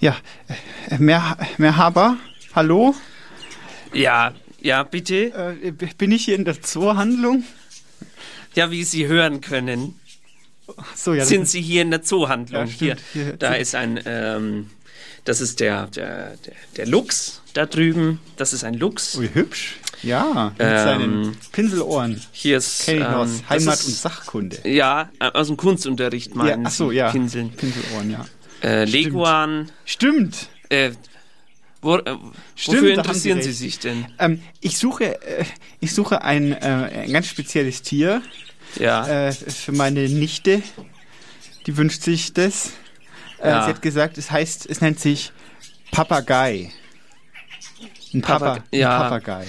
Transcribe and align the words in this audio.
Ja, 0.00 0.16
äh, 0.90 0.98
mehr, 0.98 1.36
mehr 1.58 1.76
Haber, 1.76 2.16
hallo? 2.54 2.94
Ja, 3.92 4.32
ja, 4.60 4.82
bitte. 4.82 5.56
Äh, 5.62 5.72
bin 5.72 6.12
ich 6.12 6.24
hier 6.26 6.36
in 6.36 6.44
der 6.44 6.60
Zoohandlung? 6.60 7.44
Ja, 8.54 8.70
wie 8.70 8.84
Sie 8.84 9.06
hören 9.06 9.40
können, 9.40 9.98
So, 10.94 11.14
ja. 11.14 11.24
sind 11.24 11.48
Sie 11.48 11.60
hier 11.62 11.82
in 11.82 11.90
der 11.90 12.02
Zoohandlung. 12.02 12.66
Ja, 12.66 12.72
hier. 12.72 12.96
Hier- 13.12 13.36
da 13.38 13.54
ist 13.54 13.74
ein, 13.74 14.00
ähm, 14.06 14.70
das 15.24 15.40
ist 15.40 15.60
der, 15.60 15.86
der, 15.88 16.34
der, 16.76 16.86
Luchs 16.86 17.40
da 17.54 17.66
drüben. 17.66 18.20
Das 18.36 18.52
ist 18.52 18.64
ein 18.64 18.74
Luchs. 18.74 19.16
Ui, 19.16 19.28
hübsch. 19.32 19.76
Ja, 20.02 20.52
mit 20.58 20.66
Ähm, 20.66 20.84
seinen 20.84 21.36
Pinselohren. 21.52 22.20
Hier 22.32 22.58
ist 22.58 22.86
ähm, 22.88 23.02
Heimat- 23.48 23.74
ist- 23.80 23.86
und 23.86 23.94
Sachkunde. 23.94 24.58
Ja, 24.68 25.10
äh, 25.20 25.30
aus 25.32 25.46
dem 25.46 25.56
Kunstunterricht 25.56 26.30
Ja, 26.32 26.36
meinen 26.36 26.66
ach 26.66 26.70
so, 26.70 26.90
ja. 26.92 27.10
Pinseln. 27.10 27.50
Pinselohren, 27.52 28.10
ja. 28.10 28.26
Äh, 28.66 28.84
Leguan. 28.84 29.70
Stimmt. 29.84 30.48
Äh, 30.68 30.90
wo, 31.82 31.96
äh, 31.98 32.16
Stimmt, 32.56 32.78
wofür 32.78 32.94
interessieren 32.94 33.42
Sie 33.42 33.52
sich 33.52 33.78
denn? 33.78 34.06
Ähm, 34.18 34.42
ich 34.60 34.76
suche, 34.78 35.22
äh, 35.22 35.44
ich 35.80 35.92
suche 35.94 36.22
ein, 36.22 36.52
äh, 36.52 36.56
ein 37.04 37.12
ganz 37.12 37.28
spezielles 37.28 37.82
Tier 37.82 38.22
Ja. 38.78 39.28
äh, 39.28 39.32
für 39.32 39.72
meine 39.72 40.08
Nichte. 40.08 40.62
Die 41.66 41.76
wünscht 41.76 42.02
sich 42.02 42.32
das. 42.32 42.70
Äh, 43.40 43.48
Ja. 43.50 43.62
Sie 43.64 43.70
hat 43.70 43.82
gesagt, 43.82 44.18
es 44.18 44.30
heißt, 44.30 44.66
es 44.68 44.80
nennt 44.80 44.98
sich 44.98 45.30
Papagei. 45.92 46.72
Ein 48.12 48.22
Papa, 48.22 48.54
Papag- 48.56 48.62
ja. 48.72 48.90
ein 48.96 49.02
Papagei. 49.02 49.46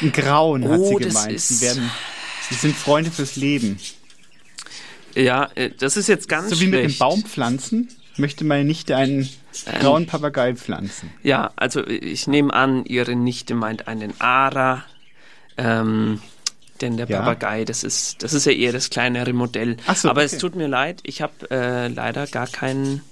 Ein 0.00 0.12
Grauen 0.12 0.64
hat 0.68 0.80
Oh, 0.80 0.98
sie 0.98 1.04
das 1.04 1.14
gemeint. 1.14 1.40
Sie 1.40 1.60
werden, 1.64 1.90
sie 2.48 2.54
sind 2.54 2.74
Freunde 2.76 3.10
fürs 3.12 3.36
Leben. 3.36 3.78
ja, 5.14 5.48
das 5.78 5.96
ist 5.96 6.08
jetzt 6.08 6.28
ganz 6.28 6.50
So 6.50 6.60
wie 6.60 6.66
mit 6.66 6.74
dem 6.80 6.86
schlecht. 6.86 6.98
Baumpflanzen 6.98 7.88
möchte 8.16 8.44
meine 8.44 8.64
Nichte 8.64 8.96
einen 8.96 9.28
Ähm. 9.66 9.80
grauen 9.80 10.06
Papagei 10.06 10.54
pflanzen. 10.54 11.12
Ja, 11.22 11.50
also 11.56 11.86
ich 11.86 12.26
nehme 12.26 12.52
an, 12.52 12.84
Ihre 12.84 13.14
Nichte 13.16 13.54
meint 13.54 13.88
einen 13.88 14.14
Ara. 14.20 14.84
Ähm, 15.56 16.20
denn 16.80 16.96
der 16.96 17.06
Ja. 17.08 17.18
Papagei, 17.20 17.64
das 17.64 17.84
ist, 17.84 18.22
das 18.22 18.32
ist 18.32 18.46
ja 18.46 18.52
eher 18.52 18.72
das 18.72 18.90
kleinere 18.90 19.32
Modell. 19.32 19.76
So, 19.94 20.08
Aber 20.08 20.22
okay. 20.22 20.34
es 20.34 20.38
tut 20.38 20.56
mir 20.56 20.66
leid, 20.68 21.00
ich 21.04 21.22
habe 21.22 21.32
äh, 21.50 21.88
leider 21.88 22.26
gar 22.26 22.48
keinen 22.48 23.02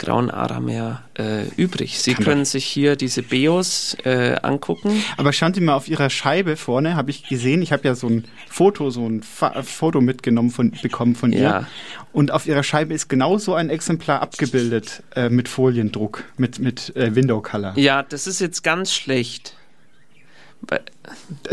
grauen 0.00 0.30
Ara 0.30 0.58
mehr 0.58 1.02
äh, 1.16 1.46
übrig. 1.56 2.00
Sie 2.00 2.14
Kann 2.14 2.24
können 2.24 2.44
sich 2.44 2.64
hier 2.64 2.96
diese 2.96 3.22
Beos 3.22 3.96
äh, 4.04 4.36
angucken. 4.42 5.04
Aber 5.16 5.32
schauen 5.32 5.54
Sie 5.54 5.60
mal 5.60 5.74
auf 5.74 5.86
Ihrer 5.88 6.10
Scheibe 6.10 6.56
vorne, 6.56 6.96
habe 6.96 7.10
ich 7.10 7.28
gesehen, 7.28 7.62
ich 7.62 7.70
habe 7.70 7.86
ja 7.86 7.94
so 7.94 8.08
ein 8.08 8.24
Foto, 8.48 8.90
so 8.90 9.06
ein 9.06 9.22
Fa 9.22 9.62
Foto 9.62 10.00
mitgenommen 10.00 10.50
von, 10.50 10.72
bekommen 10.82 11.14
von 11.14 11.32
ihr. 11.32 11.40
Ja. 11.40 11.66
Und 12.12 12.32
auf 12.32 12.46
Ihrer 12.46 12.62
Scheibe 12.62 12.94
ist 12.94 13.08
genau 13.08 13.38
so 13.38 13.54
ein 13.54 13.70
Exemplar 13.70 14.22
abgebildet 14.22 15.02
äh, 15.14 15.28
mit 15.28 15.48
Foliendruck, 15.48 16.24
mit, 16.36 16.58
mit 16.58 16.96
äh, 16.96 17.14
Window 17.14 17.40
Color. 17.40 17.74
Ja, 17.76 18.02
das 18.02 18.26
ist 18.26 18.40
jetzt 18.40 18.64
ganz 18.64 18.92
schlecht. 18.92 19.54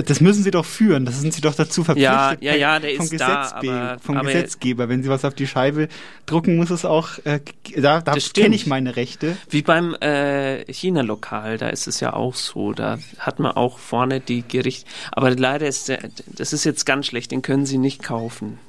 Das 0.05 0.21
müssen 0.21 0.43
Sie 0.43 0.51
doch 0.51 0.65
führen, 0.65 1.05
das 1.05 1.19
sind 1.21 1.33
Sie 1.33 1.41
doch 1.41 1.55
dazu 1.55 1.83
verpflichtet. 1.83 2.13
Ja, 2.13 2.51
ja, 2.53 2.55
ja, 2.55 2.79
der 2.79 2.95
vom 2.97 3.05
ist 3.05 3.19
da, 3.19 3.43
Gesetzbe- 3.43 3.71
aber- 3.71 3.99
vom 3.99 4.17
aber- 4.17 4.27
Gesetzgeber. 4.27 4.89
Wenn 4.89 5.01
Sie 5.01 5.09
was 5.09 5.25
auf 5.25 5.33
die 5.33 5.47
Scheibe 5.47 5.87
drucken, 6.25 6.57
muss 6.57 6.69
es 6.69 6.85
auch, 6.85 7.17
äh, 7.23 7.39
da, 7.75 8.01
da 8.01 8.13
kenne 8.33 8.55
ich 8.55 8.67
meine 8.67 8.95
Rechte. 8.95 9.37
Wie 9.49 9.61
beim 9.61 9.95
äh, 9.95 10.71
China-Lokal, 10.71 11.57
da 11.57 11.69
ist 11.69 11.87
es 11.87 11.99
ja 12.01 12.13
auch 12.13 12.35
so. 12.35 12.73
Da 12.73 12.99
hat 13.19 13.39
man 13.39 13.53
auch 13.53 13.79
vorne 13.79 14.19
die 14.19 14.43
Gericht. 14.47 14.85
Aber 15.11 15.31
leider 15.35 15.67
ist 15.67 15.87
der, 15.87 15.99
das 16.27 16.53
ist 16.53 16.63
jetzt 16.65 16.85
ganz 16.85 17.07
schlecht, 17.07 17.31
den 17.31 17.41
können 17.41 17.65
Sie 17.65 17.77
nicht 17.77 18.03
kaufen. 18.03 18.59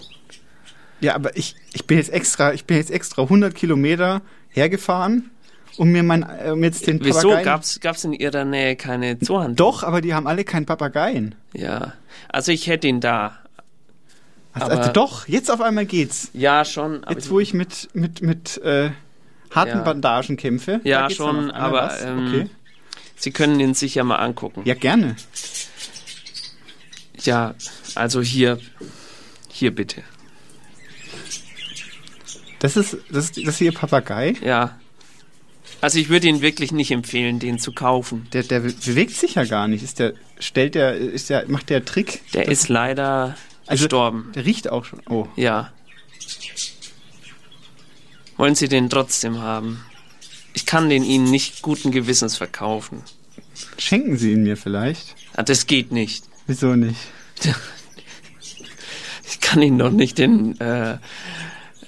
Ja, 1.00 1.14
aber 1.14 1.36
ich, 1.36 1.54
ich 1.74 1.86
bin 1.86 1.98
jetzt 1.98 2.10
extra, 2.12 2.52
ich 2.54 2.64
bin 2.64 2.76
jetzt 2.76 2.90
extra 2.90 3.22
100 3.22 3.54
Kilometer 3.54 4.22
hergefahren, 4.50 5.30
um 5.78 5.90
mir 5.90 6.02
mein, 6.02 6.22
äh, 6.22 6.50
um 6.50 6.62
jetzt 6.64 6.86
den 6.86 7.02
Wieso 7.04 7.30
Papageien- 7.30 7.44
gab's 7.44 7.80
gab's 7.80 8.04
in 8.04 8.12
Ihrer 8.12 8.44
Nähe 8.44 8.76
keine 8.76 9.18
Zoohandlung? 9.18 9.56
Doch, 9.56 9.82
aber 9.84 10.00
die 10.00 10.12
haben 10.14 10.26
alle 10.26 10.44
keinen 10.44 10.66
Papageien. 10.66 11.34
Ja, 11.54 11.92
also 12.28 12.52
ich 12.52 12.66
hätte 12.66 12.88
ihn 12.88 13.00
da. 13.00 13.38
Also, 14.52 14.70
also 14.76 14.92
doch, 14.92 15.28
jetzt 15.28 15.50
auf 15.50 15.60
einmal 15.60 15.86
geht's. 15.86 16.30
Ja, 16.32 16.64
schon. 16.64 17.04
Jetzt, 17.08 17.30
wo 17.30 17.38
ich 17.38 17.54
mit, 17.54 17.88
mit, 17.94 18.22
mit 18.22 18.58
äh, 18.58 18.90
harten 19.50 19.78
Ja. 19.78 19.82
Bandagen 19.84 20.36
kämpfe. 20.36 20.80
Ja, 20.84 21.08
schon, 21.10 21.50
aber, 21.52 21.96
ähm, 22.02 22.26
okay. 22.26 22.50
Sie 23.16 23.30
können 23.30 23.60
ihn 23.60 23.74
sicher 23.74 24.02
mal 24.04 24.16
angucken. 24.16 24.62
Ja, 24.64 24.74
gerne. 24.74 25.16
Ja, 27.22 27.54
also 27.94 28.20
hier, 28.20 28.58
hier 29.48 29.74
bitte. 29.74 30.02
Das 32.60 32.76
ist, 32.76 32.96
das 33.10 33.30
das 33.32 33.38
ist 33.44 33.60
Ihr 33.60 33.72
Papagei. 33.72 34.34
Ja. 34.42 34.78
Also 35.80 35.98
ich 35.98 36.08
würde 36.08 36.26
Ihnen 36.26 36.40
wirklich 36.40 36.72
nicht 36.72 36.90
empfehlen, 36.90 37.38
den 37.38 37.58
zu 37.58 37.72
kaufen. 37.72 38.26
Der, 38.32 38.42
der 38.42 38.60
bewegt 38.60 39.14
sich 39.14 39.36
ja 39.36 39.44
gar 39.44 39.68
nicht. 39.68 39.84
Ist 39.84 40.00
der, 40.00 40.14
stellt 40.40 40.74
der, 40.74 40.96
ist 40.96 41.30
der, 41.30 41.48
macht 41.48 41.70
der 41.70 41.84
Trick? 41.84 42.20
Der 42.32 42.48
ist 42.48 42.68
leider 42.68 43.36
also, 43.66 43.84
gestorben. 43.84 44.32
Der 44.34 44.44
riecht 44.44 44.70
auch 44.70 44.84
schon. 44.84 45.00
Oh. 45.08 45.28
Ja. 45.36 45.72
Wollen 48.36 48.54
Sie 48.54 48.68
den 48.68 48.90
trotzdem 48.90 49.38
haben? 49.38 49.84
Ich 50.52 50.66
kann 50.66 50.88
den 50.88 51.04
Ihnen 51.04 51.30
nicht 51.30 51.62
guten 51.62 51.92
Gewissens 51.92 52.36
verkaufen. 52.36 53.02
Schenken 53.78 54.16
Sie 54.16 54.32
ihn 54.32 54.42
mir 54.42 54.56
vielleicht? 54.56 55.14
Ah, 55.34 55.44
das 55.44 55.66
geht 55.66 55.92
nicht. 55.92 56.24
Wieso 56.46 56.74
nicht? 56.74 56.98
Ich 59.30 59.40
kann 59.40 59.60
Ihnen 59.60 59.78
doch 59.78 59.90
nicht 59.90 60.16
den. 60.16 60.58
Äh 60.58 60.96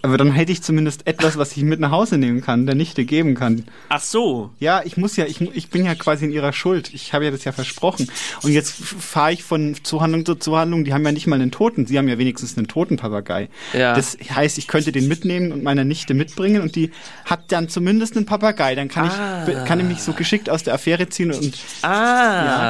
Aber 0.03 0.17
dann 0.17 0.33
hätte 0.33 0.51
ich 0.53 0.63
zumindest 0.63 1.07
etwas, 1.07 1.37
was 1.37 1.57
ich 1.57 1.63
mit 1.63 1.79
nach 1.81 1.91
Hause 1.91 2.17
nehmen 2.17 2.41
kann, 2.41 2.65
der 2.67 2.75
Nichte 2.75 3.05
geben 3.05 3.35
kann. 3.35 3.65
Ach 3.89 4.01
so. 4.01 4.51
Ja, 4.59 4.83
ich 4.85 4.97
muss 4.97 5.17
ja, 5.17 5.27
ich, 5.27 5.41
ich 5.41 5.69
bin 5.71 5.85
ja 5.85 5.95
quasi 5.95 6.25
in 6.25 6.31
ihrer 6.33 6.53
Schuld. 6.53 6.91
Ich 6.95 7.13
habe 7.13 7.27
ja 7.27 7.31
das 7.31 7.45
ja 7.45 7.53
versprochen. 7.53 8.11
Und 8.43 8.53
jetzt 8.53 8.73
fahre 8.73 9.33
ich 9.33 9.43
von 9.45 9.77
Zuhandlung 9.83 10.25
zu 10.25 10.37
Zuhandlung. 10.37 10.85
Die 10.85 10.95
haben 10.95 11.05
ja 11.05 11.13
nicht 11.13 11.27
mal 11.27 11.37
einen 11.41 11.51
Toten. 11.51 11.87
Sie 11.87 11.99
haben 11.99 12.09
ja 12.09 12.17
wenigstens 12.19 12.57
einen 12.57 12.67
toten 12.67 12.97
Papagei. 12.97 13.49
Ja. 13.75 13.95
Das 13.95 14.17
heißt, 14.35 14.59
ich 14.59 14.67
könnte 14.69 14.91
den 14.93 15.07
mitnehmen 15.09 15.53
und 15.53 15.63
meiner 15.63 15.85
Nichte 15.85 16.15
mitbringen 16.15 16.63
und 16.63 16.77
die 16.77 16.91
hat 17.25 17.53
dann 17.53 17.69
zumindest 17.69 18.17
einen 18.17 18.27
Papagei. 18.27 18.75
Dann 18.75 18.89
kann 18.89 19.11
Ah. 19.11 19.47
ich, 19.49 19.65
kann 19.67 19.81
ich 19.81 19.87
mich 19.87 20.01
so 20.03 20.13
geschickt 20.13 20.49
aus 20.49 20.63
der 20.63 20.75
Affäre 20.75 21.09
ziehen 21.09 21.31
und 21.33 21.59
Ah. 21.83 21.89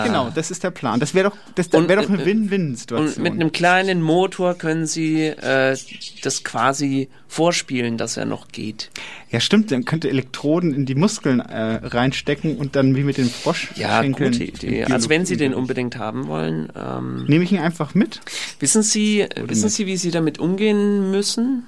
ja, 0.01 0.05
genau, 0.07 0.31
das 0.35 0.51
ist 0.51 0.65
der 0.65 0.71
Plan. 0.71 0.99
Das 1.01 1.15
wäre 1.15 1.31
doch, 1.31 1.37
das 1.55 1.73
wäre 1.73 2.03
doch 2.03 2.09
eine 2.09 2.23
äh, 2.23 2.27
Win-Win-Situation. 2.27 3.09
Und 3.09 3.19
mit 3.19 3.33
einem 3.35 3.53
kleinen 3.53 4.03
Motor 4.03 4.55
können 4.55 4.87
Sie 4.87 5.27
äh, 5.27 5.77
das 6.23 6.45
quasi 6.45 7.09
vorspielen, 7.31 7.97
dass 7.97 8.17
er 8.17 8.25
noch 8.25 8.49
geht. 8.49 8.91
ja, 9.31 9.39
stimmt. 9.39 9.71
Dann 9.71 9.85
könnte 9.85 10.11
Elektroden 10.11 10.75
in 10.75 10.85
die 10.85 10.97
Muskeln 10.97 11.39
äh, 11.39 11.81
reinstecken 11.87 12.57
und 12.57 12.75
dann 12.75 12.97
wie 12.97 13.05
mit 13.05 13.19
den 13.19 13.31
Frosch 13.31 13.69
Ja, 13.77 14.03
gute 14.03 14.43
Idee. 14.43 14.85
Also 14.87 15.09
wenn 15.09 15.25
Sie 15.25 15.37
den 15.37 15.55
unbedingt 15.55 15.97
haben 15.97 16.27
wollen, 16.27 16.73
ähm, 16.77 17.25
Nehme 17.27 17.45
ich 17.45 17.53
ihn 17.53 17.61
einfach 17.61 17.95
mit? 17.95 18.21
wissen 18.59 18.83
Sie, 18.83 19.27
wissen 19.47 19.65
nicht? 19.67 19.75
Sie, 19.77 19.87
wie 19.87 19.97
Sie 19.97 20.11
damit 20.11 20.41
umgehen 20.41 21.13
müssen? 21.13 21.67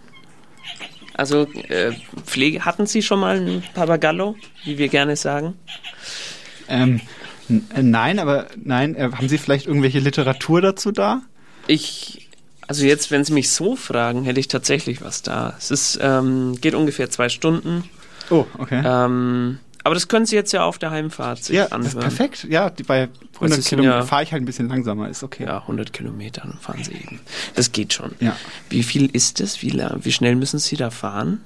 Also 1.15 1.47
äh, 1.69 1.93
Pflege, 2.27 2.65
hatten 2.65 2.87
Sie 2.87 3.01
schon 3.01 3.21
mal 3.21 3.37
einen 3.37 3.62
Papagallo, 3.72 4.34
wie 4.65 4.78
wir 4.78 4.89
gerne 4.89 5.15
sagen? 5.15 5.55
Ähm, 6.69 7.01
äh, 7.75 7.83
nein, 7.83 8.19
aber 8.19 8.49
nein, 8.56 8.97
äh, 8.97 9.11
haben 9.12 9.28
Sie 9.28 9.39
vielleicht 9.39 9.69
irgendwelche 9.69 10.01
Literatur 10.01 10.61
dazu 10.61 10.91
da? 10.91 11.22
Ich, 11.69 12.28
also 12.72 12.87
jetzt, 12.87 13.10
wenn 13.10 13.22
Sie 13.22 13.34
mich 13.34 13.50
so 13.50 13.77
fragen, 13.77 14.25
hätte 14.25 14.41
ich 14.41 14.49
tatsächlich 14.49 15.03
was 15.03 15.21
da. 15.21 15.55
Es 15.59 15.71
ist, 15.71 15.99
ähm, 16.00 16.56
geht 16.59 16.75
ungefähr 16.75 17.10
zwei 17.10 17.28
Stunden. 17.28 17.84
Oh, 18.31 18.47
okay. 18.56 18.83
Ähm, 18.83 19.59
aber 19.84 19.94
das 19.94 20.09
können 20.09 20.25
Sie 20.25 20.37
jetzt 20.37 20.53
ja 20.53 20.65
auf 20.65 20.78
der 20.78 20.91
Heimfahrt 20.91 21.44
sich 21.44 21.55
ja, 21.56 21.65
das 21.65 21.72
anhören. 21.72 21.99
ist 21.99 22.00
perfekt. 22.00 22.47
Ja, 22.49 22.71
die, 22.71 22.83
bei 22.83 23.09
100 23.34 23.56
sind 23.62 23.69
Kilometer 23.69 23.97
ja- 23.97 24.05
fahre 24.06 24.22
ich 24.22 24.33
halt 24.33 24.43
ein 24.43 24.47
bisschen 24.47 24.69
langsamer, 24.71 25.10
ist 25.10 25.22
okay. 25.22 25.44
Ja, 25.44 25.59
100 25.62 25.93
Kilometer 25.93 26.41
dann 26.43 26.59
fahren 26.60 26.83
Sie 26.83 26.93
eben. 26.94 27.21
Das 27.56 27.72
geht 27.72 27.93
schon. 27.93 28.12
Ja. 28.21 28.34
Wie 28.71 28.83
viel 28.84 29.06
ist 29.15 29.41
das? 29.41 29.60
Wie, 29.60 29.69
la- 29.71 29.97
wie 30.00 30.12
schnell 30.12 30.34
müssen 30.37 30.59
Sie 30.59 30.77
da 30.77 30.89
fahren? 30.91 31.43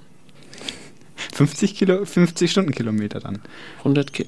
50 1.34 1.74
Kilo, 1.74 2.04
50 2.04 2.48
Stundenkilometer 2.52 3.18
dann. 3.18 3.40
100 3.78 4.12
Ki 4.12 4.26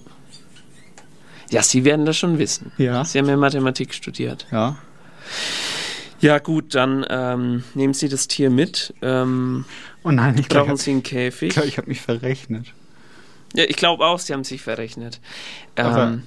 Ja, 1.51 1.63
Sie 1.63 1.85
werden 1.85 2.07
das 2.07 2.17
schon 2.17 2.39
wissen. 2.39 2.73
Ja. 2.77 3.05
Sie 3.05 3.19
haben 3.19 3.29
ja 3.29 3.37
Mathematik 3.37 3.95
studiert. 3.95 4.47
Ja. 4.51 4.79
Ja, 6.21 6.39
gut, 6.39 6.75
dann 6.75 7.07
ähm, 7.09 7.63
nehmen 7.75 7.95
Sie 7.95 8.09
das 8.09 8.27
Tier 8.29 8.51
mit. 8.51 8.93
Ähm, 9.03 9.65
Oh 10.03 10.11
nein, 10.11 10.37
ich 10.39 10.49
glaube, 10.49 10.67
brauchen 10.67 10.77
ich 10.77 10.83
Sie 10.83 10.91
einen 10.91 11.01
habe 11.01 11.09
Käfig? 11.09 11.53
glaub, 11.53 11.65
ich 11.67 11.79
hab 11.79 11.87
mich 11.87 12.01
verrechnet. 12.01 12.73
Ja, 13.55 13.65
ich 13.65 13.77
glaube 13.77 14.05
auch, 14.05 14.19
Sie 14.19 14.33
haben 14.33 14.45
sich 14.45 14.63
verrechnet. 14.63 15.21
Ähm, 15.77 16.25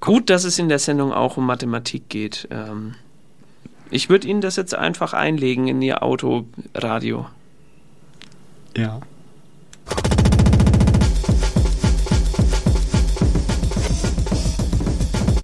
gut, 0.00 0.30
dass 0.30 0.44
es 0.44 0.58
in 0.58 0.68
der 0.68 0.78
Sendung 0.78 1.12
auch 1.12 1.36
um 1.36 1.46
Mathematik 1.46 2.08
geht. 2.08 2.46
Ähm, 2.50 2.94
ich 3.90 4.08
würde 4.08 4.28
Ihnen 4.28 4.40
das 4.40 4.56
jetzt 4.56 4.74
einfach 4.74 5.12
einlegen 5.14 5.68
in 5.68 5.80
Ihr 5.82 6.02
Autoradio. 6.02 7.26
Ja. 8.76 9.00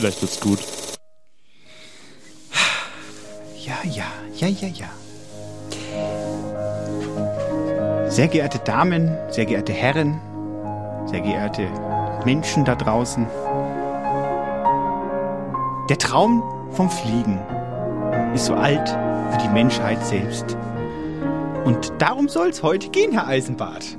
Vielleicht 0.00 0.22
wird's 0.22 0.40
gut. 0.40 0.60
Ja, 3.58 3.74
ja, 3.84 4.06
ja, 4.34 4.48
ja, 4.48 4.68
ja. 4.68 4.88
Sehr 8.08 8.28
geehrte 8.28 8.60
Damen, 8.60 9.14
sehr 9.28 9.44
geehrte 9.44 9.74
Herren, 9.74 10.18
sehr 11.04 11.20
geehrte 11.20 11.68
Menschen 12.24 12.64
da 12.64 12.76
draußen. 12.76 13.26
Der 15.90 15.98
Traum 15.98 16.42
vom 16.70 16.88
Fliegen 16.88 17.38
ist 18.34 18.46
so 18.46 18.54
alt 18.54 18.88
wie 19.32 19.42
die 19.42 19.50
Menschheit 19.50 20.02
selbst. 20.06 20.56
Und 21.66 21.92
darum 21.98 22.30
soll 22.30 22.48
es 22.48 22.62
heute 22.62 22.88
gehen, 22.88 23.12
Herr 23.12 23.26
Eisenbart. 23.26 23.98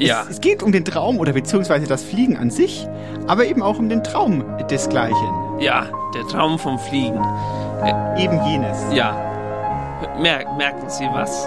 Ja. 0.00 0.22
Es, 0.22 0.30
es 0.30 0.40
geht 0.40 0.62
um 0.62 0.72
den 0.72 0.84
Traum 0.84 1.18
oder 1.18 1.32
beziehungsweise 1.32 1.86
das 1.86 2.02
Fliegen 2.02 2.36
an 2.36 2.50
sich, 2.50 2.86
aber 3.26 3.44
eben 3.44 3.62
auch 3.62 3.78
um 3.78 3.88
den 3.88 4.02
Traum 4.02 4.44
desgleichen. 4.68 5.60
Ja, 5.60 5.86
der 6.14 6.26
Traum 6.26 6.58
vom 6.58 6.78
Fliegen. 6.78 7.22
Eben 8.18 8.40
jenes. 8.46 8.78
Ja. 8.92 9.12
Mer 10.18 10.50
merken 10.56 10.88
Sie 10.88 11.04
was? 11.12 11.46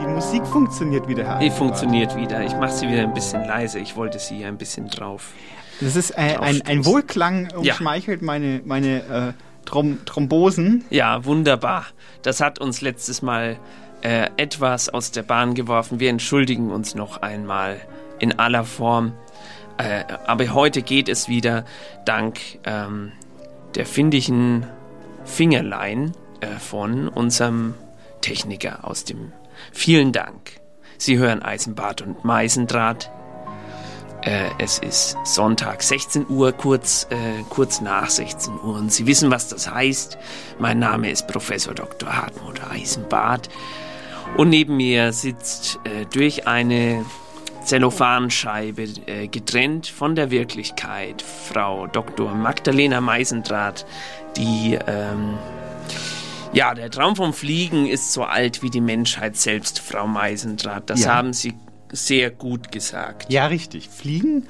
Die 0.00 0.06
Musik 0.06 0.46
funktioniert 0.46 1.08
wieder, 1.08 1.24
Herr 1.24 1.38
Die 1.38 1.50
funktioniert 1.50 2.16
wieder. 2.16 2.44
Ich 2.44 2.54
mache 2.56 2.72
sie 2.72 2.88
wieder 2.88 3.02
ein 3.02 3.14
bisschen 3.14 3.44
leise. 3.44 3.78
Ich 3.78 3.96
wollte 3.96 4.18
sie 4.18 4.36
hier 4.36 4.48
ein 4.48 4.58
bisschen 4.58 4.88
drauf. 4.88 5.32
Das 5.80 5.96
ist 5.96 6.10
äh, 6.10 6.36
ein, 6.40 6.62
ein. 6.62 6.84
Wohlklang 6.84 7.48
umschmeichelt 7.54 8.22
meine, 8.22 8.62
meine 8.64 8.96
äh, 8.96 9.32
Trom 9.64 10.04
Thrombosen. 10.04 10.84
Ja, 10.90 11.24
wunderbar. 11.24 11.86
Das 12.22 12.40
hat 12.40 12.58
uns 12.60 12.80
letztes 12.80 13.22
Mal 13.22 13.58
äh, 14.02 14.30
etwas 14.36 14.88
aus 14.88 15.10
der 15.10 15.22
Bahn 15.22 15.54
geworfen. 15.54 16.00
Wir 16.00 16.10
entschuldigen 16.10 16.70
uns 16.70 16.94
noch 16.94 17.22
einmal 17.22 17.80
in 18.18 18.38
aller 18.38 18.64
Form. 18.64 19.14
Äh, 19.78 20.04
aber 20.26 20.52
heute 20.54 20.82
geht 20.82 21.08
es 21.08 21.28
wieder 21.28 21.64
dank 22.04 22.40
ähm, 22.64 23.12
der 23.74 23.86
findigen 23.86 24.66
Fingerlein 25.24 26.12
äh, 26.40 26.46
von 26.58 27.08
unserem 27.08 27.74
Techniker 28.20 28.84
aus 28.84 29.04
dem. 29.04 29.32
Vielen 29.72 30.12
Dank. 30.12 30.60
Sie 30.98 31.18
hören 31.18 31.42
Eisenbart 31.42 32.00
und 32.00 32.24
Meisendraht. 32.24 33.10
Äh, 34.22 34.48
es 34.58 34.78
ist 34.78 35.16
Sonntag, 35.24 35.82
16 35.82 36.28
Uhr, 36.28 36.52
kurz, 36.52 37.06
äh, 37.10 37.42
kurz 37.50 37.80
nach 37.80 38.10
16 38.10 38.54
Uhr. 38.54 38.74
Und 38.76 38.92
Sie 38.92 39.06
wissen, 39.06 39.30
was 39.30 39.48
das 39.48 39.70
heißt. 39.70 40.18
Mein 40.58 40.78
Name 40.78 41.10
ist 41.10 41.28
Professor 41.28 41.74
Dr. 41.74 42.16
Hartmut 42.16 42.60
Eisenbart. 42.68 43.48
Und 44.36 44.50
neben 44.50 44.76
mir 44.76 45.12
sitzt 45.12 45.78
äh, 45.84 46.04
durch 46.12 46.46
eine 46.46 47.04
Zellophanscheibe 47.64 48.82
äh, 49.06 49.28
getrennt 49.28 49.86
von 49.86 50.14
der 50.14 50.30
Wirklichkeit 50.30 51.22
Frau 51.22 51.86
Dr. 51.86 52.34
Magdalena 52.34 53.00
Meisendraht, 53.00 53.86
die 54.36 54.78
ähm, 54.86 55.38
ja, 56.52 56.74
der 56.74 56.90
Traum 56.90 57.16
vom 57.16 57.32
Fliegen 57.32 57.86
ist 57.86 58.12
so 58.12 58.24
alt 58.24 58.62
wie 58.62 58.70
die 58.70 58.80
Menschheit 58.80 59.36
selbst, 59.36 59.80
Frau 59.80 60.06
Meisendraht. 60.06 60.88
Das 60.90 61.04
Ja. 61.04 61.14
haben 61.14 61.32
Sie 61.32 61.54
sehr 61.92 62.30
gut 62.30 62.70
gesagt. 62.72 63.30
Ja, 63.32 63.46
richtig. 63.46 63.88
Fliegen, 63.88 64.46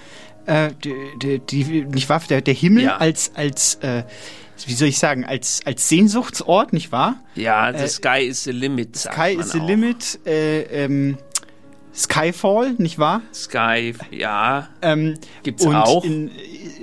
äh, 0.46 0.70
die, 0.84 0.94
die, 1.22 1.38
die, 1.38 1.84
nicht 1.84 2.08
wahr? 2.08 2.22
Der, 2.28 2.42
der 2.42 2.54
Himmel 2.54 2.84
Ja. 2.84 2.96
als, 2.98 3.32
als 3.34 3.76
äh, 3.76 4.04
wie 4.64 4.72
soll 4.74 4.88
ich 4.88 4.98
sagen, 4.98 5.24
als, 5.24 5.60
als 5.64 5.88
Sehnsuchtsort, 5.88 6.72
nicht 6.72 6.92
wahr? 6.92 7.16
Ja, 7.34 7.72
the 7.76 7.84
Äh, 7.84 7.88
sky 7.88 8.26
is 8.26 8.44
the 8.44 8.52
limit. 8.52 8.96
Sagt 8.96 9.14
Sky 9.16 9.32
is 9.38 9.52
the 9.52 9.60
auch. 9.60 9.66
limit. 9.68 10.18
Äh, 10.26 10.62
ähm, 10.84 11.18
Skyfall, 11.94 12.74
nicht 12.78 12.98
wahr? 12.98 13.22
Sky, 13.32 13.94
ja, 14.10 14.68
Ähm, 14.82 15.14
gibt's 15.42 15.64
auch. 15.66 16.04
In, 16.04 16.30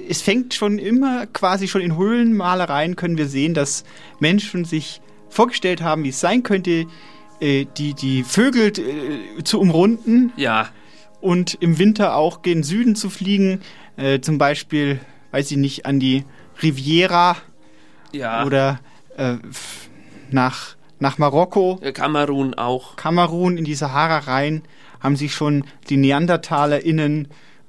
es 0.09 0.21
fängt 0.23 0.55
schon 0.55 0.79
immer, 0.79 1.27
quasi 1.27 1.67
schon 1.67 1.81
in 1.81 1.95
Höhlenmalereien 1.97 2.95
können 2.95 3.17
wir 3.17 3.27
sehen, 3.27 3.53
dass 3.53 3.83
Menschen 4.19 4.65
sich 4.65 5.01
vorgestellt 5.29 5.81
haben, 5.83 6.03
wie 6.03 6.09
es 6.09 6.19
sein 6.19 6.41
könnte, 6.41 6.85
äh, 7.39 7.65
die, 7.77 7.93
die 7.93 8.23
Vögel 8.23 8.71
äh, 8.79 9.43
zu 9.43 9.59
umrunden 9.59 10.33
ja, 10.35 10.69
und 11.21 11.55
im 11.59 11.77
Winter 11.77 12.15
auch 12.15 12.41
gen 12.41 12.63
Süden 12.63 12.95
zu 12.95 13.11
fliegen. 13.11 13.61
Äh, 13.97 14.19
zum 14.21 14.39
Beispiel, 14.39 14.99
weiß 15.29 15.51
ich 15.51 15.57
nicht, 15.57 15.85
an 15.85 15.99
die 15.99 16.23
Riviera 16.63 17.37
ja. 18.13 18.45
oder 18.45 18.79
äh, 19.17 19.35
nach, 20.31 20.75
nach 20.99 21.17
Marokko, 21.17 21.79
Äh, 21.81 21.91
Kamerun 21.91 22.53
auch. 22.53 22.95
Kamerun, 22.95 23.57
in 23.57 23.65
die 23.65 23.75
Sahara 23.75 24.19
rein, 24.19 24.63
haben 24.99 25.15
sich 25.15 25.33
schon 25.33 25.65
die 25.89 25.97
NeandertalerInnen 25.97 27.27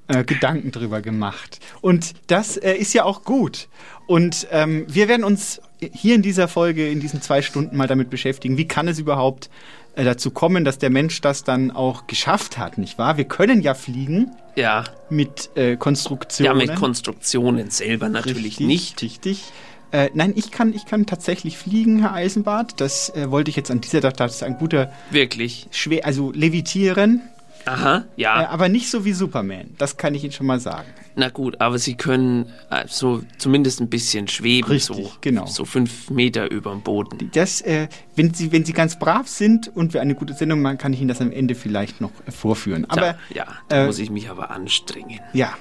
äh, 0.09 0.25
Gedanken 0.25 0.71
drüber 0.71 1.01
gemacht. 1.01 1.61
Und 1.81 2.13
das 2.29 2.57
äh, 2.57 2.75
ist 2.75 2.93
ja 2.93 3.05
auch 3.05 3.25
gut. 3.25 3.69
Und 4.07 4.47
ähm, 4.51 4.85
wir 4.89 5.09
werden 5.09 5.25
uns 5.25 5.61
hier 5.81 6.15
in 6.15 6.23
dieser 6.23 6.47
Folge, 6.49 6.89
in 6.91 7.01
diesen 7.01 7.21
zwei 7.23 7.43
Stunden 7.43 7.77
mal 7.77 7.89
damit 7.89 8.11
beschäftigen, 8.11 8.57
wie 8.57 8.69
kann 8.69 8.87
es 8.89 8.99
überhaupt 8.99 9.51
äh, 9.97 10.05
dazu 10.05 10.31
kommen, 10.31 10.65
dass 10.65 10.79
der 10.79 10.91
Mensch 10.91 11.21
das 11.21 11.43
dann 11.45 11.71
auch 11.71 12.07
geschafft 12.07 12.59
hat, 12.59 12.79
nicht 12.79 12.99
wahr? 12.99 13.17
Wir 13.17 13.25
können 13.25 13.61
ja 13.63 13.75
fliegen 13.75 14.31
Ja, 14.57 14.85
mit 15.11 15.51
äh, 15.57 15.71
ja, 15.71 15.77
Konstruktionen. 15.77 16.57
mit 16.59 16.75
Konstruktionen 16.77 17.71
selber 17.71 18.09
natürlich 18.09 18.59
Richtig, 18.61 18.67
nicht. 18.67 19.03
Richtig. 19.03 19.45
Äh, 19.95 20.11
nein, 20.13 20.33
ich 20.35 20.51
kann, 20.51 20.75
ich 20.75 20.87
kann 20.87 21.07
tatsächlich 21.07 21.57
fliegen, 21.57 22.01
Herr 22.01 22.13
Eisenbart. 22.13 22.81
Das 22.81 23.11
äh, 23.15 23.31
wollte 23.31 23.51
ich 23.51 23.57
jetzt 23.57 23.71
an 23.71 23.81
dieser 23.81 23.99
Stelle, 23.99 24.13
das 24.17 24.35
ist 24.35 24.43
ein 24.43 24.59
guter, 24.59 24.91
Wirklich. 25.13 25.69
schwer, 25.71 26.05
also 26.05 26.33
levitieren, 26.33 27.21
Aha, 27.65 27.99
äh, 27.99 28.21
ja. 28.21 28.49
aber 28.49 28.69
nicht 28.69 28.91
so 28.91 29.05
wie 29.05 29.13
Superman. 29.13 29.71
Das 29.79 29.97
kann 29.97 30.17
ich 30.17 30.25
Ihnen 30.25 30.33
schon 30.33 30.47
mal 30.49 30.59
sagen. 30.59 30.89
Na 31.15 31.29
gut, 31.29 31.61
aber 31.61 31.79
sie 31.79 31.95
können 31.95 32.47
äh, 32.71 32.87
so 32.89 33.23
zumindest 33.39 33.81
ein 33.81 33.89
bisschen 33.89 34.27
schweben, 34.27 34.69
Richtig, 34.69 34.97
so, 34.97 35.13
genau. 35.21 35.47
so 35.47 35.65
fünf 35.65 36.11
Meter 36.11 36.51
über 36.51 36.73
dem 36.73 36.83
Boden. 36.83 37.31
Das, 37.33 37.61
äh, 37.61 37.87
wenn 38.17 38.35
Sie, 38.35 38.51
wenn 38.51 38.65
Sie 38.65 38.73
ganz 38.73 38.99
brav 38.99 39.29
sind 39.29 39.71
und 39.77 39.95
wir 39.95 40.01
eine 40.01 40.17
gute 40.17 40.35
Sendung 40.35 40.61
machen, 40.61 40.77
kann 40.77 40.93
ich 40.93 40.99
Ihnen 40.99 41.09
das 41.09 41.21
am 41.21 41.31
Ende 41.31 41.55
vielleicht 41.55 42.01
noch 42.01 42.11
äh, 42.27 42.33
vorführen. 42.33 42.85
Aber 42.91 43.01
da, 43.01 43.19
ja, 43.33 43.47
da 43.69 43.85
äh, 43.85 43.87
muss 43.87 44.01
ich 44.01 44.11
mich 44.11 44.29
aber 44.29 44.51
anstrengen. 44.51 45.21
Ja. 45.33 45.55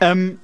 Ähm, 0.00 0.38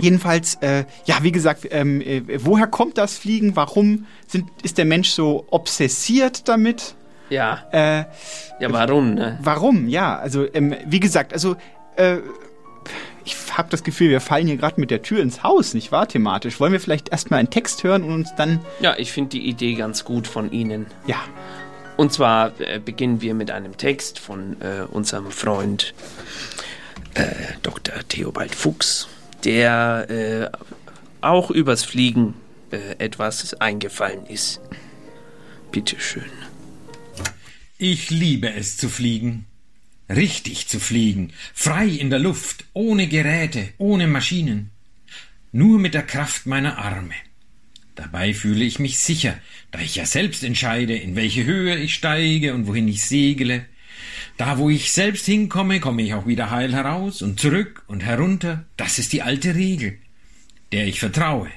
jedenfalls, 0.00 0.56
äh, 0.60 0.84
ja, 1.04 1.16
wie 1.22 1.32
gesagt, 1.32 1.66
ähm, 1.70 2.00
äh, 2.00 2.22
woher 2.44 2.66
kommt 2.66 2.98
das 2.98 3.16
Fliegen? 3.18 3.56
Warum 3.56 4.06
sind, 4.26 4.48
ist 4.62 4.78
der 4.78 4.84
Mensch 4.84 5.10
so 5.10 5.46
obsessiert 5.50 6.48
damit? 6.48 6.94
Ja, 7.30 7.64
Äh, 7.72 8.04
ja, 8.60 8.72
warum, 8.72 9.14
ne? 9.14 9.38
warum? 9.42 9.88
Ja, 9.88 10.18
also, 10.18 10.46
ähm, 10.54 10.74
wie 10.86 11.00
gesagt, 11.00 11.32
also, 11.32 11.56
äh, 11.96 12.18
ich 13.24 13.36
habe 13.58 13.68
das 13.70 13.82
Gefühl, 13.84 14.08
wir 14.08 14.22
fallen 14.22 14.46
hier 14.46 14.56
gerade 14.56 14.80
mit 14.80 14.90
der 14.90 15.02
Tür 15.02 15.20
ins 15.20 15.42
Haus, 15.42 15.74
nicht 15.74 15.92
wahr, 15.92 16.08
thematisch? 16.08 16.58
Wollen 16.60 16.72
wir 16.72 16.80
vielleicht 16.80 17.10
erstmal 17.10 17.40
einen 17.40 17.50
Text 17.50 17.84
hören 17.84 18.02
und 18.02 18.12
uns 18.14 18.34
dann, 18.36 18.60
Ja, 18.80 18.94
ich 18.96 19.12
finde 19.12 19.30
die 19.30 19.46
Idee 19.46 19.74
ganz 19.74 20.04
gut 20.04 20.26
von 20.26 20.50
Ihnen. 20.50 20.86
ja, 21.06 21.16
Und 21.98 22.12
zwar 22.14 22.58
äh, 22.60 22.78
beginnen 22.82 23.20
wir 23.20 23.34
mit 23.34 23.50
einem 23.50 23.76
Text 23.76 24.18
von 24.18 24.56
äh, 24.62 24.84
unserem 24.90 25.30
Freund 25.30 25.92
äh, 27.12 27.24
Dr. 27.62 27.94
Theobald 28.08 28.54
Fuchs, 28.54 29.08
der 29.44 30.06
äh, 30.10 30.58
auch 31.20 31.50
übers 31.50 31.84
Fliegen 31.84 32.34
äh, 32.70 32.96
etwas 32.98 33.54
eingefallen 33.54 34.26
ist. 34.26 34.60
Bitteschön. 35.70 36.24
Ich 37.78 38.10
liebe 38.10 38.52
es 38.52 38.76
zu 38.76 38.88
fliegen. 38.88 39.46
Richtig 40.10 40.68
zu 40.68 40.80
fliegen, 40.80 41.34
frei 41.52 41.86
in 41.86 42.08
der 42.08 42.18
Luft, 42.18 42.64
ohne 42.72 43.08
Geräte, 43.08 43.68
ohne 43.76 44.06
Maschinen, 44.06 44.70
nur 45.52 45.78
mit 45.78 45.92
der 45.92 46.02
Kraft 46.02 46.46
meiner 46.46 46.78
Arme. 46.78 47.12
Dabei 47.94 48.32
fühle 48.32 48.64
ich 48.64 48.78
mich 48.78 49.00
sicher, 49.00 49.38
da 49.70 49.80
ich 49.80 49.96
ja 49.96 50.06
selbst 50.06 50.44
entscheide, 50.44 50.96
in 50.96 51.14
welche 51.14 51.44
Höhe 51.44 51.76
ich 51.76 51.94
steige 51.94 52.54
und 52.54 52.66
wohin 52.66 52.88
ich 52.88 53.02
segle. 53.02 53.66
Da, 54.38 54.56
wo 54.56 54.70
ich 54.70 54.92
selbst 54.92 55.26
hinkomme, 55.26 55.80
komme 55.80 56.02
ich 56.02 56.14
auch 56.14 56.26
wieder 56.26 56.50
heil 56.52 56.72
heraus 56.72 57.22
und 57.22 57.40
zurück 57.40 57.82
und 57.88 58.04
herunter. 58.04 58.64
Das 58.76 59.00
ist 59.00 59.12
die 59.12 59.22
alte 59.22 59.56
Regel, 59.56 59.98
der 60.70 60.86
ich 60.86 61.00
vertraue. 61.00 61.50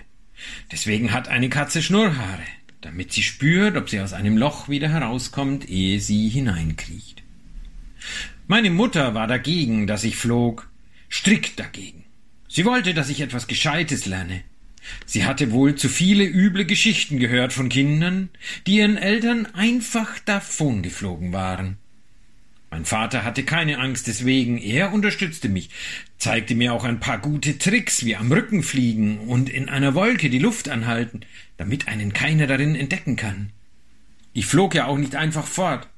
Deswegen 0.72 1.14
hat 1.14 1.28
eine 1.28 1.50
Katze 1.50 1.84
Schnurrhaare, 1.84 2.42
damit 2.82 3.14
sie 3.14 3.22
spürt, 3.22 3.78
ob 3.78 3.88
sie 3.88 4.02
aus 4.02 4.14
einem 4.14 4.36
Loch 4.36 4.68
wieder 4.68 4.90
herauskommt, 4.90 5.70
ehe 5.70 6.02
sie 6.02 6.28
hineinkriecht. 6.28 7.22
Meine 8.48 8.72
Mutter 8.72 9.14
war 9.14 9.28
dagegen, 9.28 9.86
dass 9.86 10.04
ich 10.04 10.18
flog, 10.18 10.68
strikt 11.08 11.60
dagegen. 11.60 12.06
Sie 12.48 12.66
wollte, 12.66 12.96
dass 12.96 13.10
ich 13.10 13.22
etwas 13.22 13.46
Gescheites 13.46 14.08
lerne. 14.08 14.42
Sie 15.06 15.26
hatte 15.26 15.52
wohl 15.52 15.76
zu 15.76 15.88
viele 15.88 16.24
üble 16.24 16.66
Geschichten 16.66 17.20
gehört 17.20 17.54
von 17.54 17.70
Kindern, 17.70 18.30
die 18.66 18.78
ihren 18.78 18.98
Eltern 18.98 19.46
einfach 19.54 20.18
davongeflogen 20.18 21.32
waren. 21.32 21.78
Mein 22.72 22.86
Vater 22.86 23.26
hatte 23.26 23.44
keine 23.44 23.80
Angst 23.80 24.08
deswegen, 24.08 24.58
er 24.58 24.94
unterstützte 24.94 25.50
mich, 25.50 25.70
zeigte 26.18 26.56
mir 26.56 26.74
auch 26.74 26.86
ein 26.86 27.02
paar 27.02 27.20
gute 27.20 27.58
Tricks 27.58 28.06
wie 28.06 28.16
am 28.16 28.32
Rücken 28.32 28.64
fliegen 28.64 29.20
und 29.20 29.50
in 29.50 29.68
einer 29.68 29.94
Wolke 29.94 30.30
die 30.30 30.40
Luft 30.40 30.70
anhalten, 30.70 31.20
damit 31.58 31.90
einen 31.90 32.14
keiner 32.14 32.48
darin 32.48 32.76
entdecken 32.76 33.18
kann. 33.18 33.50
Ich 34.32 34.46
flog 34.46 34.74
ja 34.74 34.86
auch 34.86 34.98
nicht 34.98 35.16
einfach 35.16 35.46
fort. 35.46 35.90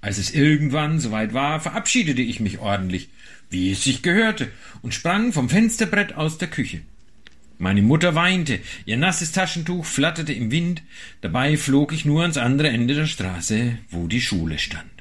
Als 0.00 0.18
es 0.18 0.32
irgendwann 0.32 1.00
soweit 1.00 1.34
war, 1.34 1.58
verabschiedete 1.58 2.22
ich 2.22 2.38
mich 2.38 2.60
ordentlich, 2.60 3.08
wie 3.50 3.72
es 3.72 3.82
sich 3.82 4.02
gehörte, 4.02 4.48
und 4.82 4.94
sprang 4.94 5.32
vom 5.32 5.48
Fensterbrett 5.48 6.14
aus 6.14 6.38
der 6.38 6.48
Küche. 6.48 6.82
Meine 7.58 7.82
Mutter 7.82 8.14
weinte, 8.14 8.60
ihr 8.86 8.98
nasses 8.98 9.32
Taschentuch 9.32 9.84
flatterte 9.84 10.32
im 10.32 10.52
Wind, 10.52 10.82
dabei 11.22 11.56
flog 11.56 11.92
ich 11.92 12.04
nur 12.04 12.22
ans 12.22 12.36
andere 12.36 12.68
Ende 12.68 12.94
der 12.94 13.06
Straße, 13.06 13.78
wo 13.90 14.06
die 14.06 14.20
Schule 14.20 14.60
stand. 14.60 14.93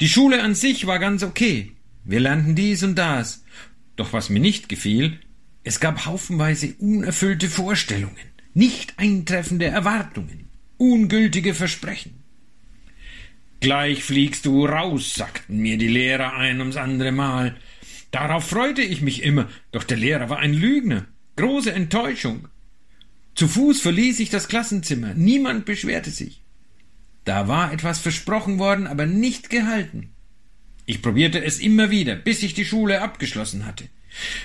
Die 0.00 0.08
Schule 0.08 0.42
an 0.42 0.54
sich 0.54 0.86
war 0.86 0.98
ganz 0.98 1.22
okay. 1.22 1.72
Wir 2.04 2.20
lernten 2.20 2.54
dies 2.54 2.82
und 2.82 2.96
das. 2.96 3.44
Doch 3.96 4.12
was 4.12 4.28
mir 4.28 4.40
nicht 4.40 4.68
gefiel, 4.68 5.18
es 5.64 5.80
gab 5.80 6.04
haufenweise 6.04 6.74
unerfüllte 6.78 7.48
Vorstellungen, 7.48 8.14
nicht 8.52 8.98
eintreffende 8.98 9.66
Erwartungen, 9.66 10.48
ungültige 10.76 11.54
Versprechen. 11.54 12.22
Gleich 13.60 14.04
fliegst 14.04 14.44
du 14.44 14.66
raus, 14.66 15.14
sagten 15.14 15.56
mir 15.56 15.78
die 15.78 15.88
Lehrer 15.88 16.34
ein 16.34 16.60
ums 16.60 16.76
andere 16.76 17.10
Mal. 17.10 17.56
Darauf 18.10 18.46
freute 18.46 18.82
ich 18.82 19.00
mich 19.00 19.22
immer, 19.22 19.48
doch 19.72 19.82
der 19.82 19.96
Lehrer 19.96 20.28
war 20.28 20.38
ein 20.38 20.52
Lügner. 20.54 21.06
Große 21.36 21.72
Enttäuschung. 21.72 22.48
Zu 23.34 23.48
Fuß 23.48 23.80
verließ 23.80 24.20
ich 24.20 24.30
das 24.30 24.48
Klassenzimmer, 24.48 25.14
niemand 25.14 25.64
beschwerte 25.64 26.10
sich. 26.10 26.42
Da 27.26 27.48
war 27.48 27.72
etwas 27.72 27.98
versprochen 27.98 28.58
worden, 28.58 28.86
aber 28.86 29.04
nicht 29.04 29.50
gehalten. 29.50 30.10
Ich 30.86 31.02
probierte 31.02 31.44
es 31.44 31.58
immer 31.58 31.90
wieder, 31.90 32.14
bis 32.14 32.44
ich 32.44 32.54
die 32.54 32.64
Schule 32.64 33.02
abgeschlossen 33.02 33.66
hatte. 33.66 33.84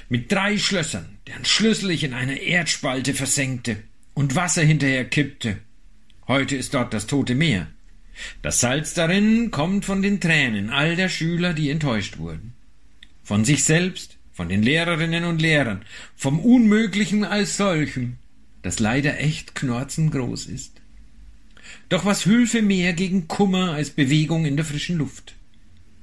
Mit 0.09 0.31
drei 0.31 0.57
Schlössern, 0.57 1.19
deren 1.27 1.45
Schlüssel 1.45 1.91
ich 1.91 2.03
in 2.03 2.15
eine 2.15 2.39
Erdspalte 2.41 3.13
versenkte 3.13 3.77
und 4.15 4.35
Wasser 4.35 4.63
hinterher 4.63 5.05
kippte. 5.05 5.59
Heute 6.27 6.55
ist 6.55 6.73
dort 6.73 6.91
das 6.95 7.05
Tote 7.05 7.35
Meer. 7.35 7.67
Das 8.41 8.59
Salz 8.59 8.95
darin 8.95 9.51
kommt 9.51 9.85
von 9.85 10.01
den 10.01 10.19
Tränen 10.19 10.71
all 10.71 10.95
der 10.95 11.09
Schüler, 11.09 11.53
die 11.53 11.69
enttäuscht 11.69 12.17
wurden. 12.17 12.53
Von 13.23 13.45
sich 13.45 13.63
selbst, 13.63 14.17
von 14.33 14.50
den 14.50 14.63
Lehrerinnen 14.63 15.25
und 15.25 15.39
Lehrern, 15.39 15.85
vom 16.15 16.39
Unmöglichen 16.39 17.25
als 17.25 17.57
solchem, 17.57 18.17
das 18.63 18.79
leider 18.79 19.19
echt 19.19 19.53
knorzengroß 19.53 20.47
ist. 20.47 20.80
Doch 21.91 22.05
was 22.05 22.25
hülfe 22.25 22.62
mehr 22.62 22.93
gegen 22.93 23.27
Kummer 23.27 23.74
als 23.74 23.89
Bewegung 23.89 24.45
in 24.45 24.55
der 24.55 24.63
frischen 24.63 24.98
Luft? 24.98 25.36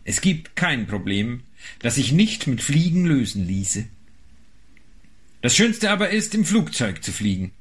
Es 0.05 0.21
gibt 0.21 0.55
kein 0.55 0.87
Problem, 0.87 1.45
das 1.79 1.95
sich 1.95 2.13
nicht 2.13 2.47
mit 2.47 2.61
Fliegen 2.61 3.07
lösen 3.07 3.47
ließe. 3.47 3.87
Das 5.41 5.57
Schönste 5.57 5.91
aber 5.91 6.11
ist, 6.11 6.35
im 6.35 6.45
Flugzeug 6.45 7.03
zu 7.03 7.11
fliegen, 7.11 7.53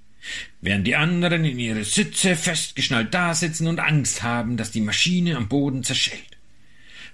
während 0.60 0.86
die 0.86 0.98
anderen 0.98 1.46
in 1.46 1.58
ihre 1.58 1.86
Sitze 1.86 2.36
festgeschnallt 2.36 3.14
dasitzen 3.14 3.66
und 3.66 3.80
Angst 3.80 4.24
haben, 4.24 4.58
dass 4.58 4.72
die 4.72 4.82
Maschine 4.82 5.38
am 5.38 5.48
Boden 5.48 5.86
zerschellt. 5.86 6.38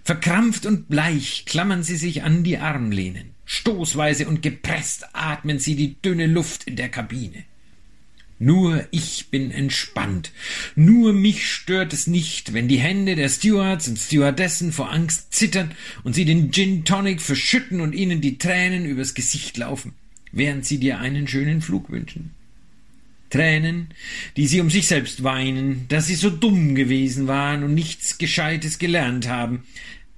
Verkrampft 0.03 0.65
und 0.65 0.89
bleich 0.89 1.45
klammern 1.45 1.83
sie 1.83 1.97
sich 1.97 2.23
an 2.23 2.43
die 2.43 2.57
Armlehnen, 2.57 3.35
stoßweise 3.45 4.27
und 4.27 4.41
gepresst 4.41 5.05
atmen 5.13 5.59
sie 5.59 5.75
die 5.75 6.01
dünne 6.01 6.25
Luft 6.25 6.63
in 6.63 6.75
der 6.75 6.89
Kabine. 6.89 7.45
Nur 8.43 8.85
ich 8.91 9.27
bin 9.31 9.51
entspannt. 9.51 10.33
Nur 10.75 11.13
mich 11.13 11.49
stört 11.49 11.93
es 11.93 12.07
nicht, 12.07 12.51
wenn 12.51 12.67
die 12.67 12.77
Hände 12.77 13.15
der 13.15 13.29
Stewards 13.29 13.87
und 13.87 13.97
Stewardessen 13.97 14.73
vor 14.73 14.91
Angst 14.91 15.33
zittern 15.33 15.71
und 16.03 16.13
sie 16.13 16.25
den 16.25 16.51
Gin 16.51 16.83
Tonic 16.83 17.21
verschütten 17.21 17.79
und 17.79 17.95
ihnen 17.95 18.19
die 18.19 18.37
Tränen 18.37 18.83
übers 18.83 19.13
Gesicht 19.13 19.55
laufen, 19.55 19.93
während 20.33 20.65
sie 20.65 20.77
dir 20.77 20.99
einen 20.99 21.25
schönen 21.25 21.61
Flug 21.61 21.89
wünschen. 21.89 22.31
Tränen, 23.29 23.93
die 24.35 24.47
sie 24.47 24.59
um 24.59 24.69
sich 24.69 24.87
selbst 24.87 25.23
weinen, 25.23 25.85
dass 25.87 26.07
sie 26.07 26.15
so 26.15 26.29
dumm 26.29 26.75
gewesen 26.75 27.27
waren 27.27 27.63
und 27.63 27.73
nichts 27.73 28.17
Gescheites 28.17 28.77
gelernt 28.77 29.29
haben, 29.29 29.63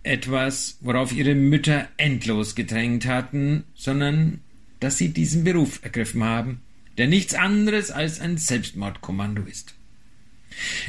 etwas, 0.02 0.80
worauf 0.82 1.14
ihre 1.14 1.36
Mütter 1.36 1.90
endlos 1.98 2.56
gedrängt 2.56 3.06
hatten, 3.06 3.66
sondern 3.76 4.40
dass 4.80 4.98
sie 4.98 5.10
diesen 5.10 5.44
Beruf 5.44 5.80
ergriffen 5.84 6.24
haben 6.24 6.62
der 6.98 7.08
nichts 7.08 7.34
anderes 7.34 7.92
als 7.92 8.20
ein 8.20 8.38
Selbstmordkommando 8.38 9.44
ist. 9.44 9.76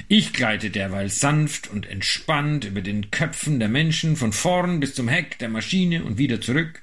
Ich 0.08 0.32
gleite 0.32 0.70
derweil 0.70 1.10
sanft 1.10 1.68
und 1.68 1.86
entspannt 1.86 2.64
über 2.64 2.80
den 2.80 3.10
Köpfen 3.10 3.58
der 3.58 3.68
Menschen 3.68 4.16
von 4.16 4.32
vorn 4.32 4.80
bis 4.80 4.94
zum 4.94 5.08
Heck 5.08 5.38
der 5.38 5.48
Maschine 5.48 6.04
und 6.04 6.18
wieder 6.18 6.40
zurück, 6.40 6.82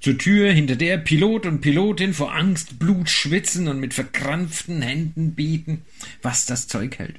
zur 0.00 0.18
Tür, 0.18 0.52
hinter 0.52 0.76
der 0.76 0.98
Pilot 0.98 1.46
und 1.46 1.60
Pilotin 1.60 2.14
vor 2.14 2.34
Angst 2.34 2.78
Blut 2.78 3.08
schwitzen 3.08 3.68
und 3.68 3.80
mit 3.80 3.94
verkrampften 3.94 4.82
Händen 4.82 5.34
beten, 5.34 5.82
was 6.22 6.46
das 6.46 6.68
Zeug 6.68 6.98
hält. 6.98 7.16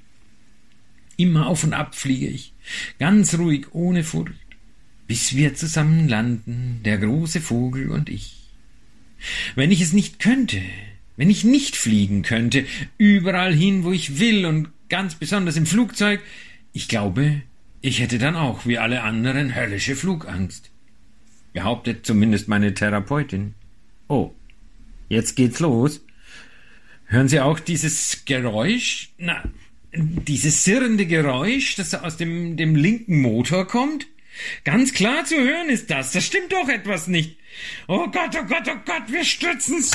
Immer 1.17 1.48
auf 1.48 1.63
und 1.63 1.74
ab 1.74 1.96
fliege 1.96 2.27
ich, 2.27 2.53
ganz 3.00 3.36
ruhig, 3.36 3.67
ohne 3.74 4.03
Furcht, 4.03 4.34
bis 5.08 5.36
wir 5.36 5.55
zusammen 5.55 6.08
landen, 6.08 6.81
der 6.84 6.98
große 6.98 7.41
Vogel 7.41 7.89
und 7.89 8.10
ich. 8.10 8.38
Wenn 9.55 9.72
ich 9.72 9.81
es 9.81 9.93
nicht 9.93 10.20
könnte, 10.20 10.62
wenn 11.21 11.29
ich 11.29 11.43
nicht 11.43 11.75
fliegen 11.75 12.23
könnte, 12.23 12.65
überall 12.97 13.53
hin, 13.53 13.83
wo 13.83 13.91
ich 13.91 14.19
will 14.19 14.43
und 14.47 14.69
ganz 14.89 15.13
besonders 15.13 15.55
im 15.55 15.67
Flugzeug, 15.67 16.19
ich 16.73 16.87
glaube, 16.87 17.43
ich 17.79 17.99
hätte 17.99 18.17
dann 18.17 18.35
auch 18.35 18.65
wie 18.65 18.79
alle 18.79 19.03
anderen 19.03 19.53
höllische 19.53 19.95
Flugangst. 19.95 20.71
Behauptet 21.53 22.07
zumindest 22.07 22.47
meine 22.47 22.73
Therapeutin. 22.73 23.53
Oh, 24.07 24.33
jetzt 25.09 25.35
geht's 25.35 25.59
los. 25.59 26.03
Hören 27.05 27.27
Sie 27.27 27.39
auch 27.39 27.59
dieses 27.59 28.25
Geräusch? 28.25 29.11
Na, 29.19 29.43
dieses 29.93 30.63
sirrende 30.63 31.05
Geräusch, 31.05 31.75
das 31.75 31.93
aus 31.93 32.17
dem, 32.17 32.57
dem 32.57 32.75
linken 32.75 33.21
Motor 33.21 33.67
kommt? 33.67 34.07
Ganz 34.63 34.91
klar 34.91 35.23
zu 35.23 35.35
hören 35.35 35.69
ist 35.69 35.91
das. 35.91 36.13
Das 36.13 36.25
stimmt 36.25 36.51
doch 36.51 36.67
etwas 36.67 37.05
nicht. 37.05 37.37
Oh 37.87 38.07
Gott, 38.07 38.35
oh 38.35 38.45
Gott, 38.45 38.67
oh 38.67 38.79
Gott, 38.83 39.03
wir 39.11 39.23
stürzen's. 39.23 39.91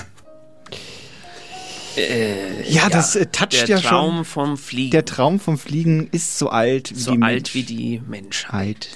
Äh, 1.97 2.63
ja, 2.69 2.83
ja, 2.83 2.89
das 2.89 3.17
äh, 3.17 3.27
toucht 3.27 3.53
der 3.53 3.67
ja 3.67 3.79
Traum 3.81 4.17
schon. 4.17 4.25
vom 4.25 4.57
Fliegen. 4.57 4.91
Der 4.91 5.05
Traum 5.05 5.41
vom 5.41 5.59
Fliegen 5.59 6.09
ist 6.13 6.39
so 6.39 6.49
alt 6.49 6.91
wie 6.95 7.01
so 7.01 7.15
die 7.15 7.23
alt 7.23 7.55
wie 7.55 7.63
die 7.63 8.03
Menschheit. 8.07 8.89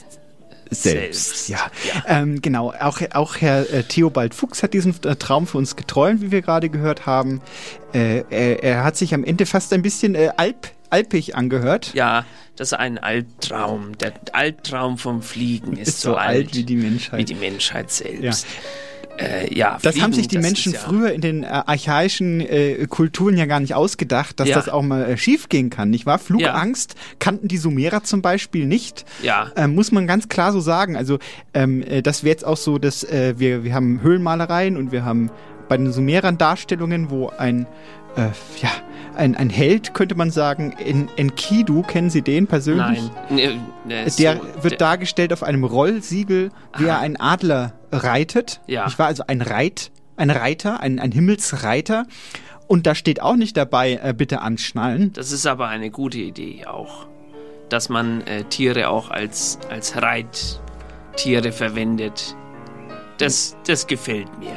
Selbst, 0.73 1.47
Selbst. 1.47 1.49
ja. 1.49 1.59
Ähm, 2.07 2.40
genau, 2.40 2.73
auch, 2.73 3.00
auch 3.12 3.37
Herr 3.40 3.69
äh, 3.73 3.83
Theobald 3.83 4.35
Fuchs 4.35 4.62
hat 4.62 4.73
diesen 4.73 4.95
äh, 5.02 5.16
Traum 5.16 5.49
für 5.49 5.59
uns 5.59 5.75
geträumt, 5.75 6.21
wie 6.23 6.30
wir 6.30 6.42
gerade 6.42 6.69
gehört 6.69 7.07
haben. 7.07 7.40
Äh, 7.92 8.23
er, 8.30 8.62
er 8.62 8.85
hat 8.85 8.97
sich 8.97 9.12
am 9.12 9.25
Ende 9.25 9.47
fast 9.47 9.73
ein 9.73 9.83
bisschen 9.83 10.14
äh, 10.14 10.30
alp, 10.37 10.71
alpig 10.88 11.35
angehört. 11.35 11.92
Ja, 11.95 12.25
das 12.54 12.69
ist 12.69 12.78
ein 12.78 12.99
Albtraum. 12.99 13.99
Der 13.99 14.12
Albtraum 14.33 14.97
vom 14.97 15.23
Fliegen 15.23 15.76
ist, 15.76 15.88
Ist 15.88 16.00
so 16.02 16.14
alt 16.14 16.54
wie 16.54 16.62
die 16.62 16.76
Menschheit. 16.76 17.19
Wie 17.19 17.25
die 17.25 17.35
Menschheit 17.35 17.90
selbst. 17.90 18.47
Äh, 19.21 19.55
ja, 19.55 19.79
Das 19.83 19.93
Fliegen, 19.93 20.05
haben 20.05 20.12
sich 20.12 20.29
die 20.29 20.39
Menschen 20.39 20.73
ja, 20.73 20.79
früher 20.81 21.12
in 21.12 21.21
den 21.21 21.43
äh, 21.45 21.47
archaischen 21.47 22.41
äh, 22.41 22.87
Kulturen 22.89 23.37
ja 23.37 23.45
gar 23.47 23.61
nicht 23.61 23.75
ausgedacht, 23.75 24.41
dass 24.41 24.49
Ja. 24.49 24.57
das 24.57 24.69
auch 24.69 24.83
mal 24.83 25.05
äh, 25.05 25.17
schiefgehen 25.17 25.69
kann, 25.69 25.91
nicht 25.91 26.07
wahr? 26.07 26.19
Flugangst 26.19 26.95
kannten 27.19 27.49
die 27.49 27.59
Sumerer 27.59 28.03
zum 28.03 28.23
Beispiel 28.23 28.67
nicht. 28.67 29.05
Ja. 29.23 29.50
Ähm, 29.57 29.75
muss 29.75 29.93
man 29.93 30.07
ganz 30.07 30.29
klar 30.29 30.53
so 30.53 30.61
sagen. 30.61 30.97
Also 30.97 31.19
ähm, 31.55 31.83
äh, 31.83 32.03
das 32.03 32.25
wäre 32.25 32.33
jetzt 32.33 32.45
auch 32.47 32.57
so, 32.57 32.79
dass 32.79 33.05
äh, 33.05 33.35
wir, 33.37 33.62
wir 33.65 33.75
haben 33.75 34.00
Höhlenmalereien 34.03 34.77
und 34.77 34.93
wir 34.93 35.05
haben 35.05 35.31
bei 35.69 35.77
den 35.77 35.93
Sumerern 35.93 36.37
Darstellungen, 36.39 37.11
wo 37.11 37.29
ein 37.29 37.67
äh, 38.17 38.29
ja, 38.62 38.71
ein, 39.17 39.35
ein 39.37 39.50
Held, 39.50 39.93
könnte 39.95 40.14
man 40.14 40.31
sagen, 40.31 40.73
in 40.85 41.09
Enkidu, 41.17 41.83
kennen 41.83 42.11
Sie 42.11 42.23
den 42.23 42.47
persönlich? 42.47 43.00
Nein. 43.02 43.11
Nee, 43.29 43.59
nee, 43.85 44.09
so, 44.09 44.23
Der 44.23 44.40
wird 44.62 44.73
der- 44.73 44.79
dargestellt 44.79 45.33
auf 45.33 45.43
einem 45.43 45.64
Rollsiegel, 45.64 46.50
wie 46.79 46.87
er 46.87 46.99
einen 47.00 47.17
Adler 47.17 47.73
reitet. 47.93 48.61
Ja. 48.67 48.87
Ich 48.87 48.99
war 48.99 49.07
also 49.07 49.25
ein 49.26 49.43
Reit, 49.43 49.90
ein 50.17 50.31
Reiter, 50.31 50.81
ein, 50.81 50.99
ein 50.99 51.12
Himmelsreiter. 51.12 52.07
Und 52.67 52.87
da 52.87 52.95
steht 52.95 53.21
auch 53.21 53.35
nicht 53.37 53.57
dabei, 53.57 53.99
äh, 54.02 54.14
bitte 54.17 54.43
anschnallen. 54.43 55.12
Das 55.12 55.33
ist 55.33 55.47
aber 55.47 55.67
eine 55.69 55.90
gute 55.90 56.19
Idee 56.19 56.67
auch, 56.67 57.07
dass 57.69 57.88
man 57.88 58.21
äh, 58.23 58.45
Tiere 58.45 58.88
auch 58.88 59.11
als, 59.11 59.59
als 59.71 59.95
Reittiere 60.00 61.50
verwendet. 61.52 62.37
Das, 63.19 63.57
das 63.67 63.87
gefällt 63.87 64.38
mir. 64.38 64.55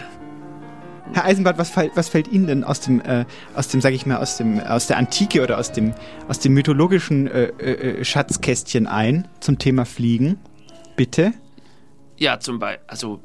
Herr 1.12 1.26
Eisenbart, 1.26 1.58
was, 1.58 1.76
was 1.76 2.10
fällt 2.10 2.30
Ihnen 2.30 2.48
denn 2.48 2.64
aus 2.64 2.80
dem, 2.80 3.02
äh, 3.02 3.26
aus 3.56 3.68
dem, 3.68 3.82
sag 3.82 3.94
ich 3.94 4.06
mal, 4.06 4.18
aus 4.18 4.38
dem, 4.38 4.60
aus 4.60 4.88
der 4.88 4.98
Antike 4.98 5.44
oder 5.44 5.58
aus 5.58 5.72
dem, 5.72 5.94
aus 6.30 6.40
dem 6.40 6.54
mythologischen 6.54 7.28
äh, 7.28 7.44
äh, 7.48 8.06
Schatzkästchen 8.06 8.88
ein 8.88 9.28
zum 9.42 9.60
Thema 9.60 9.86
Fliegen? 9.86 10.40
Bitte? 10.96 11.34
Ja, 12.18 12.40
zum 12.40 12.58
Beispiel, 12.60 12.86
also, 12.88 13.20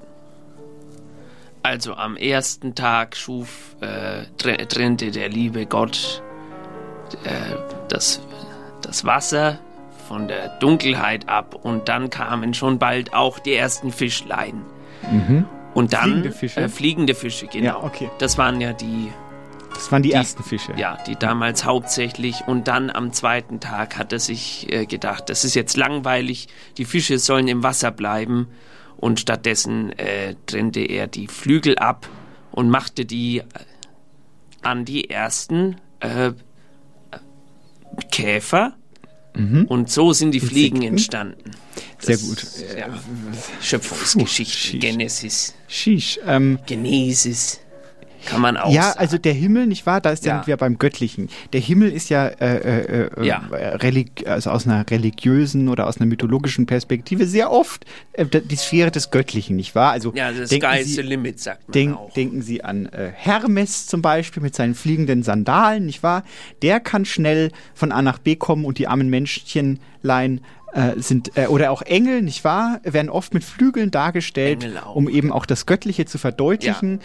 also 1.62 1.94
am 1.94 2.16
ersten 2.16 2.74
Tag 2.74 3.16
schuf, 3.16 3.76
äh, 3.80 4.24
tre- 4.38 4.66
trennte 4.66 5.10
der 5.10 5.28
liebe 5.28 5.66
Gott 5.66 6.22
äh, 7.24 7.54
das, 7.88 8.20
das 8.82 9.04
Wasser 9.04 9.58
von 10.08 10.26
der 10.26 10.48
Dunkelheit 10.58 11.28
ab 11.28 11.54
und 11.54 11.88
dann 11.88 12.10
kamen 12.10 12.54
schon 12.54 12.78
bald 12.78 13.14
auch 13.14 13.38
die 13.38 13.54
ersten 13.54 13.92
Fischlein. 13.92 14.62
Und 15.78 15.92
dann 15.92 16.02
Fliegende 16.10 16.32
Fische? 16.32 16.60
Äh, 16.60 16.68
fliegende 16.68 17.14
Fische, 17.14 17.46
genau. 17.46 17.64
Ja, 17.66 17.82
okay. 17.84 18.10
Das 18.18 18.36
waren 18.38 18.60
ja 18.60 18.72
die, 18.72 19.12
Das 19.74 19.92
waren 19.92 20.02
die, 20.02 20.08
Die- 20.10 20.14
ersten 20.14 20.42
Fische. 20.42 20.72
ja, 20.76 20.98
die 21.06 21.14
damals 21.16 21.64
hauptsächlich. 21.64 22.42
Und 22.46 22.66
dann 22.68 22.90
am 22.90 23.12
zweiten 23.12 23.60
Tag 23.60 23.96
hat 23.96 24.12
er 24.12 24.18
sich 24.18 24.66
äh, 24.72 24.86
gedacht, 24.86 25.28
das 25.30 25.44
ist 25.44 25.54
jetzt 25.54 25.76
langweilig, 25.76 26.48
die 26.78 26.84
Fische 26.84 27.18
sollen 27.18 27.46
im 27.48 27.62
Wasser 27.62 27.90
bleiben. 27.92 28.48
Und 28.96 29.20
stattdessen 29.20 29.96
äh, 29.98 30.34
trennte 30.46 30.80
er 30.80 31.06
die 31.06 31.28
Flügel 31.28 31.78
ab 31.78 32.08
und 32.50 32.68
machte 32.70 33.04
die 33.04 33.38
äh, 33.38 33.44
an 34.62 34.84
die 34.84 35.08
ersten 35.10 35.76
äh, 36.00 36.32
Käfer. 38.10 38.74
Und 39.68 39.88
so 39.88 40.12
sind 40.12 40.32
die 40.32 40.40
Fliegen 40.40 40.82
Insekten? 40.82 40.94
entstanden. 40.94 41.50
Sehr 42.00 42.16
Das 42.16 42.22
gut. 42.28 42.44
Ja, 42.78 42.88
Schöpfungsgeschichte, 43.60 44.72
Puh, 44.72 44.78
Genesis, 44.78 45.54
Sheesh. 45.66 46.20
Ähm, 46.26 46.58
Genesis, 46.66 47.60
kann 48.26 48.40
man 48.40 48.56
auch 48.56 48.70
ja, 48.72 48.82
sagen. 48.82 48.98
also 48.98 49.16
der 49.18 49.32
Himmel, 49.32 49.66
nicht 49.66 49.86
wahr? 49.86 50.00
Da 50.00 50.10
ist 50.10 50.24
Ja. 50.24 50.46
wir 50.46 50.56
beim 50.56 50.76
Göttlichen. 50.78 51.28
Der 51.52 51.60
Himmel 51.60 51.90
ist 51.92 52.08
ja, 52.10 52.26
äh, 52.26 52.56
äh, 52.56 53.08
äh, 53.16 53.26
Ja. 53.26 53.42
äh, 53.52 54.04
also 54.26 54.50
aus 54.50 54.66
einer 54.66 54.84
religiösen 54.90 55.68
oder 55.68 55.86
aus 55.86 55.98
einer 55.98 56.06
mythologischen 56.06 56.66
Perspektive 56.66 57.26
sehr 57.26 57.50
oft 57.50 57.84
äh, 58.12 58.26
die 58.26 58.56
Sphäre 58.56 58.90
des 58.90 59.10
Göttlichen, 59.10 59.56
nicht 59.56 59.74
wahr? 59.74 59.92
Also 59.92 60.12
Ja, 60.14 60.32
the 60.32 60.44
denken 60.44 60.66
sky 60.68 60.80
is 60.80 60.88
Sie- 60.88 60.94
the 60.96 61.02
limit, 61.02 61.40
sagt 61.40 61.68
man 61.68 61.72
Denk, 61.72 61.96
auch. 61.96 62.12
denken 62.12 62.42
Sie 62.42 62.62
an 62.64 62.86
äh, 62.86 63.10
Hermes 63.14 63.86
zum 63.86 64.02
Beispiel 64.02 64.42
mit 64.42 64.54
seinen 64.54 64.74
fliegenden 64.74 65.22
Sandalen, 65.22 65.86
nicht 65.86 66.02
wahr? 66.02 66.22
Der 66.62 66.80
kann 66.80 67.04
schnell 67.04 67.50
von 67.74 67.92
A 67.92 68.02
nach 68.02 68.18
B 68.18 68.34
kommen 68.36 68.64
und 68.64 68.78
die 68.78 68.88
armen 68.88 69.08
Menschenlein 69.10 70.40
äh, 70.72 70.92
sind, 71.00 71.36
äh, 71.36 71.46
oder 71.46 71.70
auch 71.70 71.82
Engel, 71.82 72.22
nicht 72.22 72.44
wahr? 72.44 72.80
Werden 72.82 73.08
oft 73.08 73.34
mit 73.34 73.44
Flügeln 73.44 73.90
dargestellt, 73.90 74.68
um 74.94 75.08
eben 75.08 75.32
auch 75.32 75.46
das 75.46 75.66
Göttliche 75.66 76.04
zu 76.04 76.18
verdeutlichen. 76.18 77.00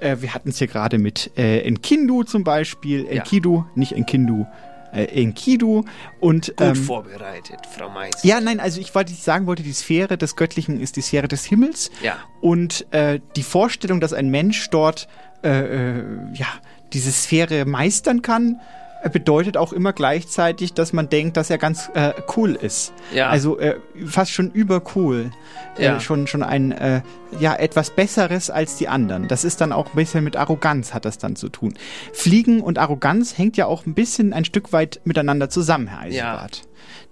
Äh, 0.00 0.16
wir 0.20 0.34
hatten 0.34 0.48
es 0.48 0.58
hier 0.58 0.66
gerade 0.66 0.98
mit 0.98 1.30
äh, 1.36 1.60
Enkindu 1.60 2.24
zum 2.24 2.44
Beispiel, 2.44 3.04
Ja. 3.04 3.10
Enkidu, 3.12 3.64
nicht 3.74 3.92
Enkindu, 3.92 4.46
äh, 4.92 5.04
Enkidu 5.04 5.84
und 6.20 6.48
Gut 6.56 6.60
ähm, 6.60 6.74
vorbereitet, 6.76 7.58
Frau 7.76 7.88
Mais. 7.88 8.10
ja, 8.22 8.40
nein, 8.40 8.60
also 8.60 8.80
ich 8.80 8.94
wollte 8.94 9.12
ich 9.12 9.22
sagen 9.22 9.46
wollte, 9.46 9.62
die 9.62 9.72
Sphäre 9.72 10.18
des 10.18 10.36
Göttlichen 10.36 10.80
ist 10.80 10.96
die 10.96 11.02
Sphäre 11.02 11.28
des 11.28 11.44
Himmels. 11.44 11.90
Ja. 12.02 12.16
Und 12.40 12.86
äh, 12.92 13.20
die 13.36 13.42
Vorstellung, 13.42 14.00
dass 14.00 14.12
ein 14.12 14.28
Mensch 14.30 14.68
dort 14.70 15.08
ja, 15.46 16.46
diese 16.94 17.12
Sphäre 17.12 17.66
meistern 17.66 18.22
kann, 18.22 18.62
bedeutet 19.10 19.56
auch 19.56 19.72
immer 19.72 19.92
gleichzeitig, 19.92 20.72
dass 20.74 20.92
man 20.92 21.08
denkt, 21.08 21.36
dass 21.36 21.50
er 21.50 21.58
ganz 21.58 21.90
äh, 21.94 22.12
cool 22.36 22.52
ist. 22.52 22.92
Ja. 23.12 23.28
Also 23.28 23.58
äh, 23.58 23.76
fast 24.06 24.30
schon 24.32 24.50
übercool. 24.50 25.30
Ja. 25.78 25.96
Äh, 25.96 26.00
schon, 26.00 26.26
schon 26.26 26.42
ein, 26.42 26.72
äh, 26.72 27.02
ja, 27.38 27.54
etwas 27.54 27.90
Besseres 27.90 28.48
als 28.50 28.76
die 28.76 28.88
anderen. 28.88 29.28
Das 29.28 29.44
ist 29.44 29.60
dann 29.60 29.72
auch 29.72 29.86
ein 29.86 29.96
bisschen 29.96 30.22
mit 30.24 30.36
Arroganz 30.36 30.94
hat 30.94 31.04
das 31.04 31.18
dann 31.18 31.36
zu 31.36 31.48
tun. 31.48 31.74
Fliegen 32.12 32.60
und 32.60 32.78
Arroganz 32.78 33.36
hängt 33.38 33.56
ja 33.56 33.66
auch 33.66 33.84
ein 33.86 33.94
bisschen 33.94 34.32
ein 34.32 34.44
Stück 34.44 34.72
weit 34.72 35.00
miteinander 35.04 35.50
zusammen, 35.50 35.88
Herr 35.88 36.00
Eisenbart. 36.00 36.62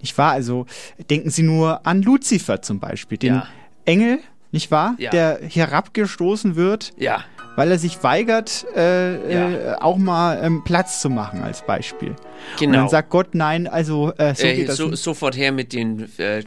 Nicht 0.01 0.17
wahr? 0.17 0.31
Also 0.31 0.65
denken 1.09 1.29
Sie 1.29 1.43
nur 1.43 1.85
an 1.85 2.01
Luzifer 2.01 2.61
zum 2.61 2.79
Beispiel, 2.79 3.17
den 3.17 3.35
Ja. 3.35 3.47
Engel, 3.85 4.19
nicht 4.51 4.71
wahr? 4.71 4.95
Ja. 4.97 5.11
Der 5.11 5.39
herabgestoßen 5.41 6.55
wird, 6.55 6.93
Ja, 6.97 7.23
weil 7.55 7.71
er 7.71 7.77
sich 7.79 8.03
weigert, 8.03 8.65
äh, 8.75 9.33
Ja. 9.33 9.49
äh, 9.49 9.75
auch 9.79 9.97
mal 9.97 10.39
ähm, 10.43 10.63
Platz 10.63 11.01
zu 11.01 11.09
machen 11.09 11.41
als 11.41 11.65
Beispiel. 11.65 12.09
Und 12.09 12.17
genau. 12.59 12.79
dann 12.79 12.89
sagt 12.89 13.09
Gott, 13.09 13.33
nein, 13.35 13.67
also 13.67 14.11
äh, 14.17 14.35
so 14.35 14.45
äh, 14.45 14.55
geht 14.55 14.69
das 14.69 14.77
so, 14.77 14.93
sofort 14.95 15.35
her 15.37 15.51
mit 15.51 15.73
den, 15.73 16.09
äh, 16.17 16.43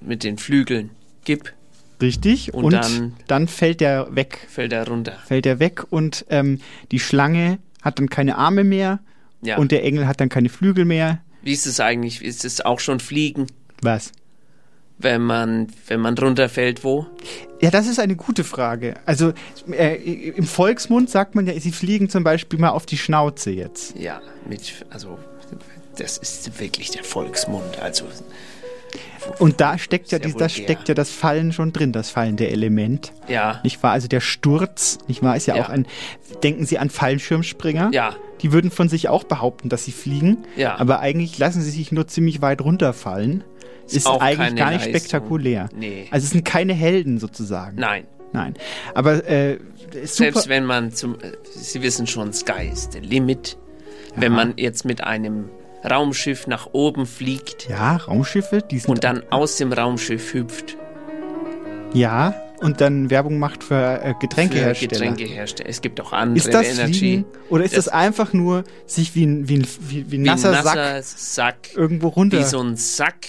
mit 0.00 0.24
den 0.24 0.38
Flügeln. 0.38 0.90
Gib, 1.24 1.52
Richtig. 2.00 2.54
und 2.54 2.64
Und, 2.64 2.72
dann- 2.74 3.14
dann, 3.26 3.48
fällt 3.48 3.82
er 3.82 4.14
weg. 4.14 4.46
fällt 4.48 4.72
er 4.72 4.86
runter. 4.86 5.12
Fällt 5.26 5.46
er 5.46 5.58
weg 5.58 5.84
und 5.90 6.24
ähm, 6.30 6.60
die 6.92 7.00
Schlange 7.00 7.58
hat 7.82 7.98
dann 7.98 8.08
keine 8.08 8.36
Arme 8.38 8.64
mehr 8.64 9.00
Ja. 9.42 9.58
und 9.58 9.72
der 9.72 9.84
Engel 9.84 10.06
hat 10.06 10.20
dann 10.20 10.28
keine 10.28 10.48
Flügel 10.48 10.84
mehr. 10.84 11.18
Wie 11.42 11.52
ist 11.52 11.66
es 11.66 11.80
eigentlich? 11.80 12.22
Ist 12.24 12.44
es 12.44 12.60
auch 12.60 12.80
schon 12.80 13.00
Fliegen, 13.00 13.46
Was? 13.82 14.12
Wenn 14.98 15.22
man, 15.22 15.68
wenn 15.86 16.00
man 16.00 16.16
runterfällt, 16.18 16.82
wo? 16.84 17.06
Ja, 17.60 17.70
das 17.70 17.86
ist 17.86 17.98
eine 18.00 18.16
gute 18.16 18.44
Frage. 18.44 18.94
Also 19.06 19.32
äh, 19.70 19.94
im 19.96 20.44
Volksmund 20.44 21.10
sagt 21.10 21.34
man 21.34 21.46
ja, 21.46 21.58
sie 21.60 21.72
fliegen 21.72 22.08
zum 22.08 22.24
Beispiel 22.24 22.58
mal 22.58 22.70
auf 22.70 22.86
die 22.86 22.98
Schnauze 22.98 23.50
jetzt. 23.50 23.96
Ja, 23.98 24.20
mit, 24.48 24.84
also, 24.90 25.18
das 25.96 26.18
ist 26.18 26.60
wirklich 26.60 26.90
der 26.90 27.04
Volksmund. 27.04 27.78
Also, 27.80 28.04
Und 29.38 29.60
da 29.60 29.76
steckt 29.78 30.10
ja, 30.12 30.18
die, 30.18 30.28
da 30.32 30.40
vulgär. 30.40 30.48
steckt 30.48 30.88
ja 30.88 30.94
das 30.94 31.10
Fallen 31.10 31.52
schon 31.52 31.72
drin, 31.72 31.92
das 31.92 32.10
fallende 32.10 32.48
Element. 32.48 33.12
ja, 33.28 33.60
Nicht 33.64 33.82
wahr? 33.82 33.92
Also 33.92 34.08
der 34.08 34.20
Sturz, 34.20 34.98
nicht 35.08 35.22
wahr, 35.22 35.36
ist 35.36 35.46
ja, 35.46 35.56
Ja. 35.56 35.64
auch 35.64 35.68
ein. 35.68 35.86
Denken 36.42 36.64
Sie 36.66 36.78
an 36.78 36.90
Fallschirmspringer. 36.90 37.90
ja, 37.92 38.14
Die 38.42 38.52
würden 38.52 38.70
von 38.70 38.88
sich 38.88 39.08
auch 39.08 39.24
behaupten, 39.24 39.68
dass 39.68 39.84
sie 39.84 39.92
fliegen. 39.92 40.38
Ja. 40.56 40.78
Aber 40.78 41.00
eigentlich 41.00 41.36
lassen 41.38 41.60
sie 41.60 41.70
sich 41.72 41.90
nur 41.92 42.06
ziemlich 42.06 42.40
weit 42.40 42.60
runterfallen. 42.62 43.42
Ist, 43.96 44.06
eigentlich 44.06 44.56
gar 44.56 44.70
nicht 44.70 44.80
Leistung. 44.86 44.94
spektakulär. 44.94 45.68
Nee. 45.76 46.06
Also 46.10 46.24
es 46.24 46.30
sind 46.30 46.44
keine 46.44 46.74
Helden 46.74 47.18
sozusagen. 47.18 47.76
nein. 47.78 48.04
Nein. 48.30 48.52
Aber 48.92 49.26
äh, 49.26 49.58
ist. 50.02 50.16
Selbst 50.16 50.50
wenn 50.50 50.66
man 50.66 50.92
zum, 50.92 51.14
äh, 51.14 51.32
Sie 51.50 51.80
wissen 51.80 52.06
schon, 52.06 52.34
Sky 52.34 52.68
is 52.70 52.90
the 52.92 52.98
limit. 52.98 53.56
Wenn 54.16 54.32
man 54.32 54.52
jetzt 54.58 54.84
mit 54.84 55.02
einem 55.02 55.48
Raumschiff 55.88 56.46
nach 56.46 56.68
oben 56.72 57.06
fliegt 57.06 57.68
ja, 57.70 57.96
Raumschiffe, 57.96 58.62
die 58.70 58.80
sind 58.80 58.90
und 58.90 59.04
dann 59.04 59.22
aus 59.30 59.56
dem 59.56 59.72
Raumschiff 59.72 60.34
hüpft, 60.34 60.76
ja 61.94 62.34
und 62.60 62.80
dann 62.80 63.08
Werbung 63.10 63.38
macht 63.38 63.62
für 63.62 64.00
äh, 64.02 64.08
für 64.12 64.18
Getränkehersteller. 64.18 64.90
Getränkehersteller. 64.90 65.68
Es 65.70 65.80
gibt 65.80 66.00
auch 66.00 66.12
andere 66.12 66.36
Ist 66.44 66.52
das 66.52 66.66
Energy. 66.66 66.98
Fliegen 66.98 67.24
oder 67.48 67.64
ist 67.64 67.76
das, 67.76 67.84
Das- 67.86 67.94
einfach 67.94 68.32
nur 68.32 68.64
sich 68.86 69.14
wie 69.14 69.24
ein, 69.24 69.48
wie 69.48 69.58
ein, 69.58 69.66
wie, 69.88 70.10
wie 70.10 70.18
ein 70.18 70.24
Wie 70.24 70.26
nasser, 70.26 70.50
ein 70.56 70.64
Sack 70.64 70.74
nasser 70.76 71.02
Sack, 71.02 71.56
irgendwo 71.76 72.08
runter? 72.08 72.40
wie 72.40 72.44
so 72.44 72.60
ein 72.60 72.76
Sack, 72.76 73.28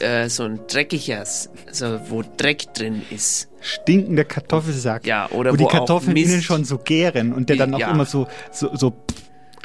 äh, 0.00 0.28
so 0.28 0.44
ein 0.44 0.60
dreckiger, 0.68 1.24
also 1.66 2.00
wo 2.08 2.22
Dreck 2.36 2.72
drin 2.74 3.02
ist. 3.10 3.48
stinkender 3.60 4.24
Kartoffelsack. 4.24 5.06
Ja, 5.06 5.28
oder 5.30 5.52
wo 5.52 5.56
die 5.56 5.64
wo 5.64 5.68
auch 5.68 5.72
Kartoffeln 5.72 6.16
innen 6.16 6.42
schon 6.42 6.64
so 6.64 6.78
gären 6.78 7.32
und 7.32 7.48
der 7.48 7.56
dann 7.56 7.74
auch 7.74 7.78
Ja. 7.78 7.90
immer 7.90 8.06
so, 8.06 8.26
so, 8.52 8.74
so, 8.74 8.92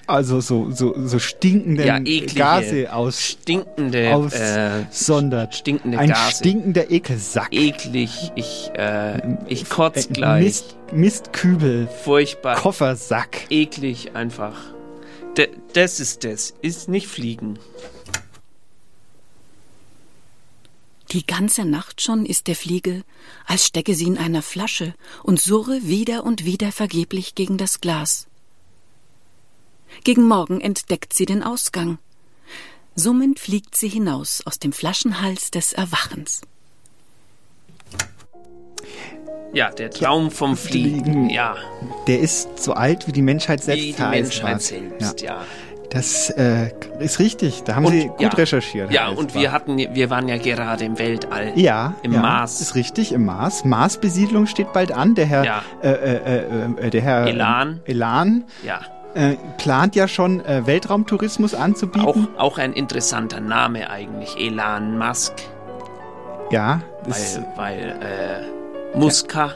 also 0.07 0.39
so, 0.41 0.69
so, 0.71 0.93
so 1.07 1.17
stinkende 1.17 1.85
Ja, 1.87 1.97
eklige, 1.97 2.35
Gase 2.35 2.93
aus, 2.93 3.21
Stinkende, 3.21 4.03
äh, 4.03 4.11
aussondert. 4.13 5.55
stinkende 5.55 5.97
Ein 5.97 6.09
Gase. 6.09 6.35
stinkender 6.37 6.91
Ekelsack. 6.91 7.51
eklig, 7.51 8.31
ich, 8.35 8.69
äh, 8.75 9.19
ich 9.47 9.69
kotz 9.69 10.07
Ein 10.07 10.13
gleich. 10.13 10.43
Mist, 10.43 10.75
Mistkübel, 10.93 11.87
Furchtbar. 12.03 12.55
Koffersack. 12.57 13.47
eklig 13.49 14.11
einfach. 14.13 14.55
D 15.37 15.49
das 15.73 15.99
ist 15.99 16.23
das, 16.23 16.53
ist 16.61 16.87
nicht 16.87 17.07
fliegen. 17.07 17.57
Die 21.15 21.25
ganze 21.25 21.63
Nacht 21.63 22.01
schon 22.01 22.25
ist 22.25 22.47
der 22.47 22.57
Fliege, 22.57 23.05
als 23.45 23.65
stecke 23.65 23.95
sie 23.95 24.03
in 24.03 24.17
einer 24.17 24.41
Flasche 24.41 24.93
und 25.23 25.39
surre 25.39 25.79
wieder 25.83 26.25
und 26.25 26.43
wieder 26.43 26.73
vergeblich 26.73 27.35
gegen 27.35 27.57
das 27.57 27.79
Glas. 27.79 28.27
Gegen 30.03 30.27
Morgen 30.27 30.59
entdeckt 30.59 31.13
sie 31.13 31.25
den 31.25 31.41
Ausgang. 31.41 31.99
Summend 32.95 33.39
fliegt 33.39 33.77
sie 33.77 33.87
hinaus 33.87 34.41
aus 34.45 34.59
dem 34.59 34.73
Flaschenhals 34.73 35.51
des 35.51 35.71
Erwachens. 35.71 36.41
Ja, 39.53 39.71
der 39.71 39.91
Traum 39.91 40.31
vom 40.31 40.57
Fliegen. 40.57 41.01
Fliegen. 41.05 41.29
Ja, 41.29 41.55
Der 42.07 42.19
ist 42.19 42.61
so 42.61 42.73
alt 42.73 43.07
wie 43.07 43.13
die 43.13 43.21
Menschheit 43.21 43.63
selbst. 43.63 43.85
wie 43.85 43.93
die 43.93 44.01
Menschheit 44.01 44.61
selbst, 44.61 45.21
ja. 45.21 45.45
Das 45.89 46.29
äh, 46.31 46.71
ist 46.99 47.19
richtig. 47.19 47.63
Da 47.63 47.75
haben 47.75 47.85
Und- 47.85 47.91
Sie 47.93 48.07
gut 48.07 48.21
ja. 48.21 48.29
recherchiert. 48.29 48.91
Ja, 48.91 49.07
und 49.07 49.27
Eisbart. 49.27 49.33
wir 49.35 49.51
hatten, 49.51 49.77
wir 49.77 50.09
waren 50.09 50.27
ja 50.27 50.37
gerade 50.37 50.83
im 50.85 50.97
Weltall. 50.99 51.53
Ja, 51.55 51.93
Im 52.03 52.13
ja, 52.13 52.21
Mars. 52.21 52.59
Ist 52.61 52.75
richtig, 52.75 53.11
im 53.13 53.25
Mars. 53.25 53.63
Marsbesiedlung 53.65 54.47
steht 54.47 54.73
bald 54.73 54.91
an. 54.91 55.15
Der 55.15 55.25
Herr, 55.25 55.43
Ja. 55.45 55.61
äh, 55.81 55.89
äh, 55.89 56.15
äh, 56.15 56.87
äh, 56.87 56.89
der 56.89 57.01
Herr 57.01 57.27
Elan. 57.27 57.79
Elan 57.85 58.43
Ja, 58.63 58.79
äh, 59.13 59.35
plant 59.57 59.95
ja 59.95 60.07
schon 60.07 60.41
Weltraumtourismus 60.45 61.53
anzubieten. 61.55 62.27
Auch, 62.37 62.39
auch 62.39 62.57
ein 62.57 62.73
interessanter 62.73 63.39
Name 63.39 63.89
eigentlich, 63.89 64.35
Elon 64.37 64.97
Musk. 64.97 65.33
Ja, 66.51 66.81
Weil, 67.05 67.45
weil 67.55 67.95
äh, 68.93 68.97
Muska, 68.97 69.51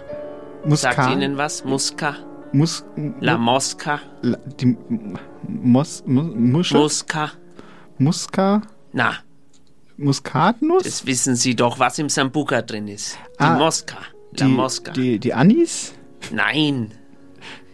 Muska, 0.65 0.94
sagt 0.94 1.12
Ihnen 1.13 1.38
was? 1.38 1.63
Muska? 1.63 2.15
Mus, 2.51 2.83
La 3.19 3.38
Mosca? 3.38 3.99
La- 4.21 4.38
die 4.59 4.75
Mos, 5.47 6.03
Mus, 6.05 6.33
Muschel? 6.35 6.79
Muska? 6.81 7.31
Muska? 7.99 8.62
Na, 8.93 9.13
Muskatnuss? 9.97 10.83
das 10.83 11.05
wissen 11.05 11.35
Sie 11.35 11.55
doch, 11.55 11.77
was 11.79 11.99
im 11.99 12.09
Sambuca 12.09 12.62
drin 12.62 12.88
ist. 12.88 13.17
Die 13.39 13.43
Ah, 13.43 13.57
Mosca. 13.57 13.97
La 14.38 14.45
die, 14.47 14.51
Mosca. 14.51 14.91
Die, 14.93 15.19
die 15.19 15.33
Anis? 15.33 15.93
Nein. 16.31 16.91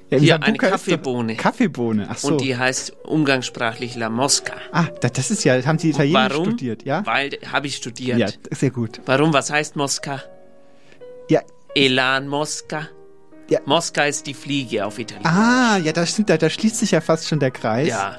Ja, 0.10 0.18
Hier, 0.18 0.28
Sambuca 0.34 0.48
eine 0.48 0.58
Kaffeebohne. 0.58 1.36
Kaffeebohne, 1.36 2.08
ach 2.10 2.18
so. 2.18 2.28
Und 2.30 2.42
die 2.42 2.58
heißt 2.58 2.96
umgangssprachlich 3.06 3.96
La 3.96 4.10
Mosca. 4.10 4.54
ah, 4.72 4.88
da- 5.02 5.10
das 5.10 5.32
ist 5.32 5.44
ja, 5.46 5.64
haben 5.66 5.80
Sie 5.80 5.92
Italienisch 5.92 6.32
Warum? 6.34 6.46
studiert, 6.48 6.84
ja? 6.84 7.06
Weil, 7.06 7.32
habe 7.52 7.68
ich 7.68 7.76
studiert. 7.78 8.18
Ja, 8.18 8.28
sehr 8.52 8.72
gut. 8.72 9.00
Warum? 9.06 9.32
Was 9.34 9.50
heißt 9.52 9.76
Mosca? 9.76 10.22
Ja, 11.30 11.42
Elan 11.76 12.28
Mosca? 12.28 12.88
Ja. 13.50 13.60
Mosca 13.66 14.06
ist 14.06 14.26
die 14.28 14.34
Fliege 14.34 14.86
auf 14.86 14.98
Italienisch. 15.00 15.32
ah, 15.32 15.78
ja, 15.78 15.92
da, 15.92 16.06
stimmt, 16.06 16.30
da, 16.30 16.38
da 16.38 16.50
schließt 16.50 16.78
sich 16.78 16.92
ja 16.92 17.02
fast 17.02 17.28
schon 17.28 17.40
der 17.40 17.52
Kreis. 17.52 17.88
Ja, 17.90 18.18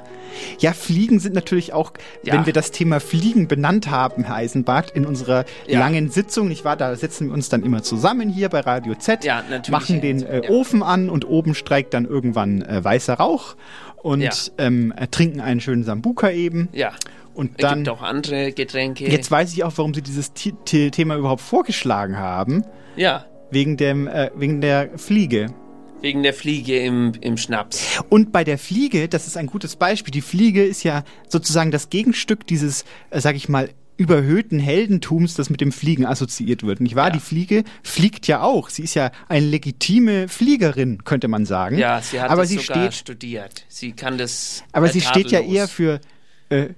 Ja, 0.58 0.72
Fliegen 0.74 1.18
sind 1.18 1.34
natürlich 1.34 1.72
auch, 1.72 1.92
Ja. 2.22 2.34
wenn 2.34 2.44
wir 2.46 2.52
das 2.52 2.70
Thema 2.70 3.00
Fliegen 3.00 3.48
benannt 3.48 3.90
haben, 3.90 4.24
Herr 4.24 4.34
Eisenbart, 4.36 4.90
in 4.90 5.06
unserer 5.06 5.46
Ja. 5.66 5.80
langen 5.80 6.10
Sitzung, 6.10 6.48
nicht 6.48 6.64
wahr? 6.64 6.76
Da 6.76 6.94
setzen 6.94 7.28
wir 7.28 7.34
uns 7.34 7.48
dann 7.48 7.62
immer 7.62 7.82
zusammen 7.82 8.28
hier 8.28 8.50
bei 8.50 8.60
Radio 8.60 8.94
Z, 8.94 9.24
Ja, 9.24 9.42
natürlich. 9.48 9.70
machen 9.70 10.00
den 10.02 10.22
äh. 10.22 10.42
Ofen 10.50 10.82
an 10.82 11.08
und 11.08 11.24
oben 11.26 11.54
streikt 11.54 11.94
dann 11.94 12.04
irgendwann 12.04 12.60
äh, 12.62 12.84
weißer 12.84 13.14
Rauch 13.14 13.56
und 14.02 14.52
ähm, 14.58 14.92
äh, 14.96 15.06
trinken 15.08 15.40
einen 15.40 15.60
schönen 15.60 15.84
Sambuka 15.84 16.30
eben. 16.30 16.68
ja. 16.72 16.92
Und 17.34 17.50
Es 17.58 17.62
dann, 17.62 17.84
gibt 17.84 17.88
auch 17.90 18.00
andere 18.02 18.52
Getränke. 18.52 19.06
jetzt 19.10 19.30
weiß 19.30 19.52
ich 19.52 19.62
auch, 19.64 19.72
warum 19.76 19.92
Sie 19.92 20.00
dieses 20.00 20.32
T 20.32 20.52
T 20.64 20.90
Thema 20.90 21.16
überhaupt 21.16 21.42
vorgeschlagen 21.42 22.16
haben, 22.18 22.64
Ja, 22.96 23.26
wegen, 23.50 23.76
dem, 23.76 24.06
äh, 24.08 24.30
wegen 24.34 24.60
der 24.60 24.98
Fliege. 24.98 25.46
wegen 26.02 26.22
der 26.22 26.34
Fliege 26.34 26.78
im, 26.78 27.12
im 27.20 27.36
Schnaps. 27.36 28.00
Und 28.10 28.30
bei 28.32 28.44
der 28.44 28.58
Fliege, 28.58 29.08
das 29.08 29.26
ist 29.26 29.36
ein 29.36 29.46
gutes 29.46 29.76
Beispiel, 29.76 30.12
die 30.12 30.20
Fliege 30.20 30.62
ist 30.64 30.82
ja 30.84 31.04
sozusagen 31.28 31.70
das 31.70 31.88
Gegenstück 31.90 32.46
dieses, 32.46 32.84
äh, 33.10 33.20
sag 33.20 33.34
ich 33.36 33.48
mal, 33.48 33.70
überhöhten 33.98 34.58
Heldentums, 34.58 35.34
das 35.36 35.48
mit 35.48 35.62
dem 35.62 35.72
Fliegen 35.72 36.04
assoziiert 36.04 36.62
wird. 36.64 36.80
Nicht 36.82 36.96
wahr? 36.96 37.06
Ja. 37.08 37.14
Die 37.14 37.20
Fliege 37.20 37.64
fliegt 37.82 38.26
ja 38.26 38.42
auch. 38.42 38.68
Sie 38.68 38.82
ist 38.82 38.92
ja 38.94 39.10
eine 39.26 39.46
legitime 39.46 40.28
Fliegerin, 40.28 41.02
könnte 41.04 41.28
man 41.28 41.46
sagen. 41.46 41.78
Ja, 41.78 42.02
sie 42.02 42.20
hat 42.20 42.28
aber 42.30 42.42
das 42.42 42.50
sie 42.50 42.58
sogar 42.58 42.82
steht, 42.92 42.94
studiert. 42.94 43.64
Sie 43.68 43.92
kann 43.92 44.18
das. 44.18 44.64
aber 44.72 44.86
äh, 44.88 44.92
sie 44.92 45.00
steht 45.00 45.30
ja 45.30 45.40
eher 45.40 45.66
für 45.66 46.00
äh, 46.50 46.68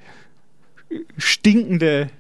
stinkende, 1.17 2.11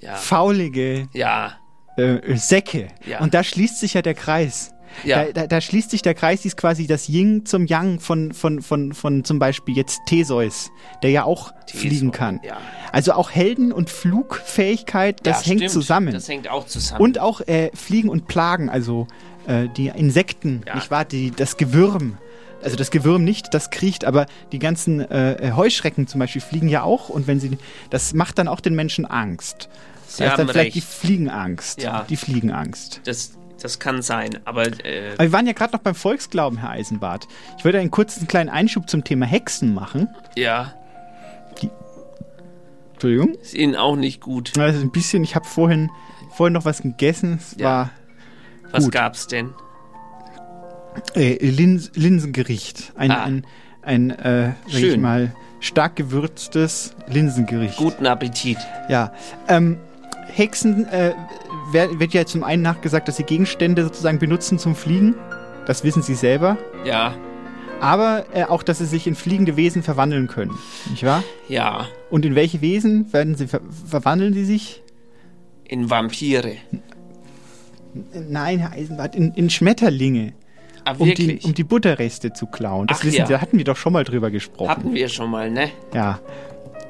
Ja, 0.00 0.16
faulige 0.16 1.08
ja, 1.14 1.58
äh, 1.96 2.36
Säcke. 2.36 2.88
Ja. 3.06 3.20
Und 3.20 3.34
da 3.34 3.42
schließt 3.42 3.78
sich 3.80 3.94
ja 3.94 4.02
der 4.02 4.14
Kreis. 4.14 4.74
ja. 5.04 5.24
Da, 5.24 5.32
da, 5.32 5.46
da 5.46 5.60
schließt 5.60 5.90
sich 5.90 6.02
der 6.02 6.14
Kreis, 6.14 6.42
die 6.42 6.48
ist 6.48 6.56
quasi 6.56 6.86
das 6.86 7.08
Yin 7.08 7.46
zum 7.46 7.66
Yang 7.66 8.00
von, 8.00 8.32
von, 8.32 8.62
von, 8.62 8.92
von 8.92 9.24
zum 9.24 9.38
Beispiel 9.38 9.76
jetzt 9.76 10.00
Theseus, 10.06 10.70
der 11.02 11.10
ja 11.10 11.24
auch 11.24 11.52
Theseus, 11.66 11.80
fliegen 11.80 12.12
kann. 12.12 12.40
ja. 12.44 12.58
Also 12.92 13.12
auch 13.14 13.30
Helden- 13.30 13.72
und 13.72 13.88
Flugfähigkeit, 13.88 15.20
das 15.26 15.42
ja, 15.44 15.50
hängt 15.50 15.60
stimmt. 15.60 15.70
zusammen. 15.70 16.12
Das 16.12 16.28
hängt 16.28 16.48
auch 16.48 16.66
zusammen. 16.66 17.00
und 17.02 17.18
auch 17.18 17.40
äh, 17.42 17.70
Fliegen 17.74 18.08
und 18.10 18.26
Plagen, 18.28 18.68
also 18.68 19.06
äh, 19.46 19.68
die 19.76 19.88
Insekten, 19.88 20.62
nicht 20.74 20.90
wahr? 20.90 21.04
Die, 21.04 21.30
das 21.30 21.56
Gewürm. 21.56 22.18
Also 22.62 22.76
das 22.76 22.90
Gewürm 22.92 23.24
nicht, 23.24 23.54
das 23.54 23.70
kriecht, 23.70 24.04
aber 24.04 24.26
die 24.52 24.60
ganzen 24.60 25.00
äh, 25.00 25.52
Heuschrecken 25.56 26.06
zum 26.06 26.20
Beispiel 26.20 26.40
fliegen 26.40 26.68
ja 26.68 26.84
auch 26.84 27.08
und 27.08 27.26
wenn 27.26 27.40
sie, 27.40 27.58
das 27.90 28.14
macht 28.14 28.38
dann 28.38 28.46
auch 28.46 28.60
den 28.60 28.74
Menschen 28.76 29.04
Angst. 29.04 29.68
Sie 30.16 30.22
da 30.24 30.30
ist 30.30 30.38
dann 30.38 30.46
haben 30.46 30.52
vielleicht 30.52 30.66
recht. 30.66 30.76
die 30.76 30.80
Fliegenangst. 30.80 31.82
Ja. 31.82 32.04
Die 32.08 32.16
Fliegenangst. 32.16 33.00
das, 33.04 33.32
das 33.60 33.78
kann 33.78 34.02
sein, 34.02 34.38
aber 34.44 34.66
äh, 34.84 35.12
Aber 35.14 35.22
wir 35.24 35.32
waren 35.32 35.46
ja 35.46 35.52
gerade 35.52 35.72
noch 35.72 35.80
beim 35.80 35.94
Volksglauben, 35.94 36.58
Herr 36.58 36.70
Eisenbart. 36.70 37.26
Ich 37.58 37.64
würde 37.64 37.78
einen 37.78 37.90
kurzen 37.90 38.26
kleinen 38.26 38.50
Einschub 38.50 38.88
zum 38.90 39.04
Thema 39.04 39.26
Hexen 39.26 39.72
machen. 39.74 40.08
ja, 40.36 40.74
Entschuldigung. 42.94 43.34
ist 43.42 43.54
ihnen 43.54 43.74
auch 43.74 43.96
nicht 43.96 44.20
gut. 44.20 44.56
Also 44.58 44.80
ein 44.80 44.90
bisschen, 44.92 45.24
ich 45.24 45.34
habe 45.34 45.44
vorhin, 45.44 45.90
vorhin 46.30 46.52
noch 46.54 46.64
was 46.64 46.82
gegessen. 46.82 47.38
Es 47.40 47.56
Ja. 47.58 47.66
war 47.68 47.90
Was 48.70 48.84
Gut. 48.84 48.92
gab's 48.92 49.26
denn? 49.26 49.50
äh, 51.14 51.34
Lins 51.44 51.90
Linsengericht. 51.94 52.92
Ein, 52.96 53.10
Ah. 53.10 53.24
ein, 53.24 53.46
ein 53.82 54.10
äh, 54.10 54.52
Schön. 54.68 55.00
mal, 55.00 55.34
stark 55.60 55.96
gewürztes 55.96 56.94
Linsengericht. 57.08 57.76
Guten 57.76 58.06
Appetit. 58.06 58.58
Ja. 58.88 59.12
Ähm, 59.48 59.78
Hexen 60.34 60.86
äh, 60.88 61.14
wird 61.72 62.14
ja 62.14 62.24
zum 62.26 62.42
einen 62.44 62.62
nachgesagt, 62.62 63.08
dass 63.08 63.16
sie 63.16 63.24
Gegenstände 63.24 63.84
sozusagen 63.84 64.18
benutzen 64.18 64.58
zum 64.58 64.74
Fliegen. 64.74 65.14
Das 65.66 65.84
wissen 65.84 66.02
sie 66.02 66.14
selber. 66.14 66.56
Ja, 66.84 67.14
Aber 67.80 68.24
äh, 68.32 68.44
auch, 68.44 68.62
dass 68.62 68.78
sie 68.78 68.86
sich 68.86 69.06
in 69.06 69.14
fliegende 69.14 69.56
Wesen 69.56 69.82
verwandeln 69.82 70.26
können. 70.28 70.52
Nicht 70.90 71.04
wahr? 71.04 71.22
ja. 71.48 71.86
Und 72.10 72.24
in 72.24 72.34
welche 72.34 72.60
Wesen 72.60 73.12
werden 73.12 73.34
sie 73.36 73.46
ver 73.46 73.60
verwandeln 73.86 74.34
sie 74.34 74.44
sich? 74.44 74.82
In 75.64 75.88
Vampire. 75.88 76.56
Nein, 78.28 78.58
Herr 78.58 78.72
Eisenbart, 78.72 79.14
in, 79.14 79.32
in 79.34 79.50
Schmetterlinge, 79.50 80.32
Ah, 80.84 80.92
um 80.98 81.04
die, 81.04 81.18
wirklich? 81.18 81.44
um 81.44 81.54
die 81.54 81.62
Butterreste 81.64 82.32
zu 82.32 82.46
klauen. 82.46 82.88
Das 82.88 82.98
Ach 83.00 83.04
wissen 83.04 83.18
ja. 83.18 83.26
Sie, 83.26 83.32
da 83.34 83.40
hatten 83.40 83.56
wir 83.56 83.64
doch 83.64 83.76
schon 83.76 83.92
mal 83.92 84.02
drüber 84.02 84.30
gesprochen. 84.32 84.68
Hatten 84.68 84.94
wir 84.94 85.08
schon 85.08 85.30
mal, 85.30 85.48
ne? 85.50 85.70
Ja. 85.94 86.18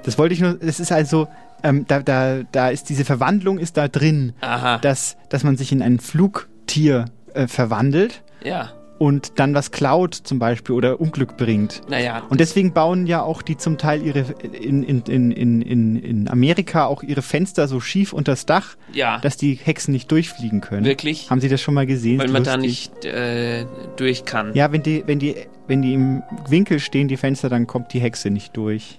Das 0.05 0.19
wollte 0.19 0.35
ich 0.35 0.41
nur, 0.41 0.55
das 0.55 0.81
ist 0.81 0.93
also, 0.93 1.29
ähm, 1.63 1.85
da, 1.87 2.01
da, 2.01 2.43
da 2.51 2.69
ist 2.69 2.89
diese 2.89 3.05
Verwandlung 3.05 3.59
ist 3.59 3.77
da 3.77 3.89
drin, 3.89 4.33
Aha. 4.41 4.79
dass, 4.79 5.17
dass 5.29 5.45
man 5.45 5.57
sich 5.57 5.73
in 5.73 5.83
ein 5.83 6.01
Flugtier 6.01 7.07
äh, 7.35 7.47
verwandelt 7.47 8.23
ja. 8.45 8.73
und 8.99 9.39
dann 9.39 9.55
was 9.55 9.71
klaut 9.71 10.15
zum 10.15 10.39
Beispiel 10.39 10.75
oder 10.75 11.01
Unglück 11.01 11.37
bringt. 11.37 11.83
Naja. 11.89 12.23
Und 12.29 12.41
deswegen 12.41 12.73
bauen 12.73 13.07
ja 13.07 13.23
auch 13.23 13.43
die 13.43 13.57
zum 13.57 13.79
Teil 13.79 14.03
ihre 14.03 14.21
in, 14.43 14.83
in, 14.83 15.03
in, 15.03 15.31
in, 15.31 15.63
in, 15.63 15.97
in 15.97 16.29
Amerika 16.29 16.87
auch 16.87 17.03
ihre 17.03 17.23
Fenster 17.23 17.69
so 17.69 17.79
schief 17.81 18.13
unters 18.13 18.45
Dach, 18.45 18.77
ja. 18.93 19.19
dass 19.19 19.37
die 19.37 19.55
Hexen 19.55 19.93
nicht 19.93 20.11
durchfliegen 20.11 20.61
können. 20.61 20.85
Wirklich? 20.85 21.31
Haben 21.31 21.41
Sie 21.41 21.49
das 21.49 21.61
schon 21.61 21.75
mal 21.75 21.87
gesehen? 21.87 22.19
Weil 22.19 22.29
man 22.29 22.45
da 22.45 22.57
nicht 22.57 23.05
äh, 23.05 23.67
durch 23.97 24.25
kann. 24.25 24.53
Ja, 24.55 24.73
wenn 24.73 24.83
die, 24.83 25.05
wenn 25.07 25.21
die, 25.21 25.37
wenn 25.69 25.83
die 25.83 25.95
im 25.95 26.23
Winkel 26.49 26.81
stehen, 26.81 27.07
die 27.09 27.17
Fenster, 27.17 27.49
dann 27.49 27.67
kommt 27.69 27.93
die 27.93 28.01
Hexe 28.01 28.31
nicht 28.31 28.57
durch. 28.57 28.99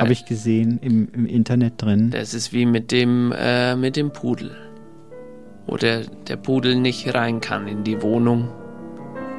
Habe 0.00 0.12
ich 0.12 0.24
gesehen 0.24 0.78
im, 0.82 1.08
im 1.12 1.26
Internet 1.26 1.80
drin. 1.80 2.10
Das 2.10 2.34
ist 2.34 2.52
wie 2.52 2.66
mit 2.66 2.90
dem, 2.90 3.32
äh, 3.36 3.76
mit 3.76 3.96
dem 3.96 4.10
Pudel. 4.12 4.50
Wo 5.66 5.76
der, 5.76 6.02
der 6.28 6.36
Pudel 6.36 6.76
nicht 6.76 7.14
rein 7.14 7.40
kann 7.40 7.68
in 7.68 7.84
die 7.84 8.02
Wohnung. 8.02 8.48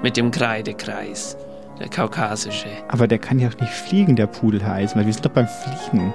Mit 0.02 0.18
dem 0.18 0.32
Kreidekreis. 0.32 1.38
Der 1.80 1.90
kaukasische. 1.90 2.68
Aber 2.88 3.08
der 3.08 3.18
kann 3.20 3.40
ja 3.40 3.50
auch 3.50 3.60
nicht 3.60 3.74
fliegen, 3.74 4.16
der 4.16 4.28
Pudel 4.28 4.66
heißt. 4.66 4.96
Wir 4.96 5.04
sind 5.04 5.26
doch 5.26 5.32
beim 5.32 5.48
Fliegen. 5.48 6.14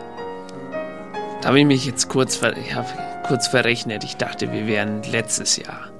Da 1.42 1.48
habe 1.48 1.60
ich 1.60 1.66
mich 1.66 1.84
jetzt 1.86 2.08
kurz, 2.08 2.36
ver 2.36 2.56
ich 2.56 2.74
hab 2.74 2.86
kurz 3.26 3.46
verrechnet. 3.48 4.04
Ich 4.04 4.16
dachte, 4.16 4.52
wir 4.52 4.66
wären 4.66 5.02
letztes 5.02 5.56
Jahr. 5.56 5.90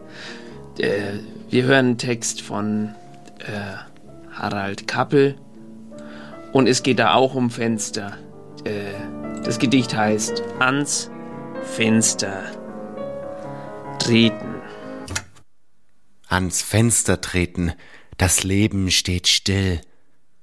Äh, 0.79 1.19
wir 1.51 1.65
hören 1.65 1.87
einen 1.87 1.99
Text 1.99 2.41
von 2.41 2.95
äh, 3.41 4.33
Harald 4.33 4.89
Kappel. 4.89 5.37
Und 6.53 6.67
es 6.67 6.83
geht 6.83 6.99
da 6.99 7.15
auch 7.15 7.35
um 7.35 7.51
Fenster. 7.51 8.17
Äh, 8.65 8.93
das 9.45 9.59
Gedicht 9.59 9.95
heißt 9.95 10.43
Ans 10.59 11.11
Fenster 11.63 12.43
treten. 13.99 14.63
Ans 16.29 16.63
Fenster 16.63 17.21
treten, 17.21 17.73
das 18.17 18.45
Leben 18.45 18.91
steht 18.91 19.29
still, 19.29 19.81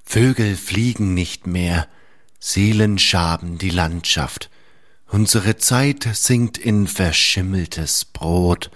Vögel 0.04 0.56
fliegen 0.56 1.14
nicht 1.14 1.48
mehr, 1.48 1.88
Seelen 2.40 2.98
schaben 2.98 3.58
die 3.58 3.70
Landschaft, 3.70 4.50
unsere 5.08 5.58
Zeit 5.58 6.08
sinkt 6.14 6.58
in 6.58 6.88
verschimmeltes 6.88 8.06
Brot, 8.06 8.72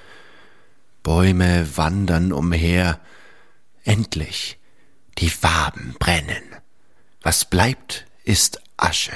Bäume 1.03 1.77
wandern 1.77 2.31
umher, 2.31 2.99
endlich 3.83 4.59
die 5.17 5.29
Farben 5.29 5.95
brennen, 5.99 6.43
was 7.21 7.45
bleibt, 7.45 8.05
ist 8.23 8.61
Asche, 8.77 9.13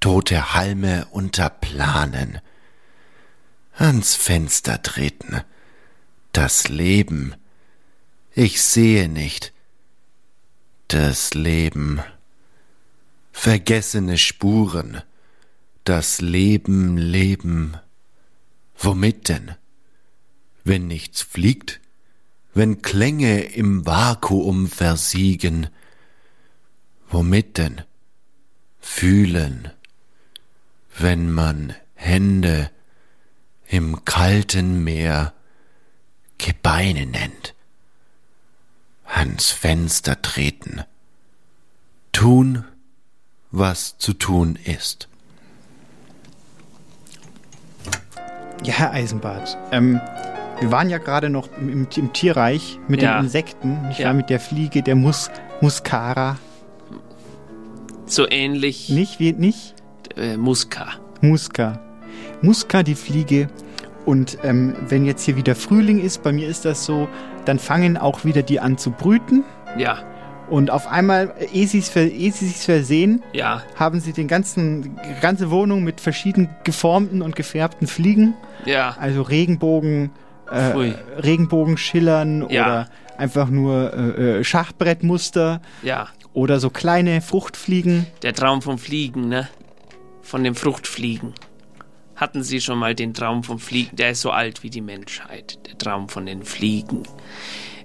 tote 0.00 0.54
Halme 0.54 1.06
unter 1.10 1.50
Planen, 1.50 2.40
ans 3.74 4.14
Fenster 4.14 4.82
treten, 4.82 5.42
das 6.32 6.68
Leben. 6.68 7.34
Ich 8.32 8.62
sehe 8.62 9.08
nicht. 9.08 9.52
Das 10.88 11.34
Leben. 11.34 12.00
Vergessene 13.32 14.18
Spuren. 14.18 15.02
Das 15.84 16.20
Leben, 16.20 16.96
Leben. 16.96 17.76
Womit 18.78 19.28
denn? 19.28 19.52
Wenn 20.64 20.86
nichts 20.86 21.22
fliegt, 21.22 21.80
wenn 22.54 22.82
Klänge 22.82 23.40
im 23.40 23.86
Vakuum 23.86 24.68
versiegen, 24.68 25.68
Womit 27.10 27.56
denn? 27.56 27.82
Fühlen, 28.80 29.70
wenn 31.00 31.30
man 31.32 31.74
Hände 31.94 32.70
im 33.66 34.04
kalten 34.04 34.82
Meer 34.84 35.32
Gebeine 36.38 37.06
nennt. 37.06 37.54
Ans 39.04 39.50
Fenster 39.50 40.20
treten. 40.22 40.82
Tun, 42.12 42.64
was 43.50 43.98
zu 43.98 44.12
tun 44.12 44.56
ist. 44.64 45.08
Ja, 48.64 48.74
Herr 48.74 48.92
Eisenbart, 48.92 49.56
ähm, 49.70 50.00
wir 50.60 50.72
waren 50.72 50.90
ja 50.90 50.98
gerade 50.98 51.30
noch 51.30 51.48
im, 51.58 51.86
im, 51.94 52.12
Tierreich 52.12 52.78
mit 52.88 53.02
Ja. 53.02 53.16
den 53.18 53.24
Insekten, 53.26 53.86
nicht 53.88 54.00
Ja. 54.00 54.06
wahr? 54.06 54.14
Mit 54.14 54.30
der 54.30 54.40
Fliege, 54.40 54.82
der 54.82 54.96
Mus 54.96 55.30
Muscara. 55.60 56.38
So 58.06 58.28
ähnlich. 58.28 58.88
Nicht? 58.88 59.20
Wie, 59.20 59.32
nicht? 59.32 59.74
Äh, 60.18 60.36
Muska. 60.36 60.88
Muska. 61.20 61.80
Muska, 62.42 62.82
die 62.82 62.94
Fliege. 62.94 63.48
Und 64.04 64.38
ähm, 64.42 64.74
wenn 64.88 65.04
jetzt 65.04 65.24
hier 65.24 65.36
wieder 65.36 65.54
Frühling 65.54 66.00
ist, 66.00 66.22
bei 66.22 66.32
mir 66.32 66.48
ist 66.48 66.64
das 66.64 66.84
so, 66.84 67.08
dann 67.44 67.58
fangen 67.58 67.96
auch 67.96 68.24
wieder 68.24 68.42
die 68.42 68.58
an 68.60 68.78
zu 68.78 68.90
brüten. 68.90 69.44
Ja, 69.76 69.98
Und 70.48 70.70
auf 70.70 70.86
einmal, 70.86 71.34
ehe 71.52 71.66
sie 71.66 71.80
es 71.80 71.92
sie 71.92 72.30
sich's 72.30 72.64
versehen, 72.64 73.22
ja, 73.34 73.62
haben 73.76 74.00
sie 74.00 74.12
den 74.14 74.28
ganzen, 74.28 74.82
die 74.96 75.20
ganze 75.20 75.50
Wohnung 75.50 75.84
mit 75.84 76.00
verschieden 76.00 76.48
geformten 76.64 77.20
und 77.20 77.36
gefärbten 77.36 77.86
Fliegen. 77.86 78.32
ja. 78.64 78.96
Also 78.98 79.20
Regenbogen, 79.22 80.10
äh, 80.50 80.70
Pfui. 80.70 80.94
Regenbogen 81.22 81.76
schillern 81.76 82.46
Ja. 82.48 82.64
oder 82.64 82.88
einfach 83.18 83.50
nur 83.50 83.92
äh, 83.92 84.38
äh, 84.38 84.44
Schachbrettmuster 84.44 85.60
Ja, 85.82 86.08
oder 86.32 86.60
so 86.60 86.70
kleine 86.70 87.20
Fruchtfliegen. 87.20 88.06
der 88.22 88.32
Traum 88.32 88.62
vom 88.62 88.78
Fliegen, 88.78 89.28
ne? 89.28 89.48
Von 90.28 90.44
dem 90.44 90.54
Fruchtfliegen. 90.54 91.32
Hatten 92.14 92.42
Sie 92.42 92.60
schon 92.60 92.78
mal 92.78 92.94
den 92.94 93.14
Traum 93.14 93.44
vom 93.44 93.58
Fliegen? 93.58 93.96
Der 93.96 94.10
ist 94.10 94.20
so 94.20 94.30
alt 94.30 94.62
wie 94.62 94.68
die 94.68 94.82
Menschheit. 94.82 95.58
Der 95.66 95.78
Traum 95.78 96.10
von 96.10 96.26
den 96.26 96.42
Fliegen. 96.42 97.04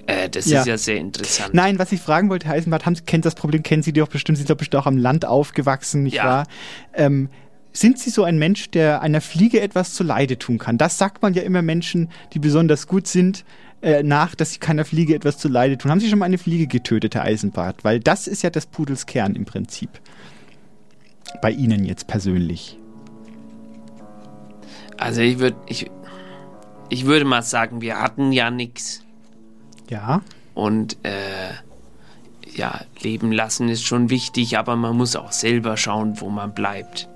Äh, 0.07 0.27
das 0.29 0.47
Ja. 0.47 0.59
ist 0.59 0.67
ja 0.67 0.77
sehr 0.77 0.97
interessant. 0.97 1.53
Nein, 1.53 1.79
was 1.79 1.93
ich 1.93 2.01
fragen 2.01 2.29
wollte, 2.29 2.47
Herr 2.47 2.55
Eisenbart, 2.55 2.85
haben 2.85 2.95
Sie, 2.95 3.03
kennt 3.03 3.23
das 3.23 3.35
Problem, 3.35 3.63
kennen 3.63 3.81
Sie 3.81 3.93
doch 3.93 4.09
bestimmt, 4.09 4.37
Sie 4.37 4.41
sind 4.41 4.49
doch 4.49 4.57
bestimmt 4.57 4.81
auch 4.81 4.87
am 4.87 4.97
Land 4.97 5.23
aufgewachsen, 5.23 6.03
nicht 6.03 6.15
Ja. 6.15 6.25
wahr? 6.25 6.47
Ähm, 6.93 7.29
sind 7.71 7.97
Sie 7.97 8.09
so 8.09 8.25
ein 8.25 8.37
Mensch, 8.37 8.69
der 8.71 9.01
einer 9.01 9.21
Fliege 9.21 9.61
etwas 9.61 9.93
zu 9.93 10.03
Leide 10.03 10.37
tun 10.37 10.57
kann? 10.57 10.77
Das 10.77 10.97
sagt 10.97 11.21
man 11.21 11.33
ja 11.33 11.43
immer 11.43 11.61
Menschen, 11.61 12.09
die 12.33 12.39
besonders 12.39 12.87
gut 12.87 13.07
sind, 13.07 13.45
äh, 13.81 14.03
nach, 14.03 14.35
dass 14.35 14.51
sie 14.51 14.59
keiner 14.59 14.83
Fliege 14.83 15.15
etwas 15.15 15.37
zu 15.37 15.47
Leide 15.47 15.77
tun. 15.77 15.89
Haben 15.91 15.99
Sie 16.01 16.09
schon 16.09 16.19
mal 16.19 16.25
eine 16.25 16.37
Fliege 16.37 16.67
getötet, 16.67 17.15
Herr 17.15 17.23
Eisenbart? 17.23 17.83
Weil 17.85 18.01
das 18.01 18.27
ist 18.27 18.41
ja 18.43 18.49
des 18.49 18.65
Pudels 18.65 19.05
Kern 19.05 19.35
im 19.37 19.45
Prinzip. 19.45 19.89
Bei 21.41 21.51
Ihnen 21.51 21.83
jetzt 21.85 22.07
persönlich. 22.07 22.77
Also 24.97 25.21
ich 25.21 25.39
würde 25.39 25.57
ich, 25.67 25.89
ich 26.89 27.05
würde 27.05 27.25
mal 27.25 27.41
sagen, 27.41 27.81
wir 27.81 27.99
hatten 27.99 28.31
ja 28.31 28.51
nichts. 28.51 29.03
Ja. 29.89 30.21
Und 30.53 30.97
äh, 31.03 31.53
ja, 32.55 32.81
leben 33.01 33.31
lassen 33.31 33.69
ist 33.69 33.83
schon 33.83 34.09
wichtig, 34.09 34.57
aber 34.57 34.75
man 34.75 34.95
muss 34.95 35.15
auch 35.15 35.31
selber 35.31 35.77
schauen, 35.77 36.21
wo 36.21 36.29
man 36.29 36.53
bleibt. 36.53 37.09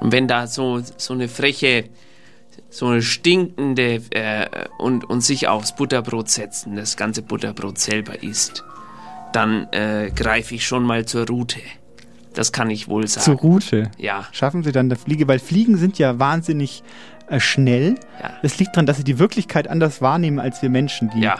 Und 0.00 0.12
wenn 0.12 0.28
da 0.28 0.46
so, 0.46 0.82
so 0.96 1.14
eine 1.14 1.28
freche, 1.28 1.88
so 2.70 2.88
eine 2.88 3.02
stinkende 3.02 4.02
äh, 4.10 4.46
und, 4.78 5.08
und 5.08 5.22
sich 5.22 5.48
aufs 5.48 5.74
Butterbrot 5.74 6.28
setzen, 6.28 6.76
das 6.76 6.96
ganze 6.96 7.22
Butterbrot 7.22 7.78
selber 7.78 8.22
isst, 8.22 8.64
dann 9.32 9.68
äh, 9.72 10.10
greife 10.14 10.54
ich 10.54 10.66
schon 10.66 10.82
mal 10.82 11.06
zur 11.06 11.26
Route. 11.26 11.60
Das 12.34 12.52
kann 12.52 12.70
ich 12.70 12.88
wohl 12.88 13.06
sagen. 13.06 13.24
Zur 13.24 13.34
Route. 13.36 13.90
Ja. 13.98 14.26
Schaffen 14.32 14.62
Sie 14.62 14.72
dann 14.72 14.88
der 14.88 14.98
Fliege, 14.98 15.28
weil 15.28 15.38
Fliegen 15.38 15.76
sind 15.76 15.98
ja 15.98 16.18
wahnsinnig 16.18 16.82
äh, 17.28 17.40
schnell. 17.40 17.96
Ja. 18.20 18.30
Das 18.42 18.58
liegt 18.58 18.74
daran, 18.76 18.86
dass 18.86 18.96
sie 18.96 19.04
die 19.04 19.18
Wirklichkeit 19.18 19.68
anders 19.68 20.00
wahrnehmen 20.02 20.38
als 20.38 20.62
wir 20.62 20.70
Menschen. 20.70 21.10
Die 21.14 21.20
Ja. 21.20 21.36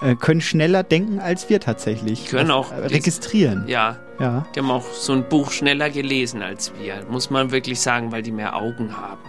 äh, 0.00 0.14
können 0.14 0.40
schneller 0.40 0.82
denken 0.82 1.18
als 1.20 1.48
wir 1.48 1.60
tatsächlich. 1.60 2.26
Können 2.26 2.48
Was, 2.50 2.54
auch 2.54 2.72
äh, 2.72 2.86
registrieren. 2.86 3.64
Ja. 3.68 3.96
Ja. 4.20 4.46
Die 4.54 4.60
haben 4.60 4.70
auch 4.70 4.84
so 4.92 5.12
ein 5.12 5.28
Buch 5.28 5.50
schneller 5.50 5.90
gelesen 5.90 6.42
als 6.42 6.72
wir, 6.80 7.04
muss 7.10 7.28
man 7.30 7.50
wirklich 7.50 7.80
sagen, 7.80 8.12
weil 8.12 8.22
die 8.22 8.32
mehr 8.32 8.56
Augen 8.56 8.96
haben. 8.96 9.20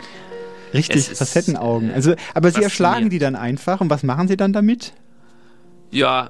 Richtig, 0.73 0.97
Es 0.97 1.09
ist, 1.09 1.17
Facettenaugen. 1.19 1.91
Also, 1.93 2.13
aber 2.33 2.51
sie 2.51 2.61
erschlagen 2.63 3.09
die 3.09 3.19
dann 3.19 3.35
einfach. 3.35 3.81
Und 3.81 3.89
was 3.89 4.03
machen 4.03 4.27
sie 4.27 4.37
dann 4.37 4.53
damit? 4.53 4.93
Ja, 5.91 6.29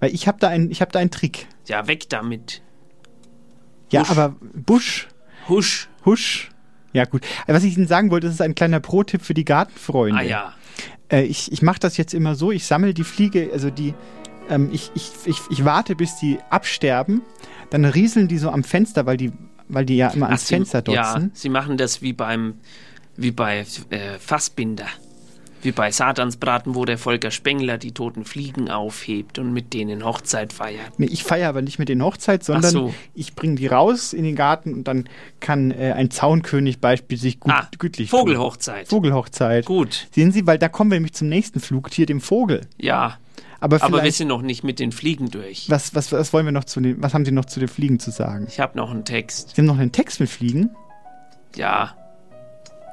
Weil 0.00 0.12
ich 0.14 0.26
habe 0.26 0.38
da, 0.40 0.48
ein, 0.48 0.70
ich 0.70 0.80
hab 0.82 0.90
da 0.92 0.98
einen 0.98 1.10
Trick. 1.12 1.46
ja, 1.68 1.86
weg 1.86 2.08
damit. 2.08 2.60
Ja, 3.92 4.00
Husch. 4.02 4.10
aber 4.10 4.34
Busch, 4.54 5.08
Husch. 5.48 5.88
Husch. 6.04 6.50
Ja, 6.92 7.04
gut. 7.04 7.22
Was 7.46 7.64
ich 7.64 7.76
Ihnen 7.76 7.86
sagen 7.86 8.10
wollte, 8.10 8.26
das 8.26 8.34
ist 8.34 8.40
ein 8.42 8.54
kleiner 8.54 8.80
Pro-Tipp 8.80 9.22
für 9.22 9.34
die 9.34 9.44
Gartenfreunde. 9.44 10.18
Ah 10.18 10.22
ja. 10.22 10.52
Äh, 11.10 11.22
ich 11.22 11.50
ich 11.52 11.62
mache 11.62 11.78
das 11.80 11.96
jetzt 11.96 12.12
immer 12.14 12.34
so, 12.34 12.50
ich 12.52 12.66
sammle 12.66 12.92
die 12.94 13.04
Fliege, 13.04 13.50
also 13.52 13.70
die, 13.70 13.94
ähm, 14.50 14.68
ich, 14.72 14.90
ich, 14.94 15.10
ich, 15.26 15.38
ich 15.50 15.64
warte, 15.64 15.94
bis 15.96 16.16
die 16.16 16.38
absterben, 16.50 17.22
dann 17.70 17.84
rieseln 17.84 18.28
die 18.28 18.38
so 18.38 18.50
am 18.50 18.62
Fenster, 18.64 19.06
weil 19.06 19.16
die, 19.16 19.32
weil 19.68 19.84
die 19.86 19.96
ja 19.96 20.08
immer 20.08 20.26
ans 20.26 20.42
Ach, 20.42 20.46
sie, 20.48 20.54
Fenster 20.56 20.82
Ja, 20.90 21.12
dotzen. 21.14 21.30
sie 21.34 21.48
machen 21.48 21.76
das 21.78 22.02
wie 22.02 22.12
beim, 22.12 22.54
wie 23.16 23.30
bei 23.30 23.64
äh, 23.90 24.18
Fassbinder. 24.18 24.86
Wie 25.62 25.72
bei 25.72 25.90
Satansbraten, 25.90 26.74
wo 26.74 26.84
der 26.84 26.98
Volker 26.98 27.30
Spengler 27.30 27.78
die 27.78 27.92
toten 27.92 28.24
Fliegen 28.24 28.68
aufhebt 28.70 29.38
und 29.38 29.52
mit 29.52 29.72
denen 29.72 30.04
Hochzeit 30.04 30.52
feiert. 30.52 30.98
Nee, 30.98 31.06
ich 31.06 31.22
feiere 31.24 31.48
aber 31.48 31.62
nicht 31.62 31.78
mit 31.78 31.88
den 31.88 32.02
Hochzeit, 32.02 32.42
sondern 32.44 32.70
so. 32.72 32.94
ich 33.14 33.34
bringe 33.34 33.54
die 33.54 33.68
raus 33.68 34.12
in 34.12 34.24
den 34.24 34.34
Garten 34.36 34.74
und 34.74 34.88
dann 34.88 35.08
kann 35.40 35.70
äh, 35.70 35.92
ein 35.92 36.10
Zaunkönig 36.10 36.80
beispielsweise 36.80 37.36
gut, 37.36 37.52
Ah, 37.52 37.68
gütlich 37.78 38.10
tun. 38.10 38.18
Vogelhochzeit. 38.20 38.88
Vogelhochzeit. 38.88 39.64
Gut. 39.64 40.08
Sehen 40.12 40.32
Sie, 40.32 40.46
weil 40.46 40.58
da 40.58 40.68
kommen 40.68 40.90
wir 40.90 40.96
nämlich 40.96 41.14
zum 41.14 41.28
nächsten 41.28 41.60
Flugtier, 41.60 42.06
dem 42.06 42.20
Vogel. 42.20 42.62
Ja, 42.78 43.18
Aber 43.60 43.82
aber 43.82 44.02
wir 44.02 44.10
sind 44.12 44.28
noch 44.28 44.42
nicht 44.42 44.64
mit 44.64 44.80
den 44.80 44.90
Fliegen 44.90 45.30
durch. 45.30 45.70
was, 45.70 45.94
was, 45.94 46.10
was 46.10 46.32
wollen 46.32 46.44
wir 46.46 46.52
noch 46.52 46.64
zu 46.64 46.80
den, 46.80 47.00
was 47.02 47.14
haben 47.14 47.24
Sie 47.24 47.30
noch 47.30 47.44
zu 47.44 47.60
den 47.60 47.68
Fliegen 47.68 48.00
zu 48.00 48.10
sagen? 48.10 48.46
Ich 48.48 48.58
habe 48.58 48.76
noch 48.76 48.90
einen 48.90 49.04
Text. 49.04 49.50
Sie 49.54 49.60
haben 49.60 49.66
noch 49.66 49.78
einen 49.78 49.92
Text 49.92 50.18
mit 50.18 50.28
Fliegen? 50.28 50.70
Ja. 51.54 51.94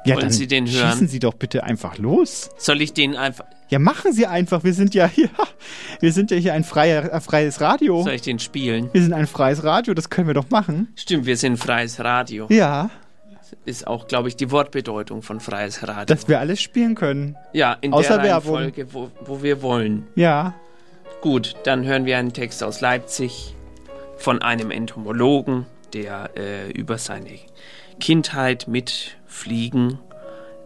Ja, 0.06 0.14
Wollen 0.14 0.26
dann 0.26 0.32
Sie 0.32 0.46
den 0.46 0.66
hören? 0.70 0.92
schießen 0.92 1.08
Sie 1.08 1.18
doch 1.18 1.34
bitte 1.34 1.62
einfach 1.64 1.98
los. 1.98 2.50
Soll 2.56 2.80
ich 2.80 2.92
den 2.94 3.16
einfach. 3.16 3.44
Ja, 3.68 3.78
machen 3.78 4.12
Sie 4.12 4.26
einfach. 4.26 4.64
Wir 4.64 4.72
sind 4.72 4.94
ja 4.94 5.06
hier, 5.06 5.28
wir 6.00 6.12
sind 6.12 6.30
ja 6.30 6.36
hier 6.38 6.54
ein 6.54 6.64
freier, 6.64 7.12
äh, 7.12 7.20
freies 7.20 7.60
Radio. 7.60 8.02
Soll 8.02 8.12
ich 8.14 8.22
den 8.22 8.38
spielen? 8.38 8.88
Wir 8.92 9.02
sind 9.02 9.12
ein 9.12 9.26
freies 9.26 9.62
Radio, 9.62 9.92
das 9.94 10.08
können 10.10 10.26
wir 10.26 10.34
doch 10.34 10.48
machen. 10.50 10.88
Stimmt, 10.96 11.26
wir 11.26 11.36
sind 11.36 11.58
freies 11.58 12.00
Radio. 12.00 12.46
Ja, 12.50 12.90
Ist 13.66 13.86
auch, 13.86 14.08
glaube 14.08 14.28
ich, 14.28 14.36
die 14.36 14.50
Wortbedeutung 14.50 15.22
von 15.22 15.38
freies 15.40 15.86
Radio. 15.86 16.06
dass 16.06 16.28
wir 16.28 16.40
alles 16.40 16.60
spielen 16.62 16.94
können. 16.94 17.36
ja, 17.52 17.76
in 17.80 17.92
außer 17.92 18.16
der 18.16 18.24
Werbung. 18.24 18.54
Reihenfolge, 18.56 18.94
wo, 18.94 19.10
wo 19.24 19.42
wir 19.42 19.60
wollen. 19.60 20.06
Ja. 20.14 20.54
Gut, 21.20 21.54
dann 21.64 21.84
hören 21.84 22.06
wir 22.06 22.16
einen 22.16 22.32
Text 22.32 22.62
aus 22.64 22.80
Leipzig 22.80 23.54
von 24.16 24.40
einem 24.40 24.70
Entomologen, 24.70 25.66
der 25.92 26.30
äh, 26.36 26.70
über 26.72 26.96
seine 26.96 27.38
Kindheit 27.98 28.66
mit 28.68 29.16
Fliegen 29.30 29.98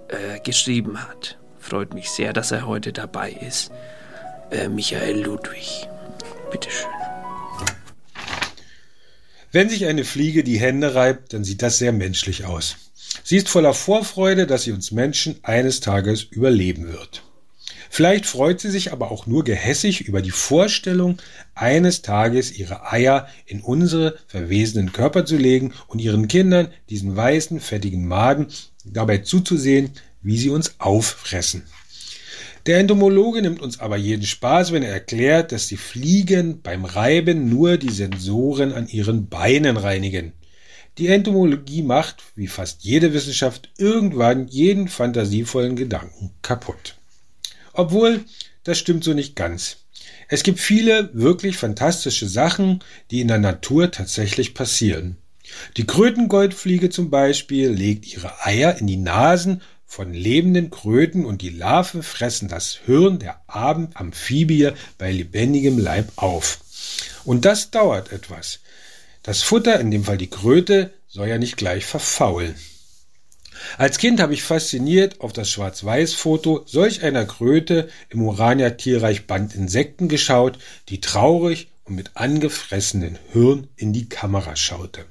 äh, 0.08 0.40
geschrieben 0.40 1.06
hat. 1.08 1.38
Freut 1.58 1.94
mich 1.94 2.10
sehr, 2.10 2.32
dass 2.32 2.50
er 2.50 2.66
heute 2.66 2.92
dabei 2.92 3.30
ist. 3.30 3.70
Äh, 4.50 4.68
Michael 4.68 5.22
Ludwig. 5.22 5.86
Bitteschön. 6.50 6.88
Wenn 9.52 9.68
sich 9.68 9.86
eine 9.86 10.04
Fliege 10.04 10.42
die 10.42 10.58
Hände 10.58 10.96
reibt, 10.96 11.32
dann 11.32 11.44
sieht 11.44 11.62
das 11.62 11.78
sehr 11.78 11.92
menschlich 11.92 12.44
aus. 12.44 12.76
Sie 13.22 13.36
ist 13.36 13.48
voller 13.48 13.74
Vorfreude, 13.74 14.46
dass 14.46 14.64
sie 14.64 14.72
uns 14.72 14.90
Menschen 14.90 15.38
eines 15.42 15.80
Tages 15.80 16.24
überleben 16.24 16.92
wird. 16.92 17.22
Vielleicht 17.94 18.26
freut 18.26 18.58
sie 18.58 18.72
sich 18.72 18.92
aber 18.92 19.12
auch 19.12 19.28
nur 19.28 19.44
gehässig 19.44 20.00
über 20.08 20.20
die 20.20 20.32
Vorstellung, 20.32 21.18
eines 21.54 22.02
Tages 22.02 22.50
ihre 22.50 22.90
Eier 22.90 23.28
in 23.46 23.60
unsere 23.60 24.18
verwesenen 24.26 24.92
Körper 24.92 25.24
zu 25.24 25.36
legen 25.36 25.72
und 25.86 26.00
ihren 26.00 26.26
Kindern, 26.26 26.72
diesen 26.90 27.14
weißen, 27.14 27.60
fettigen 27.60 28.08
Magen, 28.08 28.48
dabei 28.84 29.18
zuzusehen, 29.18 29.92
wie 30.22 30.36
sie 30.36 30.50
uns 30.50 30.74
auffressen. 30.80 31.62
Der 32.66 32.80
Entomologe 32.80 33.40
nimmt 33.42 33.62
uns 33.62 33.78
aber 33.78 33.96
jeden 33.96 34.26
Spaß, 34.26 34.72
wenn 34.72 34.82
er 34.82 34.92
erklärt, 34.92 35.52
dass 35.52 35.68
die 35.68 35.76
Fliegen 35.76 36.62
beim 36.62 36.84
Reiben 36.84 37.48
nur 37.48 37.76
die 37.76 37.92
Sensoren 37.92 38.72
an 38.72 38.88
ihren 38.88 39.28
Beinen 39.28 39.76
reinigen. 39.76 40.32
Die 40.98 41.06
Entomologie 41.06 41.84
macht, 41.84 42.24
wie 42.34 42.48
fast 42.48 42.82
jede 42.82 43.14
Wissenschaft, 43.14 43.70
irgendwann 43.78 44.48
jeden 44.48 44.88
fantasievollen 44.88 45.76
Gedanken 45.76 46.32
kaputt. 46.42 46.96
Obwohl, 47.74 48.24
das 48.62 48.78
stimmt 48.78 49.04
so 49.04 49.12
nicht 49.12 49.36
ganz. 49.36 49.76
Es 50.28 50.42
gibt 50.42 50.58
viele 50.58 51.10
wirklich 51.12 51.56
fantastische 51.56 52.28
Sachen, 52.28 52.82
die 53.10 53.20
in 53.20 53.28
der 53.28 53.38
Natur 53.38 53.90
tatsächlich 53.90 54.54
passieren. 54.54 55.18
Die 55.76 55.86
Krötengoldfliege 55.86 56.88
zum 56.88 57.10
Beispiel 57.10 57.68
legt 57.68 58.06
ihre 58.06 58.44
Eier 58.46 58.78
in 58.78 58.86
die 58.86 58.96
Nasen 58.96 59.60
von 59.84 60.14
lebenden 60.14 60.70
Kröten 60.70 61.24
und 61.26 61.42
die 61.42 61.50
Larven 61.50 62.02
fressen 62.02 62.48
das 62.48 62.78
Hirn 62.86 63.18
der 63.18 63.42
Abendamphibie 63.46 64.70
bei 64.98 65.12
lebendigem 65.12 65.78
Leib 65.78 66.10
auf. 66.16 66.60
Und 67.24 67.44
das 67.44 67.70
dauert 67.70 68.10
etwas. 68.10 68.60
Das 69.22 69.42
Futter, 69.42 69.78
in 69.78 69.90
dem 69.90 70.04
Fall 70.04 70.18
die 70.18 70.30
Kröte, 70.30 70.92
soll 71.06 71.28
ja 71.28 71.38
nicht 71.38 71.56
gleich 71.56 71.84
verfaulen. 71.84 72.54
Als 73.78 73.98
Kind 73.98 74.20
habe 74.20 74.34
ich 74.34 74.42
fasziniert 74.42 75.20
auf 75.20 75.32
das 75.32 75.50
Schwarz-Weiß-Foto 75.50 76.64
solch 76.66 77.02
einer 77.02 77.24
Kröte 77.24 77.88
im 78.08 78.22
Urania 78.22 78.70
Tierreich 78.70 79.26
Band 79.26 79.54
Insekten 79.54 80.08
geschaut, 80.08 80.58
die 80.88 81.00
traurig 81.00 81.68
und 81.84 81.94
mit 81.96 82.12
angefressenen 82.14 83.18
Hirn 83.32 83.68
in 83.76 83.92
die 83.92 84.08
Kamera 84.08 84.56
schaute. 84.56 85.04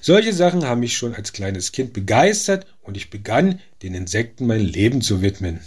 Solche 0.00 0.32
Sachen 0.32 0.64
haben 0.64 0.80
mich 0.80 0.96
schon 0.96 1.14
als 1.14 1.32
kleines 1.32 1.72
Kind 1.72 1.92
begeistert 1.92 2.66
und 2.82 2.96
ich 2.96 3.10
begann, 3.10 3.60
den 3.82 3.94
Insekten 3.94 4.46
mein 4.46 4.60
Leben 4.60 5.02
zu 5.02 5.22
widmen. 5.22 5.60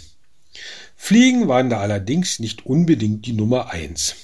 Fliegen 0.96 1.48
waren 1.48 1.70
da 1.70 1.80
allerdings 1.80 2.38
nicht 2.38 2.66
unbedingt 2.66 3.26
die 3.26 3.32
Nummer 3.32 3.70
eins. 3.70 4.16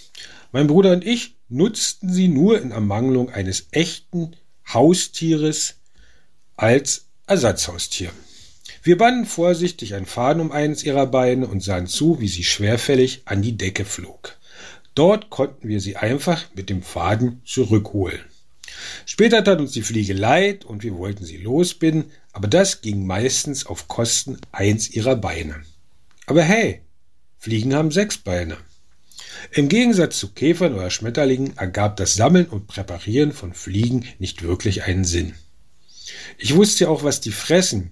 Mein 0.53 0.67
Bruder 0.67 0.93
und 0.93 1.05
ich 1.05 1.37
nutzten 1.49 2.13
sie 2.13 2.29
nur 2.29 2.61
in 2.61 2.71
Ermangelung 2.71 3.31
eines 3.31 3.67
echten 3.71 4.35
Haustieres 4.73 5.77
als 6.57 7.07
Ersatzhaustier. 7.31 8.11
Wir 8.83 8.99
banden 8.99 9.25
vorsichtig 9.25 9.95
ein 9.95 10.05
Faden 10.05 10.43
um 10.43 10.51
eines 10.51 10.83
ihrer 10.83 11.07
Beine 11.07 11.47
und 11.47 11.63
sahen 11.63 11.87
zu, 11.87 12.21
wie 12.21 12.27
sie 12.27 12.43
schwerfällig 12.43 13.23
an 13.25 13.41
die 13.41 13.57
Decke 13.57 13.85
flog. 13.85 14.37
Dort 14.97 15.31
konnten 15.31 15.69
wir 15.69 15.81
sie 15.81 15.97
einfach 15.97 16.47
mit 16.57 16.69
dem 16.71 16.83
Faden 16.83 17.41
zurückholen. 17.45 18.19
Später 19.07 19.45
tat 19.45 19.61
uns 19.61 19.71
die 19.71 19.83
Fliege 19.83 20.13
leid 20.13 20.65
und 20.65 20.83
wir 20.83 20.97
wollten 20.97 21.25
sie 21.25 21.37
losbinden, 21.37 22.11
aber 22.33 22.49
das 22.49 22.81
ging 22.81 23.07
meistens 23.07 23.65
auf 23.65 23.87
Kosten 23.87 24.39
eins 24.51 24.91
ihrer 24.91 25.15
Beine. 25.15 25.63
Aber 26.27 26.43
hey, 26.43 26.81
Fliegen 27.39 27.77
haben 27.77 27.93
sechs 27.93 28.19
Beine. 28.19 28.57
Im 29.53 29.69
Gegensatz 29.69 30.19
zu 30.19 30.33
Käfern 30.33 30.75
oder 30.75 30.91
Schmetterlingen 30.91 31.57
ergab 31.57 31.97
das 31.97 32.15
Sammeln 32.15 32.47
und 32.47 32.67
Präparieren 32.67 33.31
von 33.31 33.55
Fliegen 33.55 34.05
nicht 34.19 34.43
wirklich 34.43 34.83
einen 34.83 35.05
Sinn. 35.05 35.37
Ich 36.43 36.57
wusste 36.57 36.89
auch, 36.89 37.03
was 37.05 37.21
die 37.21 37.33
fressen. 37.33 37.91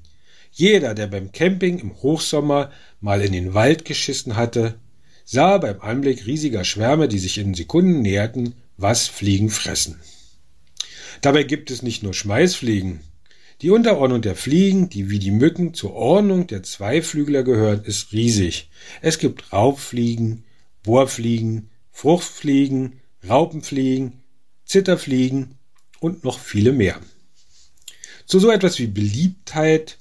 Jeder, 0.51 0.95
der 0.95 1.07
beim 1.07 1.33
Camping 1.33 1.79
im 1.79 1.95
Hochsommer 2.03 2.73
mal 3.01 3.21
in 3.21 3.33
den 3.33 3.53
Wald 3.53 3.85
geschissen 3.85 4.37
hatte, 4.37 4.81
sah 5.27 5.59
beim 5.59 5.83
Anblick 5.83 6.27
riesiger 6.27 6.65
Schwärme, 6.65 7.09
die 7.09 7.19
sich 7.19 7.37
in 7.37 7.53
Sekunden 7.53 8.01
näherten, 8.01 8.55
was 8.79 9.07
Fliegen 9.07 9.51
fressen. 9.51 10.01
Dabei 11.21 11.43
gibt 11.43 11.71
es 11.71 11.83
nicht 11.83 12.03
nur 12.03 12.15
Schmeißfliegen. 12.15 13.01
Die 13.61 13.71
Unterordnung 13.71 14.23
der 14.23 14.35
Fliegen, 14.35 14.89
die 14.89 15.11
wie 15.11 15.19
die 15.19 15.31
Mücken 15.31 15.75
zur 15.75 15.93
Ordnung 15.93 16.47
der 16.47 16.63
Zweiflügler 16.63 17.43
gehören, 17.43 17.85
ist 17.85 18.13
riesig. 18.13 18.71
Es 19.03 19.19
gibt 19.19 19.53
Raubfliegen, 19.53 20.45
Bohrfliegen, 20.85 21.69
Fruchtfliegen, 21.91 23.01
Raupenfliegen, 23.29 24.23
Zitterfliegen 24.65 25.57
und 26.01 26.25
noch 26.25 26.39
viele 26.39 26.73
mehr. 26.73 26.99
Zu 28.29 28.41
so 28.41 28.51
etwas 28.51 28.79
wie 28.79 28.87
Beliebtheit 28.87 29.97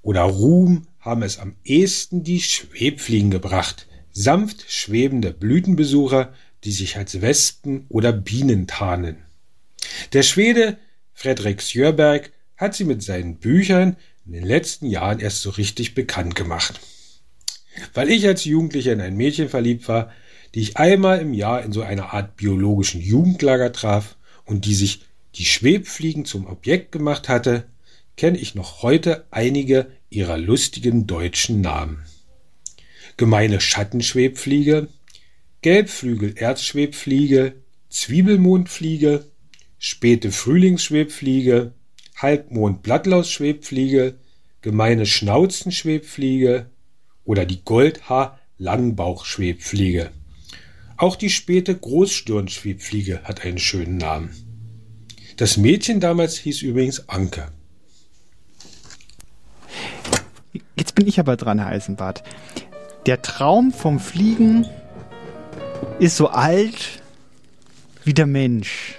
oder 0.00 0.22
Ruhm 0.22 0.86
haben 0.98 1.22
es 1.22 1.38
am 1.38 1.56
ehesten 1.62 2.24
die 2.24 2.40
Schwebfliegen 2.40 3.30
gebracht, 3.30 3.86
sanft 4.12 4.64
schwebende 4.72 5.30
Blütenbesucher, 5.30 6.32
die 6.64 6.72
sich 6.72 6.96
als 6.96 7.20
Wespen 7.20 7.84
oder 7.90 8.12
Bienen 8.12 8.66
tarnen. 8.66 9.18
Der 10.14 10.22
Schwede 10.22 10.78
Fredrik 11.12 11.60
Sjöberg 11.60 12.32
hat 12.56 12.74
sie 12.74 12.84
mit 12.84 13.02
seinen 13.02 13.36
Büchern 13.36 13.96
in 14.24 14.32
den 14.32 14.44
letzten 14.44 14.86
Jahren 14.86 15.20
erst 15.20 15.42
so 15.42 15.50
richtig 15.50 15.94
bekannt 15.94 16.34
gemacht. 16.34 16.80
Weil 17.92 18.08
ich 18.08 18.26
als 18.26 18.46
Jugendlicher 18.46 18.94
in 18.94 19.02
ein 19.02 19.18
Mädchen 19.18 19.50
verliebt 19.50 19.86
war, 19.86 20.10
die 20.54 20.62
ich 20.62 20.78
einmal 20.78 21.18
im 21.18 21.34
Jahr 21.34 21.62
in 21.62 21.72
so 21.72 21.82
einer 21.82 22.14
Art 22.14 22.36
biologischen 22.36 23.02
Jugendlager 23.02 23.70
traf 23.70 24.16
und 24.46 24.64
die 24.64 24.74
sich 24.74 25.02
die 25.36 25.44
Schwebfliegen 25.44 26.24
zum 26.24 26.46
Objekt 26.46 26.92
gemacht 26.92 27.28
hatte, 27.28 27.66
kenne 28.16 28.38
ich 28.38 28.54
noch 28.54 28.82
heute 28.82 29.26
einige 29.30 29.90
ihrer 30.10 30.38
lustigen 30.38 31.06
deutschen 31.06 31.60
Namen. 31.60 32.04
Gemeine 33.16 33.60
Schattenschwebfliege, 33.60 34.88
Gelbflügel-Erzschwebfliege, 35.62 37.54
Zwiebelmondfliege, 37.90 39.26
späte 39.78 40.32
Frühlingsschwebfliege, 40.32 41.74
Halbmond-Blattlaus-Schwebfliege, 42.16 44.14
gemeine 44.62 45.06
Schnauzenschwebfliege 45.06 46.70
oder 47.24 47.46
die 47.46 47.64
Goldhaar-Langbauchschwebfliege. 47.64 50.10
Auch 50.96 51.16
die 51.16 51.30
späte 51.30 51.76
Großstirnschwebfliege 51.76 53.22
hat 53.24 53.44
einen 53.44 53.58
schönen 53.58 53.96
Namen. 53.96 54.49
Das 55.40 55.56
Mädchen 55.56 56.00
damals 56.00 56.36
hieß 56.36 56.60
übrigens 56.60 57.08
Anke. 57.08 57.48
Jetzt 60.76 60.94
bin 60.94 61.06
ich 61.06 61.18
aber 61.18 61.38
dran, 61.38 61.58
Herr 61.58 61.68
Eisenbart. 61.68 62.22
Der 63.06 63.22
Traum 63.22 63.72
vom 63.72 64.00
Fliegen 64.00 64.66
ist 65.98 66.18
so 66.18 66.28
alt 66.28 67.00
wie 68.04 68.12
der 68.12 68.26
Mensch. 68.26 68.96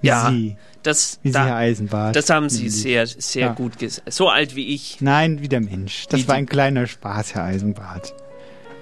Wie 0.00 0.06
ja, 0.06 0.30
Sie. 0.30 0.56
Das, 0.84 1.18
wie 1.24 1.32
da, 1.32 1.42
Sie, 1.42 1.48
Herr 1.48 1.56
Eisenbart. 1.56 2.14
Das 2.14 2.30
haben 2.30 2.48
Sie 2.50 2.68
sehr, 2.68 3.08
sehr 3.08 3.46
ja. 3.48 3.52
gut 3.52 3.80
gesagt. 3.80 4.12
So 4.12 4.28
alt 4.28 4.54
wie 4.54 4.72
ich. 4.72 5.00
Nein, 5.00 5.42
wie 5.42 5.48
der 5.48 5.60
Mensch. 5.60 6.06
Das 6.08 6.20
wie 6.20 6.28
war 6.28 6.36
ein 6.36 6.46
kleiner 6.46 6.86
Spaß, 6.86 7.34
Herr 7.34 7.42
Eisenbart. 7.42 8.14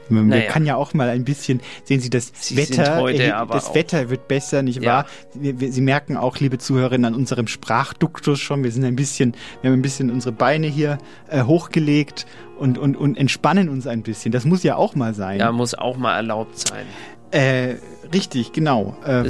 Man 0.09 0.29
naja. 0.29 0.51
kann 0.51 0.65
ja 0.67 0.77
auch 0.77 0.95
mal 0.95 1.09
ein 1.09 1.25
bisschen, 1.25 1.61
sehen 1.85 2.01
Sie, 2.01 2.11
das 2.11 2.33
Sie 2.35 2.57
Wetter, 2.57 2.97
heute, 3.01 3.47
das 3.51 3.75
Wetter 3.75 4.11
wird 4.11 4.29
besser, 4.29 4.63
nicht 4.63 4.83
ja. 4.83 4.91
wahr? 4.91 5.07
Sie 5.35 5.81
merken 5.81 6.17
auch, 6.17 6.39
liebe 6.39 6.59
Zuhörerinnen, 6.59 7.05
an 7.07 7.15
unserem 7.15 7.47
Sprachduktus 7.47 8.41
schon, 8.41 8.65
wir 8.65 8.71
sind 8.71 8.85
ein 8.85 8.97
bisschen, 8.97 9.35
wir 9.61 9.71
haben 9.71 9.79
ein 9.79 9.83
bisschen 9.83 10.11
unsere 10.11 10.33
Beine 10.33 10.67
hier 10.67 10.99
äh, 11.29 11.43
hochgelegt 11.43 12.27
und, 12.59 12.79
und, 12.79 12.97
und 12.97 13.17
entspannen 13.17 13.69
uns 13.69 13.87
ein 13.87 14.03
bisschen. 14.03 14.33
Das 14.33 14.45
muss 14.45 14.63
ja 14.63 14.77
auch 14.77 14.95
mal 14.95 15.15
sein. 15.15 15.39
Ja, 15.39 15.53
muss 15.53 15.75
auch 15.75 15.97
mal 15.97 16.17
erlaubt 16.17 16.59
sein. 16.59 16.87
Äh, 17.31 17.77
richtig, 18.13 18.53
genau. 18.53 18.97
Äh, 19.05 19.25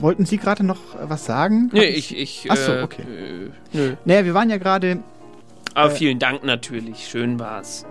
wollten 0.00 0.24
Sie 0.24 0.38
gerade 0.38 0.64
noch 0.64 0.80
was 1.02 1.26
sagen? 1.26 1.70
Nee, 1.72 1.84
ich, 1.84 2.16
ich. 2.16 2.50
Achso, 2.50 2.72
äh, 2.72 2.82
okay. 2.82 3.02
Äh, 3.02 3.50
nö. 3.72 3.94
Naja, 4.04 4.24
wir 4.24 4.34
waren 4.34 4.50
ja 4.50 4.56
gerade. 4.56 5.02
Aber 5.74 5.92
äh, 5.92 5.94
vielen 5.94 6.18
Dank 6.18 6.44
natürlich. 6.44 7.08
Schön 7.08 7.38
war's 7.38 7.86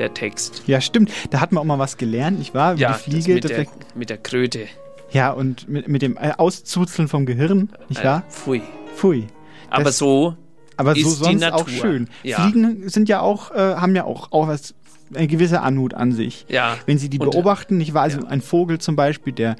der 0.00 0.14
Text. 0.14 0.62
Ja, 0.66 0.80
stimmt. 0.80 1.12
Da 1.30 1.40
hat 1.40 1.52
man 1.52 1.62
auch 1.62 1.66
mal 1.66 1.78
was 1.78 1.96
gelernt, 1.96 2.38
nicht 2.38 2.54
wahr? 2.54 2.74
Ja, 2.74 2.92
die 2.92 3.10
Fliege. 3.10 3.34
Mit 3.34 3.48
der, 3.48 3.66
mit, 3.94 4.10
der, 4.10 4.18
Kröte. 4.18 4.66
Ja, 5.12 5.30
und 5.30 5.68
mit, 5.68 5.88
mit 5.88 6.02
dem 6.02 6.16
äh, 6.16 6.32
Auszuzeln 6.36 7.08
vom 7.08 7.26
Gehirn, 7.26 7.70
nicht 7.88 8.02
wahr? 8.04 8.24
Äh, 8.26 8.30
pfui. 8.30 8.62
Pfui. 8.96 9.26
Aber 9.70 9.84
das, 9.84 9.98
so 9.98 10.36
aber 10.80 10.94
so 10.96 11.10
sonst 11.10 11.44
auch 11.52 11.68
schön. 11.68 12.08
Ja. 12.22 12.40
Fliegen 12.40 12.88
sind 12.88 13.08
ja 13.10 13.20
auch, 13.20 13.50
äh, 13.50 13.58
haben 13.58 13.94
ja 13.94 14.04
auch, 14.04 14.32
auch 14.32 14.48
was, 14.48 14.74
eine 15.14 15.26
gewisse 15.26 15.60
Anmut 15.60 15.92
an 15.92 16.12
sich. 16.12 16.46
Ja. 16.48 16.76
Wenn 16.86 16.96
Sie 16.96 17.10
die 17.10 17.18
und, 17.18 17.30
beobachten, 17.30 17.76
nicht 17.76 17.92
wahr? 17.92 18.04
Also 18.04 18.20
ja. 18.20 18.28
ein 18.28 18.40
Vogel 18.40 18.78
zum 18.78 18.96
Beispiel, 18.96 19.34
der 19.34 19.56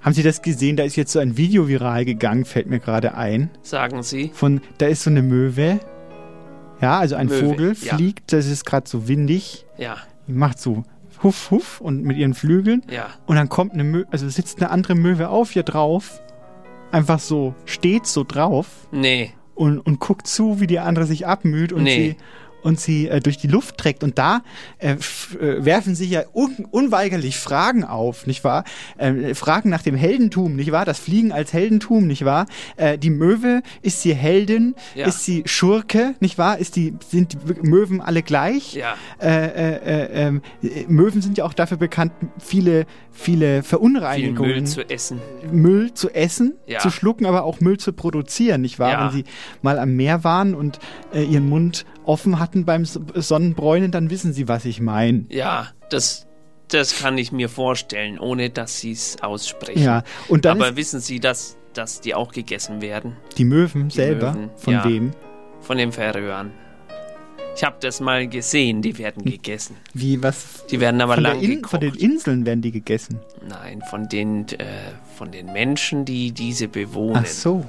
haben 0.00 0.14
Sie 0.14 0.22
das 0.22 0.40
gesehen? 0.40 0.76
Da 0.76 0.84
ist 0.84 0.96
jetzt 0.96 1.12
so 1.12 1.18
ein 1.18 1.36
Video 1.36 1.68
viral 1.68 2.04
gegangen, 2.04 2.46
fällt 2.46 2.66
mir 2.66 2.78
gerade 2.78 3.14
ein. 3.14 3.50
Sagen 3.62 4.02
Sie. 4.02 4.30
Von, 4.32 4.62
da 4.78 4.86
ist 4.86 5.02
so 5.02 5.10
eine 5.10 5.22
Möwe, 5.22 5.80
ja, 6.84 6.98
also 6.98 7.16
ein 7.16 7.28
Möwe, 7.28 7.46
Vogel 7.48 7.74
fliegt, 7.74 8.30
ja. 8.32 8.38
das 8.38 8.46
ist 8.46 8.66
gerade 8.66 8.88
so 8.88 9.08
windig. 9.08 9.64
Ja. 9.78 9.96
Macht 10.26 10.58
so 10.58 10.84
Huff, 11.22 11.50
Huff 11.50 11.80
und 11.80 12.04
mit 12.04 12.18
ihren 12.18 12.34
Flügeln. 12.34 12.82
Ja. 12.90 13.06
Und 13.26 13.36
dann 13.36 13.48
kommt 13.48 13.72
eine 13.72 13.84
Möwe, 13.84 14.06
also 14.10 14.28
sitzt 14.28 14.60
eine 14.60 14.70
andere 14.70 14.94
Möwe 14.94 15.30
auf 15.30 15.52
hier 15.52 15.62
drauf. 15.62 16.20
Einfach 16.92 17.18
so, 17.18 17.54
steht 17.64 18.06
so 18.06 18.22
drauf. 18.22 18.66
Nee. 18.92 19.32
Und, 19.54 19.78
und 19.78 19.98
guckt 19.98 20.26
zu, 20.26 20.60
wie 20.60 20.66
die 20.66 20.78
andere 20.78 21.06
sich 21.06 21.26
abmüht 21.26 21.72
und 21.72 21.84
nee. 21.84 21.96
sie 22.10 22.16
und 22.64 22.80
sie 22.80 23.08
äh, 23.08 23.20
durch 23.20 23.36
die 23.36 23.46
Luft 23.46 23.76
trägt. 23.76 24.02
Und 24.02 24.18
da 24.18 24.42
äh, 24.78 24.92
äh, 24.92 25.64
werfen 25.64 25.94
sich 25.94 26.10
ja 26.10 26.22
un 26.32 26.66
unweigerlich 26.70 27.38
Fragen 27.38 27.84
auf, 27.84 28.26
nicht 28.26 28.42
wahr? 28.42 28.64
Äh, 28.96 29.34
Fragen 29.34 29.68
nach 29.68 29.82
dem 29.82 29.94
Heldentum, 29.94 30.56
nicht 30.56 30.72
wahr? 30.72 30.84
Das 30.84 30.98
Fliegen 30.98 31.30
als 31.30 31.52
Heldentum, 31.52 32.06
nicht 32.06 32.24
wahr? 32.24 32.46
Äh, 32.76 32.98
die 32.98 33.10
Möwe, 33.10 33.62
ist 33.82 34.02
sie 34.02 34.14
Heldin? 34.14 34.74
Ja. 34.94 35.06
Ist 35.06 35.24
sie 35.24 35.42
Schurke, 35.46 36.14
nicht 36.20 36.38
wahr? 36.38 36.58
Ist 36.58 36.76
die, 36.76 36.94
sind 37.06 37.34
die 37.34 37.68
Möwen 37.68 38.00
alle 38.00 38.22
gleich? 38.22 38.74
Ja. 38.74 38.94
Äh, 39.20 39.28
äh, 39.28 39.74
äh, 39.84 40.26
ähm, 40.26 40.42
Möwen 40.88 41.20
sind 41.20 41.36
ja 41.36 41.44
auch 41.44 41.54
dafür 41.54 41.76
bekannt, 41.76 42.12
viele, 42.38 42.86
viele 43.10 43.62
Verunreinigungen. 43.62 44.52
Viel 44.52 44.60
Müll 44.60 44.66
zu 44.66 44.88
essen. 44.88 45.20
Müll 45.52 45.94
zu 45.94 46.10
essen, 46.10 46.54
ja. 46.66 46.78
zu 46.78 46.90
schlucken, 46.90 47.26
aber 47.26 47.44
auch 47.44 47.60
Müll 47.60 47.76
zu 47.78 47.92
produzieren, 47.92 48.62
nicht 48.62 48.78
wahr? 48.78 48.90
Ja. 48.90 49.04
Wenn 49.04 49.12
sie 49.12 49.24
mal 49.60 49.78
am 49.78 49.94
Meer 49.96 50.24
waren 50.24 50.54
und 50.54 50.78
äh, 51.12 51.22
ihren 51.22 51.48
Mund 51.48 51.84
offen 52.04 52.38
hatten 52.38 52.64
beim 52.64 52.84
Sonnenbräunen, 52.84 53.90
dann 53.90 54.10
wissen 54.10 54.32
Sie, 54.32 54.48
was 54.48 54.64
ich 54.64 54.80
meine. 54.80 55.26
Ja, 55.28 55.68
das, 55.90 56.26
das 56.68 56.98
kann 56.98 57.18
ich 57.18 57.32
mir 57.32 57.48
vorstellen, 57.48 58.18
ohne 58.18 58.50
dass 58.50 58.80
Sie 58.80 58.92
es 58.92 59.16
aussprechen. 59.22 59.82
Ja, 59.82 60.04
und 60.28 60.44
dann 60.44 60.60
Aber 60.60 60.76
wissen 60.76 61.00
Sie, 61.00 61.20
dass, 61.20 61.56
dass 61.72 62.00
die 62.00 62.14
auch 62.14 62.32
gegessen 62.32 62.80
werden? 62.80 63.16
Die 63.36 63.44
Möwen 63.44 63.88
die 63.88 63.96
selber? 63.96 64.32
Möwen, 64.32 64.50
von 64.56 64.74
ja, 64.74 64.84
wem? 64.84 65.10
Von 65.60 65.78
den 65.78 65.92
Färöern. 65.92 66.52
Ich 67.56 67.62
habe 67.62 67.76
das 67.80 68.00
mal 68.00 68.26
gesehen, 68.26 68.82
die 68.82 68.98
werden 68.98 69.24
gegessen. 69.24 69.76
Wie, 69.92 70.20
was? 70.20 70.66
Die 70.70 70.80
werden 70.80 71.00
aber 71.00 71.14
von, 71.14 71.22
lang 71.22 71.40
gekocht. 71.40 71.70
von 71.70 71.80
den 71.80 71.94
Inseln 71.94 72.44
werden 72.46 72.62
die 72.62 72.72
gegessen. 72.72 73.20
Nein, 73.48 73.80
von 73.88 74.08
den, 74.08 74.48
äh, 74.48 74.64
von 75.16 75.30
den 75.30 75.52
Menschen, 75.52 76.04
die 76.04 76.32
diese 76.32 76.66
bewohnen. 76.66 77.22
Ach 77.24 77.26
so. 77.26 77.64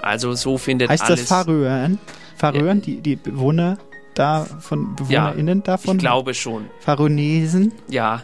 Also 0.00 0.32
so 0.32 0.56
findet 0.56 0.88
Heißt 0.88 1.02
alles... 1.02 1.20
das 1.20 1.28
Faröern? 1.28 1.98
Faröern, 2.38 2.80
die, 2.80 3.00
die 3.00 3.16
Bewohner 3.16 3.78
da 4.14 4.44
von 4.44 4.94
BewohnerInnen 4.96 5.62
davon? 5.62 5.96
Ich 5.96 6.00
glaube 6.00 6.34
schon. 6.34 6.66
Faronesen? 6.80 7.72
Ja, 7.88 8.22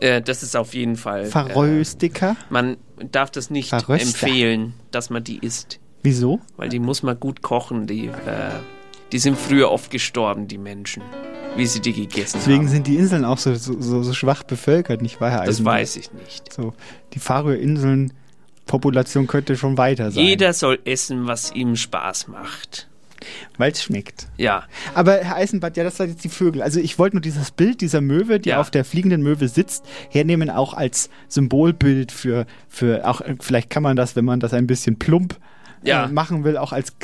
äh, 0.00 0.20
das 0.20 0.42
ist 0.42 0.56
auf 0.56 0.74
jeden 0.74 0.96
Fall... 0.96 1.26
Faröstiker? 1.26 2.32
Äh, 2.32 2.34
man 2.52 2.76
darf 3.10 3.30
das 3.30 3.50
nicht 3.50 3.68
Verröster. 3.70 4.06
empfehlen, 4.26 4.74
dass 4.90 5.10
man 5.10 5.22
die 5.24 5.38
isst. 5.38 5.78
Wieso? 6.02 6.40
Weil 6.56 6.68
die 6.68 6.78
muss 6.80 7.02
man 7.02 7.18
gut 7.18 7.42
kochen. 7.42 7.86
Die, 7.86 8.06
äh, 8.06 8.10
die 9.12 9.18
sind 9.18 9.38
früher 9.38 9.70
oft 9.70 9.90
gestorben, 9.90 10.48
die 10.48 10.58
Menschen, 10.58 11.02
wie 11.56 11.66
sie 11.66 11.80
die 11.80 11.92
gegessen 11.92 12.38
Deswegen 12.40 12.64
haben. 12.64 12.68
sind 12.68 12.86
die 12.86 12.96
Inseln 12.96 13.24
auch 13.24 13.38
so, 13.38 13.54
so, 13.54 13.80
so, 13.80 14.02
so 14.02 14.12
schwach 14.12 14.42
bevölkert, 14.42 15.00
nicht 15.02 15.20
wahr, 15.20 15.30
Herr 15.30 15.40
Das 15.44 15.56
Eisenberg? 15.56 15.74
weiß 15.76 15.96
ich 15.96 16.12
nicht. 16.12 16.52
So, 16.52 16.74
die 17.12 17.18
Faröer-Inseln, 17.20 18.12
Population 18.66 19.26
könnte 19.26 19.56
schon 19.56 19.76
weiter 19.78 20.10
sein. 20.10 20.24
Jeder 20.24 20.52
soll 20.52 20.78
essen, 20.84 21.26
was 21.26 21.52
ihm 21.52 21.76
Spaß 21.76 22.28
macht. 22.28 22.88
Weil 23.58 23.72
es 23.72 23.82
schmeckt. 23.82 24.26
Ja. 24.36 24.64
Aber 24.94 25.14
Herr 25.18 25.36
Eisenbart, 25.36 25.76
ja, 25.76 25.84
das 25.84 25.96
sind 25.96 26.10
jetzt 26.10 26.24
die 26.24 26.28
Vögel. 26.28 26.62
Also 26.62 26.80
ich 26.80 26.98
wollte 26.98 27.16
nur 27.16 27.20
dieses 27.22 27.50
Bild 27.50 27.80
dieser 27.80 28.00
Möwe, 28.00 28.40
die 28.40 28.50
Ja. 28.50 28.60
auf 28.60 28.70
der 28.70 28.84
fliegenden 28.84 29.22
Möwe 29.22 29.48
sitzt, 29.48 29.84
hernehmen, 30.10 30.50
auch 30.50 30.74
als 30.74 31.10
Symbolbild 31.28 32.12
für, 32.12 32.46
für 32.68 33.06
auch, 33.08 33.20
äh, 33.20 33.36
vielleicht 33.40 33.70
kann 33.70 33.82
man 33.82 33.96
das, 33.96 34.16
wenn 34.16 34.24
man 34.24 34.40
das 34.40 34.52
ein 34.54 34.66
bisschen 34.66 34.98
plump 34.98 35.36
Ja. 35.84 36.04
äh, 36.04 36.08
machen 36.08 36.44
will, 36.44 36.56
auch 36.56 36.72
als 36.72 36.98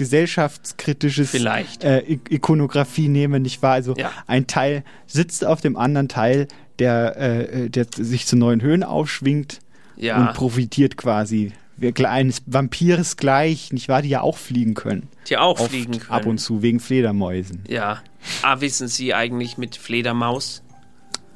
gesellschaftskritisches 0.49 1.31
Vielleicht. 1.31 1.85
Äh, 1.85 2.01
Ik- 2.01 2.31
Ikonografie 2.31 3.09
nehmen, 3.09 3.43
nicht 3.43 3.63
wahr? 3.63 3.73
Also 3.73 3.95
Ja. 3.97 4.11
ein 4.27 4.47
Teil 4.47 4.85
sitzt 5.07 5.45
auf 5.45 5.61
dem 5.61 5.77
anderen 5.77 6.09
Teil, 6.09 6.49
der, 6.79 7.17
äh, 7.17 7.71
der 7.71 7.87
sich 7.97 8.27
zu 8.27 8.37
neuen 8.37 8.63
Höhen 8.63 8.85
aufschwingt 8.85 9.59
Ja. 9.97 10.19
und 10.21 10.35
profitiert 10.35 10.97
quasi. 10.97 11.53
Wir- 11.79 11.95
Eines 12.11 12.43
Vampirs 12.47 13.17
gleich, 13.17 13.73
nicht 13.73 13.89
wahr, 13.89 14.03
die 14.03 14.09
ja 14.09 14.21
auch 14.21 14.37
fliegen 14.37 14.75
können. 14.75 15.09
Die 15.29 15.37
auch 15.37 15.61
Oft 15.61 15.71
fliegen 15.71 15.93
können. 15.99 16.11
Ab 16.11 16.27
und 16.27 16.39
zu, 16.39 16.61
wegen 16.63 16.81
Fledermäusen. 16.81 17.63
Ja. 17.69 17.99
Ah, 18.43 18.61
wissen 18.61 18.89
Sie 18.89 19.15
eigentlich 19.15 19.59
mit 19.59 19.77
Fledermaus? 19.77 20.63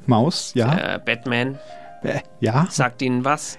Maus, 0.07 0.53
ja. 0.55 0.97
Äh, 0.97 1.01
Batman. 1.05 1.59
Äh, 2.03 2.21
ja, 2.41 2.67
Sagt 2.71 3.03
Ihnen 3.03 3.25
was? 3.25 3.59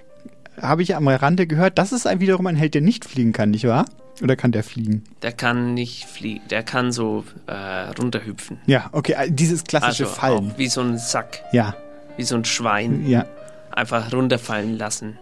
habe 0.61 0.83
ich 0.83 0.95
am 0.95 1.07
Rande 1.07 1.47
gehört. 1.47 1.77
Das 1.79 1.91
ist 1.91 2.05
ein, 2.05 2.19
wiederum 2.19 2.45
ein 2.47 2.55
Held, 2.55 2.75
der 2.75 2.81
nicht 2.81 3.05
fliegen 3.05 3.31
kann, 3.31 3.49
nicht 3.51 3.65
wahr? 3.67 3.85
Oder 4.21 4.35
kann 4.35 4.51
der 4.51 4.63
fliegen? 4.63 5.03
Der 5.23 5.31
kann 5.31 5.73
nicht 5.73 6.05
fliegen. 6.05 6.41
Der 6.49 6.61
kann 6.61 6.91
so 6.91 7.23
äh, 7.47 7.53
runterhüpfen. 7.99 8.59
Ja, 8.67 8.89
okay, 8.91 9.15
äh, 9.17 9.31
dieses 9.31 9.63
klassische 9.63 10.03
also 10.03 10.15
Fallen. 10.15 10.51
Auch 10.51 10.57
wie 10.59 10.67
so 10.67 10.81
ein 10.81 10.97
Sack. 10.99 11.39
Ja, 11.53 11.75
Wie 12.17 12.23
so 12.23 12.35
ein 12.35 12.45
Schwein. 12.45 13.07
ja. 13.07 13.25
Einfach 13.71 14.13
runterfallen 14.13 14.77
lassen. 14.77 15.17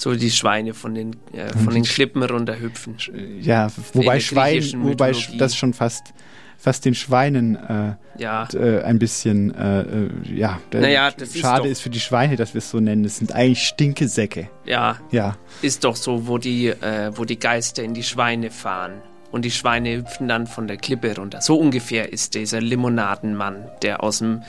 So 0.00 0.14
die 0.14 0.30
Schweine 0.30 0.74
von 0.74 0.94
den, 0.94 1.16
äh, 1.34 1.46
Mhm. 1.54 1.58
von 1.64 1.74
den 1.74 1.82
Klippen 1.82 2.22
runterhüpfen. 2.22 2.96
Ja, 3.40 3.66
wobei 3.92 4.20
Schwein, 4.20 4.62
wobei 4.76 5.08
Mythologie. 5.08 5.38
das 5.38 5.56
schon 5.56 5.74
fast, 5.74 6.14
fast 6.56 6.84
den 6.84 6.94
Schweinen 6.94 7.56
äh, 7.56 7.94
Ja. 8.16 8.46
äh, 8.54 8.82
ein 8.84 9.00
bisschen, 9.00 9.52
äh, 9.56 9.80
äh, 9.82 10.08
ja, 10.32 10.60
Naja, 10.72 11.08
ist 11.08 11.36
schade 11.36 11.64
doch- 11.64 11.68
ist 11.68 11.80
für 11.80 11.90
die 11.90 11.98
Schweine, 11.98 12.36
dass 12.36 12.54
wir 12.54 12.60
es 12.60 12.70
so 12.70 12.78
nennen. 12.78 13.02
Das 13.02 13.16
sind 13.16 13.32
eigentlich 13.32 13.64
Stinkesäcke. 13.66 14.48
Ja, 14.64 14.98
Ja, 15.10 15.36
ist 15.62 15.82
doch 15.82 15.96
so, 15.96 16.28
wo 16.28 16.38
die, 16.38 16.68
äh, 16.68 17.10
wo 17.16 17.24
die 17.24 17.38
Geister 17.38 17.82
in 17.82 17.92
die 17.92 18.04
Schweine 18.04 18.50
fahren. 18.52 19.02
Und 19.32 19.44
die 19.44 19.50
Schweine 19.50 19.96
hüpfen 19.96 20.28
dann 20.28 20.46
von 20.46 20.68
der 20.68 20.76
Klippe 20.78 21.14
runter. 21.16 21.40
So 21.42 21.58
ungefähr 21.58 22.12
ist 22.12 22.34
dieser 22.36 22.60
Limonadenmann, 22.60 23.64
der 23.82 24.02
aus 24.02 24.18
dem 24.20 24.42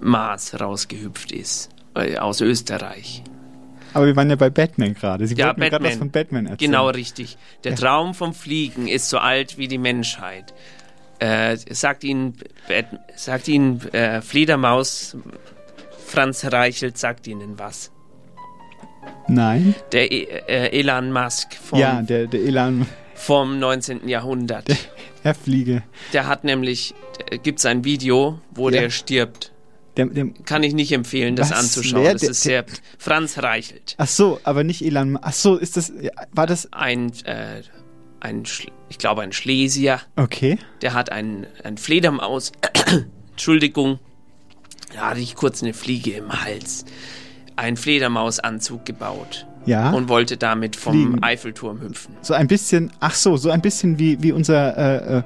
Mars 0.00 0.58
rausgehüpft 0.60 1.32
ist. 1.32 1.68
Äh, 1.94 2.16
aus 2.18 2.40
Österreich. 2.40 3.22
Aber 3.94 4.06
wir 4.06 4.16
waren 4.16 4.30
ja 4.30 4.36
bei 4.36 4.50
Batman 4.50 4.94
gerade. 4.94 5.26
Sie 5.26 5.34
Ja, 5.34 5.48
wollten 5.48 5.60
gerade 5.60 5.84
was 5.84 5.96
von 5.96 6.10
Batman 6.10 6.46
erzählen. 6.46 6.70
Genau 6.70 6.88
richtig. 6.88 7.36
Der 7.64 7.72
Ja. 7.72 7.78
Traum 7.78 8.14
vom 8.14 8.34
Fliegen 8.34 8.88
ist 8.88 9.08
so 9.08 9.18
alt 9.18 9.58
wie 9.58 9.68
die 9.68 9.78
Menschheit. 9.78 10.54
Äh, 11.18 11.56
sagt 11.70 12.02
Ihnen, 12.04 12.36
sagt 13.14 13.46
Ihnen 13.48 13.80
äh, 13.92 14.20
Fledermaus, 14.22 15.16
Franz 16.04 16.44
Reichelt 16.44 16.98
sagt 16.98 17.26
Ihnen 17.26 17.58
was. 17.58 17.92
Nein? 19.28 19.74
Der 19.92 20.10
e 20.10 20.24
äh, 20.24 20.78
Elon 20.80 21.12
Musk 21.12 21.54
vom, 21.54 21.78
ja, 21.78 22.02
der, 22.02 22.26
der 22.26 22.40
Elan, 22.40 22.86
vom 23.14 23.58
19. 23.58 24.08
Jahrhundert. 24.08 24.66
Herr 25.22 25.34
Fliege. 25.34 25.82
Der 26.12 26.26
hat 26.26 26.42
nämlich, 26.42 26.94
gibt 27.44 27.60
es 27.60 27.66
ein 27.66 27.84
Video, 27.84 28.40
wo 28.50 28.68
Ja. 28.68 28.80
der 28.82 28.90
stirbt. 28.90 29.51
Der, 29.96 30.06
der, 30.06 30.26
Kann 30.46 30.62
ich 30.62 30.72
nicht 30.74 30.92
empfehlen, 30.92 31.36
das 31.36 31.50
Was? 31.50 31.58
anzuschauen. 31.58 32.02
Wer? 32.04 32.12
Das 32.14 32.22
ist 32.22 32.42
sehr. 32.42 32.64
Franz 32.98 33.38
Reichelt. 33.38 33.94
ach 33.98 34.08
so, 34.08 34.40
aber 34.44 34.64
nicht 34.64 34.82
Elan. 34.84 35.18
Ach 35.20 35.32
so, 35.32 35.56
ist 35.56 35.76
das, 35.76 35.92
war 36.32 36.46
das, 36.46 36.72
Ein, 36.72 37.12
äh, 37.24 37.62
ein 38.20 38.44
ich 38.88 38.98
glaube, 38.98 39.22
ein 39.22 39.32
Schlesier. 39.32 40.00
okay. 40.16 40.58
Der 40.80 40.94
hat 40.94 41.10
ein, 41.12 41.46
ein 41.64 41.76
Fledermaus. 41.76 42.52
Entschuldigung. 43.32 43.98
Da 44.94 45.10
hatte 45.10 45.20
ich 45.20 45.34
kurz 45.36 45.62
eine 45.62 45.74
Fliege 45.74 46.12
im 46.12 46.44
Hals. 46.44 46.84
Einen 47.56 47.76
Fledermausanzug 47.76 48.84
gebaut. 48.84 49.46
Ja. 49.64 49.90
Und 49.90 50.08
wollte 50.08 50.36
damit 50.36 50.76
vom 50.76 50.92
Fliegen. 50.92 51.22
Eiffelturm 51.22 51.80
hüpfen. 51.80 52.16
So 52.20 52.34
ein 52.34 52.48
bisschen, 52.48 52.92
ach 53.00 53.14
so, 53.14 53.36
so 53.36 53.50
ein 53.50 53.60
bisschen 53.60 53.98
wie, 53.98 54.22
wie 54.22 54.32
unser 54.32 54.76
äh, 54.76 55.18
äh, 55.18 55.22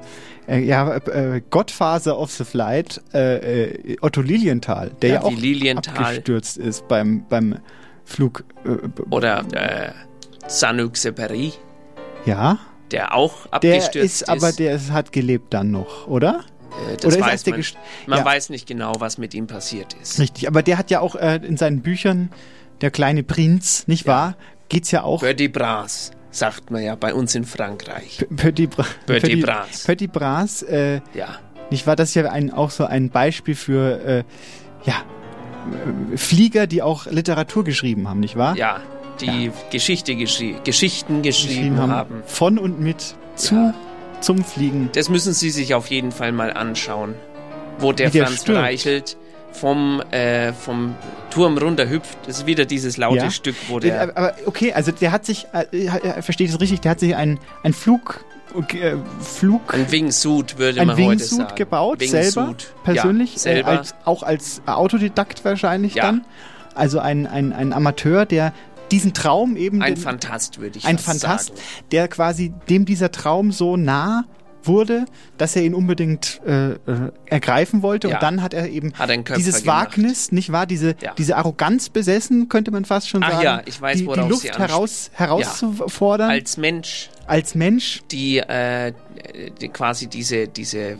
äh, 0.48 0.58
ja, 0.64 0.96
äh, 0.96 1.42
Godfather 1.50 2.18
of 2.18 2.30
the 2.32 2.44
Flight, 2.44 3.00
äh, 3.14 3.64
äh, 3.64 3.96
Otto 4.00 4.20
Lilienthal, 4.20 4.90
der 5.02 5.08
Ja, 5.08 5.14
ja, 5.16 5.22
auch 5.22 5.32
Lilienthal. 5.32 6.04
abgestürzt 6.04 6.58
ist 6.58 6.86
beim, 6.88 7.24
beim 7.28 7.58
Flug. 8.04 8.44
Oder 9.10 9.44
äh, 9.52 9.90
Saint-Exupéry, 10.46 11.52
ja, 12.24 12.58
der 12.92 13.14
auch 13.14 13.46
der 13.46 13.54
abgestürzt 13.54 14.22
ist, 14.22 14.28
aber 14.28 14.52
der 14.52 14.76
ist, 14.76 14.92
hat 14.92 15.12
gelebt 15.12 15.52
dann 15.54 15.70
noch, 15.70 16.06
oder? 16.06 16.44
Das 17.00 17.16
Oder 17.16 17.24
weiß 17.24 17.42
der 17.44 17.54
man, 17.54 17.64
man 18.06 18.18
ja. 18.18 18.24
weiß 18.24 18.50
nicht 18.50 18.68
genau, 18.68 18.92
was 18.98 19.16
mit 19.16 19.32
ihm 19.34 19.46
passiert 19.46 19.94
ist. 19.94 20.20
Richtig, 20.20 20.46
aber 20.46 20.62
der 20.62 20.76
hat 20.76 20.90
ja 20.90 21.00
auch 21.00 21.16
äh, 21.16 21.40
in 21.42 21.56
seinen 21.56 21.80
Büchern, 21.80 22.30
der 22.80 22.90
kleine 22.90 23.22
Prinz, 23.22 23.86
nicht 23.86 24.06
wahr? 24.06 24.36
Geht's 24.68 24.90
ja 24.90 25.02
auch. 25.02 25.20
Petit 25.22 25.52
Bras, 25.52 26.10
sagt 26.30 26.70
man 26.70 26.82
ja 26.82 26.94
bei 26.96 27.14
uns 27.14 27.34
in 27.34 27.44
Frankreich. 27.44 28.26
Petit, 28.36 28.70
Bra 28.70 28.84
Petit 29.06 29.40
Bras. 29.42 29.84
Petit 29.84 30.12
Bras, 30.12 30.62
äh, 30.62 31.00
Ja, 31.14 31.36
Nicht 31.70 31.86
wahr? 31.86 31.96
Das 31.96 32.10
ist 32.10 32.14
ja 32.14 32.30
ein, 32.30 32.52
auch 32.52 32.70
so 32.70 32.84
ein 32.84 33.10
Beispiel 33.10 33.54
für 33.54 34.00
äh, 34.04 34.24
ja, 34.84 34.94
Flieger, 36.16 36.66
die 36.66 36.82
auch 36.82 37.06
Literatur 37.06 37.64
geschrieben 37.64 38.08
haben, 38.08 38.20
nicht 38.20 38.36
wahr? 38.36 38.56
ja, 38.56 38.80
die 39.20 39.50
Geschichte 39.70 40.14
geschri 40.14 40.56
Geschichten 40.64 41.22
geschrieben, 41.22 41.54
Geschrieben 41.54 41.78
haben. 41.78 41.92
haben. 41.92 42.22
Von 42.26 42.58
und 42.58 42.80
mit 42.80 43.14
zu 43.34 43.54
Ja. 43.54 43.74
zum 44.20 44.44
Fliegen. 44.44 44.90
Das 44.92 45.08
müssen 45.08 45.32
Sie 45.32 45.50
sich 45.50 45.74
auf 45.74 45.86
jeden 45.88 46.12
Fall 46.12 46.32
mal 46.32 46.52
anschauen, 46.52 47.14
wo 47.78 47.92
der, 47.92 48.10
der 48.10 48.26
Franz 48.26 48.42
stirbt. 48.42 48.58
Reichelt 48.60 49.16
vom, 49.60 50.00
äh, 50.10 50.52
vom 50.52 50.94
Turm 51.30 51.58
runterhüpft. 51.58 52.18
Das 52.26 52.38
ist 52.38 52.46
wieder 52.46 52.64
dieses 52.64 52.96
laute 52.96 53.16
Ja. 53.24 53.30
Stück, 53.30 53.56
wo 53.68 53.78
Der, 53.80 54.00
aber, 54.02 54.16
aber 54.16 54.34
okay, 54.46 54.72
also 54.72 54.92
der 54.92 55.12
hat 55.12 55.24
sich, 55.26 55.46
äh, 55.52 55.86
äh, 55.86 56.22
versteht 56.22 56.50
es 56.50 56.60
richtig, 56.60 56.80
der 56.80 56.90
hat 56.92 57.00
sich 57.00 57.14
ein, 57.16 57.38
ein 57.62 57.72
Flug, 57.72 58.24
äh, 58.72 58.94
Flug, 59.20 59.74
Ein 59.74 59.90
Wingsuit 59.90 60.58
würde 60.58 60.80
ein 60.80 60.86
man 60.86 60.96
heute 60.96 61.10
Wingsuit 61.10 61.38
sagen. 61.40 61.54
gebaut, 61.56 62.00
Wingsuit. 62.00 62.22
selber, 62.32 62.54
persönlich, 62.84 63.34
Ja, 63.34 63.38
selber. 63.40 63.72
Äh, 63.72 63.76
als, 63.78 63.94
auch 64.04 64.22
als 64.22 64.62
Autodidakt 64.66 65.44
wahrscheinlich 65.44 65.94
Ja. 65.94 66.04
dann. 66.04 66.24
Also 66.74 66.98
ein, 66.98 67.26
ein, 67.26 67.52
ein 67.52 67.72
Amateur, 67.72 68.26
der 68.26 68.52
diesen 68.90 69.12
Traum 69.14 69.56
eben 69.56 69.82
Ein 69.82 69.94
den- 69.94 70.02
Fantast, 70.02 70.60
würde 70.60 70.78
ich 70.78 70.84
ein 70.84 70.98
Fantast, 70.98 71.48
sagen. 71.48 71.60
der 71.90 72.06
quasi 72.08 72.52
dem 72.68 72.84
dieser 72.84 73.10
Traum 73.10 73.50
so 73.50 73.76
nah 73.76 74.24
wurde, 74.66 75.04
dass 75.38 75.56
er 75.56 75.62
ihn 75.62 75.74
unbedingt 75.74 76.40
äh, 76.46 76.72
äh, 76.72 76.76
ergreifen 77.26 77.82
wollte. 77.82 78.08
Ja. 78.08 78.14
Und 78.16 78.22
dann 78.22 78.42
hat 78.42 78.54
er 78.54 78.68
eben 78.68 78.92
Hat 78.94 79.10
dieses 79.36 79.62
gemacht. 79.62 79.92
Wagnis, 79.96 80.32
nicht 80.32 80.52
wahr? 80.52 80.66
Diese, 80.66 80.94
Ja. 81.00 81.14
diese 81.16 81.36
Arroganz 81.36 81.88
besessen, 81.88 82.48
könnte 82.48 82.70
man 82.70 82.84
fast 82.84 83.08
schon 83.08 83.22
Ach 83.22 83.30
sagen. 83.32 83.42
ja, 83.44 83.62
ich 83.66 83.80
weiß, 83.80 83.98
die, 83.98 84.06
die 84.06 84.20
Luft 84.28 84.58
heraus, 84.58 85.10
herauszufordern 85.14 86.30
als, 86.30 86.56
Als 86.56 86.56
Mensch, 86.56 87.10
Mensch. 87.54 88.02
die, 88.10 88.38
äh, 88.38 88.92
die 89.60 89.68
quasi 89.68 90.06
diese, 90.08 90.48
diese 90.48 90.78
äh, 90.78 90.96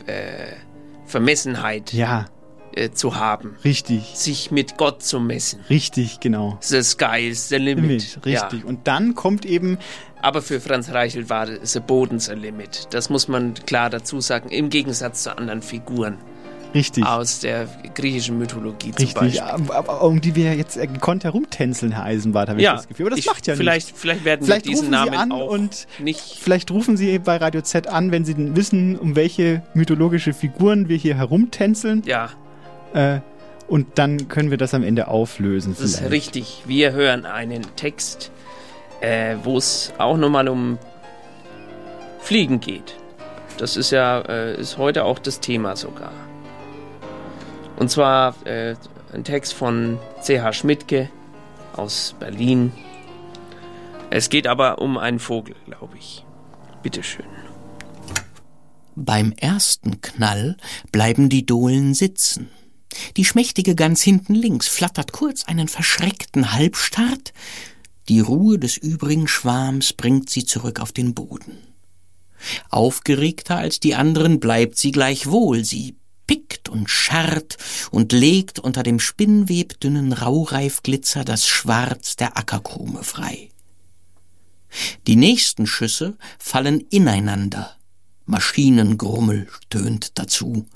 Vermessenheit 1.07 1.93
Ja, 1.93 2.27
äh, 2.75 2.91
zu 2.91 3.17
haben. 3.17 3.57
richtig, 3.65 4.13
Sich 4.15 4.51
mit 4.51 4.77
Gott 4.77 5.03
zu 5.03 5.21
messen. 5.21 5.61
richtig, 5.71 6.21
genau. 6.21 6.59
The 6.61 6.83
sky 6.83 7.29
is 7.29 7.49
the 7.49 7.57
limit. 7.57 7.85
Limit, 7.85 8.19
richtig. 8.27 8.65
Und 8.65 8.87
dann 8.87 9.15
kommt 9.15 9.45
eben, 9.47 9.79
Aber 10.27 10.43
für 10.43 10.61
Franz 10.61 10.91
Reichelt 10.91 11.31
war 11.31 11.47
the 11.63 11.79
Boden's 11.79 12.29
a 12.29 12.33
limit. 12.33 12.89
Das 12.91 13.11
muss 13.11 13.29
man 13.29 13.55
klar 13.55 13.91
dazu 13.91 14.21
sagen, 14.21 14.49
im 14.49 14.71
Gegensatz 14.71 15.23
zu 15.23 15.39
anderen 15.39 15.63
Figuren. 15.63 16.19
Richtig. 16.75 17.07
aus 17.07 17.39
der 17.41 17.69
griechischen 17.95 18.37
Mythologie 18.39 18.91
zum 18.91 18.97
Richtig, 19.07 19.15
Beispiel. 19.15 19.41
aber, 19.41 20.03
um 20.03 20.21
die 20.21 20.35
wir 20.35 20.55
jetzt 20.55 20.77
äh, 20.77 20.87
gekonnt 20.89 21.25
herumtänzeln, 21.25 21.93
Herr 21.93 22.05
Eisenbart, 22.05 22.49
habe 22.51 22.59
ich 22.59 22.65
Ja, 22.65 22.75
das 22.75 22.87
Gefühl. 22.89 23.07
Aber 23.07 23.11
das 23.11 23.21
ich- 23.21 23.27
macht 23.27 23.47
ja 23.47 23.55
vielleicht- 23.55 23.87
nichts. 23.87 24.01
vielleicht 24.01 24.25
werden 24.27 24.41
wir 24.41 24.47
vielleicht 24.47 24.67
diesen 24.67 24.79
rufen 24.87 24.91
Namen 24.91 25.13
Sie 25.13 25.17
an 25.17 25.33
auch 25.33 25.49
und 25.49 25.87
nicht- 26.01 26.21
Vielleicht 26.39 26.71
rufen 26.73 26.97
Sie 26.99 27.19
bei 27.21 27.37
Radio 27.37 27.63
Z 27.63 27.87
an, 27.87 28.11
wenn 28.11 28.25
Sie 28.27 28.35
wissen, 28.57 28.99
um 28.99 29.17
welche 29.17 29.63
mythologische 29.73 30.35
Figuren 30.35 30.89
wir 30.89 30.97
hier 30.99 31.15
herumtänzeln. 31.17 32.03
Ja, 32.05 32.31
Äh, 32.93 33.21
und 33.69 33.87
dann 33.99 34.29
können 34.29 34.51
wir 34.51 34.59
das 34.59 34.75
am 34.75 34.83
Ende 34.83 35.09
auflösen. 35.09 35.73
das 35.79 35.81
ist 35.83 35.97
vielleicht. 35.99 36.13
richtig. 36.13 36.63
Wir 36.67 36.93
hören 36.93 37.25
einen 37.25 37.63
Text, 37.77 38.33
äh, 39.01 39.37
wo 39.43 39.59
es 39.59 39.93
auch 39.99 40.17
nochmal 40.17 40.49
um 40.49 40.79
Fliegen 42.21 42.61
geht. 42.61 42.97
Das 43.59 43.77
ist 43.77 43.91
ja 43.91 44.21
äh, 44.21 44.61
ist 44.61 44.79
heute 44.79 45.05
auch 45.05 45.19
das 45.19 45.41
Thema 45.41 45.77
sogar. 45.77 46.13
Und 47.77 47.91
zwar 47.91 48.35
äh, 48.47 48.75
ein 49.13 49.25
Text 49.25 49.55
von 49.55 49.99
C.H. 50.21 50.53
Schmidtke 50.53 51.11
aus 51.75 52.15
Berlin. 52.19 52.73
Es 54.11 54.31
geht 54.31 54.47
aber 54.47 54.79
um 54.79 54.99
einen 54.99 55.19
Vogel, 55.19 55.57
glaube 55.67 55.97
ich. 55.99 56.25
Bitteschön. 56.83 57.27
Beim 58.95 59.33
ersten 59.33 60.01
Knall 60.01 60.57
bleiben 60.91 61.29
die 61.29 61.45
Dohlen 61.45 61.93
sitzen. 61.93 62.51
Die 63.17 63.25
schmächtige 63.25 63.75
ganz 63.75 64.03
hinten 64.03 64.35
links 64.35 64.69
flattert 64.69 65.13
kurz 65.13 65.45
einen 65.45 65.69
verschreckten 65.69 66.55
Halbstart. 66.55 67.35
Die 68.09 68.21
Ruhe 68.21 68.59
des 68.59 68.77
übrigen 68.77 69.27
Schwarms 69.27 69.93
bringt 69.93 70.31
sie 70.31 70.45
zurück 70.45 70.81
auf 70.81 70.93
den 70.93 71.15
Boden. 71.15 71.59
Aufgeregter 72.71 73.57
als 73.57 73.81
die 73.81 73.95
anderen 73.95 74.39
bleibt 74.41 74.79
sie 74.79 74.93
gleichwohl. 74.93 75.65
Sie 75.65 75.97
pickt 76.27 76.69
und 76.69 76.91
scharrt 76.91 77.57
und 77.91 78.13
legt 78.13 78.59
unter 78.59 78.83
dem 78.83 79.01
spinnwebdünnen 79.01 80.13
Raureifglitzer 80.13 81.25
das 81.25 81.47
Schwarz 81.47 82.17
der 82.17 82.37
Ackerkrume 82.37 83.03
frei. 83.03 83.51
Die 85.07 85.17
nächsten 85.17 85.67
Schüsse 85.67 86.17
fallen 86.39 86.81
ineinander. 86.91 87.77
Maschinengrummel 88.27 89.47
tönt 89.71 90.19
dazu. 90.19 90.67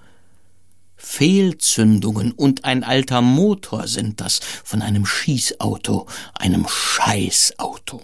Fehlzündungen 1.03 2.33
und 2.33 2.65
ein 2.67 2.85
alter 2.85 3.23
Motor 3.23 3.89
sind 3.89 4.21
das 4.21 4.39
von 4.39 4.83
einem 4.83 5.07
Schießauto, 5.07 6.07
einem 6.35 6.67
Scheißauto. 6.69 8.03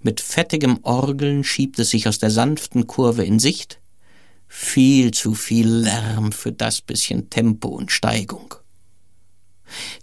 Mit 0.00 0.20
fettigem 0.20 0.78
Orgeln 0.82 1.44
schiebt 1.44 1.78
es 1.78 1.90
sich 1.90 2.08
aus 2.08 2.18
der 2.18 2.30
sanften 2.30 2.86
Kurve 2.86 3.24
in 3.24 3.38
Sicht. 3.38 3.78
Viel 4.48 5.10
zu 5.10 5.34
viel 5.34 5.68
Lärm 5.68 6.32
für 6.32 6.52
das 6.52 6.80
bisschen 6.80 7.28
Tempo 7.28 7.68
und 7.68 7.92
Steigung. 7.92 8.54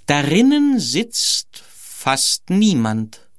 Darinnen 0.06 0.80
sitzt 0.80 1.64
fast 1.66 2.50
niemand. 2.50 3.30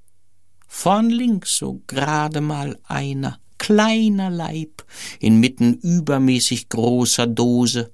Vorn 0.66 1.08
links 1.08 1.56
so 1.56 1.82
gerade 1.86 2.40
mal 2.40 2.78
einer, 2.84 3.38
kleiner 3.58 4.28
Leib, 4.28 4.84
inmitten 5.20 5.74
übermäßig 5.74 6.68
großer 6.68 7.28
Dose, 7.28 7.92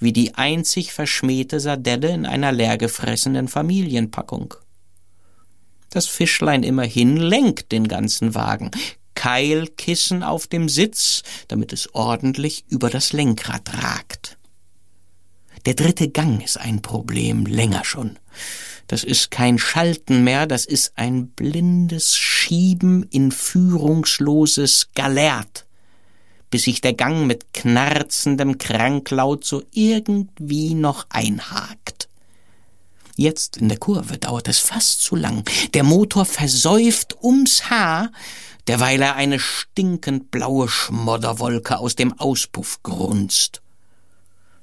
wie 0.00 0.12
die 0.12 0.34
einzig 0.34 0.92
verschmähte 0.92 1.60
Sardelle 1.60 2.10
in 2.10 2.26
einer 2.26 2.52
leergefressenen 2.52 3.48
Familienpackung. 3.48 4.54
Das 5.90 6.06
Fischlein 6.06 6.62
immerhin 6.62 7.16
lenkt 7.16 7.72
den 7.72 7.88
ganzen 7.88 8.34
Wagen, 8.34 8.70
Keilkissen 9.14 10.22
auf 10.22 10.46
dem 10.46 10.68
Sitz, 10.68 11.22
damit 11.48 11.72
es 11.72 11.94
ordentlich 11.94 12.64
über 12.68 12.90
das 12.90 13.12
Lenkrad 13.12 13.82
ragt. 13.82 14.36
Der 15.66 15.74
dritte 15.74 16.08
Gang 16.08 16.42
ist 16.44 16.58
ein 16.58 16.82
Problem, 16.82 17.44
länger 17.44 17.84
schon. 17.84 18.18
Das 18.86 19.04
ist 19.04 19.30
kein 19.30 19.58
Schalten 19.58 20.24
mehr, 20.24 20.46
das 20.46 20.64
ist 20.64 20.92
ein 20.96 21.28
blindes 21.28 22.16
Schieben 22.16 23.02
in 23.10 23.32
führungsloses 23.32 24.88
Galert, 24.94 25.66
bis 26.50 26.62
sich 26.62 26.80
der 26.80 26.94
Gang 26.94 27.26
mit 27.26 27.52
knarzendem 27.52 28.58
Kranklaut 28.58 29.44
so 29.44 29.62
irgendwie 29.72 30.74
noch 30.74 31.06
einhakt. 31.10 32.08
Jetzt 33.16 33.56
in 33.56 33.68
der 33.68 33.78
Kurve 33.78 34.16
dauert 34.16 34.46
es 34.46 34.60
fast 34.60 35.02
zu 35.02 35.16
lang. 35.16 35.44
Der 35.74 35.82
Motor 35.82 36.24
versäuft 36.24 37.16
ums 37.20 37.68
Haar, 37.68 38.12
derweil 38.68 39.02
er 39.02 39.16
eine 39.16 39.40
stinkend 39.40 40.30
blaue 40.30 40.68
Schmodderwolke 40.68 41.78
aus 41.78 41.96
dem 41.96 42.12
Auspuff 42.18 42.80
grunzt. 42.84 43.60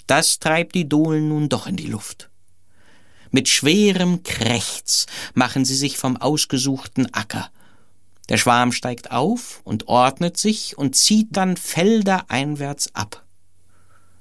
Das 0.07 0.39
treibt 0.39 0.75
die 0.75 0.87
Dohlen 0.87 1.27
nun 1.27 1.49
doch 1.49 1.67
in 1.67 1.75
die 1.75 1.87
Luft. 1.87 2.29
Mit 3.31 3.49
schwerem 3.49 4.23
Krächz 4.23 5.07
machen 5.33 5.65
sie 5.65 5.75
sich 5.75 5.97
vom 5.97 6.15
ausgesuchten 6.15 7.13
Acker. 7.13 7.49
Der 8.29 8.37
Schwarm 8.37 8.71
steigt 8.71 9.11
auf 9.11 9.61
und 9.63 9.87
ordnet 9.87 10.37
sich 10.37 10.77
und 10.77 10.95
zieht 10.95 11.29
dann 11.31 11.57
feldereinwärts 11.57 12.95
ab. 12.95 13.23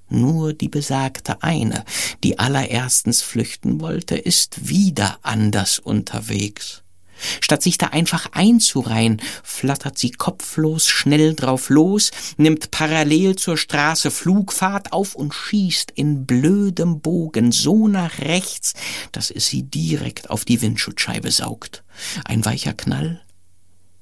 Nur 0.08 0.52
die 0.52 0.68
besagte 0.68 1.42
eine, 1.42 1.84
die 2.22 2.38
allererstens 2.38 3.22
flüchten 3.22 3.80
wollte, 3.80 4.16
ist 4.16 4.68
wieder 4.68 5.18
anders 5.22 5.78
unterwegs. 5.78 6.82
Statt 7.40 7.62
sich 7.62 7.78
da 7.78 7.86
einfach 7.88 8.30
einzureihen, 8.32 9.22
flattert 9.42 9.98
sie 9.98 10.10
kopflos 10.10 10.88
schnell 10.88 11.34
drauf 11.34 11.70
los, 11.70 12.10
nimmt 12.36 12.70
parallel 12.70 13.36
zur 13.36 13.56
Straße 13.56 14.10
Flugfahrt 14.10 14.92
auf 14.92 15.14
und 15.14 15.32
schießt 15.32 15.92
in 15.92 16.26
blödem 16.26 17.00
Bogen 17.00 17.52
so 17.52 17.88
nach 17.88 18.18
rechts, 18.18 18.74
dass 19.12 19.30
es 19.30 19.46
sie 19.46 19.62
direkt 19.62 20.28
auf 20.28 20.44
die 20.44 20.60
Windschutzscheibe 20.60 21.30
saugt. 21.30 21.84
Ein 22.24 22.44
weicher 22.44 22.74
Knall, 22.74 23.23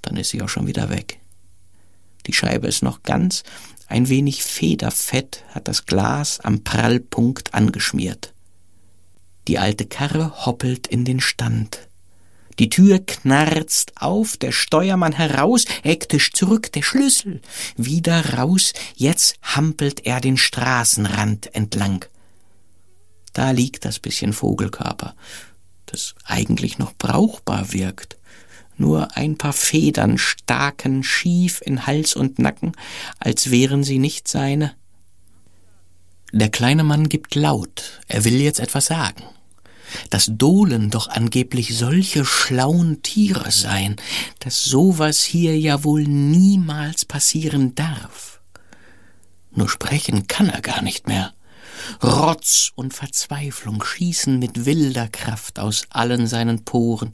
dann 0.03 0.17
ist 0.17 0.31
sie 0.31 0.43
auch 0.43 0.49
schon 0.49 0.67
wieder 0.67 0.91
weg. 0.91 1.19
Die 2.27 2.33
Scheibe 2.33 2.69
ist 2.69 2.83
noch 2.83 3.03
ganz, 3.03 3.43
ein 3.89 4.09
wenig 4.09 4.43
Federfett 4.43 5.45
hat 5.49 5.69
das 5.69 5.87
Glas 5.87 6.41
am 6.41 6.65
Prallpunkt 6.65 7.53
angeschmiert. 7.53 8.33
Die 9.49 9.59
alte 9.59 9.87
Karre 9.87 10.47
hoppelt 10.47 10.87
in 10.87 11.05
den 11.05 11.21
Stand. 11.21 11.89
Die 12.59 12.69
Tür 12.71 13.01
knarzt 13.01 13.93
auf, 13.97 14.37
der 14.37 14.53
Steuermann 14.53 15.13
heraus, 15.13 15.65
hektisch 15.83 16.33
zurück, 16.33 16.71
der 16.73 16.83
Schlüssel. 16.83 17.41
Wieder 17.77 18.35
raus, 18.35 18.73
jetzt 18.95 19.37
hampelt 19.43 20.07
er 20.07 20.21
den 20.21 20.37
Straßenrand 20.37 21.55
entlang. 21.55 22.05
Da 23.33 23.51
liegt 23.51 23.85
das 23.85 23.99
bisschen 23.99 24.33
Vogelkörper, 24.33 25.15
das 25.87 26.15
eigentlich 26.25 26.79
noch 26.79 26.95
brauchbar 26.95 27.73
wirkt. 27.73 28.17
Nur 28.77 29.17
ein 29.17 29.37
paar 29.37 29.53
Federn 29.53 30.19
staken 30.19 31.03
schief 31.03 31.61
in 31.65 31.87
Hals 31.87 32.17
und 32.17 32.39
Nacken, 32.39 32.73
als 33.19 33.51
wären 33.51 33.85
sie 33.85 33.99
nicht 33.99 34.29
seine. 34.29 34.75
Der 36.33 36.49
kleine 36.49 36.83
Mann 36.83 37.09
gibt 37.09 37.35
laut, 37.35 38.01
er 38.09 38.25
will 38.25 38.41
jetzt 38.41 38.61
etwas 38.61 38.87
sagen 38.87 39.23
dass 40.11 40.31
Dohlen 40.31 40.91
doch 40.91 41.09
angeblich 41.09 41.77
solche 41.77 42.25
schlauen 42.25 43.03
Tiere 43.03 43.51
seien, 43.51 43.97
dass 44.39 44.65
sowas 44.65 45.23
hier 45.23 45.59
ja 45.59 45.85
wohl 45.85 46.05
niemals 46.05 47.05
passieren 47.05 47.75
darf. 47.75 48.41
Nur 49.55 49.69
sprechen 49.69 50.27
kann 50.27 50.49
er 50.49 50.63
gar 50.63 50.83
nicht 50.83 51.09
mehr. 51.09 51.33
Rotz 52.03 52.71
und 52.75 52.95
Verzweiflung 52.95 53.83
schießen 53.83 54.39
mit 54.39 54.65
wilder 54.65 55.09
Kraft 55.09 55.59
aus 55.59 55.85
allen 55.91 56.27
seinen 56.27 56.65
Poren, 56.65 57.13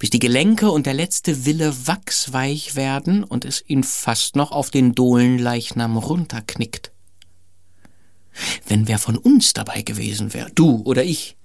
bis 0.00 0.08
die 0.08 0.18
Gelenke 0.18 0.70
und 0.70 0.86
der 0.86 0.94
letzte 0.94 1.44
Wille 1.44 1.86
wachsweich 1.86 2.74
werden 2.74 3.22
und 3.22 3.44
es 3.44 3.62
ihn 3.66 3.84
fast 3.84 4.34
noch 4.34 4.50
auf 4.50 4.70
den 4.70 4.94
Dohlenleichnam 4.94 5.98
runterknickt. 5.98 6.90
Wenn 8.66 8.88
wer 8.88 8.98
von 8.98 9.18
uns 9.18 9.52
dabei 9.52 9.82
gewesen 9.82 10.32
wäre, 10.32 10.50
du 10.52 10.82
oder 10.84 11.04
ich, 11.04 11.36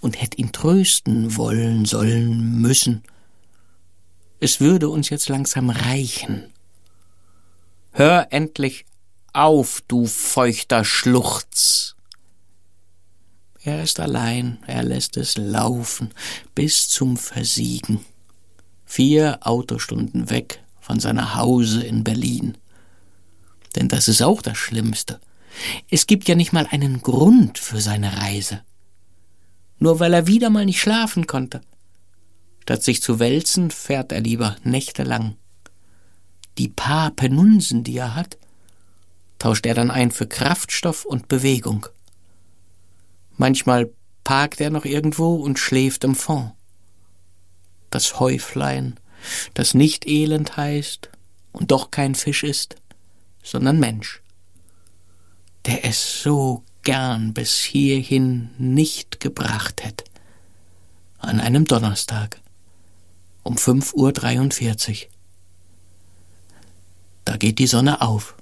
und 0.00 0.20
hätt 0.20 0.36
ihn 0.36 0.50
trösten 0.50 1.36
wollen, 1.36 1.84
sollen, 1.84 2.60
müssen. 2.60 3.02
Es 4.40 4.60
würde 4.60 4.88
uns 4.88 5.08
jetzt 5.08 5.28
langsam 5.28 5.70
reichen. 5.70 6.52
Hör 7.92 8.28
endlich 8.30 8.84
auf, 9.32 9.82
du 9.86 10.06
feuchter 10.06 10.84
Schluchz. 10.84 11.95
Er 13.66 13.82
ist 13.82 14.00
allein, 14.00 14.58
er 14.66 14.82
lässt 14.82 15.16
es 15.16 15.36
laufen 15.36 16.10
bis 16.54 16.88
zum 16.88 17.16
Versiegen. 17.16 18.00
Vier 18.84 19.40
Autostunden 19.42 20.30
weg 20.30 20.62
von 20.80 21.00
seiner 21.00 21.34
Hause 21.34 21.82
in 21.82 22.04
Berlin. 22.04 22.56
Denn 23.74 23.88
das 23.88 24.08
ist 24.08 24.22
auch 24.22 24.40
das 24.40 24.56
Schlimmste. 24.56 25.20
Es 25.90 26.06
gibt 26.06 26.28
ja 26.28 26.34
nicht 26.34 26.52
mal 26.52 26.66
einen 26.70 27.02
Grund 27.02 27.58
für 27.58 27.80
seine 27.80 28.16
Reise 28.16 28.62
nur 29.78 30.00
weil 30.00 30.14
er 30.14 30.26
wieder 30.26 30.50
mal 30.50 30.64
nicht 30.64 30.80
schlafen 30.80 31.26
konnte. 31.26 31.60
Statt 32.62 32.82
sich 32.82 33.02
zu 33.02 33.18
wälzen, 33.18 33.70
fährt 33.70 34.12
er 34.12 34.20
lieber 34.20 34.56
nächtelang. 34.64 35.36
Die 36.58 36.68
paar 36.68 37.10
Penunsen, 37.10 37.84
die 37.84 37.96
er 37.96 38.14
hat, 38.14 38.38
tauscht 39.38 39.66
er 39.66 39.74
dann 39.74 39.90
ein 39.90 40.10
für 40.10 40.26
Kraftstoff 40.26 41.04
und 41.04 41.28
Bewegung. 41.28 41.86
Manchmal 43.36 43.90
parkt 44.24 44.60
er 44.60 44.70
noch 44.70 44.84
irgendwo 44.84 45.36
und 45.36 45.58
schläft 45.58 46.04
im 46.04 46.14
Fond. 46.14 46.52
Das 47.90 48.18
Häuflein, 48.18 48.98
das 49.54 49.74
nicht 49.74 50.06
elend 50.06 50.56
heißt 50.56 51.10
und 51.52 51.70
doch 51.70 51.90
kein 51.90 52.14
Fisch 52.14 52.42
ist, 52.42 52.76
sondern 53.42 53.78
Mensch, 53.78 54.22
der 55.64 55.84
es 55.84 56.22
so 56.22 56.64
gern 56.82 57.34
bis 57.34 57.60
hierhin 57.60 58.50
nicht 58.58 59.20
gebracht 59.20 59.84
hätte. 59.84 60.04
An 61.18 61.40
einem 61.40 61.64
Donnerstag 61.64 62.40
um 63.42 63.56
5.43 63.56 65.04
Uhr. 65.04 65.10
Da 67.24 67.36
geht 67.36 67.58
die 67.58 67.66
Sonne 67.66 68.00
auf. 68.02 68.36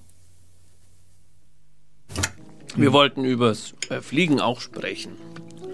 Wir 2.76 2.92
wollten 2.92 3.24
übers 3.24 3.74
äh, 3.88 4.00
Fliegen 4.00 4.40
auch 4.40 4.60
sprechen. 4.60 5.12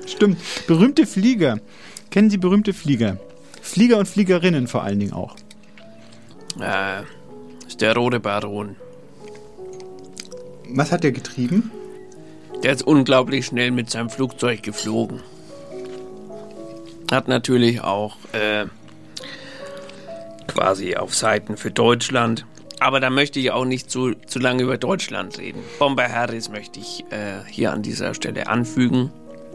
Stimmt. 0.06 0.38
Berühmte 0.66 1.06
Flieger. 1.06 1.60
Kennen 2.10 2.30
Sie 2.30 2.38
berühmte 2.38 2.74
Flieger? 2.74 3.18
Flieger 3.62 3.98
und 3.98 4.06
Fliegerinnen 4.06 4.66
vor 4.66 4.82
allen 4.82 4.98
Dingen 4.98 5.12
auch. 5.12 5.36
Äh, 6.60 7.02
ist 7.66 7.80
der 7.80 7.94
rote 7.94 8.20
Baron. 8.20 8.76
Was 10.68 10.92
hat 10.92 11.04
er 11.04 11.12
getrieben? 11.12 11.70
Der 12.62 12.72
ist 12.72 12.82
unglaublich 12.82 13.46
schnell 13.46 13.70
mit 13.70 13.90
seinem 13.90 14.10
Flugzeug 14.10 14.62
geflogen. 14.62 15.20
Hat 17.10 17.28
natürlich 17.28 17.80
auch 17.80 18.16
äh, 18.32 18.66
quasi 20.46 20.96
auf 20.96 21.14
Seiten 21.14 21.56
für 21.56 21.70
Deutschland. 21.70 22.44
Aber 22.80 22.98
da 22.98 23.10
möchte 23.10 23.38
ich 23.38 23.50
auch 23.50 23.66
nicht 23.66 23.90
zu, 23.90 24.14
zu 24.26 24.38
lange 24.38 24.62
über 24.62 24.78
Deutschland 24.78 25.38
reden. 25.38 25.60
Bomber 25.78 26.08
Harris 26.08 26.48
möchte 26.48 26.80
ich 26.80 27.04
äh, 27.10 27.44
hier 27.46 27.72
an 27.72 27.82
dieser 27.82 28.14
Stelle 28.14 28.48
anfügen. 28.48 29.10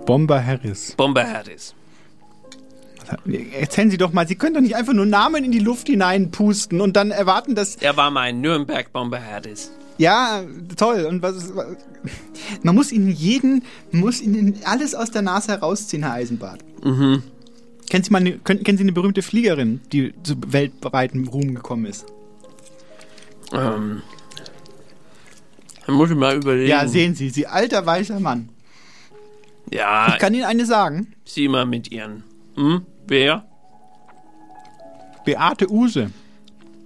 Bomber 0.05 0.45
Harris. 0.45 0.93
Bomber 0.95 1.27
Harris. 1.27 1.73
Erzählen 3.59 3.91
Sie 3.91 3.97
doch 3.97 4.13
mal, 4.13 4.27
Sie 4.27 4.35
können 4.35 4.53
doch 4.53 4.61
nicht 4.61 4.75
einfach 4.75 4.93
nur 4.93 5.05
Namen 5.05 5.43
in 5.43 5.51
die 5.51 5.59
Luft 5.59 5.87
hineinpusten 5.87 6.81
und 6.81 6.95
dann 6.95 7.11
erwarten, 7.11 7.55
dass. 7.55 7.75
Er 7.77 7.97
war 7.97 8.11
mein 8.11 8.41
Nürnberg 8.41 8.91
Bomber 8.93 9.23
Harris. 9.23 9.71
Ja, 9.97 10.43
toll. 10.75 11.05
Und 11.05 11.21
was 11.21 11.35
ist, 11.37 11.53
man 12.63 12.75
muss 12.75 12.91
Ihnen 12.91 13.09
jeden, 13.09 13.63
muss 13.91 14.21
Ihnen 14.21 14.59
alles 14.65 14.93
aus 14.93 15.11
der 15.11 15.21
Nase 15.21 15.51
herausziehen, 15.51 16.03
Herr 16.03 16.13
Eisenbart. 16.13 16.59
Mhm. 16.83 17.23
Kennen 17.89 18.03
Sie, 18.03 18.11
mal 18.11 18.23
kennen 18.43 18.77
Sie 18.77 18.83
eine 18.83 18.91
berühmte 18.91 19.21
Fliegerin, 19.21 19.81
die 19.91 20.13
zu 20.23 20.35
weltweitem 20.47 21.27
Ruhm 21.27 21.55
gekommen 21.55 21.85
ist? 21.85 22.05
Ähm. 23.57 24.01
Dann 25.85 25.95
muss 25.95 26.09
ich 26.09 26.15
mal 26.15 26.35
überlegen. 26.35 26.69
Ja, 26.69 26.87
sehen 26.87 27.15
Sie, 27.15 27.29
Sie 27.29 27.47
alter 27.47 27.85
weißer 27.85 28.19
Mann. 28.19 28.49
Ja. 29.71 30.07
Ich 30.09 30.19
kann 30.19 30.33
Ihnen 30.33 30.45
eine 30.45 30.65
sagen. 30.65 31.13
Sie 31.25 31.47
mal 31.47 31.65
mit 31.65 31.91
Ihren. 31.91 32.23
Hm? 32.55 32.85
Wer? 33.07 33.45
Beate 35.25 35.71
Use. 35.71 36.11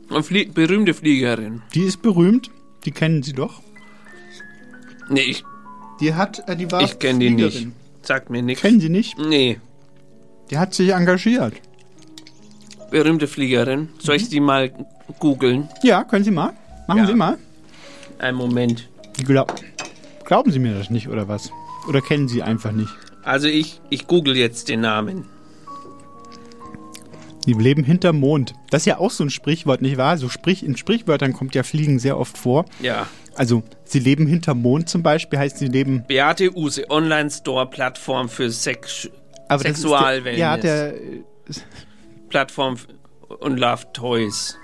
Eine 0.10 0.24
Flie 0.24 0.46
berühmte 0.46 0.94
Fliegerin. 0.94 1.62
Die 1.74 1.84
ist 1.84 2.02
berühmt. 2.02 2.50
Die 2.86 2.92
kennen 2.92 3.24
Sie 3.24 3.34
doch. 3.34 3.62
Nee, 5.10 5.22
ich. 5.22 5.44
Die 6.00 6.14
hat, 6.14 6.48
äh, 6.48 6.56
die 6.56 6.72
war 6.72 6.82
Ich 6.82 7.00
kenne 7.00 7.20
die 7.20 7.30
nicht. 7.32 7.68
Sagt 8.02 8.30
mir 8.30 8.42
nichts. 8.42 8.62
Kennen 8.62 8.80
Sie 8.80 8.90
nicht? 8.90 9.18
Nee. 9.18 9.60
Die 10.50 10.58
hat 10.58 10.74
sich 10.74 10.94
engagiert. 10.94 11.54
Berühmte 12.92 13.28
Fliegerin. 13.28 13.90
Soll 14.00 14.16
ich 14.16 14.30
die 14.30 14.40
mal 14.40 14.72
googeln? 15.20 15.70
Ja, 15.84 16.04
können 16.04 16.24
Sie 16.24 16.32
mal. 16.32 16.54
Machen 16.88 17.00
Ja. 17.02 17.06
Sie 17.08 17.14
mal. 17.14 17.38
Einen 18.18 18.38
Moment. 18.38 18.90
Glaub, 19.26 19.54
glauben 20.26 20.52
Sie 20.52 20.60
mir 20.60 20.74
das 20.74 20.90
nicht, 20.90 21.08
oder 21.08 21.28
was? 21.28 21.52
Oder 21.88 22.02
kennen 22.02 22.28
Sie 22.28 22.42
einfach 22.44 22.72
nicht? 22.72 22.90
Also 23.24 23.48
ich, 23.48 23.80
ich 23.90 24.08
google 24.08 24.36
jetzt 24.36 24.70
den 24.70 24.82
Namen. 24.82 25.26
Die 27.46 27.54
leben 27.54 27.84
hinterm 27.84 28.20
Mond. 28.20 28.54
Das 28.70 28.82
ist 28.84 28.86
ja 28.86 28.98
auch 29.00 29.12
so 29.12 29.24
ein 29.24 29.30
Sprichwort, 29.30 29.82
nicht 29.82 29.98
wahr? 29.98 30.18
So 30.18 30.30
Sprich, 30.30 30.64
in 30.64 30.78
Sprichwörtern 30.78 31.34
kommt 31.34 31.56
ja 31.56 31.64
Fliegen 31.64 31.98
sehr 32.00 32.18
oft 32.20 32.38
vor. 32.38 32.66
Ja. 32.82 33.08
Also, 33.36 33.64
sie 33.86 34.00
leben 34.00 34.28
hinterm 34.28 34.62
Mond 34.62 34.90
zum 34.90 35.02
Beispiel, 35.02 35.40
heißt 35.40 35.58
sie 35.58 35.68
leben. 35.68 36.04
Beate 36.08 36.56
Use, 36.56 36.86
Online-Store-Plattform 36.90 38.28
für 38.30 38.52
Sex 38.52 39.10
Aber 39.48 39.64
das 39.64 39.74
ist 39.78 39.84
der- 39.84 39.90
Sexualwellness. 39.92 40.40
Ja, 40.40 40.58
der. 40.58 40.94
Plattform 42.30 42.78
und 43.40 43.58
Love 43.58 43.86
Toys. 43.94 44.58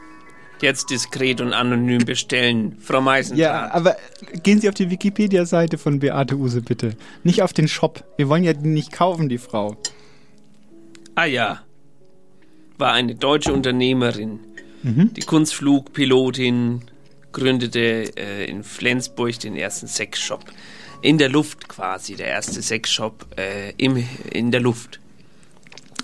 Jetzt 0.61 0.89
diskret 0.89 1.41
und 1.41 1.53
anonym 1.53 2.05
bestellen. 2.05 2.77
Frau 2.79 3.01
Meisendrath. 3.01 3.39
Ja, 3.39 3.71
aber 3.71 3.97
gehen 4.41 4.61
Sie 4.61 4.69
auf 4.69 4.75
die 4.75 4.89
Wikipedia-Seite 4.89 5.77
von 5.77 5.99
Beate 5.99 6.37
Use, 6.37 6.61
bitte. 6.61 6.95
Nicht 7.23 7.41
auf 7.41 7.51
den 7.51 7.67
Shop. 7.67 8.03
Wir 8.17 8.29
wollen 8.29 8.43
ja 8.43 8.53
die 8.53 8.67
nicht 8.67 8.91
kaufen, 8.91 9.27
die 9.27 9.37
Frau. 9.37 9.75
Ah 11.15 11.25
ja. 11.25 11.61
War 12.77 12.93
eine 12.93 13.15
deutsche 13.15 13.53
Unternehmerin. 13.53 14.39
Mhm. 14.83 15.13
Die 15.13 15.21
Kunstflugpilotin 15.21 16.81
gründete 17.31 18.17
äh, 18.17 18.45
in 18.49 18.63
Flensburg 18.63 19.39
den 19.39 19.55
ersten 19.55 19.87
Sexshop. 19.87 20.45
In 21.01 21.17
der 21.17 21.29
Luft 21.29 21.67
quasi, 21.67 22.15
der 22.15 22.27
erste 22.27 22.61
Sexshop 22.61 23.25
äh, 23.37 23.73
im, 23.77 24.03
in 24.31 24.51
der 24.51 24.61
Luft. 24.61 24.99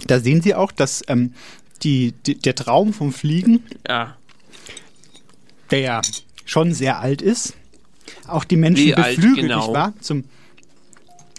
Da 0.08 0.20
sehen 0.20 0.42
Sie 0.42 0.56
auch, 0.56 0.72
dass 0.72 1.04
ähm, 1.08 1.34
die, 1.84 2.14
die, 2.26 2.36
der 2.36 2.56
Traum 2.56 2.94
vom 2.94 3.12
Fliegen, 3.14 3.64
Ja. 3.88 4.16
der 5.72 5.80
ja 5.80 6.02
schon 6.46 6.74
sehr 6.74 7.00
alt 7.00 7.22
ist, 7.22 7.54
auch 8.28 8.44
die 8.44 8.58
Menschen 8.58 8.86
Wie 8.86 8.96
alt 8.96 9.16
beflügelt, 9.16 9.42
genau? 9.48 9.60
nicht 9.66 9.74
wahr? 9.74 9.94
Zum 10.02 10.26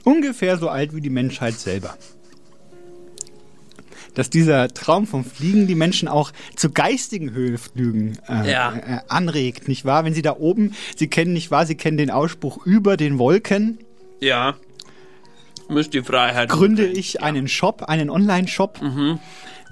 ungefähr 0.04 0.58
so 0.58 0.68
alt 0.68 0.94
wie 0.94 1.00
die 1.00 1.10
Menschheit 1.10 1.54
selber. 1.54 1.96
Dass 4.14 4.28
dieser 4.28 4.68
Traum 4.68 5.06
vom 5.06 5.24
Fliegen 5.24 5.66
die 5.66 5.74
Menschen 5.74 6.06
auch 6.06 6.32
zu 6.54 6.70
geistigen 6.70 7.30
Höhenflügen 7.32 8.18
äh, 8.28 8.50
Ja. 8.50 8.74
äh, 8.74 9.00
anregt, 9.08 9.68
nicht 9.68 9.84
wahr? 9.86 10.04
Wenn 10.04 10.12
sie 10.12 10.20
da 10.22 10.36
oben, 10.36 10.74
sie 10.96 11.06
kennen 11.08 11.32
nicht 11.32 11.50
wahr, 11.50 11.64
sie 11.66 11.76
kennen 11.76 11.96
den 11.96 12.10
Ausspruch 12.10 12.66
über 12.66 12.96
den 12.98 13.18
Wolken, 13.18 13.78
Ja. 14.20 14.56
Müsst 15.72 15.94
die 15.94 16.02
Freiheit. 16.02 16.48
gründe 16.48 16.86
ich 16.86 17.22
einen 17.22 17.48
Shop, 17.48 17.82
einen 17.84 18.10
Online-Shop 18.10 18.80
Mhm. 18.82 19.18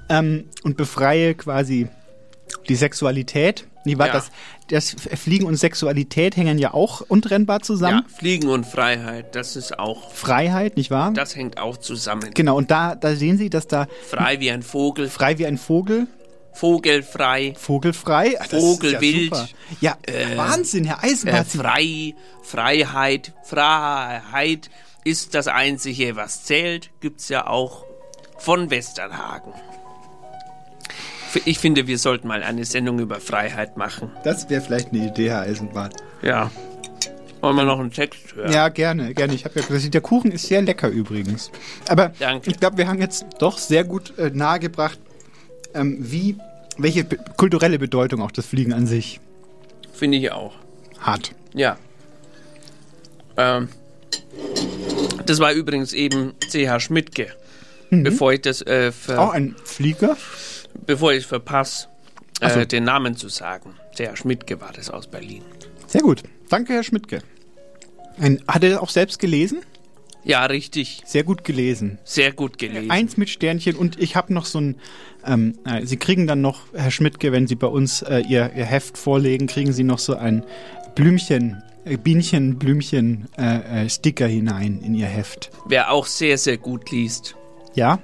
ähm, 0.08 0.44
und 0.64 0.76
befreie 0.76 1.34
quasi 1.34 1.88
die 2.68 2.74
Sexualität. 2.76 3.66
Nicht 3.84 3.98
wahr? 3.98 4.08
Ja. 4.08 4.12
Das, 4.12 4.30
das 4.68 4.94
Fliegen 5.18 5.46
und 5.46 5.56
Sexualität 5.56 6.36
hängen 6.36 6.58
ja 6.58 6.74
auch 6.74 7.00
untrennbar 7.00 7.60
zusammen. 7.60 8.04
Ja, 8.06 8.16
Fliegen 8.18 8.48
und 8.48 8.66
Freiheit, 8.66 9.34
das 9.34 9.56
ist 9.56 9.78
auch, 9.78 10.12
Freiheit, 10.12 10.76
nicht 10.76 10.90
wahr? 10.90 11.12
das 11.14 11.34
hängt 11.34 11.58
auch 11.58 11.78
zusammen. 11.78 12.30
Genau, 12.34 12.56
und 12.58 12.70
da, 12.70 12.94
da 12.94 13.14
sehen 13.16 13.38
Sie, 13.38 13.48
dass 13.48 13.66
da 13.68 13.86
Frei 14.08 14.38
wie 14.40 14.50
ein 14.50 14.62
Vogel, 14.62 15.08
frei 15.08 15.38
wie 15.38 15.46
ein 15.46 15.56
Vogel, 15.56 16.06
vogelfrei, 16.52 17.54
vogelfrei, 17.56 18.28
ist 18.28 18.50
Vogelwild. 18.50 19.32
Ja, 19.80 19.96
ja 20.06 20.14
Äh, 20.14 20.36
Wahnsinn, 20.36 20.84
Herr 20.84 21.02
äh, 21.02 21.10
Eisenbart. 21.12 21.50
Sie- 21.50 21.58
frei, 21.58 22.14
Freiheit, 22.42 23.32
Freiheit 23.44 24.68
ist 25.04 25.34
das 25.34 25.48
Einzige, 25.48 26.16
was 26.16 26.44
zählt, 26.44 26.90
gibt's 27.00 27.28
ja 27.28 27.46
auch 27.46 27.84
von 28.38 28.70
Westernhagen. 28.70 29.52
Ich 31.44 31.58
finde, 31.58 31.86
wir 31.86 31.98
sollten 31.98 32.26
mal 32.26 32.42
eine 32.42 32.64
Sendung 32.64 32.98
über 32.98 33.20
Freiheit 33.20 33.76
machen. 33.76 34.10
das 34.24 34.50
wäre 34.50 34.60
vielleicht 34.60 34.92
eine 34.92 35.06
Idee, 35.06 35.30
Herr 35.30 35.42
Eisenbart. 35.42 35.94
Ja. 36.22 36.50
Wollen 37.40 37.56
wir 37.56 37.64
noch 37.64 37.78
einen 37.80 37.92
Text 37.92 38.34
hören? 38.34 38.52
Ja, 38.52 38.68
gerne, 38.68 39.14
gerne. 39.14 39.34
Ich 39.34 39.44
habe 39.44 39.60
ja 39.60 39.66
gesagt, 39.66 39.94
der 39.94 40.00
Kuchen 40.00 40.30
ist 40.32 40.46
sehr 40.48 40.60
lecker 40.60 40.88
übrigens. 40.88 41.50
Aber 41.88 42.12
Danke. 42.18 42.50
ich 42.50 42.58
glaube, 42.60 42.76
wir 42.76 42.86
haben 42.88 43.00
jetzt 43.00 43.24
doch 43.38 43.56
sehr 43.56 43.84
gut 43.84 44.18
äh, 44.18 44.30
nahegebracht, 44.30 44.98
ähm, 45.72 45.96
wie, 46.00 46.36
welche 46.76 47.04
be 47.04 47.16
kulturelle 47.36 47.78
Bedeutung 47.78 48.20
auch 48.20 48.30
das 48.30 48.44
Fliegen 48.46 48.72
an 48.74 48.86
sich 48.86 49.20
Finde 49.92 50.18
ich 50.18 50.32
auch. 50.32 50.52
hat. 50.98 51.30
Ja. 51.54 51.78
Ähm, 53.38 53.68
das 55.26 55.38
war 55.38 55.52
übrigens 55.52 55.92
eben 55.92 56.34
C.H. 56.48 56.80
Schmidtke. 56.80 57.28
Bevor 57.90 58.32
ich 58.32 58.42
das 58.42 58.62
äh, 58.62 58.92
ver 58.92 59.14
Mhm. 59.14 59.18
Auch 59.18 59.32
ein 59.32 59.56
Flieger? 59.64 60.16
bevor 60.86 61.12
ich 61.12 61.26
verpasse, 61.26 61.88
Ach 62.40 62.50
so. 62.52 62.60
äh, 62.60 62.66
den 62.66 62.84
Namen 62.84 63.16
zu 63.16 63.28
sagen. 63.28 63.74
C.H. 63.94 64.16
Schmidtke 64.16 64.60
war 64.60 64.72
das 64.72 64.88
aus 64.90 65.08
Berlin. 65.08 65.42
Sehr 65.88 66.00
gut. 66.02 66.22
Danke, 66.48 66.72
Herr 66.74 66.84
Schmidtke. 66.84 67.22
Ein, 68.18 68.40
hat 68.46 68.62
er 68.62 68.70
das 68.70 68.78
auch 68.78 68.90
selbst 68.90 69.18
gelesen? 69.18 69.60
Ja, 70.22 70.44
richtig. 70.44 71.02
Sehr 71.06 71.24
gut 71.24 71.44
gelesen. 71.44 71.98
Sehr 72.04 72.30
gut 72.32 72.58
gelesen. 72.58 72.90
Eins 72.90 73.16
mit 73.16 73.30
Sternchen 73.30 73.74
und 73.74 73.98
ich 74.00 74.14
habe 74.16 74.32
noch 74.34 74.44
so 74.44 74.60
ein. 74.60 74.76
Ähm, 75.26 75.58
äh, 75.64 75.84
Sie 75.86 75.96
kriegen 75.96 76.26
dann 76.26 76.40
noch, 76.42 76.60
Herr 76.74 76.90
Schmidtke, 76.90 77.32
wenn 77.32 77.46
Sie 77.46 77.54
bei 77.56 77.66
uns 77.66 78.02
äh, 78.02 78.20
Ihr, 78.20 78.52
Ihr 78.54 78.64
Heft 78.66 78.96
vorlegen, 78.98 79.46
kriegen 79.46 79.72
Sie 79.72 79.82
noch 79.82 79.98
so 79.98 80.14
ein 80.16 80.44
Blümchen, 80.94 81.62
äh, 81.62 81.69
Bienchen, 81.84 82.58
Blümchen, 82.58 83.28
äh, 83.38 83.84
äh, 83.84 83.88
Sticker 83.88 84.26
hinein 84.26 84.80
in 84.82 84.94
Ihr 84.94 85.06
Heft. 85.06 85.50
Wer 85.66 85.90
auch 85.90 86.06
sehr, 86.06 86.36
sehr 86.38 86.58
gut 86.58 86.90
liest, 86.90 87.36
Ja? 87.74 87.98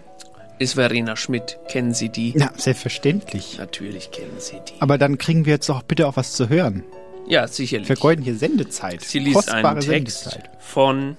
ist 0.58 0.74
Verena 0.74 1.16
Schmidt. 1.16 1.58
Kennen 1.68 1.92
Sie 1.92 2.08
die? 2.08 2.30
Ja, 2.36 2.50
selbstverständlich. 2.56 3.58
Natürlich 3.58 4.10
kennen 4.10 4.38
Sie 4.38 4.56
die. 4.66 4.80
Aber 4.80 4.96
dann 4.96 5.18
kriegen 5.18 5.44
wir 5.44 5.52
jetzt 5.54 5.68
doch 5.68 5.82
bitte 5.82 6.06
auch 6.08 6.16
was 6.16 6.32
zu 6.32 6.48
hören. 6.48 6.82
Ja, 7.28 7.46
sicherlich. 7.46 7.86
Vergeuden 7.88 8.24
hier 8.24 8.36
Sendezeit. 8.36 9.02
Sie 9.02 9.18
liest 9.18 9.34
Kostbare 9.34 9.68
einen 9.68 9.80
Text 9.80 10.24
Sendezeit. 10.30 10.50
von 10.58 11.16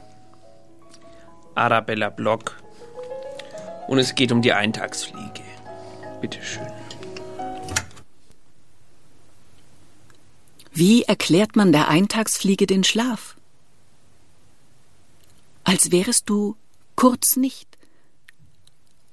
Arabella 1.53 2.09
Block 2.09 2.57
und 3.87 3.99
es 3.99 4.15
geht 4.15 4.31
um 4.31 4.41
die 4.41 4.53
Eintagsfliege. 4.53 5.41
Bitte 6.21 6.39
Wie 10.79 11.01
erklärt 11.01 11.55
man 11.55 11.71
der 11.71 11.87
Eintagsfliege 11.87 12.67
den 12.67 12.83
Schlaf? 12.83 13.35
Als 15.63 15.89
wärest 15.91 16.29
du 16.29 16.55
kurz 16.95 17.35
nicht, 17.35 17.79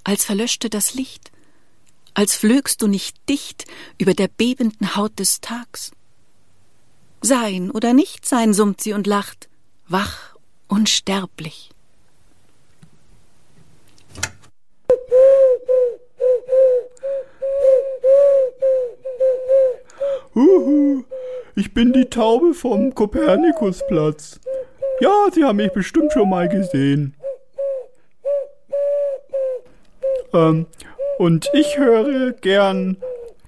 als 0.04 0.26
verlöschte 0.26 0.68
das 0.68 0.92
Licht, 0.92 1.32
als 2.12 2.36
flögst 2.36 2.82
du 2.82 2.86
nicht 2.86 3.16
dicht 3.30 3.64
über 3.96 4.12
der 4.12 4.28
bebenden 4.28 4.94
Haut 4.94 5.18
des 5.18 5.40
Tags. 5.40 5.92
Sein 7.22 7.70
oder 7.70 7.94
nicht 7.94 8.26
sein, 8.26 8.52
summt 8.52 8.82
sie 8.82 8.92
und 8.92 9.06
lacht, 9.06 9.48
wach, 9.88 10.36
unsterblich. 10.68 11.70
Huhu, 20.34 21.04
ich 21.56 21.72
bin 21.74 21.92
die 21.92 22.06
Taube 22.06 22.54
vom 22.54 22.94
Kopernikusplatz. 22.94 24.40
Ja, 25.00 25.12
Sie 25.32 25.44
haben 25.44 25.56
mich 25.56 25.72
bestimmt 25.72 26.12
schon 26.12 26.30
mal 26.30 26.48
gesehen. 26.48 27.14
Ähm, 30.32 30.66
und 31.18 31.48
ich 31.52 31.78
höre 31.78 32.32
gern 32.32 32.96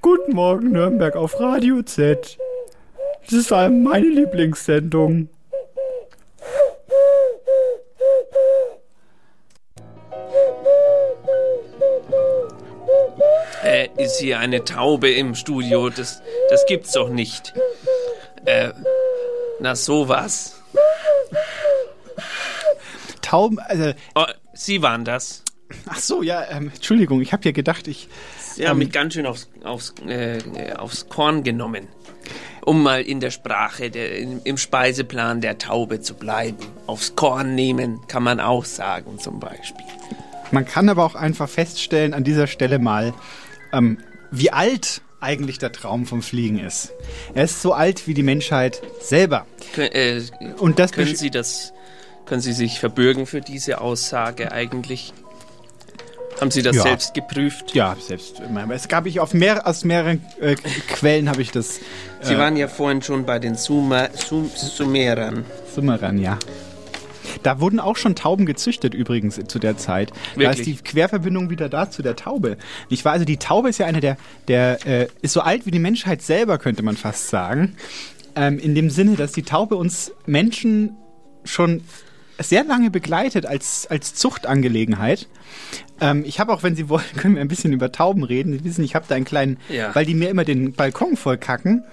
Guten 0.02 0.36
Morgen 0.36 0.70
Nürnberg 0.70 1.16
auf 1.16 1.40
Radio 1.40 1.82
Z. 1.82 2.38
Das 3.24 3.32
ist 3.32 3.50
meine 3.50 4.06
Lieblingssendung. 4.06 5.28
Äh, 13.64 13.88
ist 13.96 14.20
hier 14.20 14.38
eine 14.38 14.62
Taube 14.62 15.10
im 15.10 15.34
Studio? 15.34 15.90
Das, 15.90 16.22
das 16.50 16.66
gibt's 16.66 16.92
doch 16.92 17.08
nicht. 17.08 17.54
Äh, 18.44 18.70
na 19.60 19.74
sowas. 19.74 20.62
Tauben, 23.22 23.58
also. 23.58 23.92
Oh, 24.14 24.24
Sie 24.54 24.82
waren 24.82 25.04
das. 25.04 25.42
Ach 25.86 25.98
so, 25.98 26.22
ja, 26.22 26.44
ähm, 26.50 26.70
Entschuldigung, 26.74 27.20
ich 27.20 27.32
habe 27.32 27.44
ja 27.44 27.50
gedacht, 27.52 27.88
ich. 27.88 28.08
Sie 28.54 28.66
haben 28.66 28.80
ähm, 28.80 28.86
mich 28.86 28.92
ganz 28.92 29.14
schön 29.14 29.26
aufs, 29.26 29.48
aufs, 29.64 29.94
äh, 30.06 30.72
aufs 30.74 31.08
Korn 31.08 31.42
genommen. 31.42 31.88
Um 32.64 32.82
mal 32.82 33.02
in 33.02 33.20
der 33.20 33.30
Sprache, 33.30 33.90
der, 33.90 34.18
im, 34.18 34.40
im 34.42 34.56
Speiseplan 34.56 35.40
der 35.40 35.58
Taube 35.58 36.00
zu 36.00 36.14
bleiben. 36.14 36.58
Aufs 36.86 37.14
Korn 37.14 37.54
nehmen 37.54 38.00
kann 38.08 38.22
man 38.22 38.40
auch 38.40 38.64
sagen, 38.64 39.18
zum 39.18 39.38
Beispiel. 39.38 39.84
Man 40.50 40.64
kann 40.64 40.88
aber 40.88 41.04
auch 41.04 41.14
einfach 41.14 41.48
feststellen 41.48 42.14
an 42.14 42.24
dieser 42.24 42.46
Stelle 42.46 42.78
mal, 42.78 43.12
ähm, 43.72 43.98
wie 44.30 44.50
alt 44.50 45.02
eigentlich 45.20 45.58
der 45.58 45.72
Traum 45.72 46.06
vom 46.06 46.22
Fliegen 46.22 46.58
ist. 46.58 46.92
Er 47.34 47.44
ist 47.44 47.62
so 47.62 47.72
alt 47.72 48.06
wie 48.06 48.14
die 48.14 48.22
Menschheit 48.22 48.82
selber. 49.00 49.46
Kön 49.74 49.90
äh, 49.92 50.22
Und 50.58 50.78
das 50.78 50.92
können 50.92 51.16
Sie 51.16 51.30
das, 51.30 51.72
können 52.26 52.40
Sie 52.40 52.52
sich 52.52 52.80
verbürgen 52.80 53.26
für 53.26 53.40
diese 53.40 53.80
Aussage 53.80 54.52
eigentlich? 54.52 55.12
Haben 56.40 56.50
Sie 56.50 56.62
das 56.62 56.76
Ja. 56.76 56.82
selbst 56.82 57.14
geprüft? 57.14 57.74
Ja, 57.74 57.96
selbst. 57.98 58.42
Es 58.70 58.88
gab 58.88 59.06
ich 59.06 59.20
auf 59.20 59.32
mehr, 59.32 59.66
aus 59.66 59.84
mehreren 59.84 60.22
äh, 60.38 60.54
Quellen 60.54 61.30
habe 61.30 61.40
ich 61.40 61.50
das. 61.50 61.80
Sie 62.20 62.34
äh, 62.34 62.38
waren 62.38 62.56
ja 62.56 62.68
vorhin 62.68 63.00
schon 63.00 63.24
bei 63.24 63.38
den 63.38 63.54
Sumer, 63.54 64.10
Sum, 64.12 64.50
Sumerern. 64.54 65.46
Summerern, 65.74 66.18
ja. 66.18 66.38
Da 67.42 67.60
wurden 67.60 67.80
auch 67.80 67.96
schon 67.96 68.14
Tauben 68.14 68.46
gezüchtet 68.46 68.94
übrigens 68.94 69.40
zu 69.48 69.58
der 69.58 69.76
Zeit. 69.76 70.10
Da 70.34 70.40
Wirklich? 70.40 70.58
ist 70.60 70.66
die 70.66 70.84
Querverbindung 70.84 71.50
wieder 71.50 71.68
da 71.68 71.90
zu 71.90 72.02
der 72.02 72.16
Taube. 72.16 72.56
Ich 72.88 73.04
war 73.04 73.12
also 73.12 73.24
die 73.24 73.36
Taube 73.36 73.68
ist 73.68 73.78
ja 73.78 73.86
eine 73.86 74.00
der 74.00 74.16
der 74.48 74.86
äh, 74.86 75.08
ist 75.22 75.32
so 75.32 75.40
alt 75.40 75.66
wie 75.66 75.70
die 75.70 75.78
Menschheit 75.78 76.22
selber 76.22 76.58
könnte 76.58 76.82
man 76.82 76.96
fast 76.96 77.28
sagen. 77.28 77.76
Ähm, 78.34 78.58
in 78.58 78.74
dem 78.74 78.90
Sinne, 78.90 79.16
dass 79.16 79.32
die 79.32 79.42
Taube 79.42 79.76
uns 79.76 80.12
Menschen 80.26 80.96
schon 81.44 81.82
sehr 82.38 82.64
lange 82.64 82.90
begleitet 82.90 83.46
als 83.46 83.86
als 83.88 84.14
Zuchtangelegenheit. 84.14 85.26
Ähm, 86.00 86.22
ich 86.26 86.38
habe 86.40 86.52
auch, 86.52 86.62
wenn 86.62 86.76
Sie 86.76 86.88
wollen, 86.88 87.04
können 87.16 87.34
wir 87.34 87.40
ein 87.40 87.48
bisschen 87.48 87.72
über 87.72 87.92
Tauben 87.92 88.22
reden. 88.24 88.52
Sie 88.52 88.64
wissen, 88.64 88.84
ich 88.84 88.94
habe 88.94 89.06
da 89.08 89.14
einen 89.14 89.24
kleinen, 89.24 89.58
Ja. 89.68 89.94
weil 89.94 90.04
die 90.04 90.14
mir 90.14 90.28
immer 90.28 90.44
den 90.44 90.72
Balkon 90.72 91.16
voll 91.16 91.38
kacken 91.38 91.84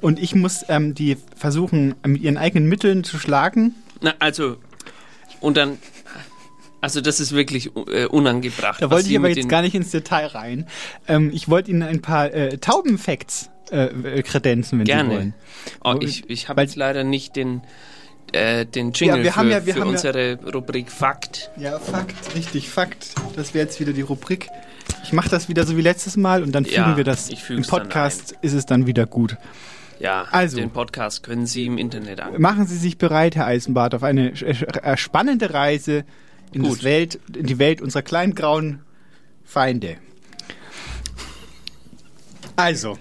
und 0.00 0.20
ich 0.20 0.34
muss 0.34 0.64
ähm, 0.68 0.94
die 0.94 1.16
versuchen 1.36 1.94
mit 2.06 2.22
ihren 2.22 2.36
eigenen 2.36 2.68
Mitteln 2.68 3.02
zu 3.02 3.18
schlagen. 3.18 3.74
Na, 4.00 4.14
also, 4.20 4.56
und 5.40 5.56
dann, 5.56 5.78
also 6.80 7.00
das 7.00 7.20
ist 7.20 7.32
wirklich 7.32 7.70
äh, 7.88 8.06
unangebracht. 8.06 8.80
Da 8.82 8.90
wollte 8.90 9.06
Sie 9.06 9.12
ich 9.12 9.18
aber 9.18 9.28
jetzt 9.28 9.48
gar 9.48 9.62
nicht 9.62 9.74
ins 9.74 9.90
Detail 9.90 10.26
rein. 10.26 10.66
Ähm, 11.08 11.30
ich 11.32 11.48
wollte 11.48 11.70
Ihnen 11.70 11.82
ein 11.82 12.00
paar 12.02 12.32
äh, 12.32 12.58
Taubenfacts 12.58 13.50
äh, 13.70 13.86
äh, 13.86 14.22
kredenzen, 14.22 14.78
wenn 14.78 14.86
Sie 14.86 14.92
Gerne. 14.92 15.10
wollen. 15.14 15.34
Oh, 15.84 15.96
ich 16.00 16.28
ich 16.30 16.48
habe 16.48 16.62
jetzt 16.62 16.76
leider 16.76 17.04
nicht 17.04 17.36
den, 17.36 17.62
äh, 18.32 18.64
den 18.64 18.92
Jingle 18.92 19.18
Ja, 19.18 19.22
wir 19.24 19.32
für, 19.32 19.36
haben 19.38 19.50
ja- 19.50 19.66
wir 19.66 19.74
für 19.74 19.80
haben 19.80 19.86
ja- 19.88 19.92
unsere 19.92 20.38
Rubrik 20.54 20.90
Fakt. 20.90 21.50
Ja, 21.56 21.78
Fakt, 21.78 22.34
richtig, 22.34 22.68
Fakt. 22.68 23.14
Das 23.36 23.54
wäre 23.54 23.64
jetzt 23.66 23.80
wieder 23.80 23.92
die 23.92 24.02
Rubrik. 24.02 24.48
Ich 25.04 25.12
mache 25.12 25.28
das 25.28 25.48
wieder 25.48 25.66
so 25.66 25.76
wie 25.76 25.82
letztes 25.82 26.16
Mal 26.16 26.42
und 26.42 26.52
dann 26.52 26.64
fügen 26.64 26.96
wir 26.96 27.04
das. 27.04 27.28
Im 27.50 27.62
Podcast 27.62 28.34
ist 28.40 28.52
es 28.54 28.64
dann 28.66 28.86
wieder 28.86 29.04
gut. 29.06 29.36
Ja, 30.00 30.26
Also. 30.30 30.56
den 30.58 30.70
Podcast 30.70 31.22
können 31.22 31.46
Sie 31.46 31.66
im 31.66 31.76
Internet 31.78 32.20
an. 32.20 32.40
Machen 32.40 32.66
Sie 32.66 32.76
sich 32.76 32.98
bereit, 32.98 33.36
Herr 33.36 33.46
Eisenbart, 33.46 33.94
auf 33.94 34.02
eine 34.02 34.30
äh, 34.32 34.96
spannende 34.96 35.52
Reise 35.52 36.04
in, 36.52 36.62
das. 36.62 36.82
Welt, 36.84 37.20
in 37.34 37.46
die 37.46 37.58
Welt 37.58 37.80
unserer 37.80 38.02
kleinen 38.02 38.34
grauen 38.34 38.82
Feinde. 39.44 39.96
Also, 42.56 42.98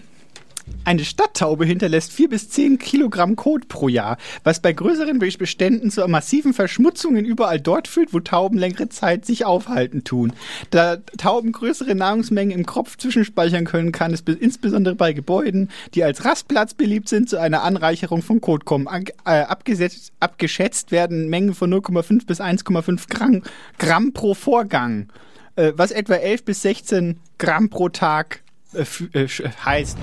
eine 0.88 1.04
Stadttaube 1.04 1.66
hinterlässt 1.66 2.14
4 2.14 2.30
bis 2.30 2.50
10 2.50 2.80
Kilogramm 2.80 3.36
Kot 3.36 3.68
pro 3.68 3.90
Jahr, 3.90 4.18
was 4.46 4.62
bei 4.62 4.72
größeren 4.72 5.20
Beständen 5.20 5.92
zu 5.92 6.08
massiven 6.08 6.54
Verschmutzungen 6.54 7.26
überall 7.26 7.60
dort 7.60 7.90
führt, 7.90 8.14
wo 8.14 8.22
Tauben 8.22 8.58
längere 8.58 8.88
Zeit 8.88 9.26
sich 9.26 9.44
aufhalten 9.44 10.06
tun. 10.06 10.32
Da 10.70 10.96
Tauben 11.18 11.52
größere 11.52 11.94
Nahrungsmengen 11.94 12.58
im 12.58 12.66
Kropf 12.66 12.98
zwischenspeichern 12.98 13.66
können, 13.66 13.92
kann 13.92 14.14
es 14.14 14.22
be- 14.22 14.32
insbesondere 14.32 14.96
bei 14.96 15.12
Gebäuden, 15.12 15.70
die 15.94 16.06
als 16.06 16.24
Rastplatz 16.24 16.74
beliebt 16.74 17.10
sind, 17.10 17.30
zu 17.30 17.38
einer 17.38 17.64
Anreicherung 17.64 18.22
von 18.22 18.40
Kot 18.40 18.64
kommen. 18.64 18.88
An, 18.88 19.04
äh, 19.26 19.42
abgesetzt, 19.42 20.14
abgeschätzt 20.22 20.92
werden 20.92 21.28
Mengen 21.28 21.54
von 21.54 21.70
0,5 21.70 22.26
bis 22.26 22.40
1,5 22.40 23.10
Gramm, 23.10 23.44
Gramm 23.78 24.14
pro 24.14 24.34
Vorgang, 24.34 25.10
äh, 25.58 25.74
was 25.76 25.92
etwa 25.92 26.14
11 26.14 26.46
bis 26.46 26.62
16 26.62 27.20
Gramm 27.38 27.70
pro 27.70 27.90
Tag 27.90 28.42
äh, 28.74 28.84
äh, 29.20 29.28
heißt. 29.66 29.98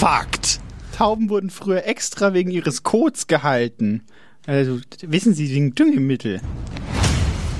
Fakt. 0.00 0.60
Tauben 0.96 1.28
wurden 1.28 1.50
früher 1.50 1.84
extra 1.84 2.32
wegen 2.32 2.50
ihres 2.50 2.84
Kots 2.84 3.26
gehalten. 3.26 4.00
Also, 4.46 4.80
wissen 5.02 5.34
Sie, 5.34 5.54
wegen 5.54 5.74
Düngemittel. 5.74 6.40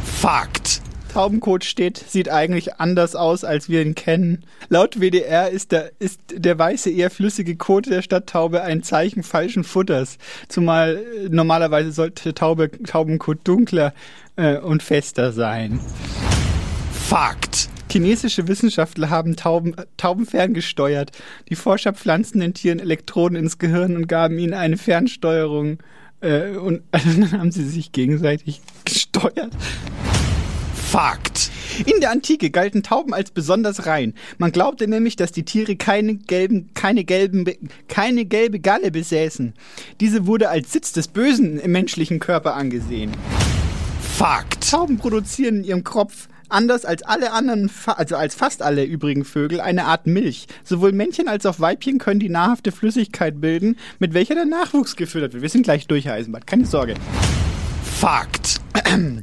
Fakt. 0.02 0.80
Taubenkot 1.12 1.64
steht, 1.64 1.98
sieht 1.98 2.30
eigentlich 2.30 2.76
anders 2.76 3.14
aus, 3.14 3.44
als 3.44 3.68
wir 3.68 3.82
ihn 3.82 3.94
kennen. 3.94 4.46
Laut 4.70 5.00
WDR 5.02 5.50
ist 5.50 5.70
der, 5.70 5.92
ist 5.98 6.18
der 6.32 6.58
weiße, 6.58 6.88
eher 6.88 7.10
flüssige 7.10 7.56
Kot 7.56 7.90
der 7.90 8.00
Stadttaube 8.00 8.62
ein 8.62 8.82
Zeichen 8.82 9.22
falschen 9.22 9.62
Futters. 9.62 10.16
Zumal 10.48 10.96
äh, 10.96 11.28
normalerweise 11.28 11.92
sollte 11.92 12.32
Taube, 12.32 12.70
Taubenkot 12.70 13.40
dunkler 13.44 13.92
äh, 14.36 14.56
und 14.56 14.82
fester 14.82 15.32
sein. 15.32 15.78
Fakt. 16.90 17.68
Chinesische 17.90 18.46
Wissenschaftler 18.46 19.10
haben 19.10 19.36
Tauben, 19.36 19.74
Tauben 19.96 20.24
ferngesteuert. 20.24 21.10
Die 21.48 21.56
Forscher 21.56 21.92
pflanzten 21.92 22.40
den 22.40 22.54
Tieren 22.54 22.78
Elektroden 22.78 23.36
ins 23.36 23.58
Gehirn 23.58 23.96
und 23.96 24.06
gaben 24.06 24.38
ihnen 24.38 24.54
eine 24.54 24.76
Fernsteuerung. 24.76 25.78
Äh, 26.20 26.50
und 26.50 26.82
dann 26.92 27.32
haben 27.32 27.50
sie 27.50 27.64
sich 27.64 27.92
gegenseitig 27.92 28.60
gesteuert. 28.84 29.50
Fakt. 30.74 31.50
In 31.86 32.00
der 32.00 32.10
Antike 32.10 32.50
galten 32.50 32.82
Tauben 32.82 33.14
als 33.14 33.30
besonders 33.30 33.86
rein. 33.86 34.14
Man 34.38 34.50
glaubte 34.50 34.88
nämlich, 34.88 35.16
dass 35.16 35.30
die 35.32 35.44
Tiere 35.44 35.76
keine 35.76 36.16
gelben, 36.16 36.70
keine 36.74 37.04
gelben, 37.04 37.44
keine 37.88 38.24
gelbe 38.24 38.58
Galle 38.60 38.90
besäßen. 38.90 39.54
Diese 40.00 40.26
wurde 40.26 40.48
als 40.48 40.72
Sitz 40.72 40.92
des 40.92 41.08
Bösen 41.08 41.58
im 41.60 41.72
menschlichen 41.72 42.18
Körper 42.18 42.54
angesehen. 42.54 43.12
Fakt. 44.00 44.68
Tauben 44.70 44.98
produzieren 44.98 45.58
in 45.58 45.64
ihrem 45.64 45.84
Kopf 45.84 46.28
anders 46.50 46.84
als 46.84 47.02
alle 47.02 47.32
anderen, 47.32 47.70
also 47.86 48.16
als 48.16 48.34
fast 48.34 48.62
alle 48.62 48.84
übrigen 48.84 49.24
Vögel, 49.24 49.60
eine 49.60 49.84
Art 49.84 50.06
Milch. 50.06 50.46
Sowohl 50.64 50.92
Männchen 50.92 51.28
als 51.28 51.46
auch 51.46 51.60
Weibchen 51.60 51.98
können 51.98 52.20
die 52.20 52.28
nahrhafte 52.28 52.72
Flüssigkeit 52.72 53.40
bilden, 53.40 53.76
mit 53.98 54.14
welcher 54.14 54.34
der 54.34 54.46
Nachwuchs 54.46 54.96
gefüttert 54.96 55.32
wird. 55.32 55.42
Wir 55.42 55.48
sind 55.48 55.62
gleich 55.62 55.86
durch, 55.86 56.04
Herr 56.04 56.14
Eisenbart, 56.14 56.46
keine 56.46 56.66
Sorge. 56.66 56.94
Fakt. 57.82 58.60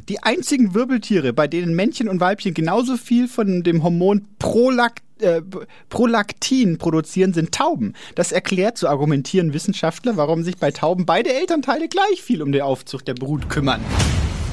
Die 0.08 0.24
einzigen 0.24 0.74
Wirbeltiere, 0.74 1.34
bei 1.34 1.48
denen 1.48 1.74
Männchen 1.74 2.08
und 2.08 2.20
Weibchen 2.20 2.54
genauso 2.54 2.96
viel 2.96 3.28
von 3.28 3.64
dem 3.64 3.84
Hormon 3.84 4.28
Prolact 4.40 5.02
äh, 5.20 5.42
Prolaktin 5.90 6.78
produzieren, 6.78 7.34
sind 7.34 7.52
Tauben. 7.52 7.94
Das 8.16 8.32
erklärt, 8.32 8.78
so 8.78 8.88
argumentieren 8.88 9.54
Wissenschaftler, 9.54 10.16
warum 10.16 10.44
sich 10.44 10.58
bei 10.58 10.72
Tauben 10.72 11.06
beide 11.06 11.34
Elternteile 11.34 11.88
gleich 11.88 12.22
viel 12.22 12.42
um 12.44 12.52
die 12.52 12.62
Aufzucht 12.62 13.08
der 13.08 13.16
Brut 13.16 13.50
kümmern. 13.50 13.82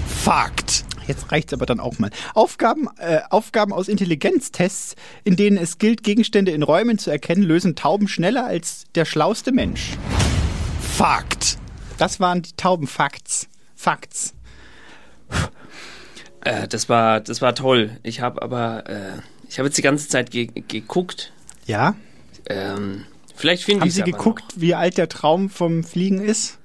Fakt! 0.08 0.73
Jetzt 1.06 1.30
reicht's 1.32 1.52
aber 1.52 1.66
dann 1.66 1.80
auch 1.80 1.98
mal. 1.98 2.10
Aufgaben, 2.34 2.88
äh, 2.98 3.20
Aufgaben 3.30 3.72
aus 3.72 3.88
Intelligenztests, 3.88 4.96
in 5.24 5.36
denen 5.36 5.56
es 5.56 5.78
gilt, 5.78 6.02
Gegenstände 6.02 6.52
in 6.52 6.62
Räumen 6.62 6.98
zu 6.98 7.10
erkennen, 7.10 7.42
lösen 7.42 7.76
Tauben 7.76 8.08
schneller 8.08 8.46
als 8.46 8.84
der 8.94 9.04
schlauste 9.04 9.52
Mensch. 9.52 9.96
Fakt! 10.80 11.58
Das 11.98 12.20
waren 12.20 12.42
die 12.42 12.52
Taubenfakts. 12.56 13.48
Facts. 13.74 14.34
Äh, 16.44 16.68
das 16.68 16.88
war, 16.88 17.20
das 17.20 17.40
war 17.40 17.54
toll. 17.54 17.98
Ich 18.02 18.20
habe 18.20 18.42
aber, 18.42 18.88
äh, 18.88 19.12
ich 19.48 19.58
habe 19.58 19.68
jetzt 19.68 19.78
die 19.78 19.82
ganze 19.82 20.08
Zeit 20.08 20.30
ge 20.30 20.48
geguckt. 20.68 21.32
Ja? 21.66 21.94
Ähm, 22.48 23.04
vielleicht 23.34 23.64
finde 23.64 23.82
Haben 23.82 23.90
Sie 23.90 24.02
geguckt, 24.02 24.44
wie 24.56 24.74
alt 24.74 24.98
der 24.98 25.08
Traum 25.08 25.50
vom 25.50 25.84
Fliegen 25.84 26.20
ist? 26.20 26.58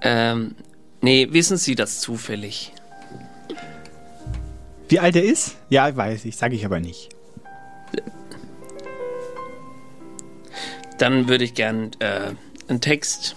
Ähm, 0.00 0.54
nee, 1.02 1.28
wissen 1.30 1.56
Sie 1.58 1.74
das 1.74 2.00
zufällig? 2.00 2.72
Wie 4.88 4.98
alt 4.98 5.16
er 5.16 5.24
ist? 5.24 5.56
Ja, 5.68 5.94
weiß 5.94 6.24
ich, 6.24 6.36
sage 6.36 6.54
ich 6.54 6.64
aber 6.64 6.80
nicht. 6.80 7.10
Dann 10.98 11.28
würde 11.28 11.44
ich 11.44 11.54
gern 11.54 11.90
äh, 11.98 12.30
einen 12.68 12.80
Text, 12.80 13.34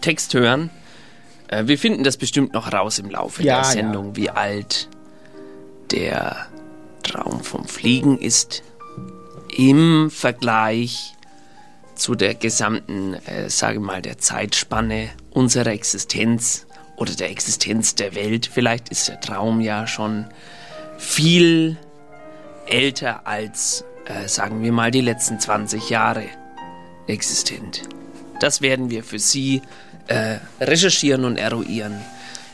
Text 0.00 0.34
hören. 0.34 0.70
Äh, 1.48 1.66
wir 1.66 1.78
finden 1.78 2.04
das 2.04 2.16
bestimmt 2.16 2.52
noch 2.52 2.72
raus 2.72 2.98
im 2.98 3.10
Laufe 3.10 3.42
Ja, 3.42 3.56
der 3.56 3.64
Sendung, 3.64 4.16
wie 4.16 4.30
alt 4.30 4.88
der 5.90 6.46
Traum 7.02 7.42
vom 7.42 7.66
Fliegen 7.66 8.18
ist 8.18 8.62
im 9.56 10.10
Vergleich 10.10 11.14
zu 11.98 12.14
der 12.14 12.34
gesamten, 12.34 13.14
äh, 13.26 13.50
sage 13.50 13.80
mal, 13.80 14.00
der 14.00 14.18
Zeitspanne 14.18 15.10
unserer 15.30 15.72
Existenz 15.72 16.66
oder 16.96 17.12
der 17.14 17.30
Existenz 17.30 17.94
der 17.94 18.14
Welt. 18.14 18.48
Vielleicht 18.52 18.88
ist 18.88 19.08
der 19.08 19.20
Traum 19.20 19.60
ja 19.60 19.86
schon 19.86 20.26
viel 20.96 21.76
älter 22.66 23.26
als, 23.26 23.84
äh, 24.06 24.28
sagen 24.28 24.62
wir 24.62 24.72
mal, 24.72 24.90
die 24.90 25.00
letzten 25.00 25.40
20 25.40 25.90
Jahre 25.90 26.24
existent. 27.06 27.82
Das 28.40 28.60
werden 28.60 28.90
wir 28.90 29.02
für 29.02 29.18
Sie 29.18 29.62
äh, 30.06 30.38
recherchieren 30.60 31.24
und 31.24 31.36
eruieren, 31.36 32.00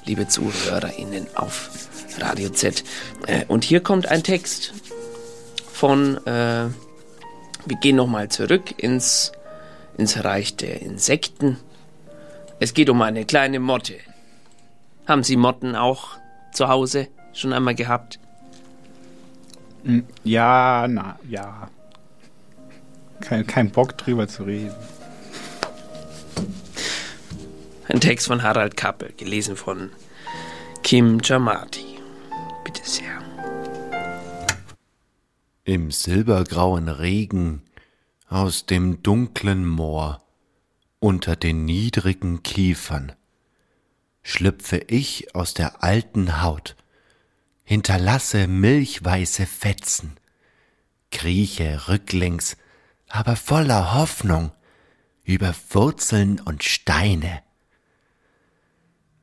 liebe 0.04 0.26
ZuhörerInnen 0.28 1.26
auf 1.34 1.70
Radio 2.18 2.48
Z. 2.50 2.84
Äh, 3.26 3.44
und 3.48 3.64
hier 3.64 3.80
kommt 3.80 4.08
ein 4.08 4.22
Text 4.22 4.72
von, 5.72 6.24
äh, 6.26 6.68
wir 7.66 7.76
gehen 7.76 7.96
nochmal 7.96 8.28
zurück 8.28 8.74
ins, 8.76 9.32
ins 9.96 10.22
Reich 10.24 10.56
der 10.56 10.82
Insekten. 10.82 11.58
Es 12.60 12.74
geht 12.74 12.90
um 12.90 13.00
eine 13.02 13.24
kleine 13.24 13.60
Motte. 13.60 13.94
Haben 15.06 15.22
Sie 15.24 15.36
Motten 15.36 15.76
auch 15.76 16.16
zu 16.52 16.68
Hause 16.68 17.08
schon 17.32 17.52
einmal 17.52 17.74
gehabt? 17.74 18.18
Hm, 19.84 20.04
Ja, 20.24 20.86
na, 20.88 21.18
ja. 21.28 21.68
Kein, 23.20 23.46
kein 23.46 23.70
Bock 23.70 23.96
drüber 23.98 24.28
zu 24.28 24.44
reden. 24.44 24.74
Ein 27.88 28.00
Text 28.00 28.26
von 28.26 28.42
Harald 28.42 28.76
Kappel, 28.76 29.12
gelesen 29.16 29.56
von 29.56 29.90
Kim 30.82 31.20
Jamati. 31.22 31.98
Bitte 32.64 32.82
sehr. 32.84 33.22
Im 35.66 35.90
silbergrauen 35.90 36.90
Regen 36.90 37.62
aus 38.28 38.66
dem 38.66 39.02
dunklen 39.02 39.66
Moor 39.66 40.22
unter 41.00 41.36
den 41.36 41.64
niedrigen 41.64 42.42
Kiefern 42.42 43.12
schlüpfe 44.22 44.76
ich 44.76 45.34
aus 45.34 45.54
der 45.54 45.82
alten 45.82 46.42
Haut, 46.42 46.76
hinterlasse 47.62 48.46
milchweiße 48.46 49.46
Fetzen, 49.46 50.18
krieche 51.10 51.88
rücklings, 51.88 52.58
aber 53.08 53.34
voller 53.34 53.94
Hoffnung 53.94 54.52
über 55.22 55.54
Wurzeln 55.70 56.40
und 56.40 56.62
Steine, 56.62 57.42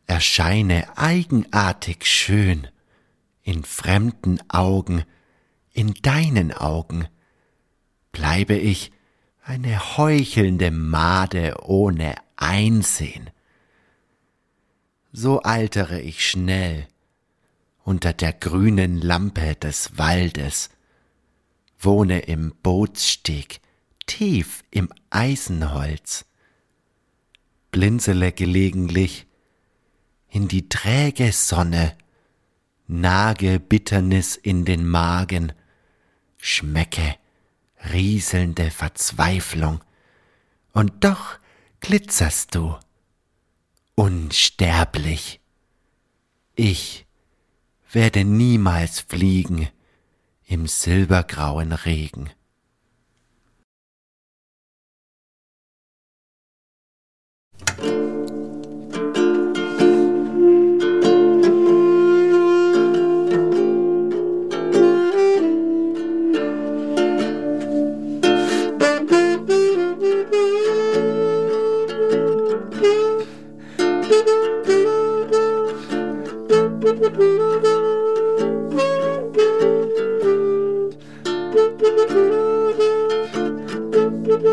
erscheine 0.07 0.97
eigenartig 0.97 2.07
schön 2.07 2.67
in 3.43 3.63
fremden 3.63 4.39
Augen, 4.49 5.05
in 5.73 5.93
deinen 6.01 6.51
Augen, 6.51 7.07
bleibe 8.11 8.55
ich 8.55 8.91
eine 9.43 9.97
heuchelnde 9.97 10.71
Made 10.71 11.55
ohne 11.63 12.15
Einsehen. 12.35 13.29
So 15.11 15.41
altere 15.41 16.01
ich 16.01 16.27
schnell 16.27 16.87
unter 17.83 18.13
der 18.13 18.33
grünen 18.33 19.01
Lampe 19.01 19.55
des 19.55 19.97
Waldes, 19.97 20.69
wohne 21.79 22.19
im 22.19 22.53
Bootssteg 22.61 23.59
tief 24.05 24.63
im 24.71 24.89
Eisenholz, 25.09 26.25
blinzele 27.71 28.31
gelegentlich 28.31 29.25
in 30.29 30.47
die 30.47 30.69
träge 30.69 31.31
Sonne, 31.31 31.97
nage 32.87 33.59
Bitternis 33.59 34.35
in 34.35 34.65
den 34.65 34.87
Magen, 34.87 35.53
schmecke 36.41 37.15
rieselnde 37.93 38.69
Verzweiflung, 38.71 39.81
und 40.73 41.03
doch 41.03 41.37
glitzerst 41.79 42.55
du, 42.55 42.77
unsterblich. 43.95 45.39
Ich 46.55 47.05
werde 47.91 48.23
niemals 48.23 49.01
fliegen 49.01 49.69
im 50.45 50.67
silbergrauen 50.67 51.73
Regen. 51.73 52.29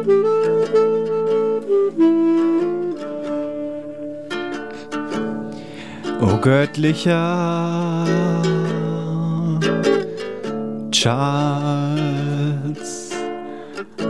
O 0.09 0.11
göttlicher 6.41 8.07
Charles, 10.91 12.01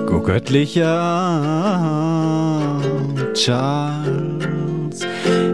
o 0.09 0.20
göttlicher 0.20 1.01
Charles, 3.34 5.01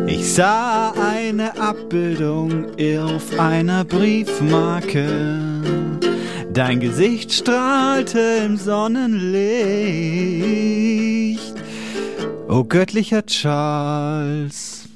ich 0.07 0.31
sah 0.31 0.93
eine 0.93 1.59
Abbildung 1.59 2.67
auf 2.99 3.39
einer 3.39 3.83
Briefmarke. 3.85 5.54
Dein 6.55 6.79
Gesicht 6.79 7.33
strahlte 7.33 8.21
im 8.47 8.57
Sonnenlicht. 8.57 9.35
O 12.49 12.63
göttlicher 12.63 13.27
Charles. 13.27 14.89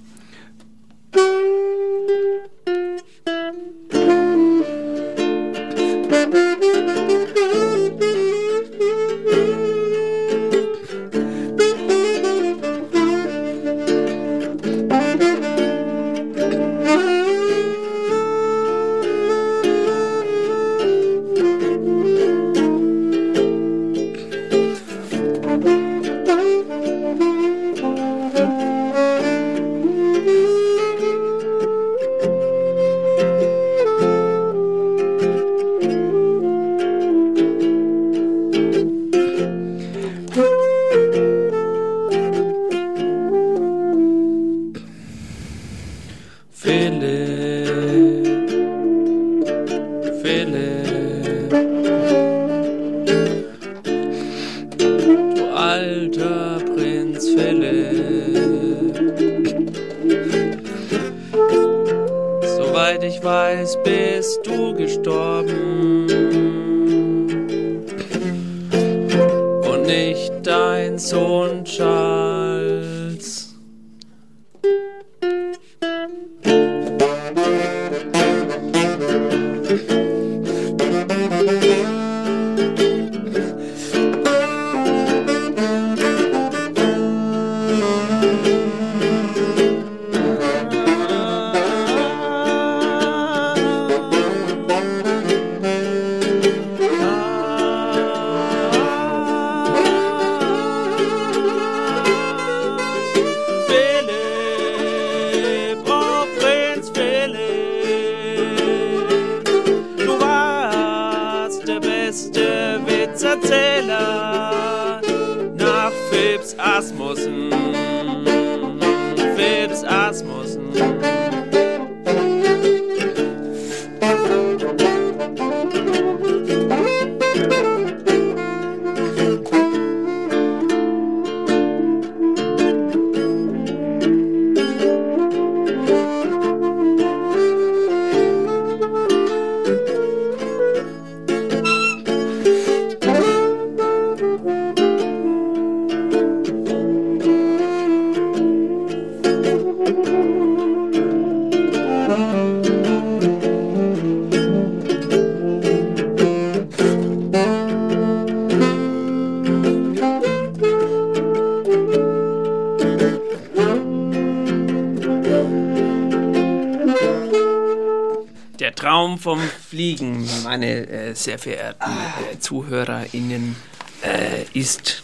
Sehr 171.25 171.39
verehrten 171.39 171.91
äh, 172.33 172.39
ZuhörerInnen, 172.39 173.57
äh, 174.03 174.59
ist 174.59 175.03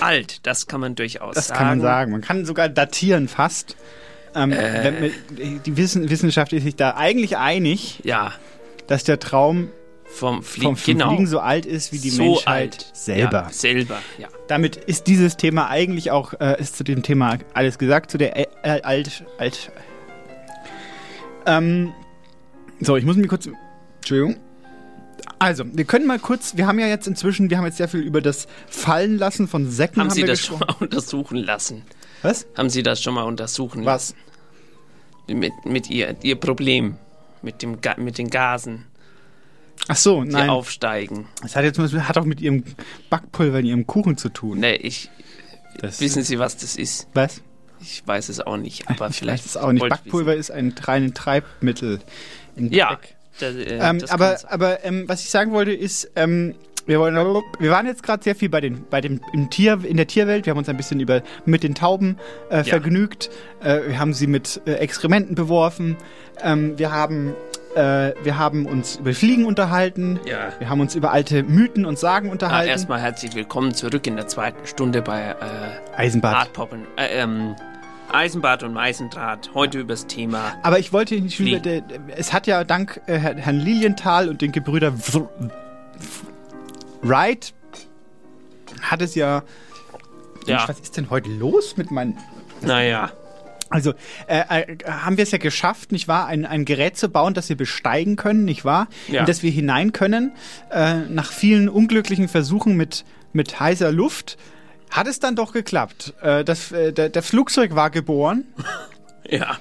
alt. 0.00 0.46
Das 0.46 0.66
kann 0.66 0.80
man 0.80 0.94
durchaus 0.94 1.34
Das 1.34 1.48
sagen. 1.48 1.58
kann 1.58 1.68
man 1.68 1.80
sagen. 1.80 2.12
Man 2.12 2.20
kann 2.20 2.44
sogar 2.44 2.68
datieren 2.68 3.28
fast. 3.28 3.76
Ähm, 4.34 4.52
Äh. 4.52 4.90
man- 4.90 5.10
die 5.64 5.76
Wissen, 5.76 6.08
Wissenschaft 6.10 6.52
ist 6.52 6.62
sich 6.64 6.76
da 6.76 6.96
eigentlich 6.96 7.36
einig, 7.36 8.00
Ja, 8.04 8.32
dass 8.86 9.04
der 9.04 9.18
Traum 9.18 9.68
vom, 10.04 10.42
Flie 10.42 10.64
vom 10.64 10.76
genau. 10.84 11.08
Fliegen 11.08 11.26
so 11.26 11.40
alt 11.40 11.64
ist 11.66 11.92
wie 11.92 11.98
die 11.98 12.10
so 12.10 12.22
Menschheit 12.22 12.46
alt. 12.74 12.90
selber. 12.92 13.42
Ja, 13.44 13.48
selber, 13.50 13.98
ja. 14.18 14.28
Damit 14.48 14.76
ist 14.76 15.06
dieses 15.06 15.36
Thema 15.38 15.68
eigentlich 15.68 16.10
auch, 16.10 16.34
äh, 16.40 16.60
ist 16.60 16.76
zu 16.76 16.84
dem 16.84 17.02
Thema 17.02 17.38
alles 17.54 17.78
gesagt, 17.78 18.10
zu 18.10 18.18
der 18.18 18.36
äh, 18.36 18.46
äh, 18.62 18.82
alt, 18.82 19.24
alt. 19.38 19.70
Ähm, 21.46 21.92
so, 22.80 22.96
ich 22.96 23.04
muss 23.04 23.16
mir 23.16 23.26
kurz, 23.26 23.48
Entschuldigung. 23.96 24.36
Also, 25.42 25.64
wir 25.66 25.84
können 25.84 26.06
mal 26.06 26.18
kurz, 26.20 26.56
wir 26.56 26.66
haben 26.68 26.78
ja 26.78 26.86
jetzt 26.86 27.06
inzwischen, 27.08 27.50
wir 27.50 27.58
haben 27.58 27.64
jetzt 27.64 27.78
sehr 27.78 27.88
viel 27.88 28.00
über 28.00 28.20
das 28.20 28.46
Fallenlassen 28.68 29.48
von 29.48 29.68
Säcken 29.70 30.00
Haben 30.00 30.10
Sie 30.10 30.20
wir 30.20 30.28
das 30.28 30.40
schon 30.40 30.60
mal 30.60 30.74
untersuchen 30.78 31.36
lassen? 31.38 31.82
Was? 32.22 32.46
Haben 32.56 32.70
Sie 32.70 32.82
das 32.84 33.02
schon 33.02 33.14
mal 33.14 33.24
untersuchen 33.24 33.84
Was? 33.84 34.14
lassen? 35.26 35.38
Mit, 35.40 35.52
mit 35.64 35.90
ihr, 35.90 36.14
Ihr 36.22 36.36
Problem, 36.36 36.96
mit, 37.42 37.62
dem, 37.62 37.78
mit 37.96 38.18
den 38.18 38.30
Gasen, 38.30 38.84
Ach 39.88 39.96
so, 39.96 40.22
die 40.22 40.30
nein. 40.30 40.48
aufsteigen. 40.48 41.26
Das 41.42 41.56
hat 41.56 41.64
jetzt 41.64 41.78
hat 41.80 42.18
auch 42.18 42.24
mit 42.24 42.40
ihrem 42.40 42.62
Backpulver 43.10 43.58
in 43.58 43.66
ihrem 43.66 43.86
Kuchen 43.86 44.16
zu 44.16 44.28
tun. 44.28 44.60
Nee, 44.60 44.74
ich. 44.76 45.10
Das- 45.80 46.00
wissen 46.00 46.22
Sie, 46.22 46.38
was 46.38 46.56
das 46.56 46.76
ist? 46.76 47.08
Was? 47.14 47.40
Ich 47.80 48.06
weiß 48.06 48.28
es 48.28 48.38
auch 48.40 48.58
nicht, 48.58 48.88
aber 48.88 49.08
Ich 49.08 49.16
vielleicht. 49.16 49.42
weiß 49.44 49.50
es 49.50 49.56
auch 49.56 49.72
nicht. 49.72 49.88
Backpulver 49.88 50.36
ist 50.36 50.52
ein 50.52 50.72
reines 50.80 51.14
Treibmittel. 51.14 51.98
im 52.54 52.66
wissen. 52.66 52.74
Ja, 52.74 52.90
Gebäck. 52.94 53.16
Das, 53.42 53.54
äh, 53.56 53.78
Ähm, 53.80 54.02
aber 54.08 54.36
aber 54.48 54.84
ähm, 54.84 55.04
was 55.08 55.22
ich 55.22 55.30
sagen 55.30 55.52
wollte 55.52 55.72
ist, 55.72 56.10
ähm, 56.16 56.54
wir, 56.86 56.98
wollen, 56.98 57.14
wir 57.60 57.70
waren 57.70 57.86
jetzt 57.86 58.02
gerade 58.02 58.22
sehr 58.24 58.34
viel 58.34 58.48
bei 58.48 58.60
den, 58.60 58.84
bei 58.90 59.00
dem, 59.00 59.20
im 59.32 59.50
Tier, 59.50 59.78
in 59.84 59.96
der 59.96 60.06
Tierwelt. 60.08 60.46
Wir 60.46 60.50
haben 60.50 60.58
uns 60.58 60.68
ein 60.68 60.76
bisschen 60.76 60.98
über, 60.98 61.22
mit 61.44 61.62
den 61.62 61.74
Tauben 61.76 62.16
äh, 62.50 62.64
vergnügt. 62.64 63.30
Äh, 63.62 63.80
wir 63.86 63.98
haben 64.00 64.12
sie 64.14 64.26
mit 64.26 64.60
äh, 64.66 64.72
Exkrementen 64.74 65.36
beworfen. 65.36 65.96
Ähm, 66.42 66.76
wir, 66.78 66.90
haben, 66.90 67.34
äh, 67.76 68.12
wir 68.24 68.36
haben 68.36 68.66
uns 68.66 68.96
über 68.96 69.14
Fliegen 69.14 69.44
unterhalten. 69.44 70.18
Ja. 70.26 70.52
Wir 70.58 70.68
haben 70.68 70.80
uns 70.80 70.96
über 70.96 71.12
alte 71.12 71.44
Mythen 71.44 71.86
und 71.86 72.00
Sagen 72.00 72.30
Ah, 72.30 72.32
unterhalten. 72.32 72.70
erstmal 72.70 73.00
herzlich 73.00 73.36
willkommen 73.36 73.74
zurück 73.74 74.04
in 74.08 74.16
der 74.16 74.26
zweiten 74.26 74.66
Stunde 74.66 75.02
bei 75.02 75.20
äh, 75.20 75.96
Eisenbad. 75.96 76.34
Hartpoppen, 76.34 76.80
äh, 76.96 77.20
ähm, 77.22 77.54
Eisenbad 78.12 78.62
und 78.62 78.74
Meisendraht. 78.74 79.50
Heute 79.54 79.78
übers 79.78 80.06
Thema. 80.06 80.52
Aber 80.62 80.78
ich 80.78 80.92
wollte 80.92 81.18
nicht 81.20 81.40
über, 81.40 81.58
der, 81.58 81.82
es 82.16 82.32
hat 82.32 82.46
ja 82.46 82.62
dank 82.64 83.00
äh, 83.06 83.18
Herr- 83.18 83.36
Herrn 83.36 83.58
Lilienthal 83.58 84.28
und 84.28 84.42
den 84.42 84.52
Gebrüder 84.52 84.92
Wright 87.02 87.54
hat 88.82 89.02
es 89.02 89.14
ja. 89.14 89.42
Ja. 90.46 90.56
Mensch, 90.56 90.68
was 90.68 90.80
ist 90.80 90.96
denn 90.96 91.08
heute 91.08 91.30
los 91.30 91.76
mit 91.76 91.90
meinen. 91.90 92.18
Naja. 92.60 93.12
Also 93.70 93.94
äh, 94.26 94.40
äh, 94.40 94.76
haben 94.86 95.16
wir 95.16 95.22
es 95.22 95.30
ja 95.30 95.38
geschafft, 95.38 95.92
nicht 95.92 96.06
wahr, 96.06 96.26
ein, 96.26 96.44
ein 96.44 96.64
Gerät 96.66 96.98
zu 96.98 97.08
bauen, 97.08 97.32
das 97.32 97.48
wir 97.48 97.56
besteigen 97.56 98.16
können, 98.16 98.44
nicht 98.44 98.64
wahr? 98.64 98.88
Ja. 99.08 99.20
In 99.20 99.26
das 99.26 99.42
wir 99.42 99.50
hinein 99.50 99.92
können. 99.92 100.32
Äh, 100.70 100.96
nach 101.08 101.32
vielen 101.32 101.68
unglücklichen 101.70 102.28
Versuchen 102.28 102.76
mit, 102.76 103.04
mit 103.32 103.58
heißer 103.58 103.90
Luft 103.90 104.36
hat 104.92 105.06
es 105.08 105.18
dann 105.18 105.34
doch 105.34 105.52
geklappt. 105.52 106.14
Äh, 106.22 106.44
das, 106.44 106.70
äh, 106.72 106.92
der, 106.92 107.08
der 107.08 107.22
Flugzeug 107.22 107.74
war 107.74 107.90
geboren. 107.90 108.44
Ja. 109.30 109.56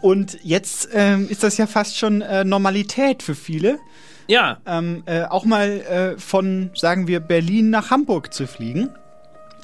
Und 0.00 0.38
jetzt 0.42 0.88
ähm, 0.94 1.28
ist 1.28 1.42
das 1.42 1.58
ja 1.58 1.66
fast 1.66 1.98
schon 1.98 2.22
äh, 2.22 2.44
Normalität 2.44 3.22
für 3.22 3.34
viele. 3.34 3.78
Ja. 4.26 4.56
Ähm, 4.66 5.02
äh, 5.04 5.24
auch 5.24 5.44
mal 5.44 5.68
äh, 5.68 6.18
von, 6.18 6.70
sagen 6.74 7.06
wir, 7.06 7.20
Berlin 7.20 7.68
nach 7.68 7.90
Hamburg 7.90 8.32
zu 8.32 8.46
fliegen. 8.46 8.88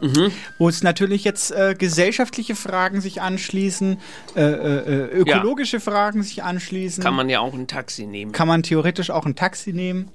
Mhm. 0.03 0.30
Wo 0.59 0.68
es 0.68 0.82
natürlich 0.82 1.24
jetzt 1.24 1.51
äh, 1.53 1.74
gesellschaftliche 1.76 2.55
Fragen 2.55 3.01
sich 3.01 3.22
anschließen, 3.22 3.99
äh, 4.37 4.43
äh, 4.43 4.76
äh, 4.78 5.20
ökologische 5.20 5.80
Fragen 5.80 6.22
sich 6.22 6.43
anschließen. 6.43 7.03
Kann 7.03 7.14
man 7.14 7.30
ja 7.30 7.41
auch 7.41 7.55
ein 7.55 7.66
Taxi 7.66 8.05
nehmen. 8.07 8.32
Kann 8.32 8.47
man 8.49 8.62
theoretisch 8.62 9.11
auch 9.11 9.24
ein 9.24 9.34
Taxi 9.34 9.72
nehmen 9.72 10.11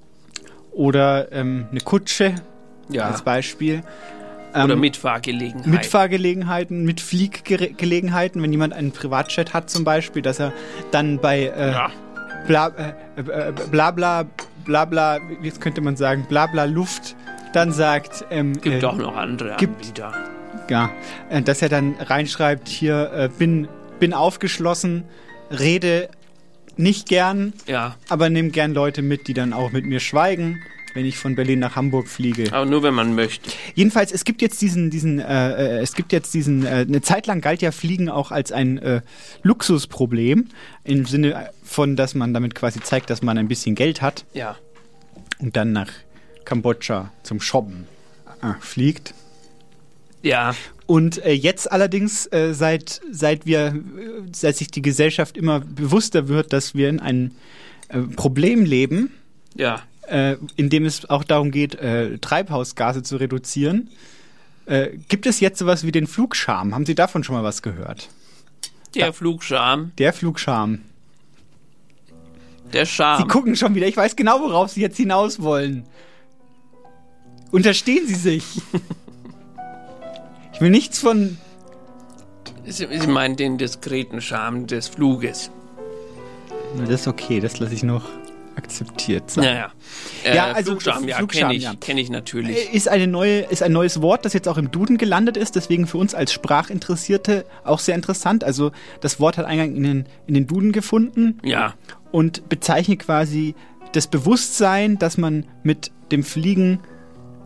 oder 0.72 1.32
ähm, 1.32 1.66
eine 1.72 1.80
Kutsche 1.82 2.36
Ja. 2.90 3.06
als 3.10 3.24
Beispiel. 3.24 3.82
Oder 4.54 4.74
Ähm, 4.74 4.80
Mitfahrgelegenheit. 4.82 5.68
Mitfahrgelegenheiten, 5.68 6.84
mit 6.84 7.00
Flieggelegenheiten, 7.02 8.42
wenn 8.44 8.52
jemand 8.52 8.74
einen 8.74 8.92
Privatchat 8.92 9.54
hat 9.54 9.70
zum 9.70 9.84
Beispiel, 9.84 10.22
dass 10.22 10.40
er 10.40 10.54
dann 10.92 11.20
bei 11.20 11.46
äh, 11.46 11.74
bla, 12.48 12.68
äh, 12.68 13.22
äh, 13.22 13.54
bla 13.72 13.92
bla 13.92 14.26
bla 14.66 14.86
bla, 14.86 15.20
jetzt 15.42 15.60
könnte 15.62 15.82
man 15.82 15.96
sagen, 15.96 16.26
bla 16.30 16.48
bla 16.48 16.66
Luft, 16.66 17.16
dann 17.54 17.72
sagt, 17.72 18.26
ähm, 18.30 18.54
Gibt 18.62 18.84
äh, 18.84 18.86
auch 18.86 18.96
noch 18.96 19.16
andere 19.16 19.56
gibt, 19.58 19.76
Anbieter. 19.82 20.14
ja, 20.70 20.90
äh, 21.30 21.42
dass 21.42 21.62
er 21.62 21.70
dann 21.70 21.96
reinschreibt, 22.00 22.68
hier 22.68 23.12
äh, 23.14 23.30
bin, 23.30 23.68
bin 24.00 24.14
aufgeschlossen, 24.14 25.04
rede 25.50 26.10
nicht 26.78 27.08
gern, 27.10 27.54
Ja. 27.68 27.96
aber 28.10 28.30
nimm 28.30 28.52
gern 28.52 28.74
Leute 28.74 29.02
mit, 29.02 29.28
die 29.28 29.34
dann 29.34 29.52
auch 29.54 29.72
mit 29.72 29.86
mir 29.86 30.00
schweigen, 30.00 30.60
wenn 30.94 31.06
ich 31.06 31.18
von 31.18 31.36
Berlin 31.36 31.60
nach 31.60 31.76
Hamburg 31.76 32.08
fliege. 32.08 32.52
Aber 32.54 32.66
nur 32.66 32.84
wenn 32.84 32.94
man 32.94 33.16
möchte. 33.16 33.50
Jedenfalls, 33.76 34.12
es 34.12 34.24
gibt 34.26 34.42
jetzt 34.42 34.62
diesen, 34.62 34.90
diesen, 34.90 35.20
äh, 35.20 35.78
äh, 35.78 35.82
es 35.82 35.94
gibt 35.96 36.12
jetzt 36.12 36.34
diesen, 36.34 36.66
äh, 36.66 36.86
eine 36.88 37.02
Zeit 37.02 37.28
lang 37.28 37.42
galt 37.42 37.62
ja 37.62 37.72
Fliegen 37.72 38.10
auch 38.10 38.32
als 38.32 38.52
ein 38.52 38.78
äh, 38.78 39.02
Luxusproblem, 39.44 40.48
im 40.84 41.06
Sinne 41.06 41.50
von, 41.64 41.96
dass 41.96 42.16
man 42.16 42.34
damit 42.34 42.56
quasi 42.56 42.80
zeigt, 42.82 43.10
dass 43.10 43.22
man 43.22 43.38
ein 43.38 43.48
bisschen 43.48 43.76
Geld 43.76 44.02
hat 44.02 44.26
Ja. 44.34 44.58
und 45.40 45.56
dann 45.56 45.72
nach 45.72 45.90
Kambodscha 46.46 47.12
zum 47.24 47.40
Shoppen 47.40 47.88
äh, 48.42 48.54
fliegt. 48.60 49.14
Ja. 50.24 50.54
Und 50.86 51.24
äh, 51.26 51.32
jetzt 51.32 51.72
allerdings, 51.72 52.26
äh, 52.32 52.54
seit, 52.54 53.02
seit 53.12 53.46
wir, 53.46 53.80
seit 54.34 54.58
sich 54.58 54.70
die 54.70 54.82
Gesellschaft 54.82 55.38
immer 55.38 55.62
bewusster 55.62 56.28
wird, 56.28 56.52
dass 56.54 56.76
wir 56.76 56.90
in 56.90 57.00
einem 57.00 57.32
äh, 57.90 58.00
Problem 58.00 58.66
leben, 58.66 59.12
Ja. 59.56 59.82
Äh, 60.12 60.38
in 60.58 60.70
dem 60.70 60.86
es 60.86 61.10
auch 61.10 61.24
darum 61.24 61.52
geht, 61.52 61.76
äh, 61.76 62.18
Treibhausgase 62.18 63.02
zu 63.02 63.16
reduzieren, 63.18 63.90
äh, 64.66 64.90
gibt 65.08 65.26
es 65.26 65.40
jetzt 65.40 65.58
sowas 65.60 65.86
wie 65.86 65.92
den 65.92 66.06
Flugscham. 66.08 66.76
Haben 66.76 66.86
Sie 66.86 66.96
davon 66.96 67.24
schon 67.24 67.36
mal 67.36 67.44
was 67.44 67.62
gehört? 67.62 68.10
Der 68.94 69.14
Flugscham, 69.14 69.92
Der 69.98 70.12
Flugscham. 70.14 70.82
der 72.74 72.86
Sie 72.86 72.92
Scham. 72.92 73.28
gucken 73.28 73.56
schon 73.56 73.74
wieder. 73.76 73.88
Ich 73.88 73.98
weiß 73.98 74.16
genau, 74.16 74.42
worauf 74.42 74.72
Sie 74.72 74.82
jetzt 74.82 74.98
hinaus 74.98 75.42
wollen. 75.42 75.86
Unterstehen 77.52 78.06
Sie 78.08 78.16
sich. 78.16 78.44
ich 80.54 80.62
will 80.62 80.70
nichts 80.70 81.00
von. 81.00 81.38
Sie, 82.66 82.88
Sie 82.92 83.08
meinen 83.08 83.36
den 83.38 83.58
diskreten 83.58 84.22
Scham 84.22 84.68
des 84.68 84.88
Fluges. 84.88 85.52
Das 86.78 86.90
ist 86.90 87.08
okay, 87.08 87.40
das 87.40 87.60
lasse 87.60 87.74
ich 87.74 87.84
noch 87.84 88.06
akzeptiert 88.56 89.30
sein. 89.32 89.44
Naja. 89.46 89.72
Äh, 90.24 90.36
Ja, 90.36 90.52
also 90.52 90.72
Flugscham, 90.72 91.08
ja, 91.08 91.26
kenne 91.26 91.54
ich, 91.56 91.64
ja. 91.64 91.74
kenn 91.80 91.98
ich 91.98 92.10
natürlich. 92.10 92.74
Ist, 92.74 92.88
eine 92.88 93.08
neue, 93.08 93.40
ist 93.42 93.64
ein 93.64 93.72
neues 93.72 94.02
Wort, 94.02 94.26
das 94.26 94.34
jetzt 94.34 94.48
auch 94.48 94.58
im 94.58 94.72
Duden 94.72 94.98
gelandet 94.98 95.38
ist, 95.38 95.56
deswegen 95.56 95.88
für 95.88 95.98
uns 95.98 96.14
als 96.14 96.32
Sprachinteressierte 96.34 97.46
auch 97.64 97.80
sehr 97.80 97.96
interessant. 97.96 98.44
Also 98.44 98.72
das 99.02 99.20
Wort 99.20 99.38
hat 99.38 99.46
Eingang 99.46 99.76
in 99.76 99.84
den, 99.84 100.06
in 100.28 100.34
den 100.34 100.48
Duden 100.48 100.72
gefunden 100.72 101.40
Ja. 101.44 101.74
und 102.12 102.50
bezeichnet 102.50 103.00
quasi 103.00 103.56
das 103.94 104.08
Bewusstsein, 104.08 104.98
dass 104.98 105.18
man 105.18 105.46
mit 105.64 105.92
dem 106.12 106.24
Fliegen 106.24 106.80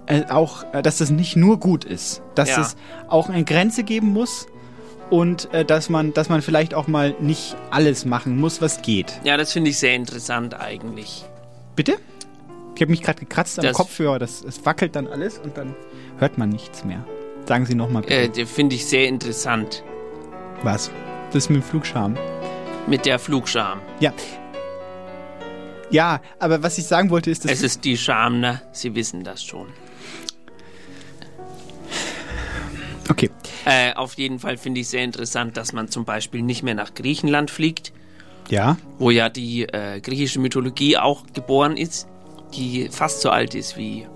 äh, 0.07 0.25
auch, 0.29 0.65
äh, 0.73 0.81
dass 0.83 0.99
das 0.99 1.09
nicht 1.09 1.35
nur 1.35 1.59
gut 1.59 1.83
ist, 1.83 2.21
dass 2.35 2.49
Ja. 2.49 2.61
es 2.61 2.75
auch 3.07 3.29
eine 3.29 3.43
Grenze 3.43 3.83
geben 3.83 4.13
muss 4.13 4.45
und 5.09 5.53
äh, 5.53 5.63
dass 5.65 5.89
man, 5.89 6.13
dass 6.13 6.29
man 6.29 6.41
vielleicht 6.41 6.73
auch 6.73 6.87
mal 6.87 7.15
nicht 7.19 7.55
alles 7.71 8.05
machen 8.05 8.37
muss, 8.39 8.61
was 8.61 8.81
geht. 8.81 9.13
Ja, 9.23 9.37
das 9.37 9.53
finde 9.53 9.69
ich 9.69 9.77
sehr 9.79 9.95
interessant 9.95 10.53
eigentlich. 10.59 11.25
Bitte? 11.75 11.97
Ich 12.75 12.81
habe 12.81 12.91
mich 12.91 13.01
gerade 13.03 13.19
gekratzt 13.19 13.57
am 13.59 13.63
Das- 13.63 13.75
Kopfhörer, 13.77 14.19
das, 14.19 14.43
es 14.43 14.65
wackelt 14.65 14.95
dann 14.95 15.07
alles 15.07 15.37
und 15.37 15.57
dann 15.57 15.75
hört 16.17 16.37
man 16.37 16.49
nichts 16.49 16.83
mehr. 16.83 17.05
Sagen 17.47 17.65
Sie 17.65 17.75
nochmal 17.75 18.01
bitte. 18.01 18.15
Äh, 18.15 18.29
das 18.29 18.49
finde 18.49 18.75
ich 18.75 18.85
sehr 18.85 19.07
interessant. 19.07 19.83
Was? 20.63 20.89
Das 21.31 21.49
mit 21.49 21.61
dem 21.61 21.63
Flugscham. 21.63 22.17
Mit 22.87 23.05
der 23.05 23.19
Flugscham. 23.19 23.79
Ja. 23.99 24.13
Ja, 25.91 26.19
aber 26.39 26.63
was 26.63 26.77
ich 26.77 26.85
sagen 26.85 27.09
wollte, 27.11 27.29
ist, 27.29 27.45
dass 27.45 27.51
Es 27.51 27.61
ist 27.61 27.85
die 27.85 27.97
Scham, 27.97 28.39
ne? 28.39 28.61
Sie 28.71 28.95
wissen 28.95 29.23
das 29.23 29.43
schon. 29.43 29.67
Okay. 33.09 33.29
Äh, 33.65 33.93
auf 33.93 34.15
jeden 34.15 34.39
Fall 34.39 34.57
finde 34.57 34.81
ich 34.81 34.87
sehr 34.89 35.03
interessant, 35.03 35.57
dass 35.57 35.73
man 35.73 35.89
zum 35.89 36.05
Beispiel 36.05 36.41
nicht 36.41 36.63
mehr 36.63 36.75
nach 36.75 36.93
Griechenland 36.93 37.51
fliegt, 37.51 37.93
ja, 38.49 38.77
wo 38.97 39.09
ja 39.11 39.29
die 39.29 39.63
äh, 39.63 39.99
griechische 40.01 40.39
Mythologie 40.39 40.97
auch 40.97 41.23
geboren 41.33 41.77
ist, 41.77 42.07
die 42.55 42.89
fast 42.89 43.21
so 43.21 43.29
alt 43.29 43.53
ist 43.55 43.77
wie 43.77 44.07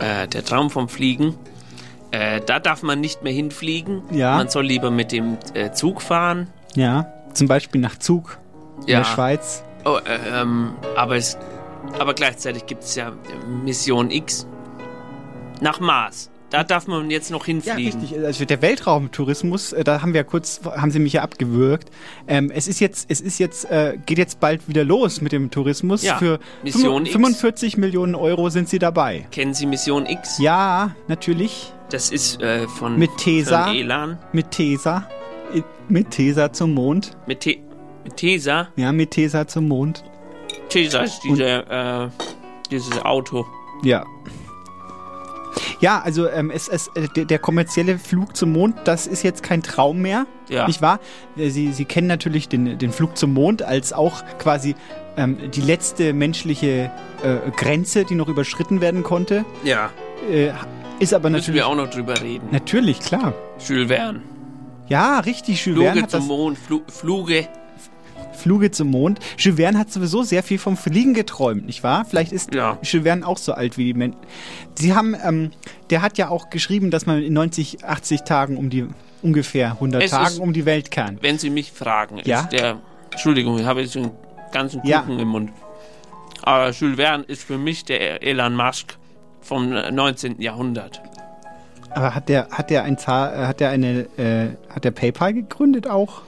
äh, 0.00 0.26
der 0.28 0.44
Traum 0.44 0.70
vom 0.70 0.88
Fliegen. 0.88 1.36
Äh, 2.10 2.40
da 2.44 2.58
darf 2.58 2.82
man 2.82 3.00
nicht 3.00 3.22
mehr 3.22 3.32
hinfliegen. 3.32 4.02
Ja. 4.10 4.36
Man 4.36 4.48
soll 4.48 4.66
lieber 4.66 4.90
mit 4.90 5.12
dem 5.12 5.38
äh, 5.54 5.70
Zug 5.72 6.02
fahren. 6.02 6.48
ja, 6.74 7.06
zum 7.34 7.46
Beispiel 7.46 7.80
nach 7.80 7.96
Zug 7.98 8.38
in 8.82 8.88
Ja. 8.88 8.98
der 8.98 9.04
Schweiz. 9.04 9.62
Oh, 9.84 9.98
äh, 10.04 10.40
ähm, 10.40 10.74
aber, 10.96 11.14
es, 11.16 11.38
aber 11.98 12.12
gleichzeitig 12.14 12.66
gibt 12.66 12.82
es 12.82 12.96
ja 12.96 13.12
Mission 13.64 14.10
X 14.10 14.46
nach 15.60 15.78
Mars. 15.78 16.28
Da 16.50 16.64
darf 16.64 16.86
man 16.88 17.10
jetzt 17.10 17.30
noch 17.30 17.46
Ja, 17.46 17.52
hinfliegen. 17.52 18.00
richtig. 18.02 18.24
Also 18.24 18.44
der 18.44 18.60
Weltraumtourismus, 18.60 19.72
äh, 19.72 19.84
da 19.84 20.02
haben 20.02 20.14
wir 20.14 20.24
kurz, 20.24 20.60
haben 20.64 20.90
Sie 20.90 20.98
mich 20.98 21.12
ja 21.14 21.22
abgewürgt. 21.22 21.90
Ähm, 22.26 22.50
es 22.52 22.66
ist 22.68 22.80
jetzt, 22.80 23.08
es 23.10 23.20
ist 23.20 23.38
jetzt, 23.38 23.70
äh, 23.70 23.96
geht 24.04 24.18
jetzt 24.18 24.40
bald 24.40 24.68
wieder 24.68 24.84
los 24.84 25.20
mit 25.20 25.32
dem 25.32 25.50
Tourismus. 25.50 26.02
Ja, 26.02 26.18
Für 26.18 26.40
Mission 26.62 27.06
45 27.06 27.76
Millionen 27.76 28.14
Euro 28.14 28.50
sind 28.50 28.68
Sie 28.68 28.78
dabei. 28.78 29.26
Kennen 29.30 29.54
Sie 29.54 29.66
Mission 29.66 30.06
X? 30.06 30.38
Ja, 30.38 30.94
natürlich. 31.08 31.72
Das 31.90 32.10
ist 32.10 32.40
äh, 32.42 32.66
von, 32.66 32.98
Mit 32.98 33.16
Tesa. 33.16 33.66
von 33.66 33.76
Elan. 33.76 34.18
Mit 34.32 34.50
Tesa. 34.50 35.06
Mit 35.88 36.10
Tesa 36.10 36.52
zum 36.52 36.74
Mond. 36.74 37.16
Mit, 37.26 37.40
Te 37.40 37.58
mit 38.04 38.16
Tesa. 38.16 38.68
Ja, 38.76 38.92
mit 38.92 39.10
Tesa 39.10 39.46
zum 39.48 39.66
Mond. 39.68 40.04
Tesa 40.68 41.00
ist 41.00 41.20
diese, 41.24 41.44
äh, 41.44 42.08
dieses 42.70 42.96
Auto. 43.04 43.44
Ja. 43.82 44.04
Ja, 45.80 46.00
also 46.02 46.28
ähm, 46.28 46.50
es, 46.50 46.68
es, 46.68 46.88
äh, 46.94 47.08
der, 47.16 47.24
der 47.24 47.38
kommerzielle 47.38 47.98
Flug 47.98 48.36
zum 48.36 48.52
Mond, 48.52 48.76
das 48.84 49.06
ist 49.06 49.22
jetzt 49.22 49.42
kein 49.42 49.62
Traum 49.62 50.00
mehr, 50.00 50.26
Ja. 50.48 50.66
nicht 50.66 50.82
wahr? 50.82 51.00
Äh, 51.36 51.50
Sie, 51.50 51.72
Sie 51.72 51.84
kennen 51.84 52.06
natürlich 52.06 52.48
den, 52.48 52.78
den 52.78 52.92
Flug 52.92 53.16
zum 53.16 53.32
Mond 53.32 53.62
als 53.62 53.92
auch 53.92 54.22
quasi 54.38 54.74
ähm, 55.16 55.38
die 55.52 55.60
letzte 55.62 56.12
menschliche 56.12 56.90
äh, 57.22 57.50
Grenze, 57.56 58.04
die 58.04 58.14
noch 58.14 58.28
überschritten 58.28 58.80
werden 58.80 59.02
konnte. 59.02 59.44
Ja. 59.64 59.90
Äh, 60.30 60.50
ist 60.98 61.14
aber 61.14 61.30
Müssen 61.30 61.40
natürlich... 61.52 61.60
wir 61.60 61.66
auch 61.66 61.74
noch 61.76 61.90
drüber 61.90 62.20
reden. 62.20 62.48
Natürlich, 62.50 63.00
klar. 63.00 63.32
Jules 63.66 63.88
Verne. 63.88 64.20
Ja, 64.88 65.20
richtig, 65.20 65.64
Jules 65.64 65.76
Fluge 65.78 65.86
Verne 65.86 66.02
hat 66.02 66.10
zum. 66.10 66.26
Mond, 66.26 66.58
Flu 66.58 66.80
Fluge. 66.88 67.48
Fluge 68.40 68.70
zum 68.70 68.88
Mond. 68.88 69.20
Jules 69.38 69.56
Verne 69.58 69.78
hat 69.78 69.92
sowieso 69.92 70.22
sehr 70.22 70.42
viel 70.42 70.58
vom 70.58 70.76
Fliegen 70.76 71.14
geträumt, 71.14 71.66
nicht 71.66 71.82
wahr? 71.82 72.04
Vielleicht 72.08 72.32
ist 72.32 72.50
Jules 72.54 73.04
Verne 73.04 73.26
auch 73.26 73.38
so 73.38 73.52
alt 73.52 73.76
wie 73.78 73.84
die 73.84 73.94
Menschen. 73.94 74.18
Sie 74.74 74.94
haben, 74.94 75.14
ähm, 75.24 75.50
der 75.90 76.02
hat 76.02 76.18
ja 76.18 76.28
auch 76.28 76.50
geschrieben, 76.50 76.90
dass 76.90 77.06
man 77.06 77.22
in 77.22 77.32
90, 77.32 77.84
80 77.84 78.22
Tagen 78.22 78.56
um 78.56 78.70
die, 78.70 78.86
ungefähr 79.22 79.74
100 79.80 80.02
Es 80.02 80.10
Tagen 80.10 80.26
ist- 80.26 80.38
um 80.40 80.52
die 80.52 80.64
Welt 80.64 80.90
kann. 80.90 81.18
Wenn 81.20 81.38
Sie 81.38 81.50
mich 81.50 81.72
fragen, 81.72 82.20
Ja? 82.24 82.40
ist 82.40 82.52
der. 82.52 82.78
Entschuldigung, 83.10 83.58
ich 83.58 83.66
habe 83.66 83.80
jetzt 83.82 83.96
einen 83.96 84.10
ganzen 84.52 84.80
Ja. 84.84 85.00
Kuchen 85.00 85.18
im 85.18 85.28
Mund. 85.28 85.50
Aber 86.42 86.70
Jules 86.70 86.96
Verne 86.96 87.24
ist 87.24 87.42
für 87.42 87.58
mich 87.58 87.84
der 87.84 88.22
Elon 88.22 88.56
Musk 88.56 88.96
vom 89.42 89.72
äh, 89.72 89.90
19. 89.90 90.40
Jahrhundert. 90.40 91.02
Aber 91.90 92.14
hat 92.14 92.28
der, 92.28 92.48
hat 92.50 92.70
der 92.70 92.84
ein 92.84 92.96
Zahl, 92.98 93.34
äh, 93.34 93.46
hat 93.46 93.60
der 93.60 93.70
eine, 93.70 94.06
äh, 94.16 94.50
hat 94.72 94.84
der 94.84 94.92
PayPal 94.92 95.34
gegründet 95.34 95.88
auch? 95.88 96.22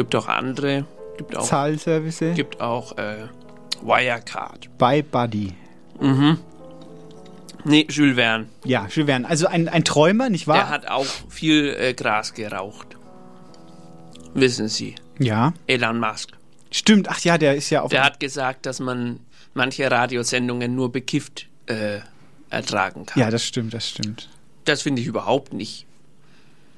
Gibt 0.00 0.14
auch 0.14 0.28
andere. 0.28 0.86
Gibt 1.18 1.36
auch, 1.36 1.44
Zahlservice? 1.44 2.34
gibt 2.34 2.60
auch 2.62 2.96
äh, 2.96 3.28
Wirecard. 3.82 4.70
By 4.78 5.02
Buddy. 5.02 5.52
Mhm. 6.00 6.38
Nee, 7.64 7.86
Jules 7.90 8.16
Verne. 8.16 8.46
Ja, 8.64 8.86
Jules 8.90 9.06
Verne. 9.06 9.28
Also 9.28 9.46
ein, 9.46 9.68
ein 9.68 9.84
Träumer, 9.84 10.30
nicht 10.30 10.46
wahr? 10.46 10.56
Der 10.56 10.68
hat 10.70 10.88
auch 10.88 11.04
viel 11.28 11.76
äh, 11.78 11.92
Gras 11.92 12.32
geraucht. 12.32 12.96
Wissen 14.32 14.68
Sie. 14.68 14.94
ja. 15.18 15.52
Elon 15.66 16.00
Musk. 16.00 16.30
Stimmt, 16.70 17.10
ach 17.10 17.20
ja, 17.20 17.36
der 17.36 17.56
ist 17.56 17.68
ja 17.68 17.82
auf. 17.82 17.90
Der 17.90 18.02
hat 18.04 18.18
gesagt, 18.20 18.64
dass 18.64 18.80
man 18.80 19.20
manche 19.52 19.90
Radiosendungen 19.90 20.74
nur 20.74 20.90
bekifft 20.92 21.48
äh, 21.66 21.98
ertragen 22.48 23.04
kann. 23.04 23.20
ja, 23.20 23.30
das 23.30 23.44
stimmt, 23.44 23.74
das 23.74 23.88
stimmt. 23.88 24.30
Das 24.64 24.80
finde 24.82 25.02
ich 25.02 25.08
überhaupt 25.08 25.52
nicht. 25.52 25.84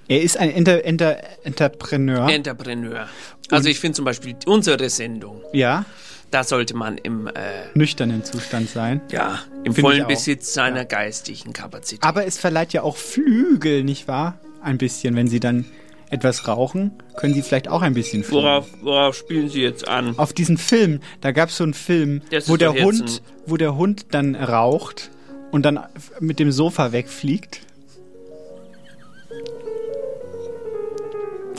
Er 0.08 0.22
ist 0.22 0.36
ein 0.36 0.50
Enter, 0.50 0.84
Enter, 0.84 1.18
Entrepreneur. 1.44 2.28
Entrepreneur. 2.28 3.08
Also 3.50 3.68
ich 3.68 3.80
finde 3.80 3.96
zum 3.96 4.04
Beispiel 4.04 4.36
unsere 4.46 4.88
Sendung, 4.90 5.40
ja, 5.52 5.84
da 6.30 6.44
sollte 6.44 6.74
man 6.74 6.96
im, 6.98 7.26
äh, 7.26 7.32
nüchternen 7.74 8.24
Zustand 8.24 8.68
sein. 8.70 9.00
ja, 9.10 9.40
im 9.64 9.74
vollen. 9.74 10.06
Besitz 10.06 10.54
seiner 10.54 10.84
geistigen 10.84 11.52
Kapazität. 11.52 12.02
Aber 12.02 12.26
es 12.26 12.38
verleiht 12.38 12.72
ja 12.72 12.82
auch 12.82 12.96
Flügel, 12.96 13.84
nicht 13.84 14.08
wahr? 14.08 14.38
Ein 14.62 14.78
bisschen, 14.78 15.14
wenn 15.16 15.28
Sie 15.28 15.40
dann 15.40 15.66
etwas 16.10 16.46
rauchen, 16.46 16.92
können 17.16 17.34
Sie 17.34 17.42
vielleicht 17.42 17.68
auch 17.68 17.82
ein 17.82 17.94
bisschen 17.94 18.22
fliegen. 18.24 18.42
Worauf, 18.42 18.66
worauf 18.80 19.16
spielen 19.16 19.48
Sie 19.48 19.60
jetzt 19.62 19.86
an? 19.88 20.18
Auf 20.18 20.32
diesen 20.32 20.56
Film, 20.58 21.00
da 21.20 21.32
gab 21.32 21.48
es 21.48 21.56
so 21.56 21.64
einen 21.64 21.74
Film, 21.74 22.22
Das 22.30 22.48
wo 22.48 22.56
der 22.56 22.72
Hund, 22.74 23.22
wo 23.46 23.56
der 23.56 23.76
Hund 23.76 24.06
dann 24.12 24.34
raucht 24.34 25.10
und 25.50 25.62
dann 25.64 25.80
mit 26.20 26.38
dem 26.38 26.52
Sofa 26.52 26.92
wegfliegt. 26.92 27.60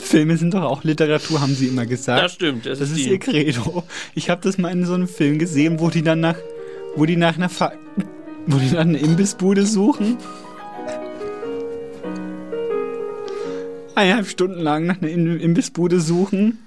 Filme 0.04 0.36
sind 0.36 0.54
doch 0.54 0.62
auch 0.62 0.84
Literatur, 0.84 1.40
haben 1.40 1.54
sie 1.54 1.66
immer 1.68 1.86
gesagt. 1.86 2.22
Das 2.22 2.32
stimmt, 2.34 2.66
das 2.66 2.78
Das 2.78 2.90
ist 2.90 2.98
ist 2.98 3.06
ihr 3.06 3.18
Credo. 3.18 3.82
Ich 4.14 4.30
habe 4.30 4.40
das 4.42 4.58
mal 4.58 4.70
in 4.70 4.84
so 4.84 4.94
einem 4.94 5.08
Film 5.08 5.38
gesehen, 5.38 5.80
wo 5.80 5.90
die 5.90 6.02
dann 6.02 6.20
nach, 6.20 6.36
wo 6.96 7.04
die 7.06 7.16
nach 7.16 7.36
einer, 7.36 7.48
Fa 7.48 7.72
wo 8.46 8.58
die 8.58 8.70
dann 8.70 8.88
eine 8.90 8.98
Imbissbude 8.98 9.64
suchen. 9.66 10.16
Eineinhalb 13.94 14.26
Stunden 14.28 14.60
lang 14.60 14.86
nach 14.86 15.00
einer 15.00 15.10
Im- 15.10 15.40
Imbissbude 15.40 16.00
suchen. 16.00 16.58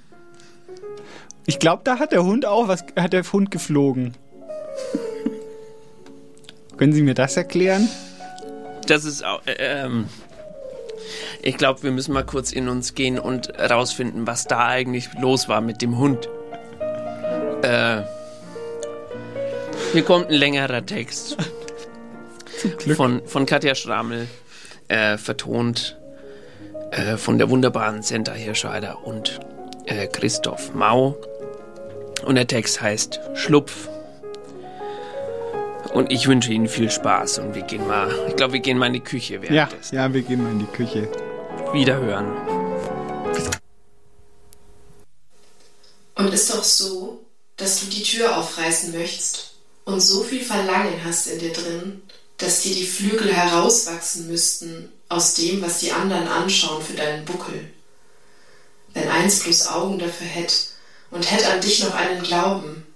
Ich 1.46 1.60
glaube, 1.60 1.82
da 1.84 2.00
hat 2.00 2.12
der 2.12 2.24
Hund 2.24 2.46
auch 2.46 2.68
was, 2.68 2.86
hat 2.98 3.14
der 3.14 3.24
Hund 3.32 3.52
geflogen. 3.52 4.14
Können 6.78 6.94
Sie 6.94 7.02
mir 7.04 7.14
das 7.16 7.36
erklären? 7.38 7.90
Das 8.88 9.04
ist 9.04 9.26
auch, 9.26 9.42
äh, 9.46 9.56
ähm, 9.60 10.06
ich 11.42 11.58
glaube, 11.58 11.84
wir 11.84 11.92
müssen 11.92 12.14
mal 12.14 12.26
kurz 12.26 12.52
in 12.52 12.68
uns 12.70 12.96
gehen 12.96 13.20
und 13.20 13.54
rausfinden, 13.58 14.28
was 14.28 14.46
da 14.46 14.68
eigentlich 14.68 15.10
los 15.20 15.48
war 15.50 15.62
mit 15.62 15.82
dem 15.82 15.98
Hund. 15.98 16.30
Äh, 17.62 18.02
hier 19.94 20.04
kommt 20.04 20.28
ein 20.28 20.34
längerer 20.34 20.86
Text 20.86 21.38
von, 22.96 23.22
von 23.26 23.46
Katja 23.46 23.76
Schrammel. 23.76 24.28
äh, 24.88 25.18
vertont 25.18 25.98
äh, 26.92 27.18
von 27.18 27.38
der 27.38 27.50
wunderbaren 27.50 28.02
Senta 28.02 28.34
Hirscheider 28.34 29.06
und 29.06 29.40
äh, 29.86 30.08
Christoph 30.08 30.74
Mau. 30.74 31.18
Und 32.26 32.36
der 32.36 32.48
Text 32.48 32.82
heißt 32.82 33.20
Schlupf. 33.36 33.90
Und 35.98 36.12
ich 36.12 36.28
wünsche 36.28 36.54
Ihnen 36.54 36.68
viel 36.68 36.92
Spaß 36.92 37.40
und 37.40 37.56
wir 37.56 37.64
gehen 37.64 37.88
mal, 37.88 38.14
ich 38.28 38.36
glaube, 38.36 38.54
wir 38.54 38.60
gehen 38.60 38.78
mal 38.78 38.86
in 38.86 38.94
die 38.94 39.00
Küche 39.00 39.42
Ja, 39.50 39.68
ja, 39.92 40.14
wir 40.14 40.22
gehen 40.22 40.44
mal 40.44 40.52
in 40.52 40.60
die 40.60 40.66
Küche. 40.66 41.10
Wiederhören. 41.74 42.38
Und 46.14 46.32
ist 46.32 46.54
doch 46.54 46.64
so, 46.64 47.26
dass 47.56 47.80
du 47.80 47.88
die 47.88 48.04
Tür 48.04 48.38
aufreißen 48.38 48.96
möchtest 48.96 49.56
und 49.86 50.00
so 50.00 50.22
viel 50.22 50.44
Verlangen 50.44 51.04
hast 51.04 51.26
in 51.26 51.40
dir 51.40 51.52
drin, 51.52 52.04
dass 52.38 52.62
dir 52.62 52.76
die 52.76 52.86
Flügel 52.86 53.34
herauswachsen 53.34 54.28
müssten 54.28 54.92
aus 55.10 55.34
dem, 55.34 55.64
was 55.64 55.80
die 55.80 55.94
anderen 55.94 56.28
anschauen 56.28 56.84
für 56.84 56.94
deinen 56.94 57.26
Buckel. 57.26 57.72
Wenn 58.94 59.10
eins 59.10 59.40
bloß 59.40 59.70
Augen 59.70 59.98
dafür 59.98 60.28
hätt 60.28 60.68
und 61.10 61.32
hätt 61.32 61.48
an 61.48 61.60
dich 61.60 61.84
noch 61.84 61.96
einen 61.96 62.22
Glauben. 62.22 62.87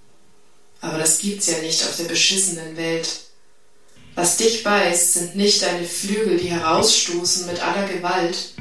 Aber 0.82 0.98
das 0.98 1.20
gibt's 1.20 1.45
ja 1.45 1.60
nicht 1.60 1.84
auf 1.84 1.95
der 1.98 2.06
beschissenen 2.06 2.76
Welt. 2.76 3.08
Was 4.16 4.38
dich 4.38 4.64
beißt, 4.64 5.14
sind 5.14 5.36
nicht 5.36 5.62
deine 5.62 5.86
Flügel, 5.86 6.38
die 6.38 6.49
herausstoßen 6.49 7.48
mit 7.48 7.66
aller 7.66 7.88
Gewalt. 7.88 8.56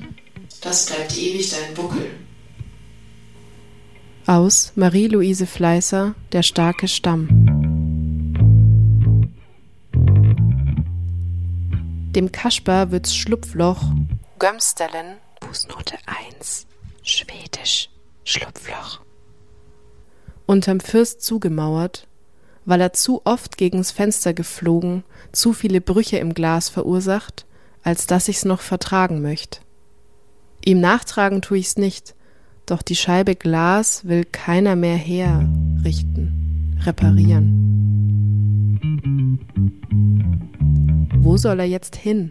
Das 0.60 0.86
bleibt 0.86 1.16
ewig 1.16 1.50
dein 1.50 1.74
Buckel. 1.74 2.10
Aus 4.26 4.72
Marie-Louise 4.76 5.46
Fleißer, 5.46 6.14
Der 6.32 6.42
starke 6.42 6.86
Stamm. 6.86 7.28
Dem 12.14 12.30
Kasper 12.30 12.90
wird's 12.90 13.14
Schlupfloch. 13.14 13.82
Gömstellen. 14.38 15.16
Fußnote 15.42 15.96
1. 16.36 16.66
Schwedisch. 17.02 17.88
Schlupfloch. 18.24 19.00
Unterm 20.46 20.80
Fürst 20.80 21.22
zugemauert, 21.22 22.06
weil 22.70 22.80
er 22.80 22.92
zu 22.92 23.20
oft 23.24 23.58
gegens 23.58 23.90
Fenster 23.90 24.32
geflogen, 24.32 25.02
zu 25.32 25.52
viele 25.52 25.80
Brüche 25.80 26.18
im 26.18 26.34
Glas 26.34 26.68
verursacht, 26.68 27.44
als 27.82 28.06
dass 28.06 28.28
ich's 28.28 28.44
noch 28.44 28.60
vertragen 28.60 29.20
möcht. 29.20 29.62
Ihm 30.64 30.78
nachtragen 30.78 31.42
tu 31.42 31.56
ich's 31.56 31.76
nicht, 31.76 32.14
doch 32.66 32.82
die 32.82 32.94
Scheibe 32.94 33.34
Glas 33.34 34.06
will 34.06 34.24
keiner 34.24 34.76
mehr 34.76 34.94
herrichten, 34.94 36.78
reparieren. 36.84 37.56
Wo 41.18 41.36
soll 41.38 41.58
er 41.58 41.66
jetzt 41.66 41.96
hin? 41.96 42.30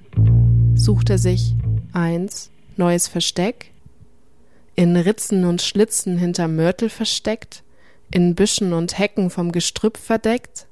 Sucht 0.73 1.09
er 1.09 1.17
sich 1.17 1.53
eins 1.91 2.49
neues 2.77 3.09
Versteck? 3.09 3.73
In 4.75 4.95
Ritzen 4.95 5.43
und 5.43 5.61
Schlitzen 5.61 6.17
hinter 6.17 6.47
Mörtel 6.47 6.87
versteckt? 6.87 7.61
In 8.11 8.33
Büschen 8.33 8.73
und 8.73 8.97
Hecken 8.97 9.29
vom 9.29 9.51
Gestrüpp 9.51 9.97
verdeckt? 9.97 10.65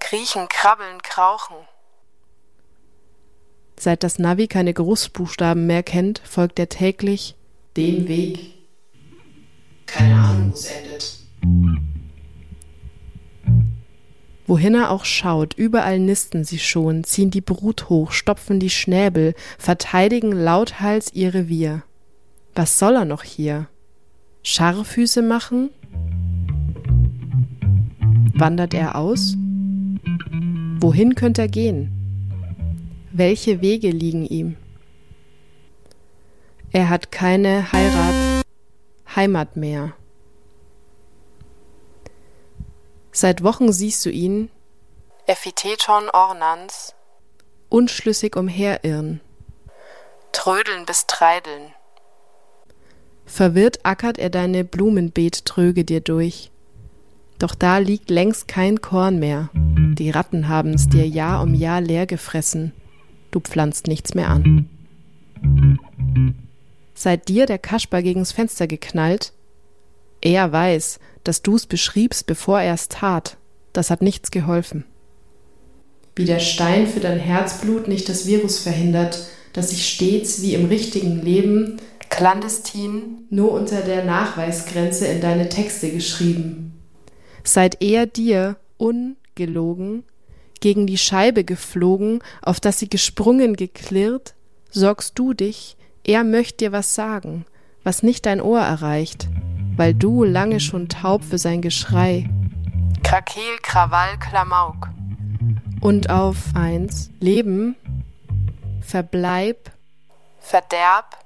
Kriechen, 0.00 0.48
krabbeln, 0.48 1.00
krauchen. 1.02 1.56
Seit 3.78 4.02
das 4.02 4.18
Navi 4.18 4.46
keine 4.46 4.74
Großbuchstaben 4.74 5.66
mehr 5.66 5.82
kennt, 5.82 6.20
folgt 6.24 6.58
er 6.58 6.68
täglich 6.68 7.36
dem 7.76 8.06
Weg. 8.08 8.52
Keine 9.86 10.14
Ahnung, 10.14 10.52
wo's 10.52 10.66
endet. 10.66 11.16
Wohin 14.46 14.74
er 14.74 14.90
auch 14.90 15.04
schaut, 15.04 15.54
überall 15.54 15.98
nisten 15.98 16.44
sie 16.44 16.58
schon, 16.58 17.02
ziehen 17.02 17.30
die 17.30 17.40
Brut 17.40 17.88
hoch, 17.88 18.12
stopfen 18.12 18.60
die 18.60 18.70
Schnäbel, 18.70 19.34
verteidigen 19.58 20.32
lauthals 20.32 21.12
ihr 21.12 21.34
Revier. 21.34 21.82
Was 22.54 22.78
soll 22.78 22.94
er 22.94 23.04
noch 23.04 23.24
hier? 23.24 23.68
Scharrfüße 24.42 25.22
machen? 25.22 25.70
Wandert 28.38 28.74
er 28.74 28.96
aus? 28.96 29.34
Wohin 30.80 31.14
könnte 31.14 31.42
er 31.42 31.48
gehen? 31.48 31.90
Welche 33.10 33.62
Wege 33.62 33.90
liegen 33.90 34.26
ihm? 34.26 34.56
Er 36.70 36.90
hat 36.90 37.10
keine 37.10 37.72
Heirat, 37.72 38.44
Heimat 39.14 39.56
mehr. 39.56 39.94
Seit 43.10 43.42
Wochen 43.42 43.72
siehst 43.72 44.04
du 44.04 44.10
ihn, 44.10 44.50
Ephitheton 45.26 46.10
ornans, 46.10 46.94
unschlüssig 47.70 48.36
umherirren, 48.36 49.22
trödeln 50.32 50.84
bis 50.84 51.06
treideln. 51.06 51.72
Verwirrt 53.24 53.86
ackert 53.86 54.18
er 54.18 54.28
deine 54.28 54.62
Blumenbeettröge 54.64 55.84
dir 55.84 56.02
durch. 56.02 56.50
Doch 57.38 57.54
da 57.54 57.78
liegt 57.78 58.10
längst 58.10 58.48
kein 58.48 58.80
Korn 58.80 59.18
mehr. 59.18 59.50
Die 59.54 60.10
Ratten 60.10 60.48
haben's 60.48 60.88
dir 60.88 61.06
Jahr 61.06 61.42
um 61.42 61.54
Jahr 61.54 61.80
leer 61.80 62.06
gefressen. 62.06 62.72
Du 63.30 63.40
pflanzt 63.40 63.86
nichts 63.86 64.14
mehr 64.14 64.30
an. 64.30 64.68
Seit 66.94 67.28
dir 67.28 67.46
der 67.46 67.58
Kasper 67.58 68.02
gegens 68.02 68.32
Fenster 68.32 68.66
geknallt, 68.66 69.32
er 70.22 70.50
weiß, 70.50 70.98
dass 71.24 71.42
du's 71.42 71.66
beschriebst, 71.66 72.26
bevor 72.26 72.60
er's 72.60 72.88
tat. 72.88 73.36
Das 73.72 73.90
hat 73.90 74.00
nichts 74.00 74.30
geholfen. 74.30 74.84
Wie 76.14 76.24
der 76.24 76.38
Stein 76.38 76.86
für 76.86 77.00
dein 77.00 77.18
Herzblut 77.18 77.88
nicht 77.88 78.08
das 78.08 78.26
Virus 78.26 78.58
verhindert, 78.58 79.26
das 79.52 79.70
sich 79.70 79.86
stets 79.86 80.40
wie 80.40 80.54
im 80.54 80.66
richtigen 80.66 81.20
Leben 81.20 81.76
clandestin 82.08 83.26
nur 83.28 83.52
unter 83.52 83.82
der 83.82 84.04
Nachweisgrenze 84.04 85.06
in 85.06 85.20
deine 85.20 85.50
Texte 85.50 85.90
geschrieben. 85.90 86.75
Seit 87.46 87.80
er 87.80 88.06
dir, 88.06 88.56
ungelogen, 88.76 90.02
gegen 90.58 90.88
die 90.88 90.98
Scheibe 90.98 91.44
geflogen, 91.44 92.18
auf 92.42 92.58
dass 92.58 92.80
sie 92.80 92.90
gesprungen 92.90 93.54
geklirrt, 93.54 94.34
sorgst 94.68 95.16
du 95.16 95.32
dich, 95.32 95.76
er 96.02 96.24
möcht 96.24 96.58
dir 96.58 96.72
was 96.72 96.96
sagen, 96.96 97.46
was 97.84 98.02
nicht 98.02 98.26
dein 98.26 98.40
Ohr 98.40 98.58
erreicht, 98.58 99.28
weil 99.76 99.94
du 99.94 100.24
lange 100.24 100.58
schon 100.58 100.88
taub 100.88 101.22
für 101.22 101.38
sein 101.38 101.62
Geschrei. 101.62 102.28
Krakel, 103.04 103.58
Krawall, 103.62 104.18
Klamauk. 104.18 104.88
Und 105.80 106.10
auf 106.10 106.36
eins, 106.54 107.10
Leben, 107.20 107.76
Verbleib, 108.80 109.70
Verderb, 110.40 111.16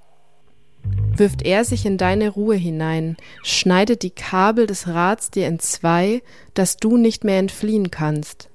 wirft 1.16 1.42
er 1.42 1.64
sich 1.64 1.84
in 1.86 1.98
deine 1.98 2.30
Ruhe 2.30 2.56
hinein, 2.56 3.16
schneidet 3.42 4.02
die 4.02 4.10
Kabel 4.10 4.66
des 4.66 4.88
Rats 4.88 5.30
dir 5.30 5.46
in 5.46 5.58
zwei, 5.58 6.22
dass 6.54 6.76
du 6.76 6.96
nicht 6.96 7.24
mehr 7.24 7.38
entfliehen 7.38 7.90
kannst. 7.90 8.48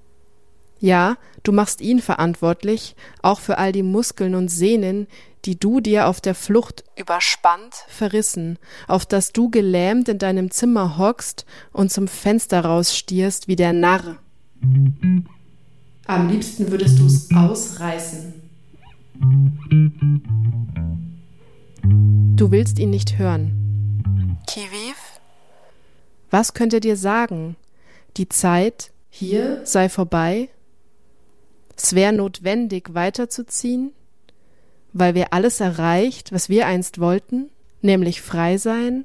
Ja, 0.80 1.18
du 1.44 1.52
machst 1.52 1.82
ihn 1.82 2.02
verantwortlich, 2.02 2.96
auch 3.22 3.40
für 3.40 3.58
all 3.58 3.72
die 3.72 3.84
Muskeln 3.84 4.36
und 4.36 4.50
Sehnen, 4.50 5.08
die 5.46 5.58
du 5.60 5.80
dir 5.80 6.08
auf 6.08 6.22
der 6.22 6.36
Flucht 6.36 6.84
überspannt 6.98 7.76
verrissen, 7.88 8.58
auf 8.88 9.06
dass 9.06 9.32
du 9.32 9.50
gelähmt 9.50 10.10
in 10.10 10.18
deinem 10.18 10.52
Zimmer 10.52 10.98
hockst 10.98 11.46
und 11.72 11.92
zum 11.92 12.08
Fenster 12.08 12.66
rausstierst 12.66 13.48
wie 13.48 13.56
der 13.56 13.74
Narr. 13.74 14.18
Am 16.08 16.30
liebsten 16.30 16.70
würdest 16.72 17.00
du's 17.00 17.30
ausreißen. 17.34 18.34
Du 22.36 22.52
willst 22.52 22.80
ihn 22.80 22.90
nicht 22.90 23.18
hören. 23.18 24.38
Kiviv? 24.48 24.96
Was 26.30 26.54
könnt 26.54 26.74
er 26.74 26.80
dir 26.80 26.98
sagen? 26.98 27.56
Die 28.18 28.30
Zeit 28.30 28.92
hier 29.10 29.66
sei 29.66 29.90
vorbei? 29.90 30.50
Es 31.78 31.94
wäre 31.96 32.14
notwendig, 32.14 32.94
weiterzuziehen? 32.94 33.92
weil 34.96 35.14
wir 35.14 35.34
alles 35.34 35.60
erreicht, 35.60 36.32
was 36.32 36.48
wir 36.48 36.68
einst 36.68 37.00
wollten, 37.00 37.50
nämlich 37.82 38.22
frei 38.22 38.58
sein? 38.58 39.04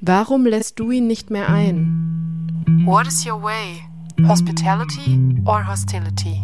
Warum 0.00 0.46
lässt 0.46 0.80
du 0.80 0.90
ihn 0.90 1.06
nicht 1.06 1.30
mehr 1.30 1.48
ein? 1.48 2.84
What 2.84 3.06
is 3.06 3.24
your 3.24 3.40
way? 3.40 3.80
Hospitality 4.26 5.40
or 5.46 5.64
hostility? 5.64 6.42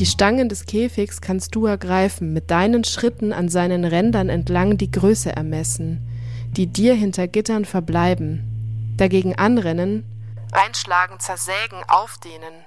Die 0.00 0.06
Stangen 0.06 0.48
des 0.48 0.64
Käfigs 0.64 1.20
kannst 1.20 1.54
du 1.54 1.66
ergreifen, 1.66 2.32
mit 2.32 2.50
deinen 2.50 2.84
Schritten 2.84 3.34
an 3.34 3.50
seinen 3.50 3.84
Rändern 3.84 4.30
entlang 4.30 4.78
die 4.78 4.90
Größe 4.90 5.30
ermessen, 5.30 6.08
die 6.56 6.66
dir 6.68 6.94
hinter 6.94 7.28
Gittern 7.28 7.66
verbleiben, 7.66 8.94
dagegen 8.96 9.34
anrennen, 9.34 10.06
einschlagen, 10.52 11.20
zersägen, 11.20 11.82
aufdehnen, 11.86 12.64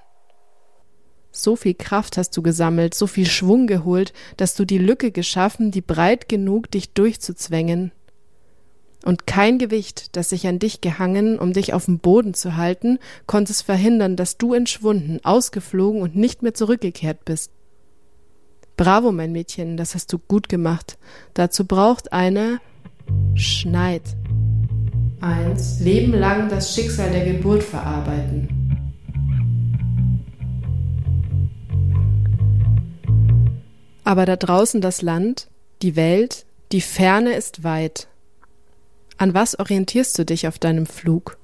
so 1.32 1.56
viel 1.56 1.74
Kraft 1.74 2.18
hast 2.18 2.38
du 2.38 2.44
gesammelt, 2.44 2.94
so 2.94 3.08
viel 3.08 3.26
Schwung 3.26 3.66
geholt, 3.66 4.14
dass 4.38 4.54
du 4.54 4.64
die 4.64 4.78
Lücke 4.78 5.10
geschaffen, 5.10 5.72
die 5.72 5.82
breit 5.82 6.30
genug 6.30 6.70
dich 6.70 6.94
durchzuzwängen. 6.94 7.92
Und 9.04 9.28
kein 9.28 9.60
Gewicht, 9.60 10.16
das 10.16 10.30
sich 10.30 10.48
an 10.48 10.60
dich 10.60 10.80
gehangen, 10.80 11.38
um 11.38 11.52
dich 11.52 11.74
auf 11.74 11.86
dem 11.86 12.00
Boden 12.00 12.34
zu 12.34 12.56
halten, 12.56 13.00
konnte 13.28 13.52
es 13.52 13.62
verhindern, 13.62 14.16
dass 14.16 14.38
du 14.38 14.54
entschwunden, 14.54 15.20
ausgeflogen 15.24 16.02
und 16.02 16.16
nicht 16.16 16.42
mehr 16.42 16.54
zurückgekehrt 16.54 17.26
bist. 17.26 17.52
Bravo, 18.78 19.12
mein 19.12 19.34
Mädchen, 19.34 19.78
das 19.78 19.94
hast 19.94 20.12
du 20.14 20.20
gut 20.20 20.50
gemacht. 20.50 20.98
Dazu 21.34 21.66
braucht 21.66 22.14
eine 22.14 22.60
Schneid. 23.36 24.04
Eins. 25.22 25.80
Leben 25.80 26.14
lang 26.14 26.50
das 26.50 26.74
Schicksal 26.74 27.12
der 27.12 27.26
Geburt 27.26 27.64
verarbeiten. 27.64 28.48
Aber 34.04 34.26
da 34.26 34.36
draußen 34.36 34.82
das 34.82 35.02
Land, 35.02 35.48
die 35.82 35.96
Welt, 35.96 36.46
die 36.72 36.82
Ferne 36.82 37.34
ist 37.34 37.64
weit. 37.64 38.08
An 39.24 39.34
was 39.34 39.58
orientierst 39.58 40.20
du 40.20 40.26
dich 40.26 40.50
auf 40.50 40.60
deinem 40.60 40.86
Flug? 40.86 41.38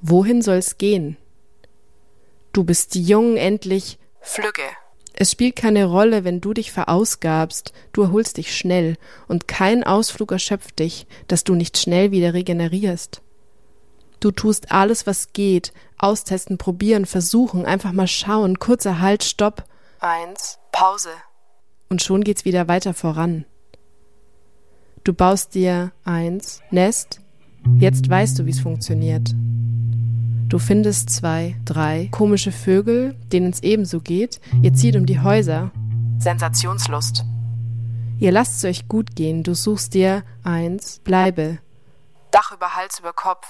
Wohin 0.00 0.40
soll's 0.40 0.78
gehen? 0.78 1.18
Du 2.54 2.64
bist 2.64 2.94
jung, 2.94 3.36
endlich 3.36 3.98
Flügge. 4.22 4.62
Es 5.12 5.32
spielt 5.32 5.54
keine 5.54 5.84
Rolle, 5.84 6.24
wenn 6.24 6.40
du 6.40 6.54
dich 6.54 6.72
verausgabst, 6.72 7.74
du 7.92 8.04
erholst 8.04 8.38
dich 8.38 8.56
schnell, 8.56 8.96
und 9.28 9.48
kein 9.48 9.84
Ausflug 9.84 10.32
erschöpft 10.32 10.78
dich, 10.78 11.06
dass 11.28 11.44
du 11.44 11.54
nicht 11.54 11.76
schnell 11.76 12.10
wieder 12.10 12.32
regenerierst. 12.32 13.20
Du 14.18 14.30
tust 14.30 14.72
alles, 14.72 15.06
was 15.06 15.34
geht, 15.34 15.74
austesten, 15.98 16.56
probieren, 16.56 17.04
versuchen, 17.04 17.66
einfach 17.66 17.92
mal 17.92 18.08
schauen, 18.08 18.58
kurzer 18.58 19.00
Halt, 19.00 19.24
Stopp. 19.24 19.66
Eins, 20.00 20.58
Pause. 20.72 21.10
Und 21.90 22.02
schon 22.02 22.24
geht's 22.24 22.46
wieder 22.46 22.66
weiter 22.66 22.94
voran. 22.94 23.44
Du 25.04 25.12
baust 25.12 25.54
dir 25.54 25.92
eins, 26.02 26.62
Nest, 26.70 27.20
jetzt 27.78 28.08
weißt 28.08 28.38
du, 28.38 28.46
wie's 28.46 28.60
funktioniert. 28.60 29.34
Du 30.48 30.58
findest 30.58 31.10
zwei, 31.10 31.56
drei 31.64 32.08
komische 32.12 32.52
Vögel, 32.52 33.16
denen 33.32 33.50
es 33.50 33.62
ebenso 33.62 34.00
geht. 34.00 34.40
Ihr 34.62 34.72
zieht 34.72 34.94
um 34.94 35.04
die 35.04 35.20
Häuser. 35.20 35.72
Sensationslust. 36.18 37.24
Ihr 38.18 38.32
lasst 38.32 38.58
es 38.58 38.64
euch 38.64 38.88
gut 38.88 39.16
gehen. 39.16 39.42
Du 39.42 39.54
suchst 39.54 39.94
dir 39.94 40.22
eins, 40.44 41.00
bleibe. 41.00 41.58
Dach 42.30 42.52
über 42.52 42.76
Hals 42.76 43.00
über 43.00 43.12
Kopf. 43.12 43.46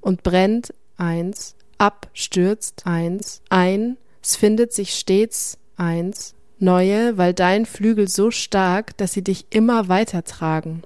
Und 0.00 0.22
brennt 0.22 0.72
eins, 0.96 1.56
ab, 1.78 2.08
stürzt 2.14 2.86
eins, 2.86 3.42
ein. 3.50 3.96
Es 4.22 4.36
findet 4.36 4.72
sich 4.72 4.94
stets 4.94 5.58
eins, 5.76 6.34
neue, 6.58 7.18
weil 7.18 7.34
dein 7.34 7.66
Flügel 7.66 8.08
so 8.08 8.30
stark, 8.30 8.96
dass 8.98 9.12
sie 9.12 9.24
dich 9.24 9.46
immer 9.50 9.88
weiter 9.88 10.24
tragen. 10.24 10.82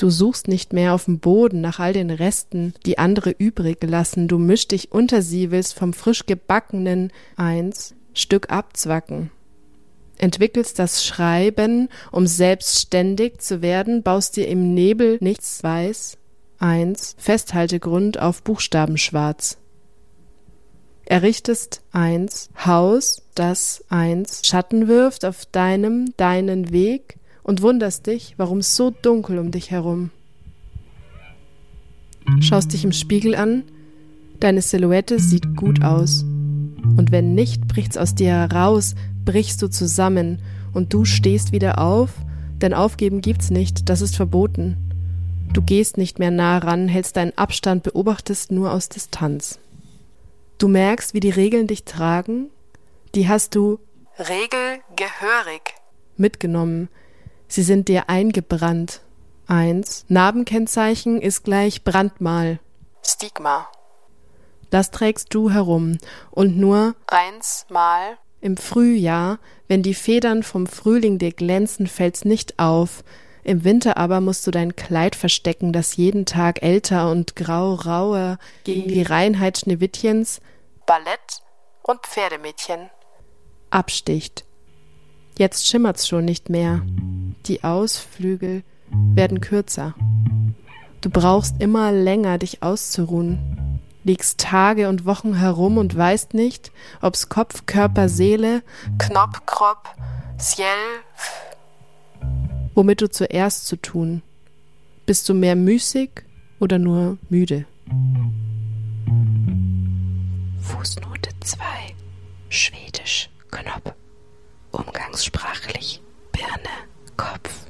Du 0.00 0.08
suchst 0.08 0.48
nicht 0.48 0.72
mehr 0.72 0.94
auf 0.94 1.04
dem 1.04 1.18
Boden 1.18 1.60
nach 1.60 1.78
all 1.78 1.92
den 1.92 2.08
Resten, 2.08 2.72
die 2.86 2.96
andere 2.96 3.32
übrig 3.32 3.76
lassen, 3.82 4.28
du 4.28 4.38
mischst 4.38 4.70
dich 4.70 4.92
unter 4.92 5.20
sie, 5.20 5.50
willst 5.50 5.74
vom 5.74 5.92
frisch 5.92 6.24
gebackenen 6.24 7.12
eins 7.36 7.94
Stück 8.14 8.50
abzwacken. 8.50 9.30
Entwickelst 10.16 10.78
das 10.78 11.04
Schreiben, 11.04 11.90
um 12.12 12.26
selbstständig 12.26 13.40
zu 13.40 13.60
werden, 13.60 14.02
baust 14.02 14.38
dir 14.38 14.48
im 14.48 14.72
Nebel 14.72 15.18
nichts 15.20 15.62
weiß, 15.62 16.16
eins 16.58 17.14
Festhaltegrund 17.18 18.18
auf 18.18 18.42
Buchstaben 18.42 18.96
schwarz. 18.96 19.58
Errichtest 21.04 21.82
eins 21.92 22.48
Haus, 22.64 23.20
das 23.34 23.84
eins 23.90 24.46
Schatten 24.46 24.88
wirft 24.88 25.26
auf 25.26 25.44
deinem, 25.44 26.14
deinen 26.16 26.72
Weg, 26.72 27.19
und 27.42 27.62
wunderst 27.62 28.06
dich, 28.06 28.34
warum 28.36 28.58
es 28.58 28.76
so 28.76 28.90
dunkel 28.90 29.38
um 29.38 29.50
dich 29.50 29.70
herum. 29.70 30.10
Schaust 32.40 32.72
dich 32.72 32.84
im 32.84 32.92
Spiegel 32.92 33.34
an, 33.34 33.64
deine 34.38 34.62
Silhouette 34.62 35.18
sieht 35.18 35.56
gut 35.56 35.82
aus. 35.82 36.22
Und 36.96 37.10
wenn 37.10 37.34
nicht, 37.34 37.66
bricht's 37.68 37.96
aus 37.96 38.14
dir 38.14 38.28
heraus, 38.28 38.94
brichst 39.24 39.60
du 39.62 39.68
zusammen 39.68 40.40
und 40.72 40.92
du 40.92 41.04
stehst 41.04 41.52
wieder 41.52 41.78
auf, 41.78 42.10
denn 42.60 42.74
aufgeben 42.74 43.20
gibt's 43.20 43.50
nicht, 43.50 43.88
das 43.88 44.00
ist 44.00 44.16
verboten. 44.16 44.76
Du 45.52 45.62
gehst 45.62 45.96
nicht 45.96 46.18
mehr 46.18 46.30
nah 46.30 46.58
ran, 46.58 46.88
hältst 46.88 47.16
deinen 47.16 47.36
Abstand, 47.36 47.82
beobachtest 47.82 48.52
nur 48.52 48.72
aus 48.72 48.88
Distanz. 48.88 49.58
Du 50.58 50.68
merkst, 50.68 51.14
wie 51.14 51.20
die 51.20 51.30
Regeln 51.30 51.66
dich 51.66 51.84
tragen, 51.84 52.46
die 53.14 53.28
hast 53.28 53.54
du 53.54 53.80
regelgehörig 54.18 55.62
mitgenommen, 56.16 56.88
Sie 57.50 57.64
sind 57.64 57.88
dir 57.88 58.08
eingebrannt. 58.08 59.00
Eins. 59.48 60.04
Narbenkennzeichen 60.06 61.20
ist 61.20 61.42
gleich 61.42 61.82
Brandmal. 61.82 62.60
Stigma. 63.04 63.68
Das 64.70 64.92
trägst 64.92 65.34
du 65.34 65.50
herum 65.50 65.98
und 66.30 66.56
nur 66.56 66.94
eins 67.08 67.66
Mal 67.68 68.18
im 68.40 68.56
Frühjahr, 68.56 69.40
wenn 69.66 69.82
die 69.82 69.94
Federn 69.94 70.44
vom 70.44 70.68
Frühling 70.68 71.18
dir 71.18 71.32
glänzen, 71.32 71.88
fällt's 71.88 72.24
nicht 72.24 72.60
auf. 72.60 73.02
Im 73.42 73.64
Winter 73.64 73.96
aber 73.96 74.20
musst 74.20 74.46
du 74.46 74.52
dein 74.52 74.76
Kleid 74.76 75.16
verstecken, 75.16 75.72
das 75.72 75.96
jeden 75.96 76.26
Tag 76.26 76.62
älter 76.62 77.10
und 77.10 77.34
grau 77.34 77.74
rauer 77.74 78.38
gegen 78.62 78.86
die 78.86 79.02
Reinheit 79.02 79.58
Schneewittchens, 79.58 80.40
Ballett 80.86 81.42
und 81.82 82.06
Pferdemädchen 82.06 82.90
absticht. 83.70 84.44
Jetzt 85.40 85.66
schimmert's 85.66 86.06
schon 86.06 86.26
nicht 86.26 86.50
mehr. 86.50 86.82
Die 87.46 87.64
Ausflügel 87.64 88.62
werden 88.90 89.40
kürzer. 89.40 89.94
Du 91.00 91.08
brauchst 91.08 91.62
immer 91.62 91.92
länger, 91.92 92.36
dich 92.36 92.62
auszuruhen. 92.62 93.80
Liegst 94.04 94.38
Tage 94.38 94.90
und 94.90 95.06
Wochen 95.06 95.32
herum 95.32 95.78
und 95.78 95.96
weißt 95.96 96.34
nicht, 96.34 96.72
ob's 97.00 97.30
Kopf, 97.30 97.64
Körper, 97.64 98.10
Seele, 98.10 98.62
Knopf, 98.98 99.46
Krop, 99.46 99.88
Ciel, 100.38 100.66
womit 102.74 103.00
du 103.00 103.08
zuerst 103.08 103.66
zu 103.66 103.76
tun. 103.76 104.20
Bist 105.06 105.26
du 105.26 105.32
mehr 105.32 105.56
müßig 105.56 106.10
oder 106.58 106.78
nur 106.78 107.16
müde? 107.30 107.64
Fußnote 110.60 111.30
2 111.40 111.64
Schwedisch 112.50 113.30
Knopf 113.50 113.94
Umgangssprachlich 114.72 116.00
Birne 116.32 116.76
Kopf. 117.16 117.66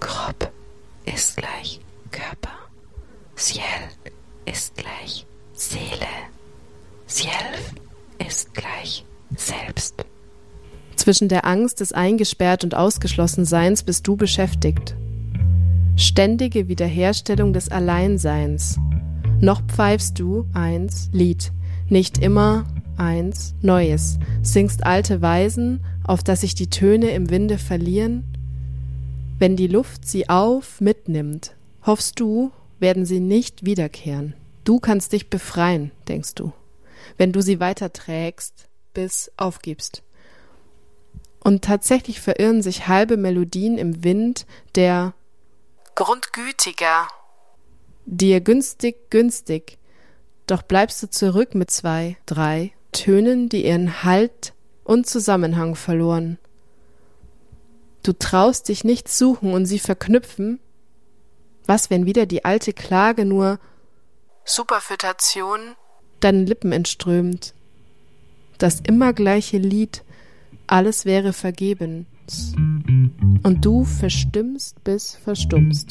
Krop 0.00 0.52
ist 1.06 1.36
gleich 1.36 1.80
Körper. 2.10 2.50
Ciel 3.36 3.62
ist 4.44 4.76
gleich 4.76 5.26
Seele. 5.54 6.06
Self 7.08 7.74
ist 8.26 8.52
gleich 8.54 9.04
Selbst. 9.36 10.04
Zwischen 10.96 11.28
der 11.28 11.46
Angst 11.46 11.80
des 11.80 11.92
Eingesperrt 11.92 12.64
und 12.64 12.74
Ausgeschlossenseins 12.74 13.82
bist 13.82 14.06
du 14.06 14.16
beschäftigt. 14.16 14.94
Ständige 15.96 16.68
Wiederherstellung 16.68 17.52
des 17.52 17.70
Alleinseins. 17.70 18.78
Noch 19.40 19.62
pfeifst 19.66 20.18
du 20.18 20.46
eins 20.54 21.08
Lied, 21.12 21.52
nicht 21.88 22.18
immer 22.18 22.64
eins 22.96 23.54
Neues, 23.60 24.18
singst 24.42 24.86
alte 24.86 25.20
Weisen, 25.20 25.84
auf 26.04 26.22
dass 26.22 26.42
sich 26.42 26.54
die 26.54 26.70
Töne 26.70 27.10
im 27.10 27.30
Winde 27.30 27.58
verlieren 27.58 28.24
wenn 29.38 29.56
die 29.56 29.66
Luft 29.66 30.06
sie 30.06 30.28
auf 30.28 30.80
mitnimmt, 30.80 31.56
hoffst 31.84 32.20
du, 32.20 32.52
werden 32.78 33.04
sie 33.04 33.20
nicht 33.20 33.64
wiederkehren. 33.64 34.34
Du 34.62 34.78
kannst 34.78 35.12
dich 35.12 35.28
befreien, 35.28 35.90
denkst 36.08 36.34
du, 36.34 36.52
wenn 37.18 37.32
du 37.32 37.42
sie 37.42 37.60
weiterträgst, 37.60 38.68
bis 38.94 39.32
aufgibst. 39.36 40.02
Und 41.40 41.62
tatsächlich 41.62 42.20
verirren 42.20 42.62
sich 42.62 42.88
halbe 42.88 43.16
Melodien 43.16 43.76
im 43.76 44.04
Wind, 44.04 44.46
der 44.76 45.14
grundgütiger, 45.94 47.08
dir 48.06 48.40
günstig, 48.40 49.10
günstig, 49.10 49.78
doch 50.46 50.62
bleibst 50.62 51.02
du 51.02 51.10
zurück 51.10 51.54
mit 51.54 51.70
zwei, 51.70 52.16
drei 52.24 52.72
Tönen, 52.92 53.48
die 53.48 53.66
ihren 53.66 54.04
Halt 54.04 54.53
und 54.84 55.06
Zusammenhang 55.06 55.74
verloren 55.74 56.38
Du 58.04 58.12
traust 58.12 58.68
dich 58.68 58.84
nicht 58.84 59.08
suchen 59.08 59.54
und 59.54 59.64
sie 59.64 59.78
verknüpfen. 59.78 60.60
Was, 61.64 61.88
wenn 61.88 62.04
wieder 62.04 62.26
die 62.26 62.44
alte 62.44 62.74
Klage 62.74 63.24
nur 63.24 63.58
Superfütation 64.44 65.58
deinen 66.20 66.46
Lippen 66.46 66.70
entströmt? 66.70 67.54
Das 68.58 68.80
immer 68.80 69.14
gleiche 69.14 69.56
Lied, 69.56 70.04
alles 70.66 71.06
wäre 71.06 71.32
vergebens. 71.32 72.52
Und 73.42 73.64
du 73.64 73.84
verstimmst 73.84 74.84
bis 74.84 75.16
verstummst. 75.16 75.88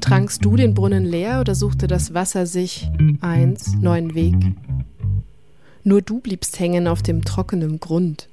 Trankst 0.00 0.42
du 0.42 0.56
den 0.56 0.72
Brunnen 0.72 1.04
leer 1.04 1.40
oder 1.40 1.54
suchte 1.54 1.88
das 1.88 2.14
Wasser 2.14 2.46
sich 2.46 2.90
eins 3.20 3.74
neuen 3.74 4.14
Weg? 4.14 4.34
Nur 5.84 6.02
du 6.02 6.20
bliebst 6.20 6.58
hängen 6.58 6.88
auf 6.88 7.02
dem 7.02 7.24
trockenen 7.24 7.78
Grund 7.78 8.28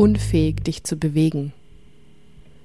unfähig, 0.00 0.64
dich 0.64 0.82
zu 0.84 0.96
bewegen. 0.96 1.52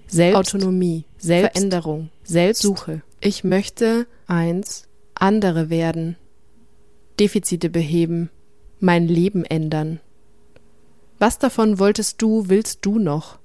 Selbstautonomie, 0.07 1.03
Selbstveränderung, 1.17 2.09
Selbstsuche. 2.23 3.01
Ich 3.19 3.43
möchte 3.43 4.07
eins 4.25 4.87
andere 5.15 5.69
werden, 5.69 6.15
Defizite 7.19 7.69
beheben, 7.69 8.29
mein 8.79 9.07
Leben 9.07 9.43
ändern. 9.43 9.99
Was 11.19 11.37
davon 11.37 11.77
wolltest 11.77 12.21
du, 12.21 12.47
willst 12.47 12.85
du 12.85 12.99
noch? 12.99 13.39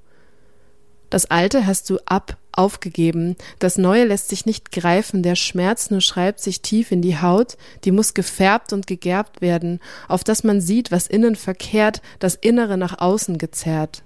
Das 1.08 1.26
Alte 1.26 1.66
hast 1.66 1.90
du 1.90 1.98
ab, 2.04 2.36
aufgegeben, 2.60 3.36
das 3.58 3.78
Neue 3.78 4.04
lässt 4.04 4.28
sich 4.28 4.46
nicht 4.46 4.70
greifen, 4.70 5.22
der 5.22 5.34
Schmerz 5.34 5.90
nur 5.90 6.00
schreibt 6.00 6.40
sich 6.40 6.60
tief 6.60 6.92
in 6.92 7.02
die 7.02 7.20
Haut, 7.20 7.56
die 7.84 7.90
muss 7.90 8.14
gefärbt 8.14 8.72
und 8.72 8.86
gegerbt 8.86 9.40
werden, 9.40 9.80
auf 10.08 10.22
dass 10.22 10.44
man 10.44 10.60
sieht, 10.60 10.92
was 10.92 11.06
innen 11.06 11.36
verkehrt, 11.36 12.02
das 12.18 12.34
Innere 12.34 12.76
nach 12.76 13.00
außen 13.00 13.38
gezerrt. 13.38 14.02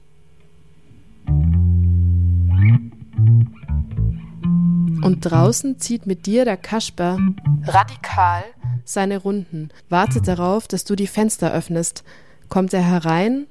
Und 5.03 5.19
draußen 5.21 5.79
zieht 5.79 6.07
mit 6.07 6.27
dir 6.27 6.45
der 6.45 6.57
Kasper 6.57 7.19
radikal 7.65 8.45
seine 8.85 9.19
Runden, 9.19 9.71
wartet 9.89 10.29
darauf, 10.29 10.69
dass 10.69 10.85
du 10.85 10.95
die 10.95 11.07
Fenster 11.07 11.53
öffnest. 11.53 12.05
Kommt 12.49 12.73
er 12.73 12.83
herein 12.83 13.47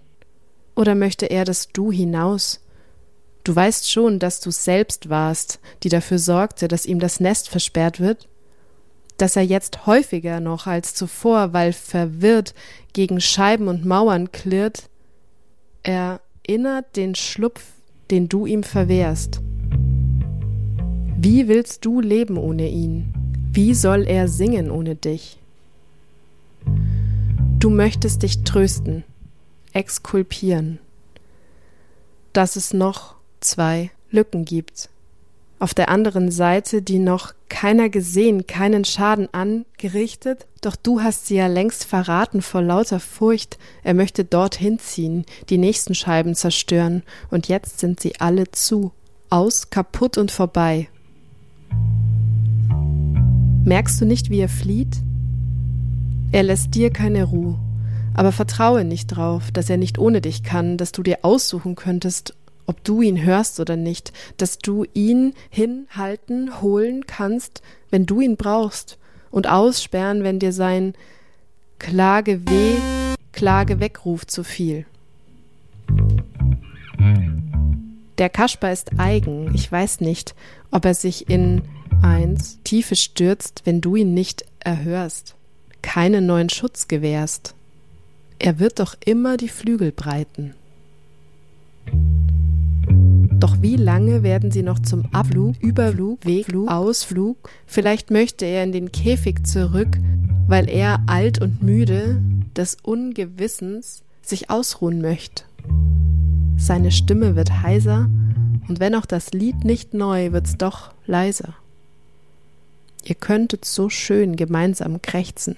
oder 0.76 0.96
möchte 0.96 1.26
er, 1.26 1.46
dass 1.46 1.70
du 1.70 1.92
hinaus? 1.92 2.63
Du 3.44 3.54
weißt 3.54 3.92
schon, 3.92 4.20
dass 4.20 4.40
du 4.40 4.52
selbst 4.52 5.10
warst, 5.10 5.60
die 5.84 5.90
dafür 5.90 6.18
sorgte, 6.18 6.68
dass 6.68 6.86
ihm 6.86 7.00
das 7.00 7.20
Nest 7.20 7.50
versperrt 7.50 8.00
wird, 8.00 8.30
dass 9.18 9.36
er 9.36 9.44
jetzt 9.44 9.86
häufiger 9.86 10.40
noch 10.40 10.66
als 10.66 10.96
zuvor, 10.96 11.52
weil 11.52 11.74
verwirrt 11.74 12.54
gegen 12.94 13.20
Scheiben 13.20 13.68
und 13.68 13.86
Mauern 13.86 14.32
klirrt, 14.32 14.90
erinnert 15.84 16.96
den 16.96 17.16
Schlupf, 17.16 17.64
den 18.12 18.30
du 18.30 18.46
ihm 18.46 18.64
verwehrst. 18.64 19.42
Wie 21.18 21.48
willst 21.48 21.86
du 21.86 22.00
leben 22.00 22.38
ohne 22.38 22.70
ihn? 22.70 23.14
Wie 23.52 23.74
soll 23.74 24.08
er 24.08 24.28
singen 24.28 24.72
ohne 24.72 24.96
dich? 24.96 25.38
Du 27.60 27.70
möchtest 27.70 28.24
dich 28.24 28.44
trösten, 28.44 29.04
exkulpieren, 29.74 30.80
dass 32.34 32.56
es 32.56 32.74
noch 32.74 33.16
zwei 33.44 33.92
Lücken 34.10 34.46
gibt. 34.46 34.90
Auf 35.60 35.74
der 35.74 35.90
anderen 35.90 36.30
Seite, 36.30 36.82
die 36.82 37.00
noch 37.00 37.34
keiner 37.48 37.88
gesehen, 37.88 38.48
keinen 38.48 38.84
Schaden 38.84 39.30
angerichtet, 39.34 40.46
doch 40.62 40.76
du 40.76 41.02
hast 41.02 41.28
sie 41.28 41.36
ja 41.36 41.48
längst 41.48 41.86
verraten 41.86 42.42
vor 42.42 42.62
lauter 42.62 43.00
Furcht, 43.00 43.58
er 43.84 43.94
möchte 43.94 44.26
dorthin 44.26 44.80
ziehen, 44.80 45.26
die 45.50 45.58
nächsten 45.58 45.96
Scheiben 45.96 46.36
zerstören, 46.36 47.04
und 47.32 47.48
jetzt 47.48 47.80
sind 47.80 48.00
sie 48.00 48.20
alle 48.20 48.52
zu, 48.52 48.92
aus, 49.30 49.70
kaputt 49.70 50.18
und 50.18 50.32
vorbei. 50.32 50.90
Merkst 53.64 54.02
du 54.02 54.06
nicht, 54.06 54.30
wie 54.30 54.42
er 54.42 54.50
flieht? 54.50 54.98
Er 56.34 56.44
lässt 56.44 56.76
dir 56.76 56.92
keine 56.92 57.24
Ruhe, 57.24 57.58
aber 58.14 58.32
vertraue 58.32 58.84
nicht 58.84 59.08
drauf, 59.08 59.52
dass 59.52 59.70
er 59.70 59.78
nicht 59.78 59.98
ohne 59.98 60.20
dich 60.20 60.44
kann, 60.44 60.78
dass 60.78 60.92
du 60.92 61.04
dir 61.04 61.20
aussuchen 61.22 61.76
könntest, 61.76 62.36
ob 62.66 62.84
du 62.84 63.02
ihn 63.02 63.24
hörst 63.24 63.60
oder 63.60 63.76
nicht, 63.76 64.14
dass 64.38 64.58
du 64.58 64.86
ihn 64.94 65.34
hinhalten, 65.50 66.62
holen 66.62 67.06
kannst, 67.06 67.62
wenn 67.90 68.06
du 68.06 68.22
ihn 68.22 68.38
brauchst, 68.38 68.98
und 69.32 69.50
aussperren, 69.50 70.24
wenn 70.24 70.38
dir 70.38 70.54
sein 70.54 70.94
Klage 71.80 72.48
weh, 72.48 72.76
Klage 73.32 73.80
wegruft 73.80 74.30
zu 74.30 74.44
viel. 74.44 74.86
Der 78.20 78.30
Kasper 78.30 78.72
ist 78.72 79.00
eigen. 79.00 79.54
Ich 79.56 79.72
weiß 79.72 80.02
nicht, 80.02 80.36
ob 80.70 80.86
er 80.86 80.94
sich 80.94 81.30
in 81.30 81.64
eins 82.04 82.60
Tiefe 82.64 82.96
stürzt, 82.96 83.64
wenn 83.66 83.82
du 83.82 83.96
ihn 83.96 84.14
nicht 84.14 84.46
erhörst, 84.60 85.36
keinen 85.82 86.28
neuen 86.28 86.50
Schutz 86.50 86.88
gewährst. 86.88 87.56
Er 88.38 88.60
wird 88.60 88.80
doch 88.80 88.96
immer 89.04 89.36
die 89.38 89.50
Flügel 89.50 89.92
breiten. 89.92 90.54
Doch 93.40 93.62
wie 93.62 93.76
lange 93.76 94.24
werden 94.24 94.52
sie 94.52 94.64
noch 94.64 94.80
zum 94.80 95.06
Abflug, 95.14 95.56
Überflug, 95.62 96.26
Wegflug, 96.26 96.70
Ausflug? 96.70 97.50
Vielleicht 97.66 98.12
möchte 98.12 98.46
er 98.46 98.64
in 98.64 98.72
den 98.72 98.92
Käfig 98.92 99.46
zurück, 99.46 99.98
weil 100.48 100.70
er 100.70 101.04
alt 101.08 101.42
und 101.42 101.62
müde 101.62 102.22
des 102.56 102.78
Ungewissens 102.84 104.04
sich 104.22 104.50
ausruhen 104.50 105.02
möchte. 105.02 105.44
Seine 106.58 106.92
Stimme 106.92 107.36
wird 107.36 107.62
heiser, 107.62 108.10
und 108.68 108.80
wenn 108.80 108.96
auch 108.96 109.06
das 109.06 109.34
Lied 109.34 109.66
nicht 109.66 109.94
neu, 109.94 110.32
wird's 110.32 110.58
doch 110.58 110.94
leiser. 111.06 111.56
Ihr 113.04 113.16
könntet 113.16 113.66
so 113.66 113.90
schön 113.90 114.38
gemeinsam 114.38 115.02
krächzen. 115.02 115.58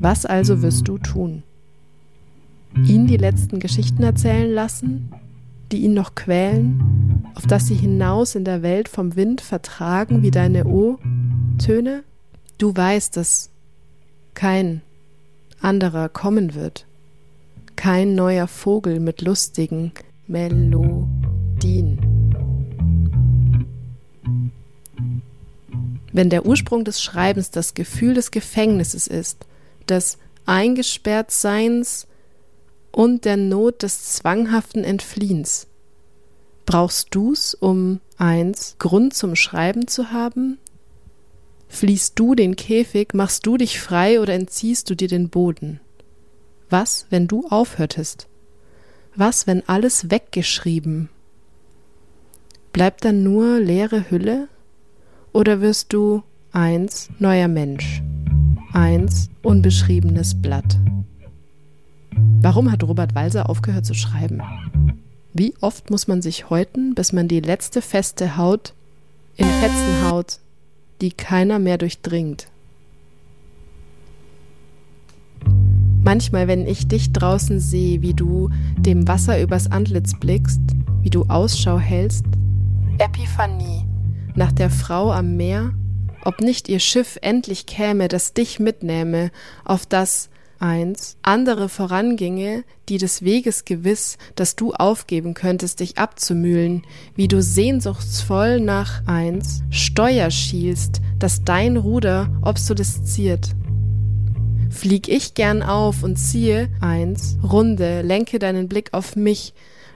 Was 0.00 0.24
also 0.26 0.62
wirst 0.62 0.86
du 0.86 0.98
tun? 0.98 1.42
Ihn 2.76 3.06
die 3.06 3.16
letzten 3.16 3.60
Geschichten 3.60 4.02
erzählen 4.02 4.52
lassen, 4.52 5.12
die 5.70 5.78
ihn 5.78 5.94
noch 5.94 6.14
quälen, 6.14 7.26
auf 7.34 7.46
dass 7.46 7.66
sie 7.66 7.74
hinaus 7.74 8.34
in 8.34 8.44
der 8.44 8.62
Welt 8.62 8.88
vom 8.88 9.16
Wind 9.16 9.40
vertragen 9.40 10.22
wie 10.22 10.30
deine 10.30 10.66
O-Töne? 10.66 12.04
Du 12.58 12.76
weißt, 12.76 13.16
dass 13.16 13.50
kein 14.34 14.82
anderer 15.60 16.08
kommen 16.08 16.54
wird, 16.54 16.86
kein 17.76 18.14
neuer 18.14 18.48
Vogel 18.48 19.00
mit 19.00 19.22
lustigen 19.22 19.92
Melodien. 20.26 21.98
Wenn 26.12 26.28
der 26.28 26.44
Ursprung 26.44 26.84
des 26.84 27.02
Schreibens 27.02 27.50
das 27.50 27.72
Gefühl 27.74 28.14
des 28.14 28.30
Gefängnisses 28.30 29.06
ist, 29.06 29.46
des 29.88 30.18
Eingesperrtseins 30.44 32.06
und 32.92 33.24
der 33.24 33.36
Not 33.36 33.82
des 33.82 34.12
zwanghaften 34.12 34.84
Entfliehens. 34.84 35.66
Brauchst 36.66 37.08
du's, 37.14 37.54
um 37.54 38.00
eins 38.18 38.76
Grund 38.78 39.14
zum 39.14 39.34
Schreiben 39.34 39.88
zu 39.88 40.12
haben? 40.12 40.58
Fließt 41.68 42.18
du 42.18 42.34
den 42.34 42.54
Käfig, 42.54 43.14
machst 43.14 43.46
du 43.46 43.56
dich 43.56 43.80
frei 43.80 44.20
oder 44.20 44.34
entziehst 44.34 44.88
du 44.90 44.94
dir 44.94 45.08
den 45.08 45.30
Boden? 45.30 45.80
Was, 46.68 47.06
wenn 47.10 47.26
du 47.26 47.48
aufhörtest? 47.48 48.28
Was, 49.16 49.46
wenn 49.46 49.66
alles 49.68 50.10
weggeschrieben? 50.10 51.08
Bleibt 52.72 53.04
dann 53.04 53.22
nur 53.22 53.58
leere 53.58 54.10
Hülle? 54.10 54.48
Oder 55.32 55.60
wirst 55.60 55.92
du 55.92 56.22
eins 56.52 57.08
neuer 57.18 57.48
Mensch, 57.48 58.02
eins 58.72 59.30
unbeschriebenes 59.42 60.40
Blatt? 60.40 60.78
Warum 62.40 62.70
hat 62.70 62.82
Robert 62.82 63.14
Walser 63.14 63.48
aufgehört 63.48 63.86
zu 63.86 63.94
schreiben? 63.94 64.42
Wie 65.32 65.54
oft 65.60 65.90
muss 65.90 66.08
man 66.08 66.22
sich 66.22 66.50
häuten, 66.50 66.94
bis 66.94 67.12
man 67.12 67.28
die 67.28 67.40
letzte 67.40 67.82
feste 67.82 68.36
Haut 68.36 68.74
in 69.36 69.46
Fetzen 69.46 70.10
haut, 70.10 70.38
die 71.00 71.10
keiner 71.10 71.58
mehr 71.58 71.78
durchdringt? 71.78 72.48
Manchmal, 76.04 76.48
wenn 76.48 76.66
ich 76.66 76.88
dich 76.88 77.12
draußen 77.12 77.60
sehe, 77.60 78.02
wie 78.02 78.12
du 78.12 78.50
dem 78.76 79.06
Wasser 79.06 79.40
übers 79.40 79.70
Antlitz 79.70 80.18
blickst, 80.18 80.60
wie 81.02 81.10
du 81.10 81.24
Ausschau 81.26 81.78
hältst, 81.78 82.24
Epiphanie 82.98 83.84
nach 84.34 84.52
der 84.52 84.70
Frau 84.70 85.12
am 85.12 85.36
Meer, 85.36 85.72
ob 86.24 86.40
nicht 86.40 86.68
ihr 86.68 86.80
Schiff 86.80 87.18
endlich 87.22 87.66
käme, 87.66 88.08
das 88.08 88.32
dich 88.32 88.58
mitnähme, 88.58 89.30
auf 89.64 89.86
das 89.86 90.28
eins 90.62 91.16
andere 91.22 91.68
voranginge, 91.68 92.64
die 92.88 92.98
des 92.98 93.22
Weges 93.22 93.64
gewiss, 93.64 94.16
dass 94.36 94.56
du 94.56 94.72
aufgeben 94.72 95.34
könntest, 95.34 95.80
dich 95.80 95.98
abzumühlen, 95.98 96.84
wie 97.16 97.28
du 97.28 97.42
sehnsuchtsvoll 97.42 98.60
nach 98.60 99.06
eins 99.06 99.62
Steuer 99.70 100.30
schielst, 100.30 101.00
dass 101.18 101.44
dein 101.44 101.76
Ruder 101.76 102.30
obsolesziert. 102.42 103.50
Flieg 104.70 105.08
ich 105.08 105.34
gern 105.34 105.62
auf 105.62 106.02
und 106.02 106.16
ziehe 106.16 106.70
eins 106.80 107.36
Runde, 107.42 108.02
lenke 108.02 108.38
deinen 108.38 108.68
Blick 108.68 108.94
auf 108.94 109.16
mich, 109.16 109.52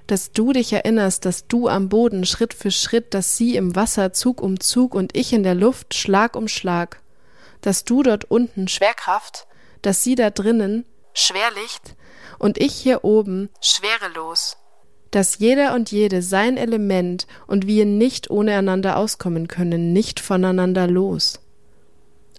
dass 0.07 0.33
du 0.33 0.53
dich 0.53 0.73
erinnerst, 0.73 1.25
dass 1.25 1.47
du 1.47 1.69
am 1.69 1.89
Boden 1.89 2.27
Schritt 2.27 2.55
für 2.55 2.71
Schritt, 2.71 3.15
dass 3.15 3.37
sie 3.37 3.57
im 3.57 3.75
Wasser 3.75 4.13
Zug 4.13 4.41
um 4.41 4.61
Zug 4.61 4.95
und 4.95 5.17
ich 5.17 5.33
in 5.33 5.43
der 5.43 5.55
Luft 5.55 5.95
Schlag 5.95 6.37
um 6.37 6.49
Schlag, 6.49 7.01
dass 7.61 7.85
du 7.85 8.03
dort 8.03 8.25
unten 8.25 8.69
Schwerkraft 8.69 9.47
dass 9.87 10.03
sie 10.03 10.17
da 10.17 10.31
drinnen 10.31 10.85
Schwerlicht 11.15 11.95
und 12.41 12.59
ich 12.59 12.75
hier 12.75 13.05
oben 13.05 13.51
schwerelos, 13.61 14.57
dass 15.13 15.39
jeder 15.39 15.77
und 15.77 15.93
jede 15.93 16.23
sein 16.23 16.57
Element 16.57 17.29
und 17.47 17.69
wir 17.69 17.87
nicht 17.87 18.29
ohne 18.29 18.57
einander 18.57 18.97
auskommen 18.97 19.47
können, 19.47 19.93
nicht 19.93 20.19
voneinander 20.19 20.89
los. 20.89 21.39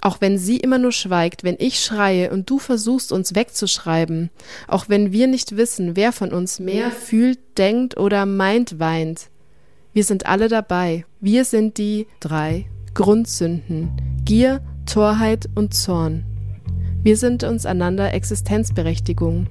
Auch 0.01 0.19
wenn 0.19 0.37
sie 0.37 0.57
immer 0.57 0.77
nur 0.77 0.91
schweigt, 0.91 1.45
wenn 1.45 1.55
ich 1.57 1.79
schreie 1.79 2.31
und 2.31 2.49
du 2.49 2.59
versuchst 2.59 3.13
uns 3.13 3.33
wegzuschreiben, 3.33 4.29
auch 4.67 4.89
wenn 4.89 5.13
wir 5.13 5.27
nicht 5.27 5.55
wissen, 5.55 5.95
wer 5.95 6.11
von 6.11 6.33
uns 6.33 6.59
mehr 6.59 6.91
fühlt, 6.91 7.39
denkt 7.57 7.95
oder 7.95 8.25
meint, 8.25 8.77
weint. 8.77 9.29
Wir 9.93 10.03
sind 10.03 10.25
alle 10.25 10.49
dabei. 10.49 11.05
Wir 11.21 11.45
sind 11.45 11.77
die 11.77 12.07
drei 12.19 12.65
Grundsünden. 12.93 14.21
Gier, 14.25 14.61
Torheit 14.85 15.47
und 15.55 15.73
Zorn. 15.73 16.36
Wir 17.07 17.15
sind 17.15 17.45
uns 17.45 17.65
einander 17.65 18.13
Existenzberechtigung. 18.13 19.47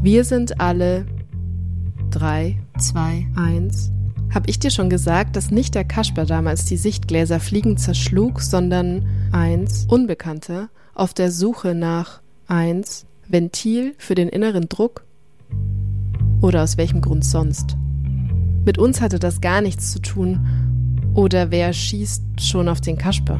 Wir 0.00 0.24
sind 0.24 0.62
alle 0.62 1.04
drei, 2.08 2.56
zwei, 2.78 3.26
eins. 3.36 3.92
Hab 4.32 4.48
ich 4.48 4.58
dir 4.58 4.70
schon 4.70 4.88
gesagt, 4.88 5.36
dass 5.36 5.50
nicht 5.50 5.74
der 5.74 5.84
Kasper 5.84 6.24
damals 6.24 6.64
die 6.64 6.78
Sichtgläser 6.78 7.38
fliegend 7.38 7.80
zerschlug, 7.80 8.40
sondern 8.40 9.06
eins, 9.30 9.84
Unbekannte, 9.90 10.70
auf 10.94 11.12
der 11.12 11.30
Suche 11.30 11.74
nach 11.74 12.22
eins, 12.46 13.04
Ventil 13.28 13.94
für 13.98 14.14
den 14.14 14.30
inneren 14.30 14.70
Druck? 14.70 15.04
Oder 16.40 16.62
aus 16.62 16.78
welchem 16.78 17.02
Grund 17.02 17.26
sonst? 17.26 17.76
Mit 18.64 18.78
uns 18.78 19.02
hatte 19.02 19.18
das 19.18 19.42
gar 19.42 19.60
nichts 19.60 19.92
zu 19.92 20.00
tun. 20.00 20.46
Oder 21.12 21.50
wer 21.50 21.74
schießt 21.74 22.40
schon 22.40 22.70
auf 22.70 22.80
den 22.80 22.96
Kasper? 22.96 23.38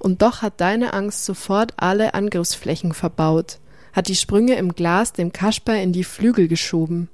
Und 0.00 0.22
doch 0.22 0.40
hat 0.40 0.60
deine 0.62 0.94
Angst 0.94 1.26
sofort 1.26 1.74
alle 1.76 2.14
Angriffsflächen 2.14 2.94
verbaut, 2.94 3.58
hat 3.92 4.08
die 4.08 4.16
Sprünge 4.16 4.54
im 4.56 4.74
Glas 4.74 5.12
dem 5.12 5.30
Kasper 5.30 5.80
in 5.80 5.92
die 5.92 6.04
Flügel 6.04 6.48
geschoben. 6.48 7.10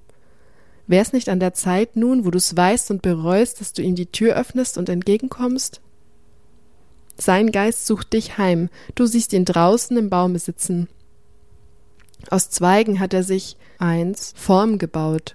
Wär's 0.86 1.12
nicht 1.12 1.28
an 1.28 1.40
der 1.40 1.52
Zeit 1.52 1.96
nun, 1.96 2.24
wo 2.24 2.30
du's 2.30 2.56
weißt 2.56 2.92
und 2.92 3.02
bereust, 3.02 3.60
dass 3.60 3.72
du 3.72 3.82
ihm 3.82 3.96
die 3.96 4.06
Tür 4.06 4.36
öffnest 4.36 4.78
und 4.78 4.88
entgegenkommst? 4.88 5.80
Sein 7.18 7.50
Geist 7.50 7.86
sucht 7.86 8.12
dich 8.12 8.38
heim, 8.38 8.68
du 8.94 9.04
siehst 9.06 9.32
ihn 9.32 9.44
draußen 9.44 9.96
im 9.96 10.08
Baume 10.08 10.38
sitzen. 10.38 10.88
Aus 12.30 12.50
Zweigen 12.50 13.00
hat 13.00 13.14
er 13.14 13.24
sich 13.24 13.56
eins 13.78 14.32
Form 14.36 14.78
gebaut. 14.78 15.34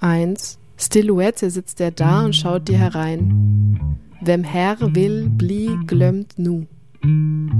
Eins 0.00 0.58
Silhouette 0.76 1.50
sitzt 1.50 1.80
er 1.80 1.92
da 1.92 2.26
und 2.26 2.36
schaut 2.36 2.68
dir 2.68 2.78
herein. 2.78 3.98
Wem 4.20 4.44
Herr 4.44 4.76
will, 4.94 5.28
bli 5.28 5.78
glömt 5.86 6.38
nu. 6.38 6.66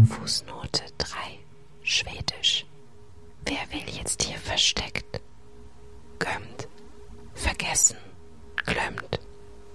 Fußnote 0.08 0.82
3. 0.98 1.06
Schwedisch. 1.82 2.66
Wer 3.44 3.58
will 3.70 3.94
jetzt 3.94 4.22
hier 4.22 4.38
versteckt? 4.38 5.20
Gömmt. 6.18 6.68
Vergessen. 7.34 7.96
Glömmt. 8.64 9.20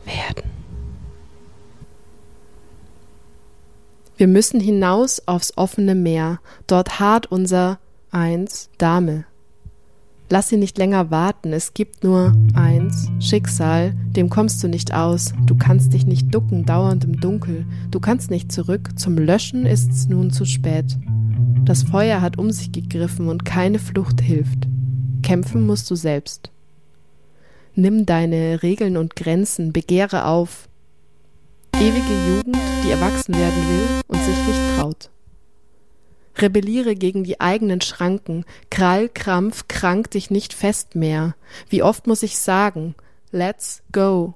Werden. 0.06 0.50
Wir 4.18 4.28
müssen 4.28 4.60
hinaus 4.60 5.28
aufs 5.28 5.58
offene 5.58 5.96
Meer. 5.96 6.40
Dort 6.68 7.00
harrt 7.00 7.28
unser 7.32 7.80
Eins 8.12 8.70
Dame. 8.78 9.26
Lass 10.32 10.48
sie 10.48 10.56
nicht 10.56 10.78
länger 10.78 11.12
warten, 11.12 11.52
es 11.52 11.74
gibt 11.74 12.06
nur 12.06 12.34
eins, 12.54 13.12
Schicksal, 13.20 13.94
dem 14.16 14.30
kommst 14.30 14.64
du 14.64 14.70
nicht 14.70 14.94
aus, 14.94 15.34
du 15.46 15.58
kannst 15.58 15.92
dich 15.92 16.06
nicht 16.06 16.34
ducken, 16.34 16.66
dauernd 16.66 17.04
im 17.04 17.20
Dunkel, 17.20 17.66
du 17.92 18.00
kannst 18.00 18.32
nicht 18.32 18.50
zurück, 18.50 18.98
zum 18.98 19.18
Löschen 19.18 19.66
ist's 19.66 20.08
nun 20.08 20.32
zu 20.32 20.46
spät. 20.46 20.98
Das 21.66 21.84
Feuer 21.84 22.22
hat 22.22 22.38
um 22.38 22.50
sich 22.50 22.72
gegriffen 22.72 23.28
und 23.28 23.44
keine 23.44 23.78
Flucht 23.78 24.22
hilft. 24.22 24.70
Kämpfen 25.22 25.66
musst 25.66 25.92
du 25.92 25.96
selbst. 25.96 26.50
Nimm 27.76 28.06
deine 28.06 28.64
Regeln 28.64 28.96
und 28.96 29.18
Grenzen, 29.18 29.74
begehre 29.74 30.28
auf. 30.28 30.70
Ewige 31.76 32.30
Jugend, 32.30 32.58
die 32.86 32.92
erwachsen 32.92 33.36
werden 33.36 33.68
will 33.68 34.02
und 34.08 34.24
sich 34.24 34.48
nicht 34.48 34.78
traut. 34.78 35.10
Rebelliere 36.38 36.96
gegen 36.96 37.24
die 37.24 37.40
eigenen 37.40 37.82
Schranken, 37.82 38.46
Krall, 38.70 39.10
Krampf, 39.10 39.68
krank 39.68 40.12
dich 40.12 40.32
nicht 40.32 40.54
fest 40.54 40.96
mehr. 40.96 41.36
Wie 41.70 41.84
oft 41.84 42.08
muss 42.08 42.24
ich 42.24 42.38
sagen, 42.38 42.96
let's 43.32 43.84
go. 43.92 44.36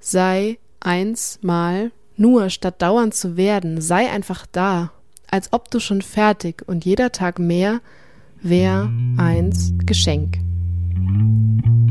Sei 0.00 0.58
eins 0.80 1.38
mal 1.42 1.92
nur 2.16 2.50
statt 2.50 2.82
dauernd 2.82 3.14
zu 3.14 3.36
werden, 3.36 3.80
sei 3.80 4.10
einfach 4.10 4.46
da, 4.50 4.92
als 5.30 5.52
ob 5.52 5.70
du 5.70 5.78
schon 5.80 6.02
fertig 6.02 6.62
und 6.66 6.84
jeder 6.84 7.12
Tag 7.12 7.38
mehr 7.38 7.80
wär 8.42 8.90
eins 9.16 9.72
Geschenk. 9.84 10.38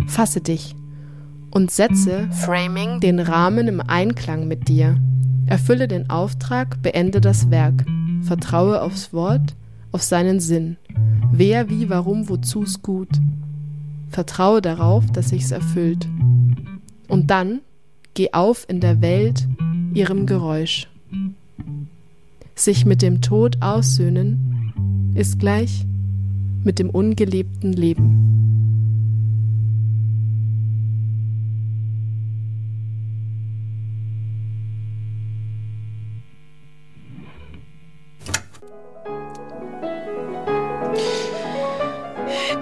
Fasse 0.07 0.41
dich 0.41 0.75
und 1.51 1.71
setze 1.71 2.29
Framing 2.31 2.99
den 2.99 3.19
Rahmen 3.19 3.67
im 3.67 3.81
Einklang 3.81 4.47
mit 4.47 4.67
dir. 4.67 4.97
Erfülle 5.45 5.87
den 5.87 6.09
Auftrag, 6.09 6.81
beende 6.81 7.21
das 7.21 7.49
Werk. 7.49 7.85
Vertraue 8.21 8.81
aufs 8.81 9.13
Wort, 9.13 9.55
auf 9.91 10.03
seinen 10.03 10.39
Sinn. 10.39 10.77
Wer, 11.31 11.69
wie, 11.69 11.89
warum, 11.89 12.29
wozu's 12.29 12.81
gut. 12.81 13.09
Vertraue 14.09 14.61
darauf, 14.61 15.05
dass 15.11 15.29
sich's 15.29 15.51
erfüllt. 15.51 16.07
Und 17.07 17.29
dann 17.29 17.61
geh 18.13 18.33
auf 18.33 18.65
in 18.67 18.79
der 18.79 19.01
Welt 19.01 19.47
ihrem 19.93 20.25
Geräusch. 20.25 20.87
Sich 22.55 22.85
mit 22.85 23.01
dem 23.01 23.21
Tod 23.21 23.61
aussöhnen 23.61 25.13
ist 25.15 25.39
gleich 25.39 25.85
mit 26.63 26.79
dem 26.79 26.89
ungelebten 26.89 27.73
Leben. 27.73 28.36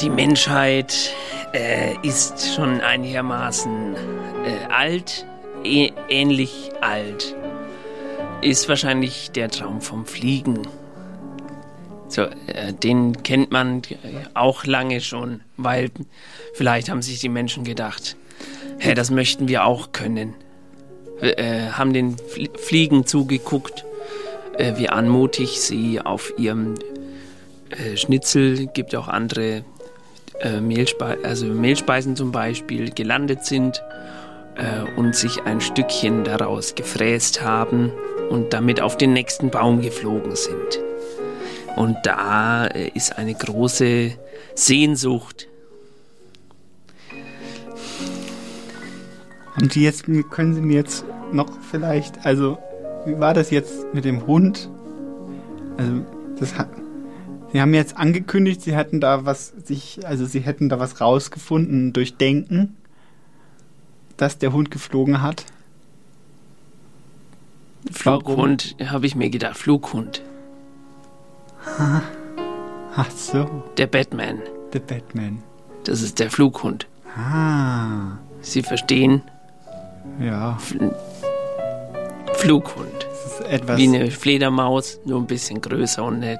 Die 0.06 0.12
Menschheit 0.12 1.16
äh, 1.52 1.96
ist 2.04 2.54
schon 2.54 2.80
einigermaßen 2.80 3.96
äh, 3.96 4.72
alt, 4.72 5.26
äh, 5.64 5.90
ähnlich 6.10 6.70
alt. 6.80 7.36
Ist 8.44 8.70
wahrscheinlich 8.70 9.32
der 9.32 9.50
Traum 9.50 9.82
vom 9.82 10.06
Fliegen. 10.06 10.62
So, 12.08 12.22
äh, 12.22 12.72
den 12.72 13.24
kennt 13.24 13.50
man 13.50 13.82
auch 14.36 14.66
lange 14.66 15.02
schon, 15.02 15.42
weil 15.58 15.90
vielleicht 16.54 16.90
haben 16.90 17.02
sich 17.02 17.20
die 17.20 17.30
Menschen 17.30 17.64
gedacht, 17.64 18.16
hä, 18.78 18.94
das 18.94 19.10
möchten 19.10 19.48
wir 19.48 19.66
auch 19.66 19.92
können. 19.92 20.36
Wir, 21.20 21.40
äh, 21.40 21.70
haben 21.72 21.94
den 21.94 22.18
Fliegen 22.60 23.08
zugeguckt, 23.08 23.86
äh, 24.56 24.78
wie 24.78 24.88
anmutig 24.88 25.60
sie 25.62 26.00
auf 26.00 26.32
ihrem 26.38 26.76
Schnitzel, 27.96 28.68
gibt 28.68 28.96
auch 28.96 29.08
andere 29.08 29.66
äh, 30.40 30.86
also 31.24 31.46
Mehlspeisen 31.46 32.16
zum 32.16 32.32
Beispiel 32.32 32.92
gelandet 32.92 33.46
sind 33.46 33.84
äh, 34.56 34.90
und 34.98 35.16
sich 35.16 35.44
ein 35.44 35.62
Stückchen 35.62 36.24
daraus 36.24 36.76
gefräst 36.76 37.44
haben 37.44 37.92
und 38.30 38.54
damit 38.54 38.82
auf 38.82 38.98
den 38.98 39.14
nächsten 39.14 39.50
Baum 39.50 39.82
geflogen 39.82 40.36
sind. 40.36 40.80
Und 41.76 41.98
da 42.04 42.68
äh, 42.68 42.90
ist 42.94 43.18
eine 43.18 43.34
große 43.34 44.12
Sehnsucht. 44.56 45.48
Sie 49.72 49.84
jetzt, 49.84 50.06
können 50.32 50.54
Sie 50.54 50.62
mir 50.62 50.76
jetzt 50.76 51.06
noch 51.32 51.50
vielleicht, 51.72 52.26
also 52.26 52.58
wie 53.06 53.20
war 53.20 53.34
das 53.34 53.52
jetzt 53.52 53.94
mit 53.94 54.06
dem 54.06 54.28
Hund? 54.28 54.70
Also 55.78 56.02
das 56.40 56.58
hat, 56.58 56.70
Sie 57.56 57.62
haben 57.62 57.74
jetzt 57.74 57.96
angekündigt, 57.96 58.62
Sie 58.64 58.76
hätten 58.76 59.00
da 59.00 59.24
was 59.24 59.54
sich, 59.64 60.06
also 60.06 60.26
Sie 60.26 60.42
hätten 60.42 60.68
da 60.68 60.78
was 60.78 61.00
rausgefunden 61.00 61.94
durch 61.94 62.18
Denken, 62.18 62.76
dass 64.18 64.38
der 64.38 64.52
Hund 64.52 64.72
geflogen 64.72 65.22
hat. 65.22 65.46
Flughund, 67.90 68.76
habe 68.86 69.06
ich 69.06 69.16
mir 69.16 69.30
gedacht, 69.30 69.56
Flughund. 69.56 70.22
Ach 72.98 73.12
so. 73.12 73.64
Der 73.78 73.88
Batman. 73.88 74.42
Der 74.74 74.82
Batman. 74.82 75.42
Das 75.86 76.02
ist 76.02 76.20
der 76.20 76.30
Flughund. 76.30 76.88
Ah. 77.16 78.18
Sie 78.42 78.64
verstehen? 78.64 79.22
Ja. 80.20 80.58
Fl 80.58 80.94
Flughund. 82.34 83.05
Etwas 83.50 83.78
Wie 83.78 83.88
eine 83.88 84.12
Fledermaus, 84.12 85.00
nur 85.06 85.20
ein 85.20 85.28
bisschen 85.28 85.62
größer 85.62 86.04
und 86.04 86.16
eine 86.24 86.40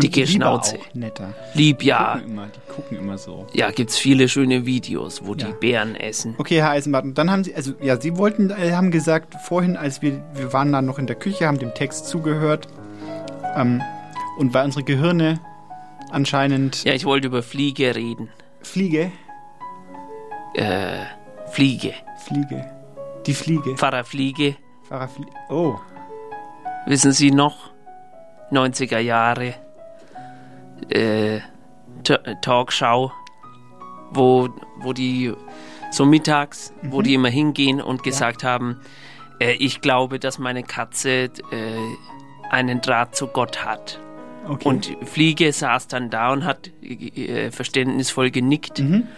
dicke 0.00 0.20
und 0.22 0.26
Schnauze. 0.28 0.76
Auch 0.78 0.94
netter. 0.94 1.34
Lieb, 1.54 1.78
Die 1.80 1.86
ja. 1.86 2.14
Gucken 2.14 2.30
immer, 2.32 2.46
die 2.46 2.72
gucken 2.72 2.98
immer 2.98 3.18
so. 3.18 3.46
Ja, 3.52 3.70
gibt's 3.70 3.96
viele 3.98 4.28
schöne 4.28 4.66
Videos, 4.66 5.24
wo 5.24 5.34
Ja. 5.34 5.46
die 5.48 5.52
Bären 5.54 5.94
essen. 5.96 6.34
Okay, 6.38 6.56
Herr 6.60 6.70
Eisenbart, 6.70 7.06
dann 7.14 7.30
haben 7.30 7.44
Sie, 7.44 7.54
also 7.54 7.72
ja, 7.80 8.00
Sie 8.00 8.16
wollten, 8.16 8.50
äh, 8.50 8.72
haben 8.72 8.90
gesagt, 8.90 9.34
vorhin, 9.44 9.76
als 9.76 10.02
wir, 10.02 10.22
wir 10.34 10.52
waren 10.52 10.72
da 10.72 10.82
noch 10.82 10.98
in 10.98 11.06
der 11.06 11.16
Küche, 11.16 11.46
haben 11.46 11.58
dem 11.58 11.74
Text 11.74 12.06
zugehört, 12.08 12.68
ähm, 13.56 13.82
und 14.38 14.52
weil 14.54 14.64
unsere 14.64 14.84
Gehirne 14.84 15.40
anscheinend 16.10 16.84
Ja, 16.84 16.92
ich 16.92 17.04
wollte 17.04 17.26
über 17.28 17.42
Fliege 17.42 17.94
reden. 17.94 18.28
Fliege, 18.62 19.10
Äh, 20.54 21.04
Fliege. 21.50 21.94
Fliege, 22.26 22.64
die 23.26 23.34
Fliege, 23.34 23.74
Pfarrer 23.76 24.04
Fliege. 24.04 24.56
Pfarrer 24.88 25.08
Fliege, 25.08 25.30
oh, 25.50 25.74
Wissen 26.86 27.12
Sie 27.12 27.30
noch? 27.30 27.70
90er 28.50 28.98
Jahre. 28.98 29.54
Äh, 30.88 31.40
Talkshow, 32.42 33.10
wo, 34.10 34.48
wo 34.80 34.92
die 34.92 35.32
so 35.90 36.04
mittags, 36.04 36.74
wo 36.82 37.00
die 37.00 37.14
immer 37.14 37.30
hingehen 37.30 37.80
und 37.80 38.02
gesagt 38.02 38.44
haben, 38.44 38.80
äh, 39.40 39.52
ich 39.52 39.80
glaube, 39.80 40.18
dass 40.18 40.38
meine 40.38 40.62
Katze 40.62 41.10
äh, 41.10 41.30
einen 42.50 42.80
Draht 42.82 43.16
zu 43.16 43.28
Gott 43.28 43.64
hat. 43.64 43.98
Okay. 44.46 44.68
Und 44.68 44.96
Fliege 45.04 45.50
saß 45.52 45.88
dann 45.88 46.10
da 46.10 46.30
und 46.32 46.44
hat 46.44 46.70
äh, 46.82 47.50
verständnisvoll 47.50 48.30
genickt 48.30 48.80
Mhm. 48.80 49.08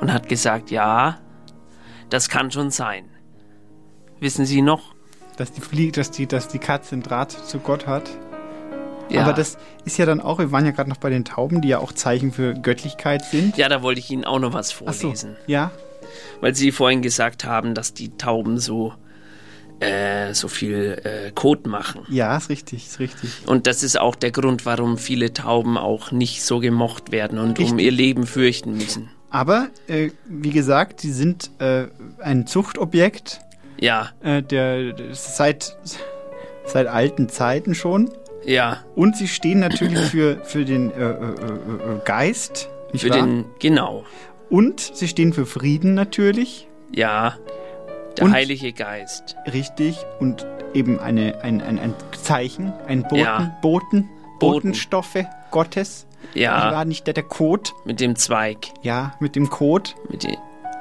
und 0.00 0.12
hat 0.12 0.28
gesagt, 0.28 0.70
ja, 0.70 1.18
das 2.10 2.28
kann 2.28 2.50
schon 2.50 2.70
sein. 2.70 3.06
Wissen 4.20 4.44
Sie 4.44 4.60
noch? 4.60 4.94
Dass 5.36 5.52
die, 5.52 5.60
Flie 5.60 5.92
dass 5.92 6.10
die, 6.10 6.26
dass 6.26 6.48
die 6.48 6.58
Katze 6.58 6.92
einen 6.94 7.02
Draht 7.02 7.30
zu 7.32 7.58
Gott 7.58 7.86
hat. 7.86 8.10
Ja. 9.08 9.22
Aber 9.22 9.32
das 9.32 9.56
ist 9.84 9.98
ja 9.98 10.06
dann 10.06 10.20
auch, 10.20 10.38
wir 10.38 10.50
waren 10.50 10.64
ja 10.64 10.72
gerade 10.72 10.90
noch 10.90 10.96
bei 10.96 11.10
den 11.10 11.24
Tauben, 11.24 11.60
die 11.60 11.68
ja 11.68 11.78
auch 11.78 11.92
Zeichen 11.92 12.32
für 12.32 12.54
Göttlichkeit 12.54 13.24
sind. 13.24 13.56
Ja, 13.56 13.68
da 13.68 13.82
wollte 13.82 14.00
ich 14.00 14.10
Ihnen 14.10 14.24
auch 14.24 14.38
noch 14.40 14.52
was 14.52 14.72
Ach 14.86 14.92
so, 14.92 15.00
vorlesen. 15.02 15.36
ja. 15.46 15.70
Weil 16.40 16.54
Sie 16.54 16.72
vorhin 16.72 17.02
gesagt 17.02 17.44
haben, 17.44 17.74
dass 17.74 17.92
die 17.92 18.16
Tauben 18.16 18.58
so, 18.58 18.94
äh, 19.80 20.32
so 20.34 20.48
viel 20.48 21.00
äh, 21.04 21.30
Kot 21.32 21.66
machen. 21.66 22.02
Ja, 22.08 22.36
ist 22.36 22.48
richtig, 22.48 22.86
ist 22.86 22.98
richtig. 22.98 23.30
Und 23.46 23.66
das 23.66 23.82
ist 23.82 23.98
auch 23.98 24.14
der 24.14 24.30
Grund, 24.30 24.66
warum 24.66 24.98
viele 24.98 25.32
Tauben 25.32 25.76
auch 25.76 26.12
nicht 26.12 26.42
so 26.42 26.58
gemocht 26.58 27.12
werden 27.12 27.38
und 27.38 27.58
um 27.58 27.64
Richtig. 27.64 27.84
ihr 27.84 27.92
Leben 27.92 28.26
fürchten 28.26 28.76
müssen. 28.76 29.10
Aber, 29.30 29.68
äh, 29.88 30.10
wie 30.26 30.50
gesagt, 30.50 31.02
die 31.02 31.10
sind 31.12 31.50
äh, 31.58 31.86
ein 32.20 32.46
Zuchtobjekt. 32.46 33.40
Ja, 33.78 34.10
Äh, 34.22 34.42
der, 34.42 34.94
seit, 35.12 35.76
seit 36.64 36.86
alten 36.86 37.28
Zeiten 37.28 37.74
schon. 37.74 38.10
ja. 38.44 38.78
Und 38.94 39.16
sie 39.16 39.28
stehen 39.28 39.58
natürlich 39.60 39.98
für, 40.10 40.38
für 40.44 40.64
den 40.64 40.90
äh, 40.92 40.94
äh, 40.94 41.10
äh, 41.10 41.12
äh, 41.12 42.00
Geist. 42.04 42.68
Für 42.94 43.10
wahr? 43.10 43.16
den, 43.18 43.44
genau. 43.58 44.04
Und 44.48 44.80
sie 44.80 45.08
stehen 45.08 45.32
für 45.32 45.44
Frieden 45.46 45.94
natürlich. 45.94 46.68
Ja. 46.94 47.34
Der 48.16 48.24
Und- 48.26 48.32
Heilige 48.32 48.72
Geist. 48.72 49.36
Richtig. 49.52 49.98
Und 50.20 50.46
eben 50.72 50.98
eine, 51.00 51.42
ein, 51.42 51.60
ein, 51.60 51.78
ein 51.78 51.94
Zeichen, 52.12 52.72
ein 52.86 53.02
Boten, 53.02 53.16
Ja. 53.18 53.58
Boten, 53.60 54.08
Boten. 54.38 54.38
Botenstoffe 54.38 55.24
Gottes. 55.50 56.06
Ja. 56.34 56.72
War 56.72 56.84
nicht 56.84 57.06
der, 57.06 57.14
der 57.14 57.24
Kot. 57.24 57.72
Mit 57.84 58.00
dem 58.00 58.16
Zweig. 58.16 58.68
Ja, 58.82 59.14
mit 59.20 59.36
dem 59.36 59.48
Kot. 59.50 59.94
Mit 60.08 60.22
dem 60.24 60.36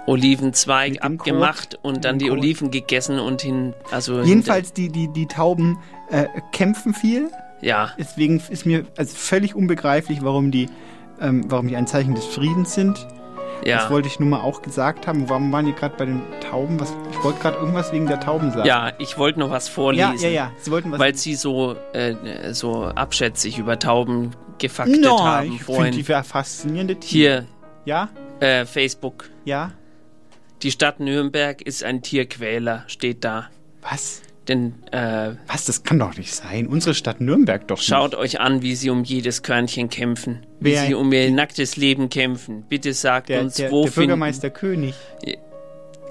Olivenzweig 0.08 1.04
abgemacht 1.04 1.72
Kot. 1.72 1.80
und 1.84 2.06
dann 2.06 2.20
die 2.20 2.28
Kot. 2.28 2.38
Oliven 2.38 2.72
gegessen 2.72 3.20
und 3.20 3.42
hin. 3.42 3.74
Also 3.92 4.22
Jedenfalls, 4.22 4.74
die, 4.74 4.90
die, 4.90 5.08
die 5.12 5.28
Tauben 5.28 5.78
äh, 6.10 6.26
kämpfen 6.52 6.94
viel. 6.94 7.30
Ja. 7.62 7.92
Deswegen 7.98 8.42
ist 8.50 8.66
mir 8.66 8.86
also 8.98 9.16
völlig 9.16 9.56
unbegreiflich, 9.56 10.24
warum 10.24 10.52
die, 10.52 10.70
ähm, 11.20 11.46
warum 11.48 11.68
die 11.68 11.76
ein 11.76 11.88
Zeichen 11.88 12.14
des 12.14 12.26
Friedens 12.26 12.74
sind. 12.74 13.08
Ja. 13.64 13.78
Das 13.78 13.90
wollte 13.90 14.08
ich 14.08 14.20
nun 14.20 14.30
mal 14.30 14.42
auch 14.42 14.62
gesagt 14.62 15.08
haben. 15.08 15.28
Warum 15.30 15.52
waren 15.52 15.66
die 15.66 15.74
gerade 15.74 15.96
bei 15.98 16.06
den 16.06 16.22
Tauben? 16.42 16.80
Was, 16.80 16.94
ich 17.12 17.24
wollte 17.24 17.40
gerade 17.40 17.58
irgendwas 17.58 17.92
wegen 17.92 18.06
der 18.06 18.20
Tauben 18.20 18.52
sagen. 18.52 18.68
Ja, 18.68 18.92
ich 19.00 19.18
wollte 19.18 19.40
noch 19.40 19.50
was 19.50 19.70
vorlesen. 19.70 20.18
Ja, 20.20 20.28
ja, 20.28 20.30
ja. 20.30 20.52
Sie 20.58 20.70
wollten 20.72 20.92
was. 20.92 21.00
Weil 21.00 21.16
sie 21.16 21.36
so, 21.36 21.76
äh, 21.94 22.54
so 22.54 22.84
abschätzig 22.84 23.58
über 23.58 23.80
Tauben 23.80 24.32
gefaktet 24.60 25.02
no, 25.02 25.24
haben 25.24 25.52
ich 25.52 25.64
finde 25.64 25.92
die 25.92 26.04
faszinierende 26.04 26.96
Tiere. 26.98 27.46
Hier, 27.46 27.46
Ja, 27.86 28.10
äh, 28.40 28.66
Facebook. 28.66 29.30
ja. 29.46 29.72
Die 30.64 30.72
Stadt 30.72 31.00
Nürnberg 31.00 31.62
ist 31.62 31.84
ein 31.84 32.02
Tierquäler, 32.02 32.84
steht 32.88 33.24
da. 33.24 33.50
Was? 33.82 34.22
Denn 34.48 34.76
äh, 34.92 35.32
Was? 35.48 35.66
Das 35.66 35.84
kann 35.84 36.00
doch 36.00 36.16
nicht 36.18 36.34
sein. 36.34 36.68
Unsere 36.68 36.94
Stadt 36.94 37.20
Nürnberg 37.20 37.68
doch 37.68 37.82
schaut 37.82 38.16
euch 38.16 38.40
an, 38.40 38.62
wie 38.62 38.76
sie 38.76 38.90
um 38.90 39.04
jedes 39.04 39.42
Körnchen 39.44 39.90
kämpfen. 39.90 40.46
Wie 40.60 40.72
Wer- 40.72 40.86
sie 40.86 40.94
um 40.94 41.12
ihr 41.12 41.32
nacktes 41.32 41.78
Leben 41.78 42.10
kämpfen. 42.10 42.64
Bitte 42.70 42.94
sagt 42.94 43.30
Der, 43.30 43.42
uns, 43.42 43.56
der, 43.56 43.72
wo 43.72 43.84
der 43.84 43.92
finden... 43.92 44.08
Bürgermeister 44.08 44.50
König 44.50 44.96
Ja. 45.26 45.34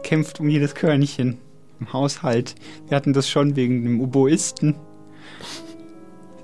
kämpft 0.03 0.41
um 0.41 0.49
jedes 0.49 0.75
Körnchen 0.75 1.39
im 1.81 1.93
Haushalt. 1.93 2.55
Wir 2.89 2.97
hatten 2.97 3.13
das 3.13 3.29
schon 3.29 3.57
wegen 3.57 3.83
dem 3.85 4.01
Uboisten. 4.01 4.77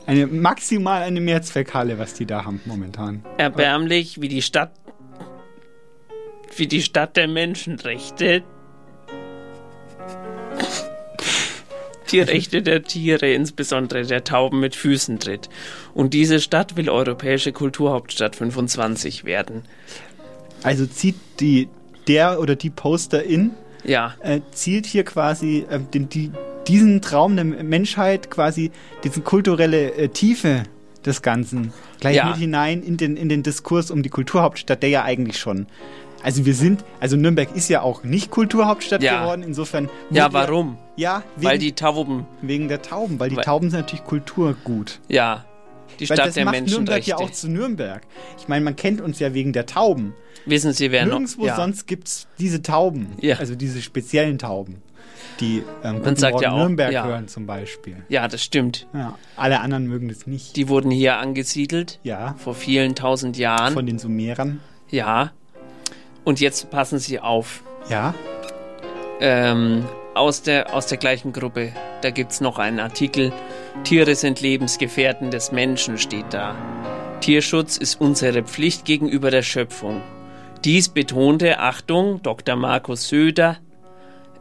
Eine, 0.07 0.27
maximal 0.27 1.03
eine 1.03 1.21
Mehrzweckhalle, 1.21 1.99
was 1.99 2.15
die 2.15 2.27
da 2.27 2.45
haben 2.45 2.61
momentan. 2.65 3.25
Erbärmlich, 3.37 4.21
wie 4.21 4.29
die 4.29 4.43
Stadt... 4.43 4.73
Wie 6.57 6.67
die 6.67 6.83
Stadt 6.83 7.17
der 7.17 7.29
Menschenrechte... 7.29 8.43
Die 12.11 12.21
Rechte 12.21 12.63
der 12.63 12.83
Tiere, 12.83 13.33
insbesondere 13.33 14.05
der 14.05 14.25
Tauben, 14.25 14.61
mit 14.61 14.75
Füßen 14.75 15.19
tritt. 15.21 15.49
Und 15.95 16.13
diese 16.15 16.41
Stadt 16.41 16.77
will 16.77 16.91
Europäische 16.91 17.53
Kulturhauptstadt 17.53 18.37
25 18.37 19.25
werden. 19.25 19.63
Also 20.63 20.87
zieht 20.87 21.17
die 21.39 21.69
der 22.09 22.41
oder 22.41 22.57
die 22.57 22.71
Posterin 22.71 23.53
Ja, 23.85 24.15
äh, 24.21 24.41
zielt 24.53 24.87
hier 24.87 25.05
quasi 25.05 25.65
äh, 25.71 25.79
den, 25.79 26.09
die, 26.09 26.33
diesen 26.67 27.01
Traum 27.01 27.37
der 27.37 27.45
Menschheit 27.45 28.31
quasi 28.31 28.71
diese 29.05 29.21
kulturelle 29.21 29.93
äh, 29.95 30.09
Tiefe 30.09 30.65
des 31.07 31.23
Ganzen 31.23 31.73
gleich 32.01 32.17
Ja. 32.17 32.27
mit 32.27 32.37
hinein 32.37 32.83
in 32.83 32.97
den, 32.97 33.17
in 33.17 33.29
den 33.29 33.43
Diskurs 33.43 33.91
um 33.91 34.03
die 34.03 34.11
Kulturhauptstadt, 34.11 34.83
der 34.83 34.91
ja 34.91 35.05
eigentlich 35.05 35.39
schon. 35.39 35.67
Also 36.23 36.45
wir 36.45 36.55
sind, 36.55 36.85
also 37.01 37.17
Nürnberg 37.17 37.55
ist 37.57 37.69
ja 37.69 37.81
auch 37.83 38.03
nicht 38.05 38.31
Kulturhauptstadt 38.31 39.03
Ja. 39.03 39.21
geworden, 39.23 39.43
insofern. 39.43 39.89
ja 40.11 40.33
warum? 40.33 40.77
Ja, 40.97 41.23
wegen, 41.37 41.51
Weil 41.51 41.59
die 41.59 41.73
Tauben, 41.73 42.27
wegen 42.43 42.69
der 42.69 42.83
Tauben, 42.83 43.19
weil 43.19 43.31
die 43.31 43.37
Weil- 43.37 43.45
Tauben 43.45 43.71
sind 43.71 43.81
natürlich 43.81 44.05
Kulturgut. 44.05 45.01
ja, 45.09 45.45
die 45.99 46.09
Weil 46.09 46.17
Stadt 46.17 46.27
das 46.29 46.35
der 46.35 46.45
macht 46.45 46.67
Nürnberg 46.67 47.07
ja 47.07 47.17
auch 47.17 47.31
zu 47.31 47.49
Nürnberg. 47.49 48.03
Ich 48.39 48.49
meine, 48.49 48.65
man 48.65 48.77
kennt 48.77 49.01
uns 49.01 49.19
ja 49.19 49.33
wegen 49.35 49.53
der 49.53 49.67
Tauben. 49.67 50.15
Wissen 50.47 50.73
Sie, 50.73 50.91
wer 50.93 51.05
Nirgendwo 51.05 51.41
noch... 51.43 51.49
Ja. 51.49 51.57
sonst 51.57 51.87
gibt 51.87 52.09
es 52.09 52.27
diese 52.39 52.63
Tauben, 52.63 53.09
Ja. 53.21 53.37
also 53.37 53.55
diese 53.55 53.83
speziellen 53.83 54.39
Tauben, 54.39 54.77
die 55.41 55.63
ähm, 55.85 55.97
Guten 56.03 56.17
sagt 56.17 56.33
Morgen 56.33 56.45
ja 56.45 56.53
auch, 56.53 56.59
Nürnberg 56.59 56.93
ja. 56.93 57.05
hören 57.07 57.29
zum 57.29 57.47
Beispiel. 57.47 57.97
ja, 58.09 58.29
das 58.29 58.43
stimmt. 58.43 58.87
Ja, 58.95 59.19
alle 59.37 59.61
anderen 59.61 59.87
mögen 59.87 60.09
das 60.09 60.27
nicht. 60.27 60.57
Die 60.57 60.69
wurden 60.69 60.91
hier 60.91 61.17
angesiedelt, 61.19 61.99
Ja, 62.03 62.35
vor 62.39 62.55
vielen 62.55 62.95
tausend 62.95 63.37
Jahren. 63.39 63.73
von 63.75 63.87
den 63.87 63.99
Sumerern. 63.99 64.61
ja. 64.91 65.33
Und 66.25 66.41
jetzt 66.41 66.71
passen 66.71 66.99
Sie 66.99 67.21
auf. 67.21 67.63
Ja, 67.89 68.15
Ähm, 69.21 69.85
aus, 70.15 70.43
der, 70.43 70.75
aus 70.75 70.87
der 70.87 70.99
gleichen 70.99 71.33
Gruppe, 71.33 71.73
da 72.03 72.11
gibt 72.11 72.33
es 72.33 72.41
noch 72.41 72.59
einen 72.59 72.81
Artikel. 72.81 73.33
Tiere 73.85 74.15
sind 74.15 74.41
Lebensgefährten 74.41 75.31
des 75.31 75.53
Menschen, 75.53 75.99
steht 75.99 76.33
da. 76.33 76.55
Tierschutz 77.21 77.77
ist 77.77 78.01
unsere 78.01 78.43
Pflicht 78.43 78.85
gegenüber 78.85 79.31
der 79.31 79.43
Schöpfung. 79.43 80.01
Dies 80.65 80.89
betonte, 80.89 81.59
Achtung, 81.59 82.23
Dr. 82.23 82.57
Markus 82.57 83.09
Söder 83.09 83.59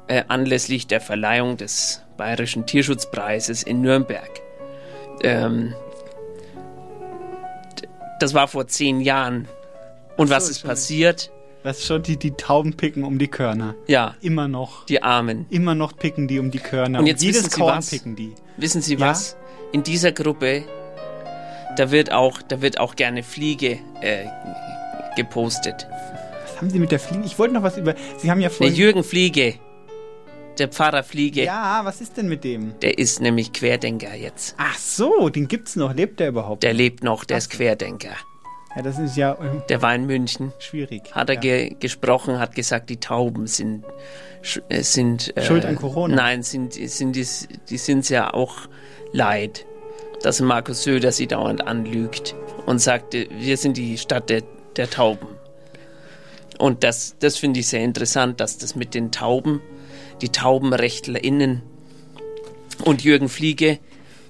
äh, 0.07 0.23
anlässlich 0.27 0.87
der 0.87 1.01
Verleihung 1.01 1.55
des 1.55 2.01
Bayerischen 2.17 2.65
Tierschutzpreises 2.65 3.63
in 3.63 3.81
Nürnberg. 3.81 4.29
Ähm, 5.23 5.73
das 8.19 8.33
war 8.33 8.47
vor 8.47 8.67
zehn 8.67 8.99
Jahren. 8.99 9.47
Und 10.17 10.29
was 10.29 10.49
ist 10.49 10.63
passiert? 10.63 11.31
Was 11.63 11.85
schon, 11.85 12.01
die, 12.03 12.17
die 12.17 12.31
Tauben 12.31 12.75
picken 12.77 13.03
um 13.03 13.19
die 13.19 13.27
Körner. 13.27 13.75
Ja, 13.87 14.15
Immer 14.21 14.47
noch. 14.47 14.85
die 14.85 15.03
Armen. 15.03 15.45
Immer 15.49 15.75
noch 15.75 15.95
picken 15.97 16.27
die 16.27 16.39
um 16.39 16.51
die 16.51 16.59
Körner. 16.59 16.99
Und 16.99 17.07
jetzt 17.07 17.21
jedes 17.21 17.43
wissen 17.43 17.51
Sie 17.51 17.59
Korn 17.59 17.77
was? 17.77 17.89
picken 17.89 18.15
die. 18.15 18.33
Wissen 18.57 18.81
Sie 18.81 18.95
Ja? 18.95 18.99
was? 19.09 19.35
In 19.71 19.83
dieser 19.83 20.11
Gruppe, 20.11 20.63
da 21.77 21.91
wird 21.91 22.11
auch, 22.11 22.41
da 22.41 22.61
wird 22.61 22.79
auch 22.79 22.95
gerne 22.95 23.23
Fliege 23.23 23.77
äh, 24.01 24.25
gepostet. 25.15 25.87
Was 26.43 26.57
haben 26.57 26.69
Sie 26.69 26.79
mit 26.79 26.91
der 26.91 26.99
Fliege? 26.99 27.23
Ich 27.25 27.37
wollte 27.39 27.53
noch 27.53 27.63
was 27.63 27.77
über. 27.77 27.95
Sie 28.17 28.29
haben 28.31 28.39
ja 28.41 28.49
Der 28.49 28.57
vorhin. 28.57 28.75
Jürgen 28.75 29.03
Fliege, 29.03 29.55
der 30.57 30.67
Pfarrer 30.69 31.03
Fliege, 31.03 31.43
ja, 31.43 31.81
was 31.83 32.01
ist 32.01 32.17
denn 32.17 32.27
mit 32.27 32.43
dem? 32.43 32.73
der 32.81 32.97
ist 32.97 33.21
nämlich 33.21 33.53
Querdenker 33.53 34.13
jetzt. 34.15 34.55
Ach 34.57 34.77
so, 34.77 35.29
den 35.29 35.47
gibt's 35.47 35.75
noch. 35.75 35.93
Lebt 35.93 36.19
der 36.19 36.29
überhaupt? 36.29 36.63
Der 36.63 36.73
lebt 36.73 37.03
noch, 37.03 37.23
der 37.25 37.37
ist 37.37 37.49
Querdenker. 37.51 38.11
Ja, 38.75 38.81
das 38.81 38.99
ist 38.99 39.17
ja 39.17 39.37
ähm, 39.41 39.63
Der 39.69 39.81
war 39.81 39.93
in 39.95 40.05
München, 40.05 40.53
schwierig. 40.59 41.13
hat 41.13 41.29
er 41.29 41.35
ja. 41.35 41.41
ge 41.41 41.75
gesprochen, 41.79 42.39
hat 42.39 42.55
gesagt, 42.55 42.89
die 42.89 42.97
Tauben 42.97 43.47
sind 43.47 43.83
äh, 44.69 44.83
sind 44.83 45.35
äh, 45.35 45.41
Schuld 45.43 45.65
an 45.65 45.75
Corona. 45.75 46.15
Nein, 46.15 46.43
sind 46.43 46.73
sind 46.73 47.15
die, 47.15 47.25
die 47.69 47.77
sind 47.77 48.09
ja 48.09 48.33
auch 48.33 48.55
leid, 49.11 49.65
dass 50.21 50.41
Markus 50.41 50.83
Söder 50.83 51.11
sie 51.11 51.27
dauernd 51.27 51.65
anlügt 51.65 52.35
und 52.65 52.79
sagte, 52.79 53.27
wir 53.31 53.57
sind 53.57 53.77
die 53.77 53.97
Stadt 53.97 54.29
der, 54.29 54.43
der 54.75 54.89
Tauben. 54.89 55.27
Und 56.57 56.83
das, 56.83 57.15
das 57.19 57.37
finde 57.37 57.61
ich 57.61 57.67
sehr 57.67 57.83
interessant, 57.83 58.39
dass 58.41 58.57
das 58.57 58.75
mit 58.75 58.93
den 58.93 59.11
Tauben, 59.11 59.61
die 60.21 60.29
TaubenrechtlerInnen 60.29 61.63
und 62.83 63.03
Jürgen 63.03 63.29
Fliege, 63.29 63.79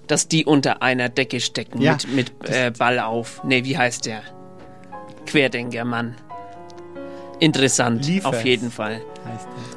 dass 0.10 0.27
die 0.27 0.44
unter 0.44 0.81
einer 0.81 1.07
Decke 1.07 1.40
stecken 1.40 1.80
Ja, 1.81 1.94
mit, 1.94 2.34
mit 2.41 2.49
äh, 2.49 2.72
Ball 2.77 2.99
auf. 2.99 3.44
Nee, 3.44 3.64
wie 3.64 3.77
heißt 3.77 4.07
der? 4.07 4.23
Querdenkermann. 5.27 6.15
Interessant, 7.40 8.06
Liefers. 8.06 8.26
auf 8.26 8.44
jeden 8.44 8.72
Fall. 8.72 9.02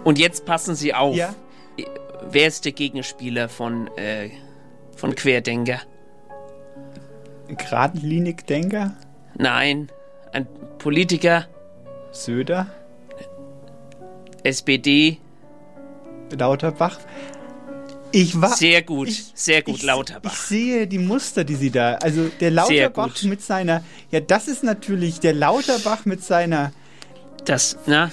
Und 0.04 0.18
jetzt 0.18 0.46
passen 0.46 0.74
Sie 0.74 0.94
auf. 0.94 1.14
Ja. 1.14 1.34
Wer 2.30 2.46
ist 2.48 2.64
der 2.64 2.72
Gegenspieler 2.72 3.48
von, 3.50 3.88
äh, 3.98 4.30
von 4.96 5.14
Querdenker. 5.14 5.80
Geradlinigdenker? 7.48 8.94
Nein, 9.36 9.90
ein 10.32 10.46
Politiker, 10.78 11.46
Söder? 12.10 12.68
SPD. 14.44 15.18
Lauterbach? 16.36 16.98
Ich 18.12 18.40
war. 18.40 18.54
Sehr 18.56 18.82
gut, 18.82 19.08
sehr 19.34 19.62
gut, 19.62 19.76
ich, 19.76 19.82
Lauterbach. 19.82 20.32
Ich 20.32 20.38
sehe 20.38 20.86
die 20.86 20.98
Muster, 20.98 21.44
die 21.44 21.54
sie 21.54 21.70
da. 21.70 21.94
Also 21.96 22.30
der 22.40 22.50
Lauterbach 22.50 23.22
mit 23.22 23.42
seiner. 23.42 23.82
Ja, 24.10 24.20
das 24.20 24.48
ist 24.48 24.62
natürlich 24.62 25.20
der 25.20 25.32
Lauterbach 25.32 26.04
mit 26.04 26.22
seiner. 26.22 26.72
Das, 27.44 27.76
na, 27.86 28.10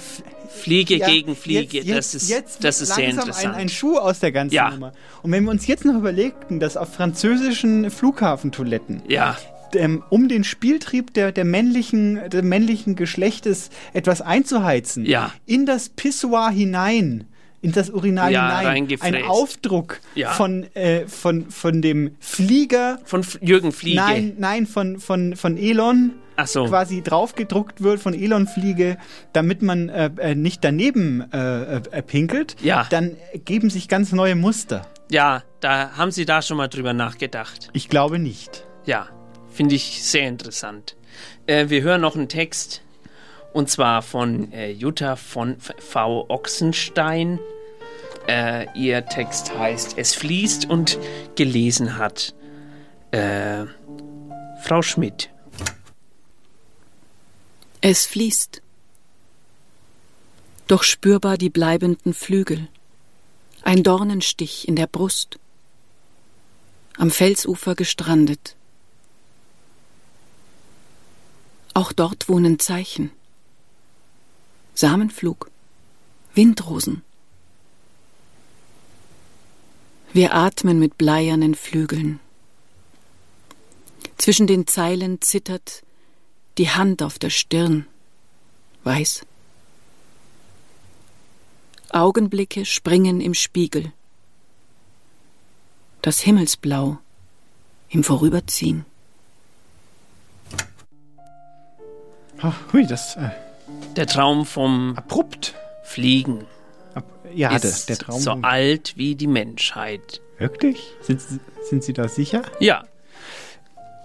Fliege 0.48 0.96
Ja, 0.96 1.06
gegen 1.06 1.36
Fliege, 1.36 1.78
jetzt, 1.78 1.86
jetzt, 1.86 1.96
das 1.96 2.14
ist, 2.22 2.28
jetzt 2.28 2.64
das 2.64 2.80
ist 2.80 2.94
sehr 2.96 3.08
interessant. 3.08 3.54
Ein, 3.54 3.60
ein 3.62 3.68
Schuh 3.68 3.96
aus 3.98 4.18
der 4.18 4.32
ganzen 4.32 4.54
Ja. 4.54 4.70
Nummer. 4.70 4.92
Und 5.22 5.30
wenn 5.30 5.44
wir 5.44 5.50
uns 5.52 5.66
jetzt 5.68 5.84
noch 5.84 5.94
überlegten, 5.94 6.58
dass 6.58 6.76
auf 6.76 6.92
französischen 6.92 7.88
Flughafentoiletten 7.90 9.02
Ja. 9.06 9.38
ähm, 9.74 10.02
um 10.10 10.28
den 10.28 10.42
Spieltrieb 10.42 11.14
der, 11.14 11.30
der 11.30 11.44
männlichen, 11.44 12.28
des 12.28 12.42
männlichen 12.42 12.96
Geschlechtes 12.96 13.70
etwas 13.92 14.20
einzuheizen, 14.22 15.06
Ja. 15.06 15.32
in 15.46 15.66
das 15.66 15.88
Pissoir 15.90 16.50
hinein, 16.50 17.26
in 17.62 17.72
das 17.72 17.90
Urinal 17.90 18.32
Ja, 18.32 18.60
hinein, 18.60 18.88
ein 19.00 19.24
Aufdruck 19.24 20.00
Ja. 20.14 20.30
von, 20.30 20.64
äh, 20.74 21.06
von, 21.06 21.50
von 21.50 21.82
dem 21.82 22.16
Flieger. 22.20 22.98
Von 23.04 23.20
F 23.20 23.38
Jürgen 23.42 23.72
Fliege. 23.72 23.96
Nein, 23.96 24.34
nein, 24.38 24.66
von, 24.66 24.98
von, 24.98 25.36
von 25.36 25.56
Elon. 25.58 26.12
Ach 26.36 26.46
so. 26.46 26.64
Quasi 26.64 27.02
draufgedruckt 27.02 27.82
wird 27.82 28.00
von 28.00 28.14
Elon 28.14 28.46
Fliege, 28.46 28.96
damit 29.34 29.60
man 29.60 29.90
äh, 29.90 30.10
äh, 30.18 30.34
nicht 30.34 30.64
daneben 30.64 31.30
äh, 31.32 31.76
äh, 31.76 32.02
pinkelt. 32.02 32.56
Ja. 32.62 32.86
Dann 32.88 33.16
geben 33.44 33.68
sich 33.68 33.88
ganz 33.88 34.12
neue 34.12 34.36
Muster. 34.36 34.86
Ja, 35.10 35.42
da 35.60 35.90
haben 35.96 36.12
Sie 36.12 36.24
da 36.24 36.40
schon 36.40 36.56
mal 36.56 36.68
drüber 36.68 36.94
nachgedacht. 36.94 37.68
Ich 37.74 37.90
glaube 37.90 38.18
nicht. 38.18 38.64
Ja, 38.86 39.08
finde 39.52 39.74
ich 39.74 40.02
sehr 40.02 40.28
interessant. 40.28 40.96
Äh, 41.46 41.68
wir 41.68 41.82
hören 41.82 42.00
noch 42.00 42.16
einen 42.16 42.28
Text 42.28 42.80
und 43.52 43.68
zwar 43.68 44.02
von 44.02 44.52
äh, 44.52 44.70
Jutta 44.70 45.16
von 45.16 45.56
V. 45.58 46.26
Ochsenstein. 46.28 47.38
Äh, 48.28 48.66
ihr 48.78 49.06
Text 49.06 49.56
heißt 49.56 49.94
Es 49.96 50.14
fließt 50.14 50.68
und 50.68 50.98
gelesen 51.36 51.98
hat 51.98 52.34
äh, 53.10 53.64
Frau 54.62 54.82
Schmidt. 54.82 55.30
Es 57.80 58.06
fließt. 58.06 58.62
Doch 60.68 60.82
spürbar 60.82 61.38
die 61.38 61.50
bleibenden 61.50 62.14
Flügel. 62.14 62.68
Ein 63.62 63.82
Dornenstich 63.82 64.68
in 64.68 64.76
der 64.76 64.86
Brust. 64.86 65.38
Am 66.96 67.10
Felsufer 67.10 67.74
gestrandet. 67.74 68.54
Auch 71.74 71.92
dort 71.92 72.28
wohnen 72.28 72.58
Zeichen. 72.58 73.10
Samenflug. 74.74 75.50
Windrosen. 76.34 77.02
Wir 80.12 80.34
atmen 80.34 80.78
mit 80.78 80.98
bleiernen 80.98 81.54
Flügeln. 81.54 82.20
Zwischen 84.16 84.46
den 84.46 84.66
Zeilen 84.66 85.20
zittert 85.20 85.82
die 86.58 86.68
Hand 86.68 87.02
auf 87.02 87.18
der 87.18 87.30
Stirn, 87.30 87.86
weiß. 88.84 89.24
Augenblicke 91.90 92.64
springen 92.64 93.20
im 93.20 93.34
Spiegel. 93.34 93.92
Das 96.02 96.20
Himmelsblau 96.20 96.98
im 97.88 98.04
Vorüberziehen. 98.04 98.84
Oh, 102.42 102.52
hui, 102.72 102.86
das. 102.86 103.16
Äh, 103.16 103.30
Der 103.96 104.06
Traum 104.06 104.46
vom 104.46 104.94
abrupt 104.96 105.54
Fliegen 105.84 106.46
ja, 107.34 107.54
ist 107.54 107.88
der, 107.88 107.96
der 107.96 108.06
Traum. 108.06 108.20
so 108.20 108.30
alt 108.42 108.94
wie 108.96 109.14
die 109.14 109.26
Menschheit. 109.26 110.20
Wirklich? 110.38 110.92
Sind, 111.00 111.20
Sie- 111.20 111.38
sind 111.68 111.84
Sie 111.84 111.92
da 111.92 112.08
sicher? 112.08 112.42
Ja. 112.58 112.84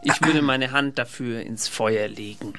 Ich 0.03 0.21
würde 0.23 0.41
meine 0.43 0.71
Hand 0.71 0.99
dafür 0.99 1.41
ins 1.41 1.67
Feuer 1.67 2.07
legen. 2.07 2.53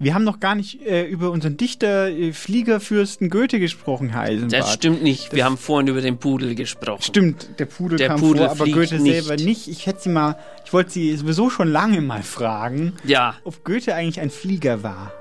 Wir 0.00 0.14
haben 0.14 0.22
noch 0.22 0.38
gar 0.38 0.54
nicht 0.54 0.82
äh, 0.86 1.04
über 1.06 1.32
unseren 1.32 1.56
Dichter, 1.56 2.08
äh, 2.10 2.32
Fliegerfürsten 2.32 3.30
Goethe 3.30 3.58
gesprochen, 3.58 4.10
Herr 4.10 4.20
Eisenbart. 4.22 4.52
Das 4.62 4.72
stimmt 4.74 5.02
nicht. 5.02 5.32
Wir 5.32 5.38
Das- 5.38 5.46
haben 5.46 5.58
vorhin 5.58 5.88
über 5.88 6.00
den 6.00 6.18
Pudel 6.18 6.54
gesprochen. 6.54 7.02
Stimmt, 7.02 7.58
der 7.58 7.64
Pudel 7.66 7.98
Der 7.98 8.08
kam 8.08 8.20
Pudel 8.20 8.44
vor, 8.44 8.50
aber 8.52 8.66
Goethe 8.66 9.00
nicht. 9.00 9.24
selber 9.26 9.42
nicht. 9.42 9.66
Ich 9.66 9.86
hätte 9.86 10.02
Sie 10.02 10.08
mal, 10.10 10.36
ich 10.64 10.72
wollte 10.72 10.92
Sie 10.92 11.16
sowieso 11.16 11.50
schon 11.50 11.66
lange 11.66 12.00
mal 12.00 12.22
fragen, 12.22 12.94
Ja, 13.02 13.34
ob 13.42 13.64
Goethe 13.64 13.92
eigentlich 13.96 14.20
ein 14.20 14.30
Flieger 14.30 14.84
war. 14.84 15.12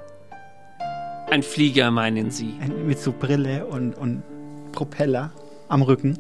Ein 1.30 1.44
Flieger 1.44 1.92
meinen 1.92 2.32
Sie. 2.32 2.54
Ein, 2.62 2.88
mit 2.88 3.00
so 3.00 3.12
Brille 3.12 3.66
und, 3.66 3.94
und 3.96 4.24
Propeller 4.72 5.32
am 5.68 5.82
Rücken. 5.82 6.18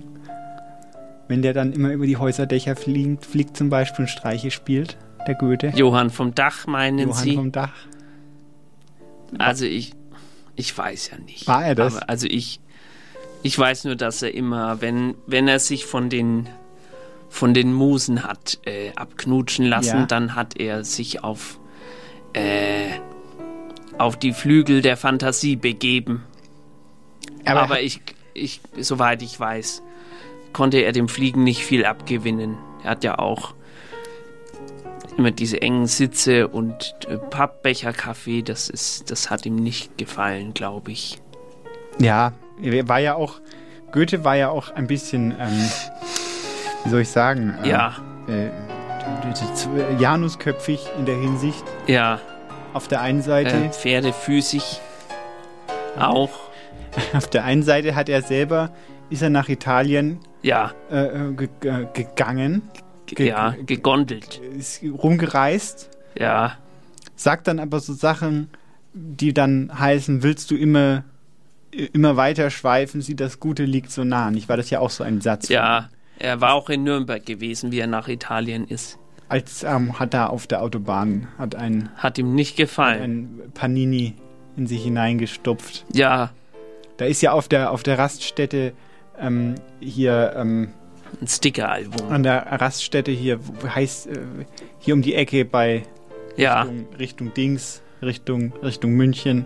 Wenn 1.27 1.41
der 1.41 1.53
dann 1.53 1.73
immer 1.73 1.91
über 1.91 2.05
die 2.05 2.17
Häuserdächer 2.17 2.75
fliegt, 2.75 3.25
fliegt 3.25 3.57
zum 3.57 3.69
Beispiel 3.69 4.03
und 4.03 4.09
Streiche 4.09 4.51
spielt, 4.51 4.97
der 5.27 5.35
Goethe. 5.35 5.73
Johann 5.75 6.09
vom 6.09 6.33
Dach 6.35 6.67
meinen 6.67 6.99
Johann 7.09 7.23
Sie? 7.23 7.35
vom 7.35 7.51
Dach. 7.51 7.73
Also 9.37 9.65
ich, 9.65 9.91
ich 10.55 10.77
weiß 10.77 11.11
ja 11.11 11.17
nicht. 11.19 11.47
War 11.47 11.65
er 11.65 11.75
das? 11.75 11.97
Aber 11.97 12.09
also 12.09 12.27
ich, 12.27 12.61
ich 13.43 13.57
weiß 13.59 13.83
nur, 13.85 13.95
dass 13.97 14.21
er 14.21 14.33
immer, 14.33 14.81
wenn, 14.81 15.15
wenn 15.25 15.49
er 15.49 15.59
sich 15.59 15.85
von 15.85 16.09
den, 16.09 16.47
von 17.27 17.53
den 17.53 17.73
Musen 17.73 18.23
hat 18.23 18.59
äh, 18.65 18.91
abknutschen 18.95 19.65
lassen, 19.65 19.97
Ja. 19.99 20.05
dann 20.05 20.33
hat 20.35 20.57
er 20.57 20.85
sich 20.85 21.25
auf, 21.25 21.59
äh, 22.31 22.87
auf 23.97 24.17
die 24.17 24.33
Flügel 24.33 24.81
der 24.81 24.97
Fantasie 24.97 25.55
begeben. 25.55 26.23
Aber 27.45 27.61
Aber, 27.61 27.81
ich, 27.81 28.01
ich, 28.33 28.61
soweit 28.79 29.21
ich 29.21 29.39
weiß, 29.39 29.81
konnte 30.53 30.77
er 30.79 30.91
dem 30.91 31.07
Fliegen 31.07 31.43
nicht 31.43 31.63
viel 31.63 31.85
abgewinnen. 31.85 32.57
Er 32.83 32.91
hat 32.91 33.03
ja 33.03 33.19
auch 33.19 33.53
immer 35.17 35.31
diese 35.31 35.61
engen 35.61 35.87
Sitze 35.87 36.47
und 36.47 36.95
äh, 37.07 37.17
Pappbecher 37.17 37.91
Kaffee, 37.91 38.43
das 38.43 38.69
ist, 38.69 39.09
das 39.09 39.29
hat 39.29 39.45
ihm 39.45 39.55
nicht 39.55 39.97
gefallen, 39.97 40.53
glaube 40.53 40.91
ich. 40.91 41.19
Ja, 41.99 42.33
er 42.61 42.87
war 42.87 42.99
ja 42.99 43.15
auch, 43.15 43.41
Goethe 43.91 44.23
war 44.23 44.35
ja 44.35 44.49
auch 44.49 44.69
ein 44.69 44.85
bisschen, 44.85 45.31
ähm, 45.39 45.69
wie 46.83 46.89
soll 46.89 47.01
ich 47.01 47.09
sagen? 47.09 47.55
ähm, 47.63 47.69
Ja. 47.69 47.95
Äh, 48.27 48.49
Janusköpfig 49.99 50.87
in 50.99 51.05
der 51.05 51.15
Hinsicht. 51.17 51.63
Ja. 51.87 52.19
Auf 52.77 52.87
der 52.87 53.01
einen 53.01 53.23
Seite. 53.23 53.55
Äh, 53.55 53.69
Pferdefüßig 53.71 54.79
auch. 55.97 56.29
Auf 57.13 57.27
der 57.27 57.43
einen 57.43 57.63
Seite 57.63 57.95
hat 57.95 58.07
er 58.07 58.21
selber, 58.21 58.69
ist 59.09 59.23
er 59.23 59.31
nach 59.31 59.49
Italien 59.49 60.19
Ja. 60.43 60.73
äh, 60.91 61.31
ge 61.35 61.49
ge 61.59 61.87
gegangen. 61.93 62.61
ja, 63.17 63.55
gegondelt. 63.65 64.37
Ist 64.55 64.83
rumgereist. 64.83 65.89
Ja. 66.19 66.57
Sagt 67.15 67.47
dann 67.47 67.59
aber 67.59 67.79
so 67.79 67.93
Sachen, 67.93 68.51
die 68.93 69.33
dann 69.33 69.71
heißen, 69.79 70.21
willst 70.21 70.51
du 70.51 70.55
immer, 70.55 71.03
immer 71.93 72.15
weiter 72.15 72.51
schweifen, 72.51 73.01
sieh, 73.01 73.15
das 73.15 73.39
Gute 73.39 73.65
liegt 73.65 73.89
so 73.91 74.03
nah. 74.03 74.29
Nicht 74.29 74.49
war 74.49 74.57
das 74.57 74.69
ja 74.69 74.81
auch 74.81 74.91
so 74.91 75.03
ein 75.03 75.19
Satz. 75.21 75.49
Ja, 75.49 75.89
er 76.19 76.41
war 76.41 76.53
auch 76.53 76.69
in 76.69 76.83
Nürnberg 76.83 77.25
gewesen, 77.25 77.71
wie 77.71 77.79
er 77.79 77.87
nach 77.87 78.07
Italien 78.07 78.67
ist. 78.67 78.99
Als 79.29 79.63
ähm, 79.63 79.99
hat 79.99 80.13
er 80.13 80.29
auf 80.29 80.47
der 80.47 80.61
Autobahn 80.61 81.27
hat 81.37 81.55
ein, 81.55 81.89
Hat 81.97 82.17
ihm 82.17 82.33
nicht 82.33 82.55
gefallen. 82.55 83.01
ein 83.45 83.51
Panini 83.53 84.13
in 84.55 84.67
sich 84.67 84.83
hineingestopft. 84.83 85.85
Ja. 85.93 86.31
Da 86.97 87.05
ist 87.05 87.21
ja 87.21 87.31
auf 87.33 87.47
der 87.47 87.71
auf 87.71 87.83
der 87.83 87.99
Raststätte 87.99 88.73
ähm, 89.19 89.55
hier 89.79 90.33
ähm, 90.35 90.69
ein 91.21 91.27
Stickeralbum. 91.27 92.09
An 92.09 92.23
der 92.23 92.45
Raststätte 92.61 93.11
hier 93.11 93.39
wo 93.45 93.67
heißt 93.67 94.07
äh, 94.07 94.19
hier 94.79 94.93
um 94.93 95.01
die 95.01 95.13
Ecke 95.15 95.43
bei 95.45 95.83
Ja. 96.37 96.61
Richtung, 96.63 96.85
Richtung 96.97 97.33
Dings, 97.33 97.81
Richtung 98.01 98.53
Richtung 98.63 98.91
München. 98.93 99.45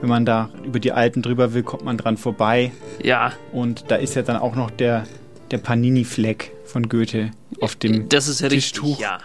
Wenn 0.00 0.08
man 0.08 0.24
da 0.24 0.50
über 0.64 0.80
die 0.80 0.92
Alpen 0.92 1.22
drüber 1.22 1.54
will, 1.54 1.62
kommt 1.62 1.84
man 1.84 1.96
dran 1.96 2.16
vorbei. 2.16 2.72
Ja. 3.02 3.32
Und 3.52 3.90
da 3.90 3.96
ist 3.96 4.14
ja 4.14 4.22
dann 4.22 4.36
auch 4.36 4.54
noch 4.56 4.70
der 4.70 5.04
der 5.52 5.58
Panini-Fleck 5.58 6.52
von 6.64 6.88
Goethe 6.88 7.30
auf 7.60 7.76
dem 7.76 8.08
Das 8.08 8.28
ist 8.28 8.42
richtig, 8.42 8.72
Tischtuch. 8.72 9.00
ja. 9.00 9.18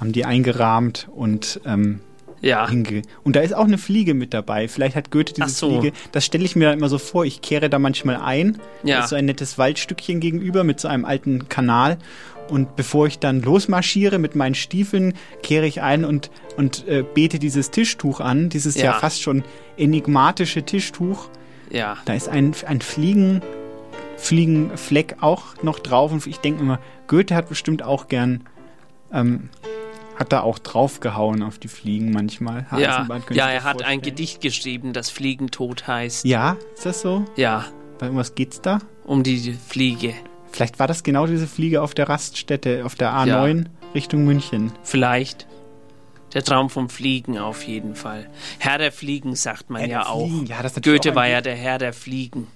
Haben 0.00 0.12
die 0.12 0.24
eingerahmt 0.24 1.08
und 1.14 1.60
ähm, 1.64 2.00
Ja. 2.40 2.68
hinge 2.68 3.02
und 3.22 3.36
da 3.36 3.40
ist 3.40 3.54
auch 3.54 3.64
eine 3.66 3.78
Fliege 3.78 4.14
mit 4.14 4.34
dabei. 4.34 4.66
Vielleicht 4.68 4.96
hat 4.96 5.10
Goethe 5.12 5.32
diese 5.34 5.48
so. 5.50 5.80
Fliege. 5.80 5.96
Das 6.10 6.24
stelle 6.24 6.44
ich 6.44 6.56
mir 6.56 6.68
dann 6.70 6.78
immer 6.78 6.88
so 6.88 6.98
vor. 6.98 7.24
Ich 7.24 7.40
kehre 7.40 7.70
da 7.70 7.78
manchmal 7.78 8.16
ein. 8.16 8.58
Ja. 8.82 8.96
Da 8.98 9.04
ist 9.04 9.10
so 9.10 9.16
ein 9.16 9.26
nettes 9.26 9.58
Waldstückchen 9.58 10.18
gegenüber 10.20 10.64
mit 10.64 10.80
so 10.80 10.88
einem 10.88 11.04
alten 11.04 11.48
Kanal. 11.48 11.98
Und 12.50 12.74
bevor 12.74 13.06
ich 13.06 13.20
dann 13.20 13.40
losmarschiere 13.42 14.18
mit 14.18 14.34
meinen 14.34 14.56
Stiefeln, 14.56 15.14
kehre 15.44 15.66
ich 15.66 15.80
ein 15.82 16.04
und, 16.04 16.30
und 16.56 16.86
äh, 16.88 17.04
bete 17.14 17.38
dieses 17.38 17.70
Tischtuch 17.70 18.18
an. 18.20 18.48
Dieses 18.48 18.74
ja. 18.74 18.84
Ja. 18.86 18.92
fast 18.94 19.22
schon 19.22 19.44
enigmatische 19.76 20.64
Tischtuch. 20.64 21.28
Ja. 21.70 21.96
Da 22.04 22.14
ist 22.14 22.28
ein, 22.28 22.52
ein 22.66 22.80
Fliegen, 22.80 23.40
Fliegenfleck 24.22 25.16
auch 25.20 25.62
noch 25.62 25.78
drauf. 25.80 26.12
Und 26.12 26.26
ich 26.26 26.38
denke 26.38 26.60
immer, 26.60 26.78
Goethe 27.08 27.34
hat 27.34 27.48
bestimmt 27.48 27.82
auch 27.82 28.08
gern, 28.08 28.44
ähm, 29.12 29.50
hat 30.16 30.32
da 30.32 30.40
auch 30.42 30.58
draufgehauen 30.60 31.42
auf 31.42 31.58
die 31.58 31.68
Fliegen 31.68 32.12
manchmal. 32.12 32.66
Ja, 32.70 33.06
ja 33.30 33.50
er 33.50 33.64
hat 33.64 33.82
ein? 33.82 34.00
Gedicht 34.00 34.40
geschrieben, 34.40 34.92
das 34.92 35.10
Fliegentod 35.10 35.86
heißt. 35.86 36.24
Ja, 36.24 36.56
ist 36.74 36.86
das 36.86 37.00
so? 37.00 37.24
Ja, 37.36 37.66
Bei 37.98 38.06
irgendwas 38.06 38.34
geht's 38.34 38.60
da? 38.60 38.78
um 39.04 39.24
die 39.24 39.52
Fliege. 39.52 40.14
Vielleicht 40.52 40.78
war 40.78 40.86
das 40.86 41.02
genau 41.02 41.26
diese 41.26 41.48
Fliege 41.48 41.82
auf 41.82 41.92
der 41.94 42.08
Raststätte, 42.08 42.84
auf 42.84 42.94
der 42.94 43.10
A9 43.12 43.66
Richtung 43.94 44.24
München. 44.24 44.70
Vielleicht. 44.84 45.46
Der 46.34 46.44
Traum 46.44 46.70
vom 46.70 46.88
Fliegen 46.88 47.38
auf 47.38 47.64
jeden 47.64 47.94
Fall. 47.94 48.30
Herr 48.58 48.78
der 48.78 48.92
Fliegen 48.92 49.34
sagt 49.34 49.68
man 49.70 49.80
Herr 49.80 49.88
ja 49.88 50.06
auch. 50.06 50.30
Ja, 50.46 50.62
das 50.62 50.74
Goethe 50.80 51.10
auch 51.10 51.14
war 51.16 51.26
ja 51.26 51.40
der 51.40 51.56
Herr 51.56 51.78
der 51.78 51.92
Fliegen. 51.92 52.46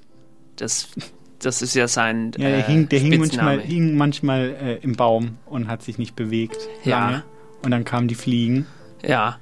Das, 0.56 0.88
das 1.40 1.62
ist 1.62 1.74
ja 1.74 1.88
sein 1.88 2.32
Ja, 2.38 2.48
der 2.48 2.58
äh, 2.58 2.62
hing, 2.62 2.88
der 2.88 2.98
hing 3.00 3.12
Spitzname. 3.14 3.50
manchmal, 3.56 3.66
hing 3.66 3.96
manchmal 3.96 4.56
äh, 4.62 4.74
im 4.82 4.92
Baum 4.94 5.38
und 5.46 5.68
hat 5.68 5.82
sich 5.82 5.98
nicht 5.98 6.16
bewegt. 6.16 6.56
Ja. 6.84 6.98
Lange. 7.10 7.22
Und 7.62 7.70
dann 7.70 7.84
kamen 7.84 8.08
die 8.08 8.14
Fliegen. 8.14 8.66
Ja, 9.04 9.38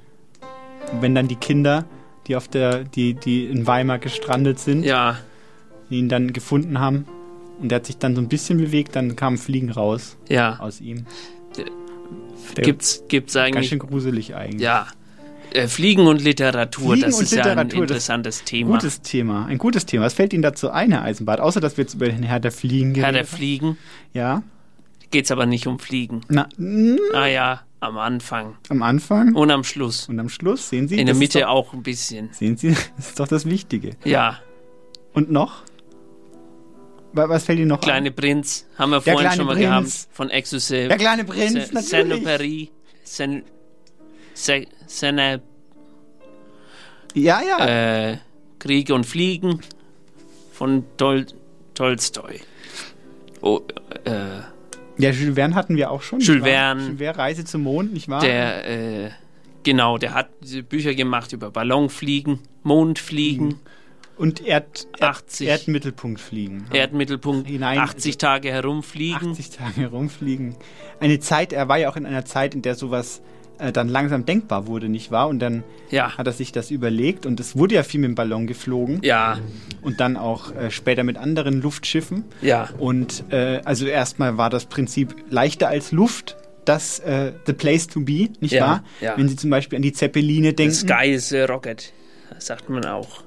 Und 0.91 1.01
wenn 1.01 1.15
dann 1.15 1.27
die 1.27 1.35
Kinder, 1.35 1.85
die 2.27 2.35
auf 2.35 2.47
der, 2.47 2.83
die, 2.83 3.13
die 3.13 3.45
in 3.45 3.65
Weimar 3.67 3.99
gestrandet 3.99 4.59
sind, 4.59 4.83
ja, 4.83 5.17
ihn 5.89 6.09
dann 6.09 6.33
gefunden 6.33 6.79
haben 6.79 7.05
und 7.61 7.69
der 7.69 7.77
hat 7.77 7.85
sich 7.85 7.97
dann 7.97 8.15
so 8.15 8.21
ein 8.21 8.27
bisschen 8.27 8.57
bewegt, 8.57 8.95
dann 8.95 9.15
kamen 9.15 9.37
Fliegen 9.37 9.71
raus 9.71 10.17
ja. 10.27 10.59
aus 10.59 10.81
ihm. 10.81 11.05
Der- 11.57 11.65
Gibt's, 12.63 13.03
gibt's 13.07 13.33
Ganz 13.33 13.47
eigentlich. 13.55 13.69
schön 13.69 13.79
gruselig 13.79 14.35
eigentlich. 14.35 14.61
Ja. 14.61 14.87
Äh, 15.53 15.67
Fliegen 15.67 16.07
und 16.07 16.21
Literatur, 16.21 16.91
Fliegen 16.93 17.07
das 17.09 17.17
und 17.17 17.23
ist 17.23 17.31
ja 17.33 17.43
ein 17.43 17.49
Literatur, 17.49 17.81
interessantes 17.83 18.43
Thema. 18.43 18.71
Gutes 18.71 19.01
Thema, 19.01 19.45
ein 19.45 19.57
gutes 19.57 19.85
Thema. 19.85 20.05
Was 20.05 20.13
fällt 20.13 20.33
Ihnen 20.33 20.43
dazu 20.43 20.69
ein, 20.69 20.91
Herr 20.91 21.03
Eisenbart? 21.03 21.39
Außer, 21.39 21.61
dass 21.61 21.77
wir 21.77 21.83
jetzt 21.83 21.93
über 21.93 22.07
den 22.09 22.23
Herr 22.23 22.39
der 22.39 22.51
Fliegen 22.51 22.93
Herr 22.95 23.11
geredet 23.11 23.31
der. 23.31 23.37
Fliegen. 23.37 23.77
Ja. 24.13 24.43
Geht's 25.11 25.31
aber 25.31 25.45
nicht 25.45 25.67
um 25.67 25.79
Fliegen. 25.79 26.21
Na, 26.29 26.49
Ah 27.13 27.27
ja, 27.27 27.61
am 27.79 27.97
Anfang. 27.97 28.57
am 28.69 28.81
Anfang 28.83 29.33
Und 29.35 29.51
am 29.51 29.63
Schluss. 29.63 30.09
und 30.09 30.19
am 30.19 30.27
Schluss, 30.29 30.69
sehen 30.69 30.87
Sie? 30.87 30.97
In 30.97 31.05
der 31.05 31.15
Mitte 31.15 31.41
doch, 31.41 31.47
auch 31.47 31.73
ein 31.73 31.83
bisschen. 31.83 32.29
Sehen 32.33 32.57
Sie, 32.57 32.69
das 32.97 33.07
ist 33.09 33.19
doch 33.19 33.27
das 33.27 33.45
Wichtige. 33.45 33.91
Ja, 34.03 34.39
Und 35.13 35.31
noch? 35.31 35.63
Wa- 37.13 37.29
Was 37.29 37.45
fällt 37.45 37.59
Ihnen 37.59 37.69
noch 37.69 37.79
Kleine 37.79 38.11
Prinz 38.11 38.65
haben 38.77 38.89
wir 38.91 38.99
Der 38.99 39.13
vorhin 39.13 39.31
schon 39.31 39.45
mal 39.45 39.53
Prinz. 39.55 39.67
gehabt. 39.67 40.07
Von 40.11 40.29
Exocet. 40.31 40.89
Der 40.91 40.97
kleine 40.97 41.23
Prinz, 41.23 41.71
natürlich. 41.71 42.69
Saint-Exupéry. 43.05 43.43
Saint... 44.33 44.67
Se- 44.95 45.13
Saint... 45.15 45.41
Ja, 47.13 47.41
ja. 47.41 48.11
Äh, 48.11 48.17
Kriege 48.59 48.93
und 48.93 49.05
Fliegen 49.05 49.59
von 50.51 50.83
Tol 50.97 51.25
Tolstoi. 51.73 52.39
Oh, 53.41 53.61
äh, 54.05 54.11
Ja, 54.97 55.09
Jules 55.11 55.35
Verne 55.35 55.55
hatten 55.55 55.75
wir 55.75 55.91
auch 55.91 56.01
schon. 56.01 56.19
Jules? 56.19 56.43
Verne. 56.43 56.83
Jules 56.83 56.97
Verne, 56.97 57.17
Reise 57.17 57.45
zum 57.45 57.63
Mond, 57.63 57.93
nicht 57.93 58.07
wahr? 58.09 58.21
der, 58.21 59.05
äh, 59.05 59.09
genau, 59.63 59.97
der 59.97 60.13
hat 60.13 60.29
Bücher 60.69 60.93
gemacht 60.95 61.33
über 61.33 61.51
Ballonfliegen, 61.51 62.39
Mondfliegen, 62.63 63.59
Und 64.17 64.39
Erd, 64.45 64.87
Erd, 64.93 65.03
80. 65.17 65.47
Erdmittelpunkt 65.49 66.21
fliegen. 66.21 66.65
Erdmittelpunkt, 66.71 67.47
Hinein- 67.49 67.77
80 67.79 68.17
Tage 68.17 68.49
herumfliegen. 68.51 69.31
80 69.31 69.49
Tage 69.49 69.81
herumfliegen. 69.81 70.55
Eine 71.01 71.19
Zeit, 71.19 71.51
er 71.51 71.67
war 71.67 71.77
ja 71.77 71.89
auch 71.89 71.97
in 71.97 72.05
einer 72.05 72.23
Zeit, 72.23 72.55
in 72.55 72.61
der 72.61 72.75
sowas 72.75 73.21
äh, 73.59 73.71
dann 73.71 73.87
langsam 73.89 74.25
denkbar 74.25 74.67
wurde, 74.67 74.89
nicht 74.89 75.11
wahr? 75.11 75.27
Und 75.27 75.39
dann 75.39 75.63
Ja. 75.91 76.17
hat 76.17 76.27
er 76.27 76.33
sich 76.33 76.51
das 76.51 76.71
überlegt 76.71 77.25
und 77.25 77.39
es 77.39 77.55
wurde 77.57 77.75
ja 77.75 77.83
viel 77.83 77.99
mit 77.99 78.09
dem 78.09 78.15
Ballon 78.15 78.47
geflogen. 78.47 78.99
Ja, 79.03 79.37
Und 79.81 79.99
dann 79.99 80.17
auch 80.17 80.53
äh, 80.55 80.71
später 80.71 81.03
mit 81.03 81.17
anderen 81.17 81.61
Luftschiffen. 81.61 82.23
ja, 82.41 82.69
Und 82.77 83.23
äh, 83.31 83.61
also 83.65 83.85
erstmal 83.85 84.37
war 84.37 84.49
das 84.49 84.65
Prinzip 84.65 85.15
leichter 85.29 85.67
als 85.69 85.91
Luft. 85.91 86.37
Das 86.65 86.97
äh, 86.99 87.31
the 87.45 87.53
place 87.53 87.87
to 87.87 87.99
be, 88.01 88.29
nicht 88.39 88.53
Ja, 88.53 88.61
wahr? 88.67 88.83
ja. 88.99 89.13
Wenn 89.17 89.29
Sie 89.29 89.35
zum 89.35 89.51
Beispiel 89.51 89.75
an 89.77 89.83
die 89.83 89.93
Zeppeline 89.93 90.47
the 90.49 90.55
denken. 90.55 90.73
Sky 90.73 91.11
is 91.11 91.31
a 91.31 91.45
Rocket, 91.45 91.93
sagt 92.39 92.69
man 92.71 92.83
auch. 92.85 93.21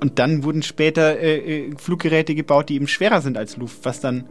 Und 0.00 0.18
dann 0.18 0.44
wurden 0.44 0.62
später 0.62 1.18
äh, 1.18 1.66
äh, 1.66 1.74
Fluggeräte 1.76 2.34
gebaut, 2.34 2.68
die 2.70 2.76
eben 2.76 2.88
schwerer 2.88 3.20
sind 3.20 3.36
als 3.36 3.56
Luft, 3.58 3.80
was 3.82 4.00
dann 4.00 4.24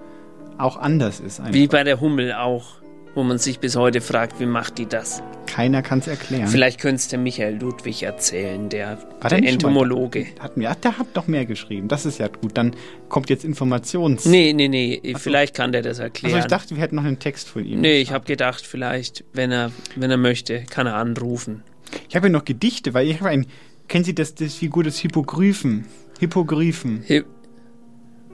auch 0.58 0.78
anders 0.78 1.20
ist. 1.20 1.40
Einfach. 1.40 1.54
Wie 1.54 1.68
bei 1.68 1.84
der 1.84 2.00
Hummel 2.02 2.34
auch, 2.34 2.78
wo 3.18 3.24
man 3.24 3.40
sich 3.40 3.60
bis 3.60 3.76
heute 3.76 4.00
fragt, 4.00 4.40
wie 4.40 4.46
macht 4.46 4.78
die 4.78 4.86
das? 4.86 5.24
Keiner 5.48 5.82
kann 5.82 5.98
es 6.00 6.08
erklären. 6.08 6.48
Vielleicht 6.48 6.80
könnte 6.80 6.98
es 6.98 7.08
der 7.08 7.18
Michael 7.18 7.56
Ludwig 7.60 8.04
erzählen, 8.04 8.70
der, 8.70 9.00
War 9.22 9.30
der 9.32 9.38
schon 9.38 9.40
mal- 9.46 9.50
Entomologe. 9.54 10.28
Hat 10.40 10.56
mir, 10.56 10.70
ach, 10.70 10.76
der 10.76 11.00
hat 11.00 11.08
doch 11.16 11.26
mehr 11.26 11.46
geschrieben. 11.48 11.88
Das 11.88 12.06
ist 12.06 12.20
ja 12.20 12.28
gut. 12.28 12.56
Dann 12.56 12.76
kommt 13.10 13.32
jetzt 13.32 13.44
Informations. 13.44 14.26
Nee, 14.26 14.54
nee, 14.54 14.68
nee, 14.68 15.02
vielleicht 15.18 15.56
kann 15.56 15.72
der 15.72 15.82
das 15.82 15.98
erklären. 15.98 16.36
Also 16.36 16.46
ich 16.46 16.50
dachte, 16.50 16.76
wir 16.76 16.84
hätten 16.84 16.96
noch 16.96 17.06
einen 17.06 17.18
Text 17.18 17.50
von 17.50 17.66
ihm. 17.66 17.82
nee, 17.82 18.00
ich 18.02 18.12
habe 18.12 18.24
gedacht, 18.26 18.68
vielleicht, 18.68 19.24
wenn 19.34 19.52
er, 19.52 19.72
wenn 19.96 20.12
er 20.12 20.18
möchte, 20.18 20.62
kann 20.70 20.86
er 20.86 20.94
anrufen. 20.98 21.64
Ich 22.10 22.16
habe 22.16 22.28
ja 22.28 22.32
noch 22.34 22.46
Gedichte, 22.46 22.94
weil 22.94 23.08
ich 23.10 23.20
habe 23.20 23.30
ein. 23.32 23.48
Kennen 23.88 24.04
Sie 24.04 24.14
das, 24.14 24.36
das 24.36 24.54
Figur 24.54 24.84
des 24.84 25.00
Hippogryphen? 25.00 25.86
Hippogryphen. 26.20 27.04
Hi- 27.10 27.24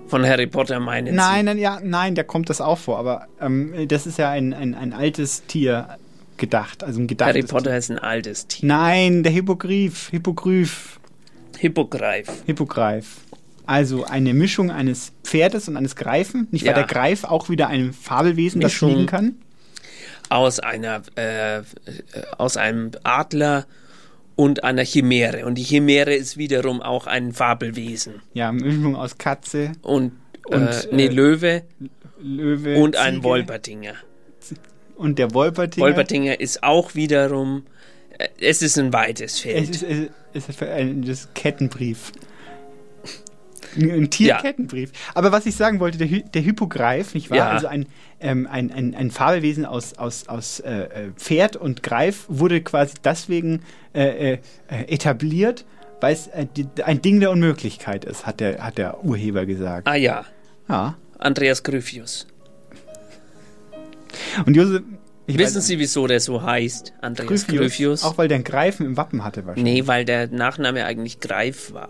Von 0.08 0.26
Harry 0.26 0.48
Potter 0.48 0.80
meinen 0.80 1.16
Nein, 1.16 1.46
nein, 1.46 1.58
ja, 1.58 1.80
nein, 1.84 2.14
da 2.16 2.24
kommt 2.24 2.50
das 2.50 2.62
auch 2.62 2.78
vor, 2.78 3.00
aber 3.00 3.28
ähm, 3.42 3.74
das 3.88 4.06
ist 4.06 4.18
ja 4.20 4.30
ein, 4.30 4.54
ein, 4.54 4.76
ein 4.76 4.94
altes 4.94 5.44
Tier 5.48 5.98
gedacht, 6.38 6.84
also 6.84 7.00
ein 7.00 7.04
Sie? 7.04 7.08
gedachtes 7.08 7.36
Harry 7.36 7.48
Potter 7.48 7.70
Tier. 7.72 7.78
ist 7.78 7.90
ein 7.92 8.00
altes 8.00 8.48
Tier. 8.48 8.68
Nein, 8.68 9.24
der 9.24 9.32
Hippogryph, 9.32 10.10
Hippogryph, 10.12 11.00
Hippogreif. 11.58 12.28
Hippogreif. 12.46 13.18
Also 13.66 14.04
eine 14.04 14.34
Mischung 14.34 14.70
eines 14.72 15.14
Pferdes 15.24 15.68
und 15.70 15.78
eines 15.78 15.96
Greifen. 15.96 16.48
Nicht 16.52 16.64
Ja. 16.66 16.76
war 16.76 16.84
der 16.84 16.84
Greif 16.88 17.24
auch 17.24 17.50
wieder 17.50 17.68
ein 17.68 17.94
Fabelwesen, 17.94 18.60
das 18.60 18.74
Mischung. 18.74 18.92
fliegen 18.92 19.06
kann? 19.08 19.36
Aus 20.30 20.60
einer, 20.60 21.02
äh, 21.16 21.62
aus 22.38 22.58
einem 22.58 22.92
Adler 23.04 23.66
und 24.36 24.64
einer 24.64 24.84
Chimäre. 24.84 25.46
Und 25.46 25.56
die 25.56 25.64
Chimäre 25.64 26.14
ist 26.14 26.38
wiederum 26.38 26.82
auch 26.82 27.08
ein 27.08 27.34
Fabelwesen. 27.34 28.22
Ja, 28.34 28.52
Mischung 28.52 28.96
aus 28.96 29.18
Katze, 29.18 29.74
Und, 29.82 30.14
Und, 30.46 30.68
äh, 30.68 30.88
nee, 30.92 31.06
äh, 31.06 31.10
Löwe 31.10 31.64
Löwe 32.22 32.82
und 32.82 32.96
ein 32.96 33.16
Ziege 33.16 33.24
Wolpertinger. 33.26 33.94
Und 34.96 35.20
der 35.20 35.34
Wolpertinger. 35.34 35.86
Wolpertinger 35.86 36.40
ist 36.40 36.64
auch 36.64 36.96
wiederum, 36.96 37.66
äh, 38.18 38.28
es 38.40 38.62
ist 38.62 38.78
ein 38.78 38.94
weites 38.94 39.40
Feld. 39.40 39.76
Es 39.76 39.82
ist, 39.84 40.10
es 40.34 40.50
ist 40.50 40.64
ein 40.64 41.06
Kettenbrief. 41.34 42.12
Ein 43.76 44.10
Tierkettenbrief. 44.10 44.92
Aber 45.14 45.32
was 45.32 45.46
ich 45.46 45.56
sagen 45.56 45.80
wollte, 45.80 45.98
der, 45.98 46.08
Hy 46.08 46.24
der 46.34 46.42
Hippogreif, 46.42 47.14
nicht 47.14 47.30
wahr? 47.30 47.38
Ja. 47.38 47.50
Also 47.50 47.68
ein, 47.68 47.88
ähm, 48.20 48.48
ein, 48.50 48.72
ein, 48.72 48.96
ein 48.96 49.12
Fabelwesen 49.12 49.66
aus, 49.66 49.94
aus, 49.98 50.28
aus 50.28 50.60
äh, 50.60 50.72
äh, 50.72 51.12
Pferd 51.16 51.56
und 51.56 51.84
Greif 51.84 52.26
wurde 52.28 52.62
quasi 52.62 52.96
deswegen 53.04 53.62
äh, 53.94 54.34
äh, 54.34 54.38
etabliert, 54.88 55.66
weil 56.02 56.14
es 56.14 56.28
äh, 56.28 56.48
ein 56.84 57.02
Ding 57.02 57.20
der 57.20 57.32
Unmöglichkeit 57.32 58.06
ist, 58.06 58.26
hat 58.26 58.40
der, 58.40 58.64
hat 58.64 58.78
der 58.78 59.04
Urheber 59.04 59.46
gesagt. 59.46 59.88
ah 59.88 59.96
ja, 59.96 60.26
Ja. 60.68 60.96
Andreas 61.20 61.64
Gryphius. 61.64 62.28
Und 64.46 64.56
Josef. 64.56 64.84
Wissen 65.26 65.62
Sie, 65.62 65.80
wieso 65.80 66.06
der 66.06 66.20
so 66.20 66.42
heißt, 66.42 66.94
Andreas 67.00 67.48
Gryphius? 67.48 68.04
Auch 68.04 68.18
weil 68.18 68.28
der 68.28 68.36
einen 68.36 68.44
Greifen 68.44 68.86
im 68.86 68.98
Wappen 68.98 69.24
hatte 69.24 69.46
wahrscheinlich. 69.46 69.74
Nee, 69.74 69.88
weil 69.88 70.04
der 70.04 70.28
Nachname 70.28 70.86
eigentlich 70.86 71.22
Greif 71.22 71.74
war. 71.74 71.90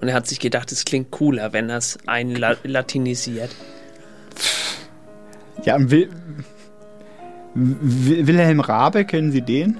Und 0.00 0.08
er 0.08 0.14
hat 0.14 0.26
sich 0.26 0.40
gedacht, 0.40 0.72
es 0.72 0.84
klingt 0.84 1.10
cooler, 1.10 1.52
wenn 1.52 1.68
er 1.70 1.78
es 1.78 1.98
einlatinisiert. 2.06 3.50
Ja, 5.64 5.76
Wil 5.78 6.08
Wil 7.54 8.26
Wilhelm 8.26 8.60
Rabe, 8.60 9.04
kennen 9.04 9.30
Sie 9.30 9.42
den? 9.42 9.78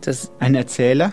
Das 0.00 0.30
Ein 0.38 0.54
Erzähler. 0.54 1.12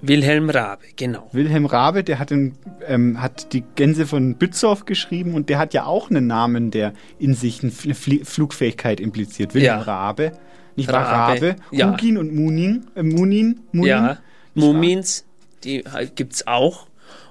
Wilhelm 0.00 0.50
Rabe, 0.50 0.86
genau. 0.96 1.28
Wilhelm 1.32 1.64
Rabe, 1.64 2.02
der 2.02 2.18
hat, 2.18 2.30
den, 2.30 2.56
ähm, 2.88 3.22
hat 3.22 3.52
die 3.52 3.62
Gänse 3.76 4.04
von 4.04 4.34
Bützow 4.34 4.84
geschrieben 4.84 5.34
und 5.34 5.48
der 5.48 5.58
hat 5.58 5.74
ja 5.74 5.84
auch 5.86 6.10
einen 6.10 6.26
Namen, 6.26 6.72
der 6.72 6.92
in 7.20 7.34
sich 7.34 7.62
eine 7.62 7.70
Fl 7.70 8.24
Flugfähigkeit 8.24 8.98
impliziert. 8.98 9.54
Wilhelm 9.54 9.78
Ja. 9.78 9.82
Rabe. 9.82 10.32
Nicht 10.74 10.90
wahr? 10.90 11.06
Rabe, 11.06 11.34
Rabe. 11.34 11.56
ja. 11.70 11.92
Hugin 11.92 12.18
und 12.18 12.34
Munin. 12.34 12.86
Äh, 12.96 13.04
Munin. 13.04 13.60
Munin. 13.70 13.88
ja? 13.88 14.18
Mumins, 14.54 15.24
die 15.64 15.84
halt 15.90 16.16
gibt's 16.16 16.46
auch. 16.46 16.86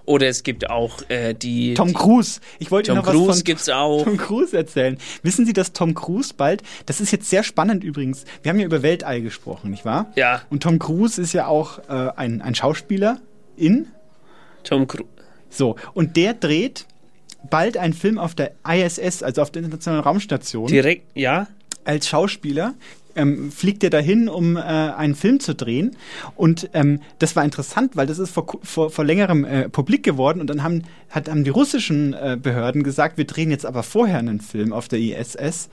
Oder 0.06 0.28
es 0.28 0.44
gibt 0.44 0.70
auch 0.70 1.08
äh, 1.10 1.34
die. 1.34 1.74
Tom 1.76 1.94
Cruise. 1.94 2.42
Ich 2.60 2.72
wollte 2.72 2.88
Tom 2.88 2.98
Ihnen 2.98 3.06
noch 3.06 3.08
was 3.08 3.14
Cruise 3.16 3.40
von 3.40 3.44
gibt's 3.44 3.70
auch. 3.70 4.04
Tom 4.04 4.18
Cruise 4.18 4.58
erzählen. 4.58 4.98
Wissen 5.24 5.46
Sie, 5.46 5.54
dass 5.54 5.74
Tom 5.74 5.94
Cruise 5.94 6.34
bald, 6.36 6.64
das 6.88 7.02
ist 7.02 7.12
jetzt 7.12 7.30
sehr 7.30 7.44
spannend 7.44 7.84
übrigens, 7.84 8.26
wir 8.42 8.50
haben 8.50 8.60
ja 8.60 8.66
über 8.66 8.82
Weltall 8.82 9.22
gesprochen, 9.22 9.72
nicht 9.72 9.86
wahr? 9.86 10.12
Ja, 10.16 10.42
Und 10.50 10.64
Tom 10.64 10.80
Cruise 10.80 11.22
ist 11.22 11.34
ja 11.34 11.48
auch 11.48 11.80
äh, 11.88 12.12
ein, 12.16 12.42
ein 12.42 12.56
Schauspieler 12.56 13.20
in. 13.56 13.88
Tom 14.64 14.88
Cruise. 14.88 15.08
So, 15.50 15.76
und 15.94 16.18
der 16.18 16.34
dreht 16.34 16.86
bald 17.50 17.78
einen 17.78 17.94
Film 17.94 18.18
auf 18.18 18.36
der 18.36 18.54
ISS, 18.68 19.24
also 19.24 19.42
auf 19.42 19.52
der 19.52 19.64
Internationalen 19.64 20.04
Raumstation, 20.04 20.68
Direkt, 20.68 21.06
ja. 21.16 21.48
als 21.84 22.08
Schauspieler. 22.08 22.74
Ähm, 23.16 23.52
fliegt 23.52 23.84
er 23.84 23.90
dahin, 23.90 24.30
um 24.30 24.58
äh, 24.58 24.60
einen 24.60 25.16
Film 25.16 25.40
zu 25.40 25.56
drehen. 25.56 25.96
Und 26.36 26.70
ähm, 26.74 27.02
das 27.20 27.36
war 27.36 27.44
interessant, 27.44 27.96
weil 27.96 28.08
das 28.08 28.20
ist 28.20 28.32
vor, 28.32 28.46
vor, 28.64 28.90
vor 28.90 29.06
längerem 29.06 29.46
äh, 29.46 29.70
publik 29.70 30.04
geworden. 30.04 30.42
Und 30.42 30.50
dann 30.50 30.64
haben, 30.64 30.84
hat, 31.10 31.30
haben 31.30 31.44
die 31.44 31.50
russischen 31.50 32.14
äh, 32.14 32.38
Behörden 32.42 32.84
gesagt, 32.84 33.18
wir 33.18 33.26
drehen 33.26 33.52
jetzt 33.52 33.66
aber 33.66 33.84
vorher 33.84 34.20
einen 34.20 34.42
Film 34.42 34.74
auf 34.74 34.88
der 34.88 35.00
ISS. 35.00 35.70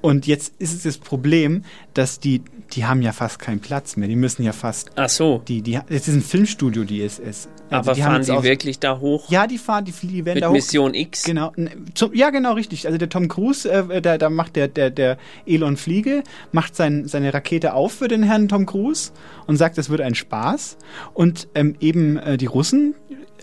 Und 0.00 0.26
jetzt 0.26 0.52
ist 0.58 0.74
es 0.74 0.82
das 0.84 0.98
Problem, 0.98 1.64
dass 1.94 2.20
die, 2.20 2.42
die 2.72 2.84
haben 2.84 3.02
ja 3.02 3.12
fast 3.12 3.40
keinen 3.40 3.58
Platz 3.60 3.96
mehr. 3.96 4.08
Die 4.08 4.14
müssen 4.14 4.44
ja 4.44 4.52
fast. 4.52 4.90
Ach 4.94 5.08
so. 5.08 5.42
Die, 5.48 5.60
die, 5.60 5.80
es 5.88 6.06
ist 6.06 6.14
ein 6.14 6.22
Filmstudio, 6.22 6.84
die 6.84 7.00
ISS. 7.02 7.48
Aber 7.70 7.94
die 7.94 8.02
fahren 8.02 8.16
jetzt 8.16 8.28
die 8.28 8.32
auch- 8.32 8.42
wirklich 8.44 8.78
da 8.78 8.98
hoch? 9.00 9.28
Ja, 9.30 9.46
die 9.48 9.58
fahren, 9.58 9.84
die, 9.84 9.92
die 10.06 10.24
werden 10.24 10.36
Mit 10.36 10.42
da 10.44 10.48
hoch. 10.48 10.52
Mission 10.54 10.94
X? 10.94 11.24
Genau. 11.24 11.52
Zum, 11.94 12.14
ja, 12.14 12.30
genau, 12.30 12.52
richtig. 12.52 12.86
Also 12.86 12.96
der 12.96 13.08
Tom 13.08 13.26
Cruise, 13.28 13.68
äh, 13.68 14.00
da, 14.00 14.18
da 14.18 14.30
macht 14.30 14.54
der, 14.56 14.68
der, 14.68 14.90
der 14.90 15.18
Elon 15.46 15.76
Fliege, 15.76 16.22
macht 16.52 16.76
sein, 16.76 17.08
seine 17.08 17.34
Rakete 17.34 17.74
auf 17.74 17.92
für 17.94 18.08
den 18.08 18.22
Herrn 18.22 18.48
Tom 18.48 18.66
Cruise 18.66 19.10
und 19.46 19.56
sagt, 19.56 19.78
es 19.78 19.90
wird 19.90 20.00
ein 20.00 20.14
Spaß. 20.14 20.78
Und 21.12 21.48
ähm, 21.54 21.74
eben 21.80 22.16
äh, 22.18 22.36
die 22.36 22.46
Russen 22.46 22.94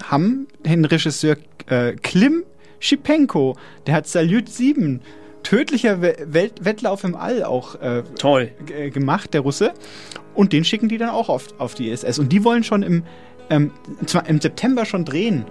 haben 0.03 0.47
den 0.65 0.85
Regisseur 0.85 1.35
äh, 1.67 1.93
Klim 1.93 2.43
Schipenko, 2.79 3.55
der 3.87 3.95
hat 3.95 4.07
Salyut 4.07 4.47
7 4.49 5.01
tödlicher 5.45 6.01
Wettlauf 6.01 7.03
im 7.03 7.15
All 7.15 7.43
auch 7.43 7.75
äh, 7.81 8.03
Toll. 8.19 8.51
g- 8.65 8.89
gemacht, 8.89 9.33
der 9.33 9.41
Russe. 9.41 9.73
Und 10.33 10.51
den 10.51 10.65
schicken 10.65 10.89
die 10.89 10.97
dann 10.97 11.09
auch 11.09 11.29
auf, 11.29 11.47
auf 11.59 11.75
die 11.75 11.89
ISS. 11.89 12.19
Und 12.19 12.29
die 12.33 12.43
wollen 12.43 12.63
schon 12.63 12.83
im, 12.83 13.03
ähm, 13.49 13.71
im 14.27 14.41
September 14.41 14.85
schon 14.85 15.05
drehen. 15.05 15.45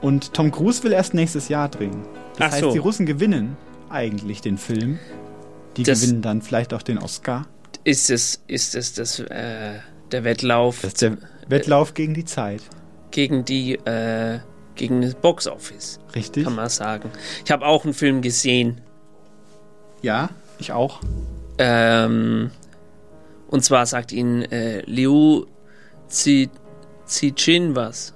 Und 0.00 0.34
Tom 0.34 0.50
Cruise 0.50 0.82
will 0.82 0.92
erst 0.92 1.14
nächstes 1.14 1.48
Jahr 1.48 1.68
drehen. 1.68 2.02
Das 2.36 2.48
Ach 2.48 2.52
heißt, 2.52 2.60
so. 2.62 2.72
die 2.72 2.78
Russen 2.78 3.06
gewinnen 3.06 3.56
eigentlich 3.90 4.40
den 4.40 4.58
Film. 4.58 4.98
Die 5.76 5.82
Das- 5.84 6.00
gewinnen 6.00 6.22
dann 6.22 6.42
vielleicht 6.42 6.74
auch 6.74 6.82
den 6.82 6.98
Oscar. 6.98 7.46
Ist 7.84 8.10
es, 8.10 8.42
ist 8.48 8.74
es 8.74 8.92
das, 8.94 9.20
äh, 9.20 9.74
der 10.10 10.24
Wettlauf 10.24 10.80
Das 10.82 10.92
ist 10.94 11.02
der 11.02 11.16
Wettlauf 11.48 11.94
gegen 11.94 12.14
die 12.14 12.24
Zeit. 12.24 12.62
gegen 13.12 13.44
die, 13.44 13.74
äh, 13.84 14.40
gegen 14.74 15.00
das 15.02 15.14
Boxoffice? 15.14 15.98
Richtig. 16.14 16.44
Kann 16.44 16.54
man 16.56 16.68
sagen. 16.68 17.10
Ich 17.44 17.50
habe 17.50 17.64
auch 17.66 17.84
einen 17.84 17.94
Film 17.94 18.20
gesehen. 18.20 18.80
Ja, 20.02 20.30
ich 20.58 20.72
auch. 20.72 21.00
Ähm, 21.58 22.50
und 23.48 23.64
zwar 23.64 23.86
sagt 23.86 24.12
ihn 24.12 24.42
äh, 24.42 24.82
Liu 24.86 25.46
Zi, 26.08 26.48
Cixin 27.06 27.74
was. 27.74 28.14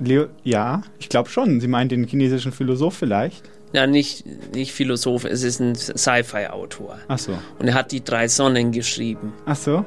Leo, 0.00 0.26
ja, 0.44 0.82
ich 1.00 1.08
glaube 1.08 1.28
schon. 1.28 1.60
Sie 1.60 1.66
meint 1.68 1.90
den 1.92 2.04
chinesischen 2.06 2.52
Philosoph 2.52 2.94
vielleicht. 2.94 3.42
Ja, 3.72 3.86
nicht, 3.86 4.24
nicht 4.54 4.72
Philosoph, 4.72 5.24
es 5.24 5.42
ist 5.42 5.60
ein 5.60 5.74
Sci-Fi-Autor. 5.74 6.98
Ach 7.08 7.18
so. 7.18 7.32
Und 7.58 7.68
er 7.68 7.74
hat 7.74 7.92
die 7.92 8.02
drei 8.02 8.28
Sonnen 8.28 8.72
geschrieben. 8.72 9.32
Ach 9.44 9.56
so. 9.56 9.84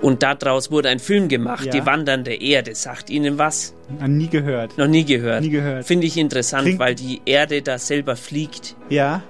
Und 0.00 0.24
daraus 0.24 0.72
wurde 0.72 0.88
ein 0.88 0.98
Film 0.98 1.28
gemacht, 1.28 1.66
Ja. 1.66 1.70
Die 1.70 1.86
wandernde 1.86 2.34
Erde. 2.34 2.74
Sagt 2.74 3.08
Ihnen 3.08 3.38
was? 3.38 3.72
Noch 4.00 4.08
nie 4.08 4.26
gehört. 4.28 4.76
Noch 4.78 4.88
nie 4.88 5.04
gehört. 5.04 5.42
Nie 5.42 5.50
gehört. 5.50 5.84
Finde 5.86 6.06
ich 6.08 6.16
interessant, 6.16 6.64
Klingt- 6.64 6.80
weil 6.80 6.96
die 6.96 7.20
Erde 7.24 7.62
da 7.62 7.78
selber 7.78 8.16
fliegt. 8.16 8.74
Ja. 8.88 9.22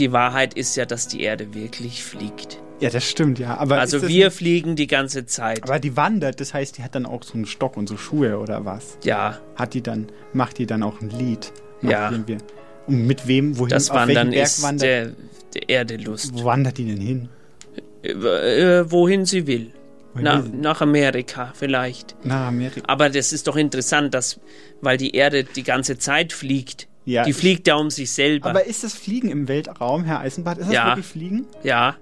Die 0.00 0.10
Wahrheit 0.12 0.54
ist 0.54 0.76
ja, 0.76 0.84
dass 0.86 1.06
die 1.06 1.20
Erde 1.20 1.54
wirklich 1.54 2.02
fliegt. 2.02 2.60
Ja, 2.80 2.88
das 2.90 3.04
stimmt, 3.04 3.38
ja. 3.38 3.58
Aber 3.58 3.78
also 3.78 4.00
wir 4.08 4.26
nicht- 4.26 4.36
fliegen 4.36 4.74
die 4.74 4.86
ganze 4.86 5.26
Zeit. 5.26 5.62
Aber 5.64 5.78
die 5.78 5.96
wandert, 5.96 6.40
das 6.40 6.54
heißt, 6.54 6.78
die 6.78 6.82
hat 6.82 6.94
dann 6.94 7.04
auch 7.06 7.22
so 7.22 7.34
einen 7.34 7.44
Stock 7.46 7.76
und 7.76 7.88
so 7.88 7.96
Schuhe 7.98 8.38
oder 8.38 8.64
was? 8.64 8.96
Ja. 9.04 9.38
Hat 9.54 9.74
die 9.74 9.82
dann, 9.82 10.06
macht 10.32 10.56
die 10.58 10.64
dann 10.66 10.82
auch 10.82 11.00
ein 11.02 11.10
Lied? 11.10 11.52
Macht 11.82 11.92
Ja. 11.92 12.10
Wir, 12.26 12.38
und 12.86 13.06
mit 13.06 13.26
wem, 13.28 13.58
wohin, 13.58 13.68
das 13.68 13.90
auf 13.90 13.96
welchen 13.98 14.08
Wandern 14.08 14.30
Berg 14.30 14.46
ist 14.46 14.62
wandert? 14.62 14.82
der, 14.82 15.12
der 15.54 15.68
Erdelust. 15.70 16.32
Wo 16.32 16.44
wandert 16.44 16.78
die 16.78 16.86
denn 16.86 17.00
hin? 17.00 17.28
Äh, 18.02 18.90
wohin 18.90 19.26
sie 19.26 19.46
will. 19.46 19.72
Wohin 20.14 20.24
Na, 20.24 20.42
will 20.42 20.50
sie? 20.50 20.56
nach 20.56 20.80
Amerika 20.80 21.52
vielleicht. 21.54 22.16
Nach 22.24 22.48
Amerika. 22.48 22.80
Aber 22.86 23.10
das 23.10 23.32
ist 23.34 23.46
doch 23.46 23.56
interessant, 23.56 24.14
dass, 24.14 24.40
weil 24.80 24.96
die 24.96 25.14
Erde 25.14 25.44
die 25.44 25.62
ganze 25.62 25.98
Zeit 25.98 26.32
fliegt. 26.32 26.88
Ja, 27.04 27.24
die 27.24 27.32
fliegt 27.32 27.66
ja 27.66 27.76
um 27.76 27.90
sich 27.90 28.10
selber. 28.10 28.50
Aber 28.50 28.64
ist 28.66 28.84
das 28.84 28.94
Fliegen 28.94 29.30
im 29.30 29.48
Weltraum, 29.48 30.04
Herr 30.04 30.20
Eisenbart? 30.20 30.58
Ist 30.58 30.66
das 30.68 30.74
Ja. 30.74 30.86
wirklich 30.88 31.06
Fliegen? 31.06 31.46
ja. 31.62 31.96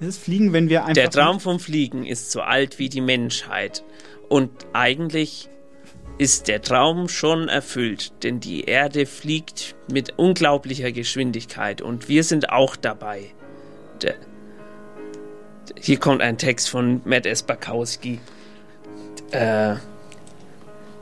Ist 0.00 0.06
es 0.08 0.18
Fliegen, 0.18 0.54
wenn 0.54 0.70
wir 0.70 0.80
einfach. 0.80 0.94
Der 0.94 1.10
Traum 1.10 1.40
vom 1.40 1.60
Fliegen 1.60 2.06
ist 2.06 2.30
so 2.30 2.40
alt 2.40 2.78
wie 2.78 2.88
die 2.88 3.02
Menschheit. 3.02 3.84
Und 4.30 4.50
eigentlich 4.72 5.50
ist 6.16 6.48
der 6.48 6.62
Traum 6.62 7.08
schon 7.10 7.48
erfüllt, 7.48 8.12
denn 8.22 8.40
die 8.40 8.62
Erde 8.64 9.04
fliegt 9.04 9.74
mit 9.92 10.18
unglaublicher 10.18 10.90
Geschwindigkeit 10.92 11.82
und 11.82 12.08
wir 12.08 12.24
sind 12.24 12.48
auch 12.50 12.76
dabei. 12.76 13.26
Der, 14.00 14.14
hier 15.78 15.98
kommt 15.98 16.22
ein 16.22 16.38
Text 16.38 16.70
von 16.70 17.02
Matt 17.04 17.26
Espakowski. 17.26 18.20
Äh, 19.32 19.74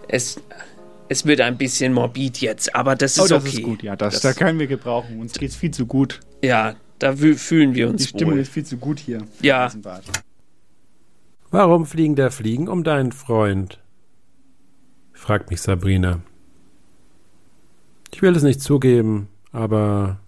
es, 0.09 0.41
es 1.09 1.25
wird 1.27 1.41
ein 1.41 1.57
bisschen 1.59 1.93
morbid 1.93 2.41
jetzt, 2.41 2.75
aber 2.75 2.95
das 2.97 3.13
ist 3.17 3.21
oh, 3.21 3.27
das 3.29 3.45
okay. 3.45 3.57
ist 3.59 3.63
gut, 3.63 3.83
ja. 3.83 3.97
Das, 3.97 4.15
Das- 4.21 4.23
da 4.23 4.33
können 4.33 4.59
wir 4.59 4.67
gebrauchen. 4.67 5.21
Uns 5.21 5.33
geht's 5.35 5.57
viel 5.57 5.71
zu 5.71 5.87
gut. 5.87 6.21
Ja, 6.43 6.75
da 6.99 7.15
fühlen 7.17 7.75
wir 7.75 7.89
uns 7.89 8.03
Die 8.03 8.09
Stimmung 8.09 8.35
wohl. 8.35 8.41
ist 8.41 8.53
viel 8.53 8.65
zu 8.65 8.77
gut 8.77 8.99
hier. 8.99 9.25
Ja. 9.41 9.71
Warum 11.51 11.87
fliegen 11.87 12.15
der 12.17 12.31
Fliegen 12.31 12.69
um 12.69 12.85
deinen 12.85 13.13
Freund? 13.13 13.81
fragt 15.13 15.51
mich 15.51 15.61
Sabrina. 15.61 16.21
Ich 18.13 18.23
will 18.23 18.35
es 18.37 18.43
nicht 18.43 18.61
zugeben, 18.61 19.29
aber 19.53 20.21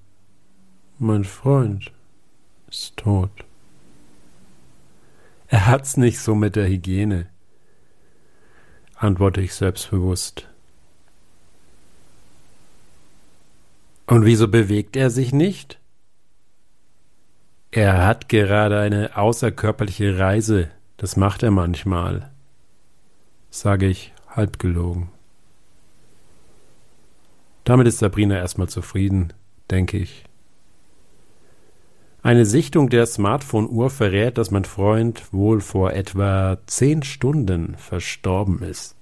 mein 0.98 1.24
Freund 1.24 1.92
ist 2.68 2.96
tot. 2.96 3.30
Er 5.48 5.66
hat's 5.66 5.96
nicht 5.96 6.18
so 6.20 6.34
mit 6.34 6.56
der 6.56 6.66
Hygiene, 6.68 7.26
antworte 8.96 9.40
ich 9.40 9.54
selbstbewusst. 9.54 10.48
Und 14.10 14.24
wieso 14.24 14.48
bewegt 14.48 14.96
er 14.96 15.08
sich 15.08 15.32
nicht? 15.32 15.78
Er 17.70 18.04
hat 18.04 18.28
gerade 18.28 18.80
eine 18.80 19.16
außerkörperliche 19.16 20.18
Reise. 20.18 20.68
Das 20.96 21.16
macht 21.16 21.44
er 21.44 21.52
manchmal. 21.52 22.32
Sage 23.50 23.86
ich 23.86 24.12
halb 24.26 24.58
gelogen. 24.58 25.10
Damit 27.62 27.86
ist 27.86 28.00
Sabrina 28.00 28.34
erstmal 28.34 28.68
zufrieden, 28.68 29.32
denke 29.70 29.98
ich. 29.98 30.24
Eine 32.20 32.46
Sichtung 32.46 32.90
der 32.90 33.06
Smartphone-Uhr 33.06 33.90
verrät, 33.90 34.38
dass 34.38 34.50
mein 34.50 34.64
Freund 34.64 35.32
wohl 35.32 35.60
vor 35.60 35.92
etwa 35.92 36.58
zehn 36.66 37.04
Stunden 37.04 37.76
verstorben 37.76 38.60
ist. 38.64 38.99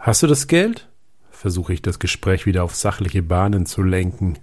Hast 0.00 0.22
du 0.22 0.26
das 0.26 0.46
Geld? 0.46 0.88
Versuche 1.30 1.74
ich 1.74 1.82
das 1.82 1.98
Gespräch 1.98 2.46
wieder 2.46 2.64
auf 2.64 2.74
sachliche 2.74 3.22
Bahnen 3.22 3.66
zu 3.66 3.82
lenken. 3.82 4.38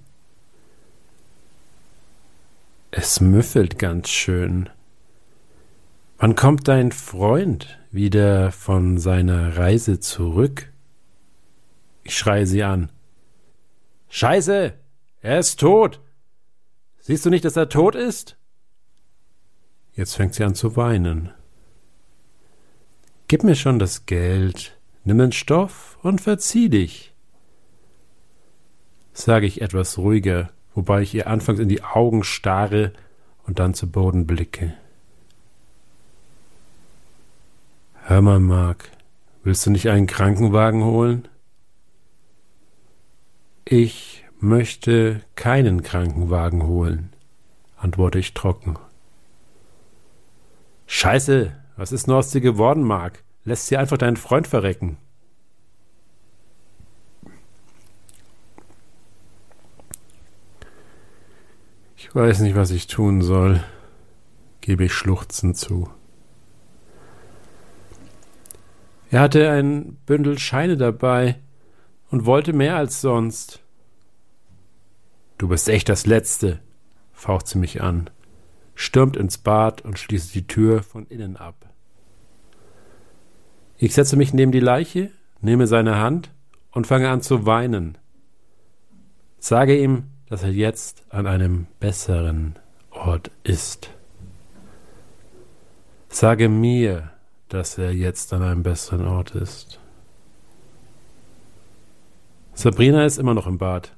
Es 2.92 3.22
müffelt 3.22 3.80
ganz 3.80 4.10
schön. 4.10 4.70
Wann 6.20 6.36
kommt 6.36 6.68
dein 6.68 6.92
Freund 6.92 7.80
wieder 7.90 8.52
von 8.52 9.00
seiner 9.00 9.58
Reise 9.58 10.00
zurück? 10.00 10.72
Ich 12.04 12.16
schreie 12.16 12.46
sie 12.46 12.62
an. 12.64 12.92
Scheiße! 14.10 14.74
Er 15.22 15.40
ist 15.40 15.60
tot! 15.60 16.00
Siehst 17.00 17.26
du 17.26 17.32
nicht, 17.32 17.46
dass 17.46 17.56
er 17.56 17.68
tot 17.68 17.96
ist? 17.96 18.38
Jetzt 19.94 20.16
fängt 20.16 20.36
sie 20.36 20.44
an 20.44 20.54
zu 20.54 20.76
weinen. 20.76 21.32
Gib 23.28 23.44
mir 23.44 23.56
schon 23.56 23.80
das 23.80 24.06
Geld, 24.06 24.77
nimm 25.08 25.20
den 25.20 25.32
Stoff 25.32 25.98
und 26.04 26.20
verzieh 26.20 26.68
dich, 26.68 27.14
sage 29.14 29.46
ich 29.46 29.62
etwas 29.62 29.98
ruhiger, 29.98 30.50
wobei 30.76 31.02
ich 31.02 31.16
ihr 31.16 31.28
anfangs 31.28 31.60
in 31.60 31.70
die 31.70 31.82
Augen 31.82 32.26
starre 32.26 32.92
und 33.46 33.58
dann 33.58 33.74
zu 33.74 33.90
Boden 33.90 34.28
blicke. 34.28 34.74
Hör 38.04 38.22
mal, 38.22 38.42
Mark, 38.42 38.92
willst 39.44 39.66
du 39.66 39.72
nicht 39.72 39.90
einen 39.90 40.08
Krankenwagen 40.08 40.84
holen? 40.84 41.30
Ich 43.64 44.26
möchte 44.42 45.22
keinen 45.36 45.84
Krankenwagen 45.84 46.64
holen, 46.64 47.14
antworte 47.78 48.20
ich 48.20 48.34
trocken. 48.34 48.78
Scheiße, 50.86 51.54
was 51.78 51.94
ist 51.94 52.08
nur 52.08 52.18
aus 52.18 52.32
dir 52.32 52.42
geworden, 52.42 52.84
Mark? 52.84 53.24
Lässt 53.48 53.68
sie 53.68 53.78
einfach 53.78 53.98
deinen 53.98 54.18
Freund 54.18 54.46
verrecken. 54.46 54.98
Ich 61.96 62.14
weiß 62.14 62.42
nicht, 62.42 62.58
was 62.58 62.72
ich 62.72 62.88
tun 62.88 63.22
soll, 63.22 63.64
gebe 64.60 64.84
ich 64.84 64.94
schluchzend 64.94 65.56
zu. 65.56 65.90
Er 69.12 69.22
hatte 69.22 69.50
ein 69.50 69.96
Bündel 70.06 70.38
Scheine 70.40 70.76
dabei 70.76 71.40
und 72.12 72.26
wollte 72.26 72.52
mehr 72.52 72.76
als 72.76 73.00
sonst. 73.00 73.62
Du 75.38 75.48
bist 75.48 75.70
echt 75.70 75.88
das 75.88 76.06
Letzte, 76.06 76.60
faucht 77.14 77.48
sie 77.48 77.60
mich 77.60 77.82
an, 77.82 78.10
stürmt 78.76 79.16
ins 79.16 79.38
Bad 79.38 79.84
und 79.84 79.98
schließt 79.98 80.36
die 80.36 80.48
Tür 80.48 80.84
von 80.84 81.08
innen 81.08 81.38
ab. 81.38 81.67
Ich 83.78 83.94
setze 83.94 84.16
mich 84.16 84.34
neben 84.34 84.52
die 84.52 84.60
Leiche, 84.60 85.12
nehme 85.40 85.68
seine 85.68 86.00
Hand 86.00 86.32
und 86.72 86.88
fange 86.88 87.10
an 87.10 87.22
zu 87.22 87.46
weinen. 87.46 87.98
Sage 89.38 89.78
ihm, 89.78 90.06
dass 90.30 90.44
er 90.44 90.52
jetzt 90.52 91.04
an 91.10 91.28
einem 91.28 91.68
besseren 91.80 92.58
Ort 92.90 93.30
ist. 93.44 93.92
Sage 96.10 96.50
mir, 96.50 97.12
dass 97.50 97.78
er 97.78 97.94
jetzt 97.94 98.34
an 98.34 98.42
einem 98.42 98.64
besseren 98.64 99.08
Ort 99.08 99.36
ist. 99.36 99.80
Sabrina 102.54 103.06
ist 103.06 103.20
immer 103.20 103.36
noch 103.36 103.46
im 103.46 103.60
Bad. 103.60 103.96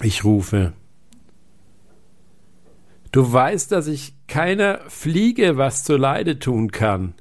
Ich 0.00 0.24
rufe. 0.24 0.72
Du 3.10 3.32
weißt, 3.32 3.72
dass 3.72 3.88
ich 3.88 4.14
keiner 4.28 4.78
Fliege 4.88 5.56
was 5.56 5.82
zu 5.82 5.96
Leide 5.96 6.38
tun 6.38 6.70
kann. 6.70 7.14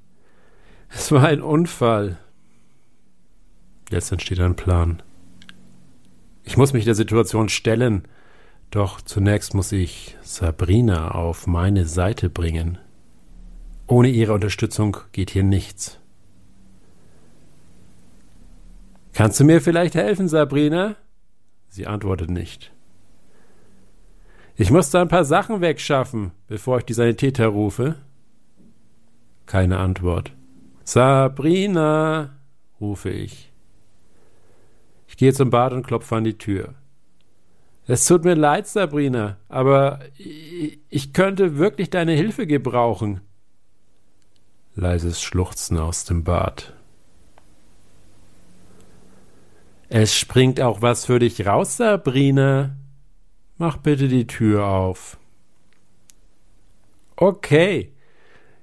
Es 0.89 1.11
war 1.11 1.25
ein 1.25 1.41
Unfall. 1.41 2.17
Jetzt 3.89 4.11
entsteht 4.11 4.39
ein 4.39 4.55
Plan. 4.55 5.01
Ich 6.43 6.57
muss 6.57 6.73
mich 6.73 6.85
der 6.85 6.95
Situation 6.95 7.49
stellen, 7.49 8.07
doch 8.71 9.01
zunächst 9.01 9.53
muss 9.53 9.71
ich 9.71 10.17
Sabrina 10.21 11.11
auf 11.11 11.47
meine 11.47 11.85
Seite 11.85 12.29
bringen. 12.29 12.77
Ohne 13.87 14.09
ihre 14.09 14.33
Unterstützung 14.33 14.97
geht 15.11 15.31
hier 15.31 15.43
nichts. 15.43 15.99
Kannst 19.13 19.39
du 19.39 19.43
mir 19.43 19.61
vielleicht 19.61 19.95
helfen, 19.95 20.27
Sabrina? 20.27 20.95
Sie 21.67 21.87
antwortet 21.87 22.29
nicht. 22.29 22.71
Ich 24.55 24.71
muss 24.71 24.89
da 24.89 25.01
ein 25.01 25.07
paar 25.07 25.25
Sachen 25.25 25.61
wegschaffen, 25.61 26.31
bevor 26.47 26.79
ich 26.79 26.85
die 26.85 26.93
Sanitäter 26.93 27.47
rufe. 27.47 27.95
Keine 29.45 29.77
Antwort. 29.77 30.33
Sabrina, 30.89 32.39
rufe 32.81 33.11
ich. 33.11 33.51
Ich 35.07 35.17
gehe 35.17 35.33
zum 35.33 35.51
Bad 35.51 35.71
und 35.71 35.85
klopfe 35.85 36.15
an 36.15 36.23
die 36.23 36.39
Tür. 36.39 36.73
Es 37.85 38.07
tut 38.07 38.23
mir 38.23 38.33
leid, 38.33 38.65
Sabrina, 38.65 39.37
aber 39.49 39.99
ich 40.17 41.13
könnte 41.13 41.59
wirklich 41.59 41.91
deine 41.91 42.13
Hilfe 42.13 42.47
gebrauchen. 42.47 43.21
Leises 44.73 45.21
Schluchzen 45.21 45.77
aus 45.77 46.05
dem 46.05 46.23
Bad. 46.23 46.73
Es 49.89 50.15
springt 50.15 50.59
auch 50.59 50.81
was 50.81 51.05
für 51.05 51.19
dich 51.19 51.45
raus, 51.45 51.77
Sabrina. 51.77 52.75
Mach 53.59 53.77
bitte 53.77 54.07
die 54.07 54.25
Tür 54.25 54.65
auf. 54.65 55.19
Okay. 57.15 57.93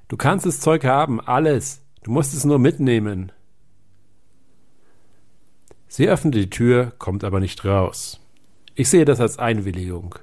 Du 0.09 0.17
kannst 0.17 0.45
das 0.45 0.59
Zeug 0.59 0.85
haben, 0.85 1.21
alles. 1.21 1.86
Du 2.07 2.13
musst 2.13 2.35
es 2.35 2.45
nur 2.45 2.61
mitnehmen. 2.61 3.33
Sie 5.89 6.09
öffnet 6.09 6.37
die 6.37 6.51
Tür, 6.51 6.93
kommt 6.99 7.25
aber 7.25 7.41
nicht 7.41 7.65
raus. 7.65 8.21
Ich 8.77 8.89
sehe 8.89 9.05
das 9.05 9.19
als 9.19 9.41
Einwilligung. 9.41 10.15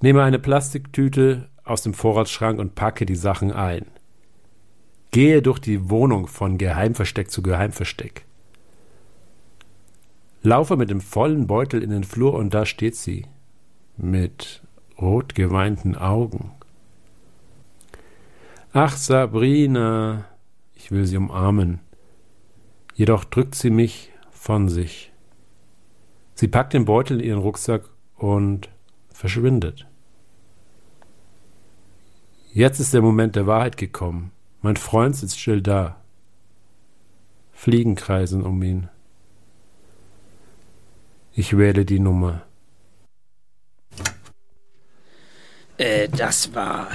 Nehme 0.00 0.24
eine 0.24 0.40
Plastiktüte 0.40 1.48
aus 1.62 1.82
dem 1.82 1.94
Vorratsschrank 1.94 2.58
und 2.58 2.74
packe 2.74 3.06
die 3.06 3.14
Sachen 3.14 3.52
ein. 3.52 3.86
Gehe 5.12 5.40
durch 5.40 5.60
die 5.60 5.88
Wohnung 5.88 6.26
von 6.26 6.58
Geheimversteck 6.58 7.30
zu 7.30 7.42
Geheimversteck. 7.42 8.24
Laufe 10.42 10.76
mit 10.76 10.90
dem 10.90 11.00
vollen 11.00 11.46
Beutel 11.46 11.80
in 11.80 11.90
den 11.90 12.02
Flur 12.02 12.34
und 12.34 12.54
da 12.54 12.66
steht 12.66 12.96
sie, 12.96 13.26
mit 13.96 14.64
rot 15.00 15.36
geweinten 15.36 15.94
Augen. 15.94 16.50
Ach, 18.72 18.96
Sabrina, 18.96 20.24
will 20.92 21.06
sie 21.06 21.16
umarmen. 21.16 21.80
Jedoch 22.94 23.24
drückt 23.24 23.54
sie 23.54 23.70
mich 23.70 24.12
von 24.30 24.68
sich. 24.68 25.12
Sie 26.34 26.48
packt 26.48 26.74
den 26.74 26.84
Beutel 26.84 27.20
in 27.20 27.26
ihren 27.26 27.38
Rucksack 27.40 27.88
und 28.16 28.68
verschwindet. 29.10 29.86
Jetzt 32.52 32.78
ist 32.80 32.92
der 32.92 33.00
Moment 33.00 33.34
der 33.34 33.46
Wahrheit 33.46 33.78
gekommen. 33.78 34.30
Mein 34.60 34.76
Freund 34.76 35.16
sitzt 35.16 35.40
still 35.40 35.62
da. 35.62 35.96
Fliegen 37.52 37.94
kreisen 37.94 38.42
um 38.42 38.62
ihn. 38.62 38.88
Ich 41.32 41.56
wähle 41.56 41.86
die 41.86 42.00
Nummer. 42.00 42.42
Äh, 45.78 46.08
das 46.08 46.54
war 46.54 46.88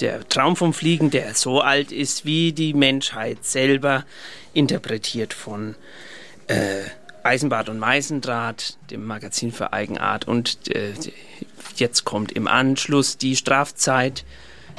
der 0.00 0.28
Traum 0.28 0.56
vom 0.56 0.72
Fliegen, 0.72 1.10
der 1.10 1.34
so 1.34 1.60
alt 1.60 1.92
ist 1.92 2.24
wie 2.24 2.52
die 2.52 2.74
Menschheit 2.74 3.44
selber, 3.44 4.04
interpretiert 4.54 5.32
von 5.34 5.74
äh, 6.46 6.82
Eisenbad 7.22 7.68
und 7.68 7.78
Meisendraht, 7.78 8.78
dem 8.90 9.04
Magazin 9.06 9.52
für 9.52 9.72
Eigenart. 9.72 10.26
Und 10.26 10.74
äh, 10.74 10.92
jetzt 11.76 12.04
kommt 12.04 12.32
im 12.32 12.46
Anschluss 12.48 13.18
die 13.18 13.36
Strafzeit. 13.36 14.24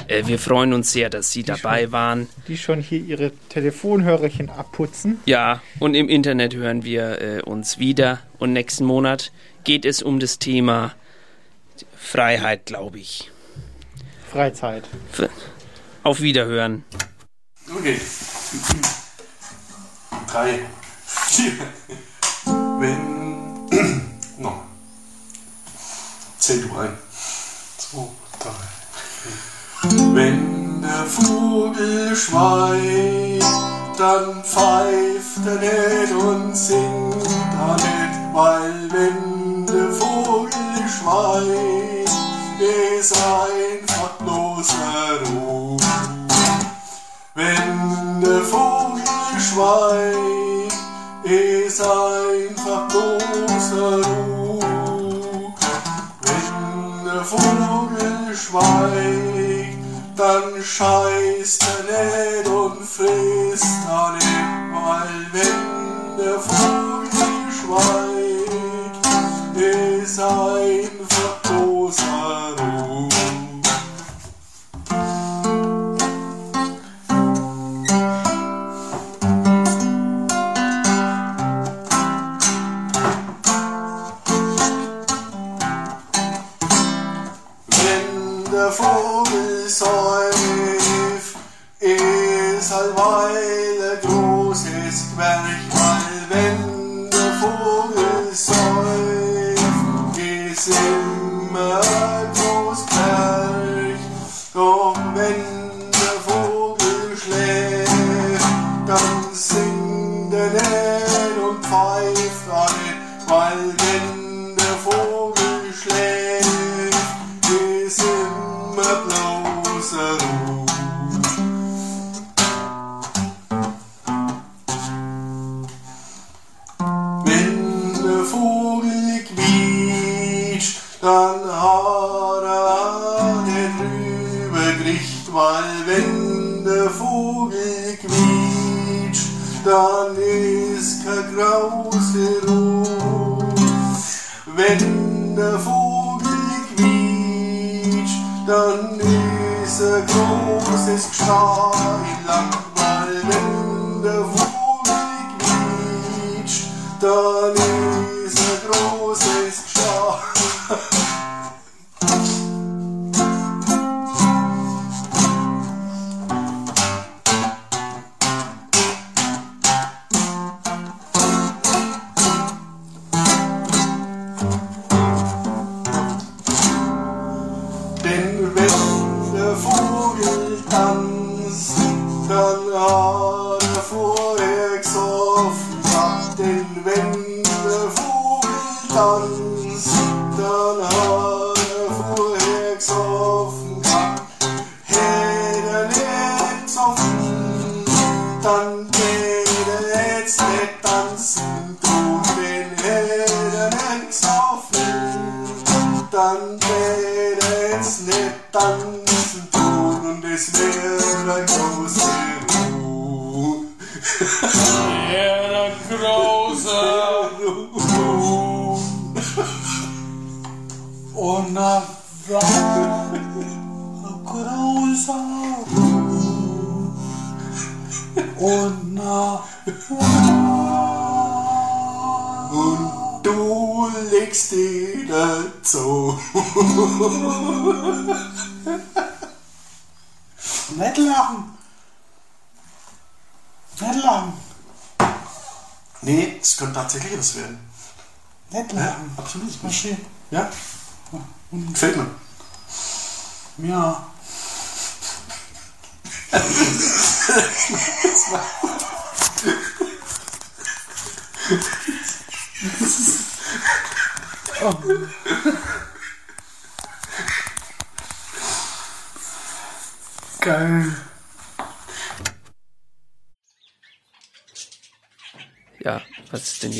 Äh, 0.08 0.26
wir 0.26 0.38
freuen 0.38 0.72
uns 0.72 0.92
sehr, 0.92 1.10
dass 1.10 1.30
Sie 1.30 1.42
Die 1.42 1.46
dabei 1.46 1.82
schon- 1.84 1.92
waren. 1.92 2.28
Die 2.48 2.56
schon 2.56 2.80
hier 2.80 3.00
ihre 3.00 3.32
Telefonhörerchen 3.50 4.48
abputzen. 4.50 5.20
Ja, 5.26 5.62
und 5.78 5.94
im 5.94 6.08
Internet 6.08 6.54
hören 6.54 6.82
wir 6.84 7.20
äh, 7.20 7.42
uns 7.42 7.78
wieder. 7.78 8.20
Und 8.38 8.52
nächsten 8.52 8.84
Monat 8.84 9.30
geht 9.64 9.84
es 9.84 10.02
um 10.02 10.18
das 10.18 10.38
Thema 10.38 10.94
Freiheit, 11.96 12.66
glaube 12.66 12.98
ich. 12.98 13.30
Freizeit. 14.30 14.84
Auf 16.04 16.20
Wiederhören. 16.20 16.84
Okay. 17.76 18.00
Drei, 20.30 20.60
vier. 21.04 21.52
Wenn. 22.78 23.66
Noch. 24.38 24.62
Zähl 26.38 26.62
du 26.62 26.78
ein. 26.78 26.96
Zwei, 27.76 28.06
drei. 28.38 30.14
Wenn 30.14 30.80
der 30.80 31.04
Vogel 31.06 32.14
schweigt, 32.14 33.44
dann 33.98 34.44
pfeift 34.44 35.44
er 35.44 35.56
nicht 35.56 36.12
und 36.12 36.56
singt 36.56 37.26
er 37.58 37.74
nicht, 37.74 38.34
weil 38.34 38.90
wenn 38.92 39.66
der 39.66 39.92
Vogel 39.92 40.50
schweigt, 40.88 42.09
ist 43.00 43.14
einfach 43.16 44.10
bloßer 44.18 45.20
Ruf. 45.32 45.80
Wenn 47.34 48.20
der 48.20 48.42
Vogel 48.42 49.02
schweigt, 49.38 50.74
ist 51.24 51.80
einfach 51.80 52.88
bloßer 52.88 54.06
Ruh. 54.06 54.60
Wenn 56.22 57.04
der 57.04 57.24
Vogel 57.24 58.34
schweigt, 58.34 59.78
dann 60.16 60.62
scheißt 60.62 61.62
er 61.62 61.82
nicht 61.90 62.48
und 62.48 62.84
frisst 62.84 63.84
er 63.88 64.12
nicht, 64.12 64.26
weil 64.72 65.26
wenn 65.32 66.16
der 66.18 66.38
Vogel 66.40 66.69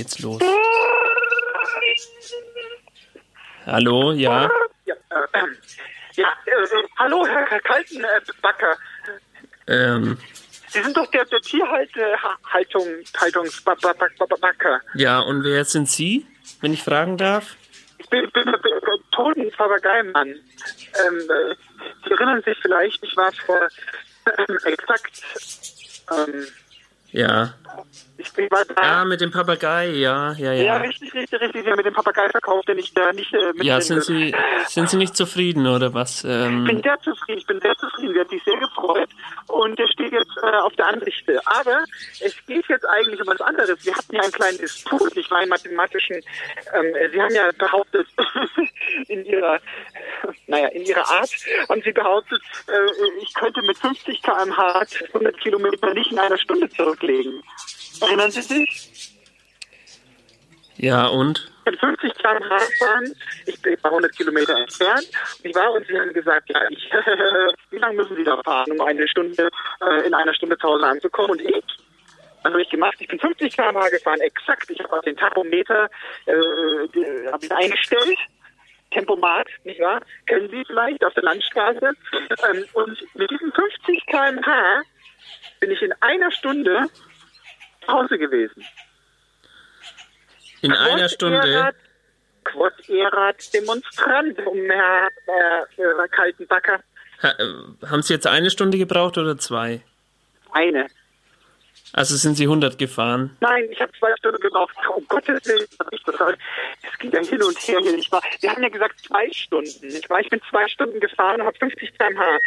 jetzt 0.01 0.20
los? 0.20 0.40
Hallo, 3.66 4.12
ja? 4.12 4.51
Ja, 4.86 4.94
äh, 4.94 5.47
ja 6.14 6.28
äh, 6.47 6.82
hallo, 6.98 7.27
Herr 7.27 7.60
Kaltenbacker. 7.60 8.77
Ähm, 9.66 10.18
Sie 10.68 10.82
sind 10.82 10.97
doch 10.97 11.10
der, 11.10 11.24
der 11.27 11.40
Tierhaltung, 11.40 12.89
Haltungsbacker. 13.16 14.81
ja, 14.94 15.18
und 15.20 15.44
wer 15.44 15.64
sind 15.64 15.89
Sie, 15.89 16.27
wenn 16.60 16.72
ich 16.72 16.82
fragen 16.82 17.16
darf? 17.18 17.56
Ich 17.98 18.09
bin, 18.09 18.31
bin 18.31 18.47
der 18.47 18.81
toten 19.12 19.51
Papageimann. 19.51 20.28
Ähm, 20.28 21.31
äh, 21.31 21.55
Sie 22.05 22.10
erinnern 22.12 22.43
sich 22.43 22.56
vielleicht, 22.62 23.02
ich 23.02 23.16
war 23.16 23.32
vor 23.32 23.68
ähm, 24.39 24.59
exakt, 24.64 25.22
ähm, 26.10 26.47
Ja. 27.10 27.55
Ich 28.20 28.32
bin 28.32 28.51
war 28.51 28.64
da. 28.64 28.74
Ah, 28.82 29.05
mit 29.05 29.20
dem 29.20 29.30
Papagei, 29.30 29.88
ja, 29.88 30.32
ja, 30.32 30.52
Ja, 30.52 30.62
ja. 30.62 30.76
richtig, 30.78 31.12
richtig, 31.14 31.40
richtig. 31.40 31.64
Sie 31.64 31.70
haben 31.70 31.76
mit 31.76 31.86
dem 31.86 31.94
Papagei 31.94 32.28
verkauft, 32.28 32.68
den 32.68 32.78
ich 32.78 32.92
da 32.94 33.12
nicht 33.12 33.32
äh, 33.34 33.52
Ja, 33.62 33.80
sind 33.80 34.05
Sie, 34.05 34.34
sind 34.66 34.90
Sie 34.90 34.97
nicht 34.97 35.16
zufrieden 35.16 35.66
oder 35.66 35.94
was? 35.94 36.18
Ich 36.24 36.30
bin 36.30 36.68
Ähm, 36.68 36.80
sehr 36.82 36.98
zufrieden, 37.01 37.38
ich 37.38 37.47
bin 37.47 37.60
sehr 37.60 37.76
zufrieden, 37.76 38.14
sie 38.14 38.20
hat 38.20 38.28
sich 38.30 38.42
sehr 38.44 38.56
gefreut 38.59 39.09
und 39.48 39.78
der 39.78 39.86
steht 39.88 40.12
jetzt 40.12 40.30
äh, 40.42 40.47
auf 40.56 40.74
der 40.76 40.86
Ansichte. 40.88 41.40
Aber 41.47 41.84
es 42.20 42.34
geht 42.47 42.66
jetzt 42.68 42.86
eigentlich 42.86 43.20
um 43.20 43.26
was 43.26 43.40
anderes. 43.40 43.84
Wir 43.84 43.94
hatten 43.94 44.14
ja 44.14 44.22
einen 44.22 44.32
kleinen 44.32 44.59
Disput, 44.59 45.16
ich 45.16 45.30
war 45.30 45.42
in 45.42 45.48
mathematischen, 45.48 46.16
ähm, 46.74 46.94
Sie 47.12 47.20
haben 47.20 47.34
ja 47.34 47.51
behauptet, 47.59 48.06
in 49.09 49.24
Ihrer, 49.24 49.59
naja, 50.47 50.68
in 50.68 50.82
Ihrer 50.82 51.09
Art, 51.09 51.30
haben 51.68 51.82
Sie 51.82 51.92
behauptet, 51.92 52.40
äh, 52.68 53.22
ich 53.22 53.32
könnte 53.34 53.62
mit 53.62 53.78
50 53.78 54.22
km/h 54.22 54.80
100 55.14 55.38
Kilometer 55.40 55.94
nicht 55.94 56.12
in 56.12 56.18
einer 56.18 56.38
Stunde 56.38 56.68
zurücklegen. 56.70 57.42
Erinnern 58.11 58.31
Sie 58.32 58.43
sich? 58.43 59.15
ja, 60.78 61.07
und? 61.07 61.47
Ich 61.73 61.78
kann 61.78 61.95
50 61.97 62.15
km/h 62.19 62.59
fahren, 62.81 63.15
ich 63.47 63.62
bin 63.62 63.77
bei 63.81 63.89
100 63.89 64.16
Kilometer 64.16 64.57
entfernt. 64.59 65.09
Ich 65.45 65.55
war 65.55 65.70
und 65.73 65.87
sie 65.87 65.97
haben 65.97 66.12
gesagt, 66.12 66.49
ja, 66.51 66.61
ich, 66.70 66.91
wie 67.70 67.77
lange 67.78 67.95
müssen 68.03 68.16
Sie 68.16 68.24
da 68.24 68.43
fahren, 68.43 68.73
um 68.73 68.81
eine 68.81 69.07
Stunde, 69.07 69.49
äh, 69.81 70.07
in 70.07 70.12
einer 70.15 70.35
Stunde 70.35 70.59
zu 70.59 70.66
Hause 70.66 70.87
anzukommen? 70.87 71.31
Und 71.32 71.43
ich, 71.43 71.62
was 72.43 72.53
habe 72.53 72.62
ich 72.62 72.70
gemacht? 72.70 72.97
Ich 72.99 73.07
bin 73.07 73.20
50 73.20 73.55
km/h 73.57 73.91
gefahren, 73.91 74.20
exakt. 74.23 74.69
Ich 74.70 74.81
habe 74.81 74.93
auf 74.99 75.05
den 75.05 75.16
Tachometer 75.16 75.89
äh, 76.27 76.32
die- 76.95 77.28
hab 77.31 77.45
ich 77.45 77.53
eingestellt. 77.53 78.19
Tempomat, 78.91 79.47
nicht 79.62 79.78
wahr? 79.81 80.01
Kennen 80.27 80.51
Sie 80.51 80.65
vielleicht 80.66 81.05
auf 81.05 81.15
der 81.15 81.23
Landstraße. 81.23 81.93
Ähm, 82.51 82.65
und 82.73 82.99
mit 83.15 83.31
diesen 83.31 83.53
50 83.53 84.07
km/h 84.07 84.82
bin 85.61 85.70
ich 85.70 85.81
in 85.82 85.93
einer 86.01 86.32
Stunde 86.32 86.87
Hause 87.89 88.19
gewesen. 88.19 88.65
In 90.62 90.73
einer 90.73 91.09
Stunde? 91.09 91.73
Quod 92.44 92.73
erat 92.89 93.52
Demonstrant, 93.55 94.39
um 94.47 94.59
Herr, 94.70 95.09
äh, 95.27 95.82
äh, 95.82 96.09
Kaltenbacker. 96.09 96.81
Ha, 97.23 97.28
äh, 97.39 97.86
haben 97.86 98.02
Sie 98.02 98.15
jetzt 98.15 98.27
eine 98.27 98.51
Stunde 98.51 98.78
gebraucht 98.78 99.19
oder 99.19 99.36
zwei? 99.39 99.82
Eine. 100.52 100.86
Also 101.92 102.16
sind 102.16 102.36
Sie 102.36 102.44
100 102.44 102.78
gefahren? 102.78 103.36
Nein, 103.40 103.68
ich 103.70 103.80
habe 103.80 103.92
zwei 103.98 104.14
Stunden 104.16 104.40
gebraucht. 104.40 104.74
Um 104.94 105.06
Gottes 105.08 105.44
Willen. 105.46 105.66
Es 106.82 106.98
ging 106.98 107.10
ja 107.10 107.20
hin 107.20 107.42
und 107.42 107.58
her. 107.58 107.80
Ich 107.96 108.12
war, 108.12 108.22
wir 108.40 108.50
haben 108.50 108.62
ja 108.62 108.68
gesagt 108.68 109.00
zwei 109.00 109.30
Stunden. 109.32 109.86
Ich, 109.86 110.08
war, 110.08 110.20
ich 110.20 110.28
bin 110.28 110.40
zwei 110.48 110.68
Stunden 110.68 111.00
gefahren 111.00 111.40
und 111.40 111.46
habe 111.48 111.58
50 111.58 111.98
km/h. 111.98 112.38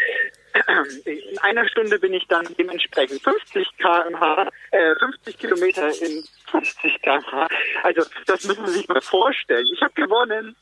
In 1.06 1.40
einer 1.40 1.68
Stunde 1.68 2.00
bin 2.00 2.14
ich 2.14 2.28
dann 2.28 2.48
dementsprechend 2.58 3.22
50 3.22 3.68
km/h, 3.78 4.50
äh, 4.72 4.96
50 5.00 5.38
Kilometer 5.38 5.90
in 6.02 6.24
50 6.52 7.02
km/h. 7.02 7.48
Also 7.84 8.04
das 8.28 8.44
müssen 8.46 8.68
Sie 8.68 8.74
sich 8.74 8.88
mal 8.88 9.02
vorstellen. 9.02 9.68
Ich 9.74 9.82
habe 9.82 9.94
gewonnen. 9.94 10.56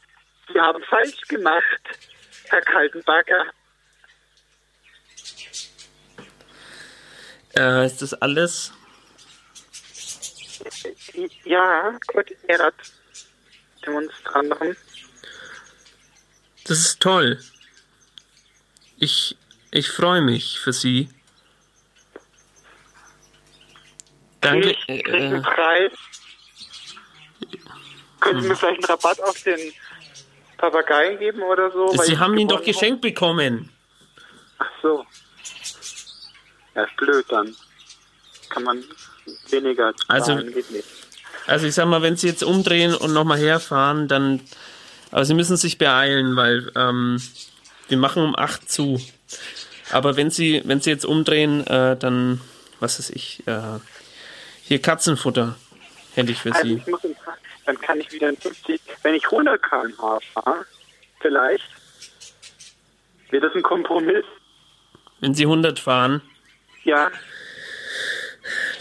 Sie 0.52 0.60
haben 0.60 0.82
falsch 0.84 1.22
gemacht, 1.28 1.82
Herr 2.50 2.62
Kaltenbacker. 2.62 3.46
Äh, 7.56 7.86
ist 7.86 8.02
das 8.02 8.14
alles? 8.14 8.72
Ja, 11.44 11.98
Quod 12.08 12.32
erat 12.48 12.74
Demonstrandum. 13.86 14.76
Das 16.66 16.78
ist 16.80 17.00
toll. 17.02 17.42
Ich, 18.98 19.36
ich 19.72 19.90
freue 19.90 20.22
mich 20.22 20.60
für 20.60 20.74
Sie. 20.74 21.10
Danke. 24.42 24.72
Ich 24.72 24.86
krieg 24.86 25.08
Äh, 25.08 25.12
einen 25.14 25.42
Preis. 25.42 25.92
Können 28.20 28.42
Sie 28.44 28.48
mir 28.50 28.56
vielleicht 28.56 28.78
einen 28.78 28.86
Rabatt 28.86 29.20
auf 29.22 29.42
den 29.44 29.74
Papageien 30.58 31.18
geben 31.18 31.42
oder 31.42 31.72
so? 31.72 31.88
Sie 32.04 32.18
haben 32.20 32.38
ihn 32.38 32.48
doch 32.48 32.64
geschenkt 32.64 33.02
bekommen. 33.02 33.72
Ach 34.60 34.70
so. 34.84 35.06
Ja, 36.76 36.84
ist 36.84 36.96
blöd 36.98 37.26
dann. 37.30 37.56
Kann 38.50 38.64
man 38.64 38.84
weniger 39.50 39.94
Also-. 40.08 40.44
Also 41.48 41.66
ich 41.68 41.74
sag 41.74 41.88
mal, 41.88 42.02
wenn 42.02 42.16
Sie 42.16 42.28
jetzt 42.28 42.44
umdrehen 42.44 42.94
und 42.94 43.14
nochmal 43.14 43.40
herfahren, 43.40 44.08
dann. 44.08 44.42
Aber 45.12 45.26
Sie 45.26 45.34
müssen 45.34 45.58
sich 45.58 45.78
beeilen, 45.78 46.36
weil 46.36 46.72
ähm, 46.76 47.22
wir 47.90 47.98
machen 47.98 48.24
um 48.24 48.36
8 48.36 48.70
zu. 48.72 49.02
Aber 49.92 50.16
wenn 50.16 50.30
Sie, 50.30 50.62
wenn 50.66 50.80
Sie 50.80 50.90
jetzt 50.90 51.06
umdrehen, 51.06 51.66
äh, 51.68 51.98
dann, 51.98 52.40
was 52.80 52.98
weiß 53.00 53.10
ich, 53.10 53.46
äh, 53.46 53.80
hier 54.64 54.82
Katzenfutter 54.82 55.56
hätte 56.14 56.32
ich 56.32 56.40
für 56.40 56.54
Also 56.54 56.66
Sie. 56.68 56.76
ich 56.76 56.88
muss 56.88 57.04
in, 57.04 57.16
dann 57.66 57.80
kann 57.82 58.00
ich 58.00 58.12
wieder 58.14 58.30
in 58.30 58.38
50, 58.38 58.80
wenn 59.04 59.16
ich 59.16 59.26
100 59.26 59.62
km/h 59.62 60.20
fahre, 60.34 60.66
vielleicht, 61.20 61.66
wird 63.32 63.44
das 63.44 63.54
ein 63.54 63.64
Kompromiss. 63.64 64.24
Wenn 65.20 65.34
Sie 65.34 65.44
100 65.44 65.78
fahren, 65.80 66.22
Ja, 66.84 67.12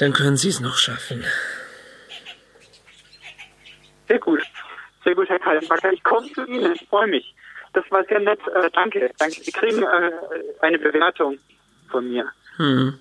dann 0.01 0.14
können 0.14 0.39
Sie 0.39 0.48
es 0.48 0.60
noch 0.60 0.78
schaffen. 0.78 1.24
sehr 4.09 4.18
gut. 4.18 4.40
Sehr 5.05 5.14
gut, 5.14 5.28
Herr 5.28 5.39
Kaltenbacker. 5.39 5.93
Ich 5.93 6.02
komme 6.02 6.31
zu 6.32 6.44
Ihnen, 6.47 6.72
ich 6.72 6.89
freue 6.89 7.06
mich. 7.06 7.35
Das 7.74 7.85
war 7.90 8.05
sehr 8.05 8.20
nett. 8.20 8.40
Äh, 8.48 8.70
danke, 8.72 9.10
danke. 9.18 9.43
Sie 9.43 9.52
kriegen 9.52 9.82
äh, 9.82 10.10
eine 10.60 10.78
Bewertung 10.78 11.39
von 11.90 12.09
mir. 12.09 12.31
Hm. 12.56 12.98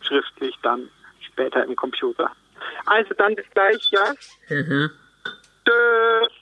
Schriftlich 0.00 0.54
dann 0.62 0.88
später 1.20 1.64
im 1.64 1.76
Computer. 1.76 2.30
Also 2.86 3.14
dann 3.14 3.34
bis 3.36 3.46
gleich, 3.54 3.90
ja? 3.90 4.12
Mhm. 4.48 4.90
Tschüss. 5.64 6.32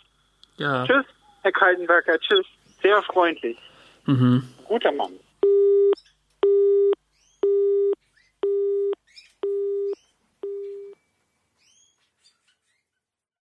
Ja. 0.56 0.86
Tschüss, 0.86 1.04
Herr 1.42 1.52
Kaltenberger. 1.52 2.18
Tschüss. 2.18 2.46
Sehr 2.82 3.02
freundlich. 3.02 3.58
Mhm. 4.06 4.48
Guter 4.64 4.92
Mann. 4.92 5.12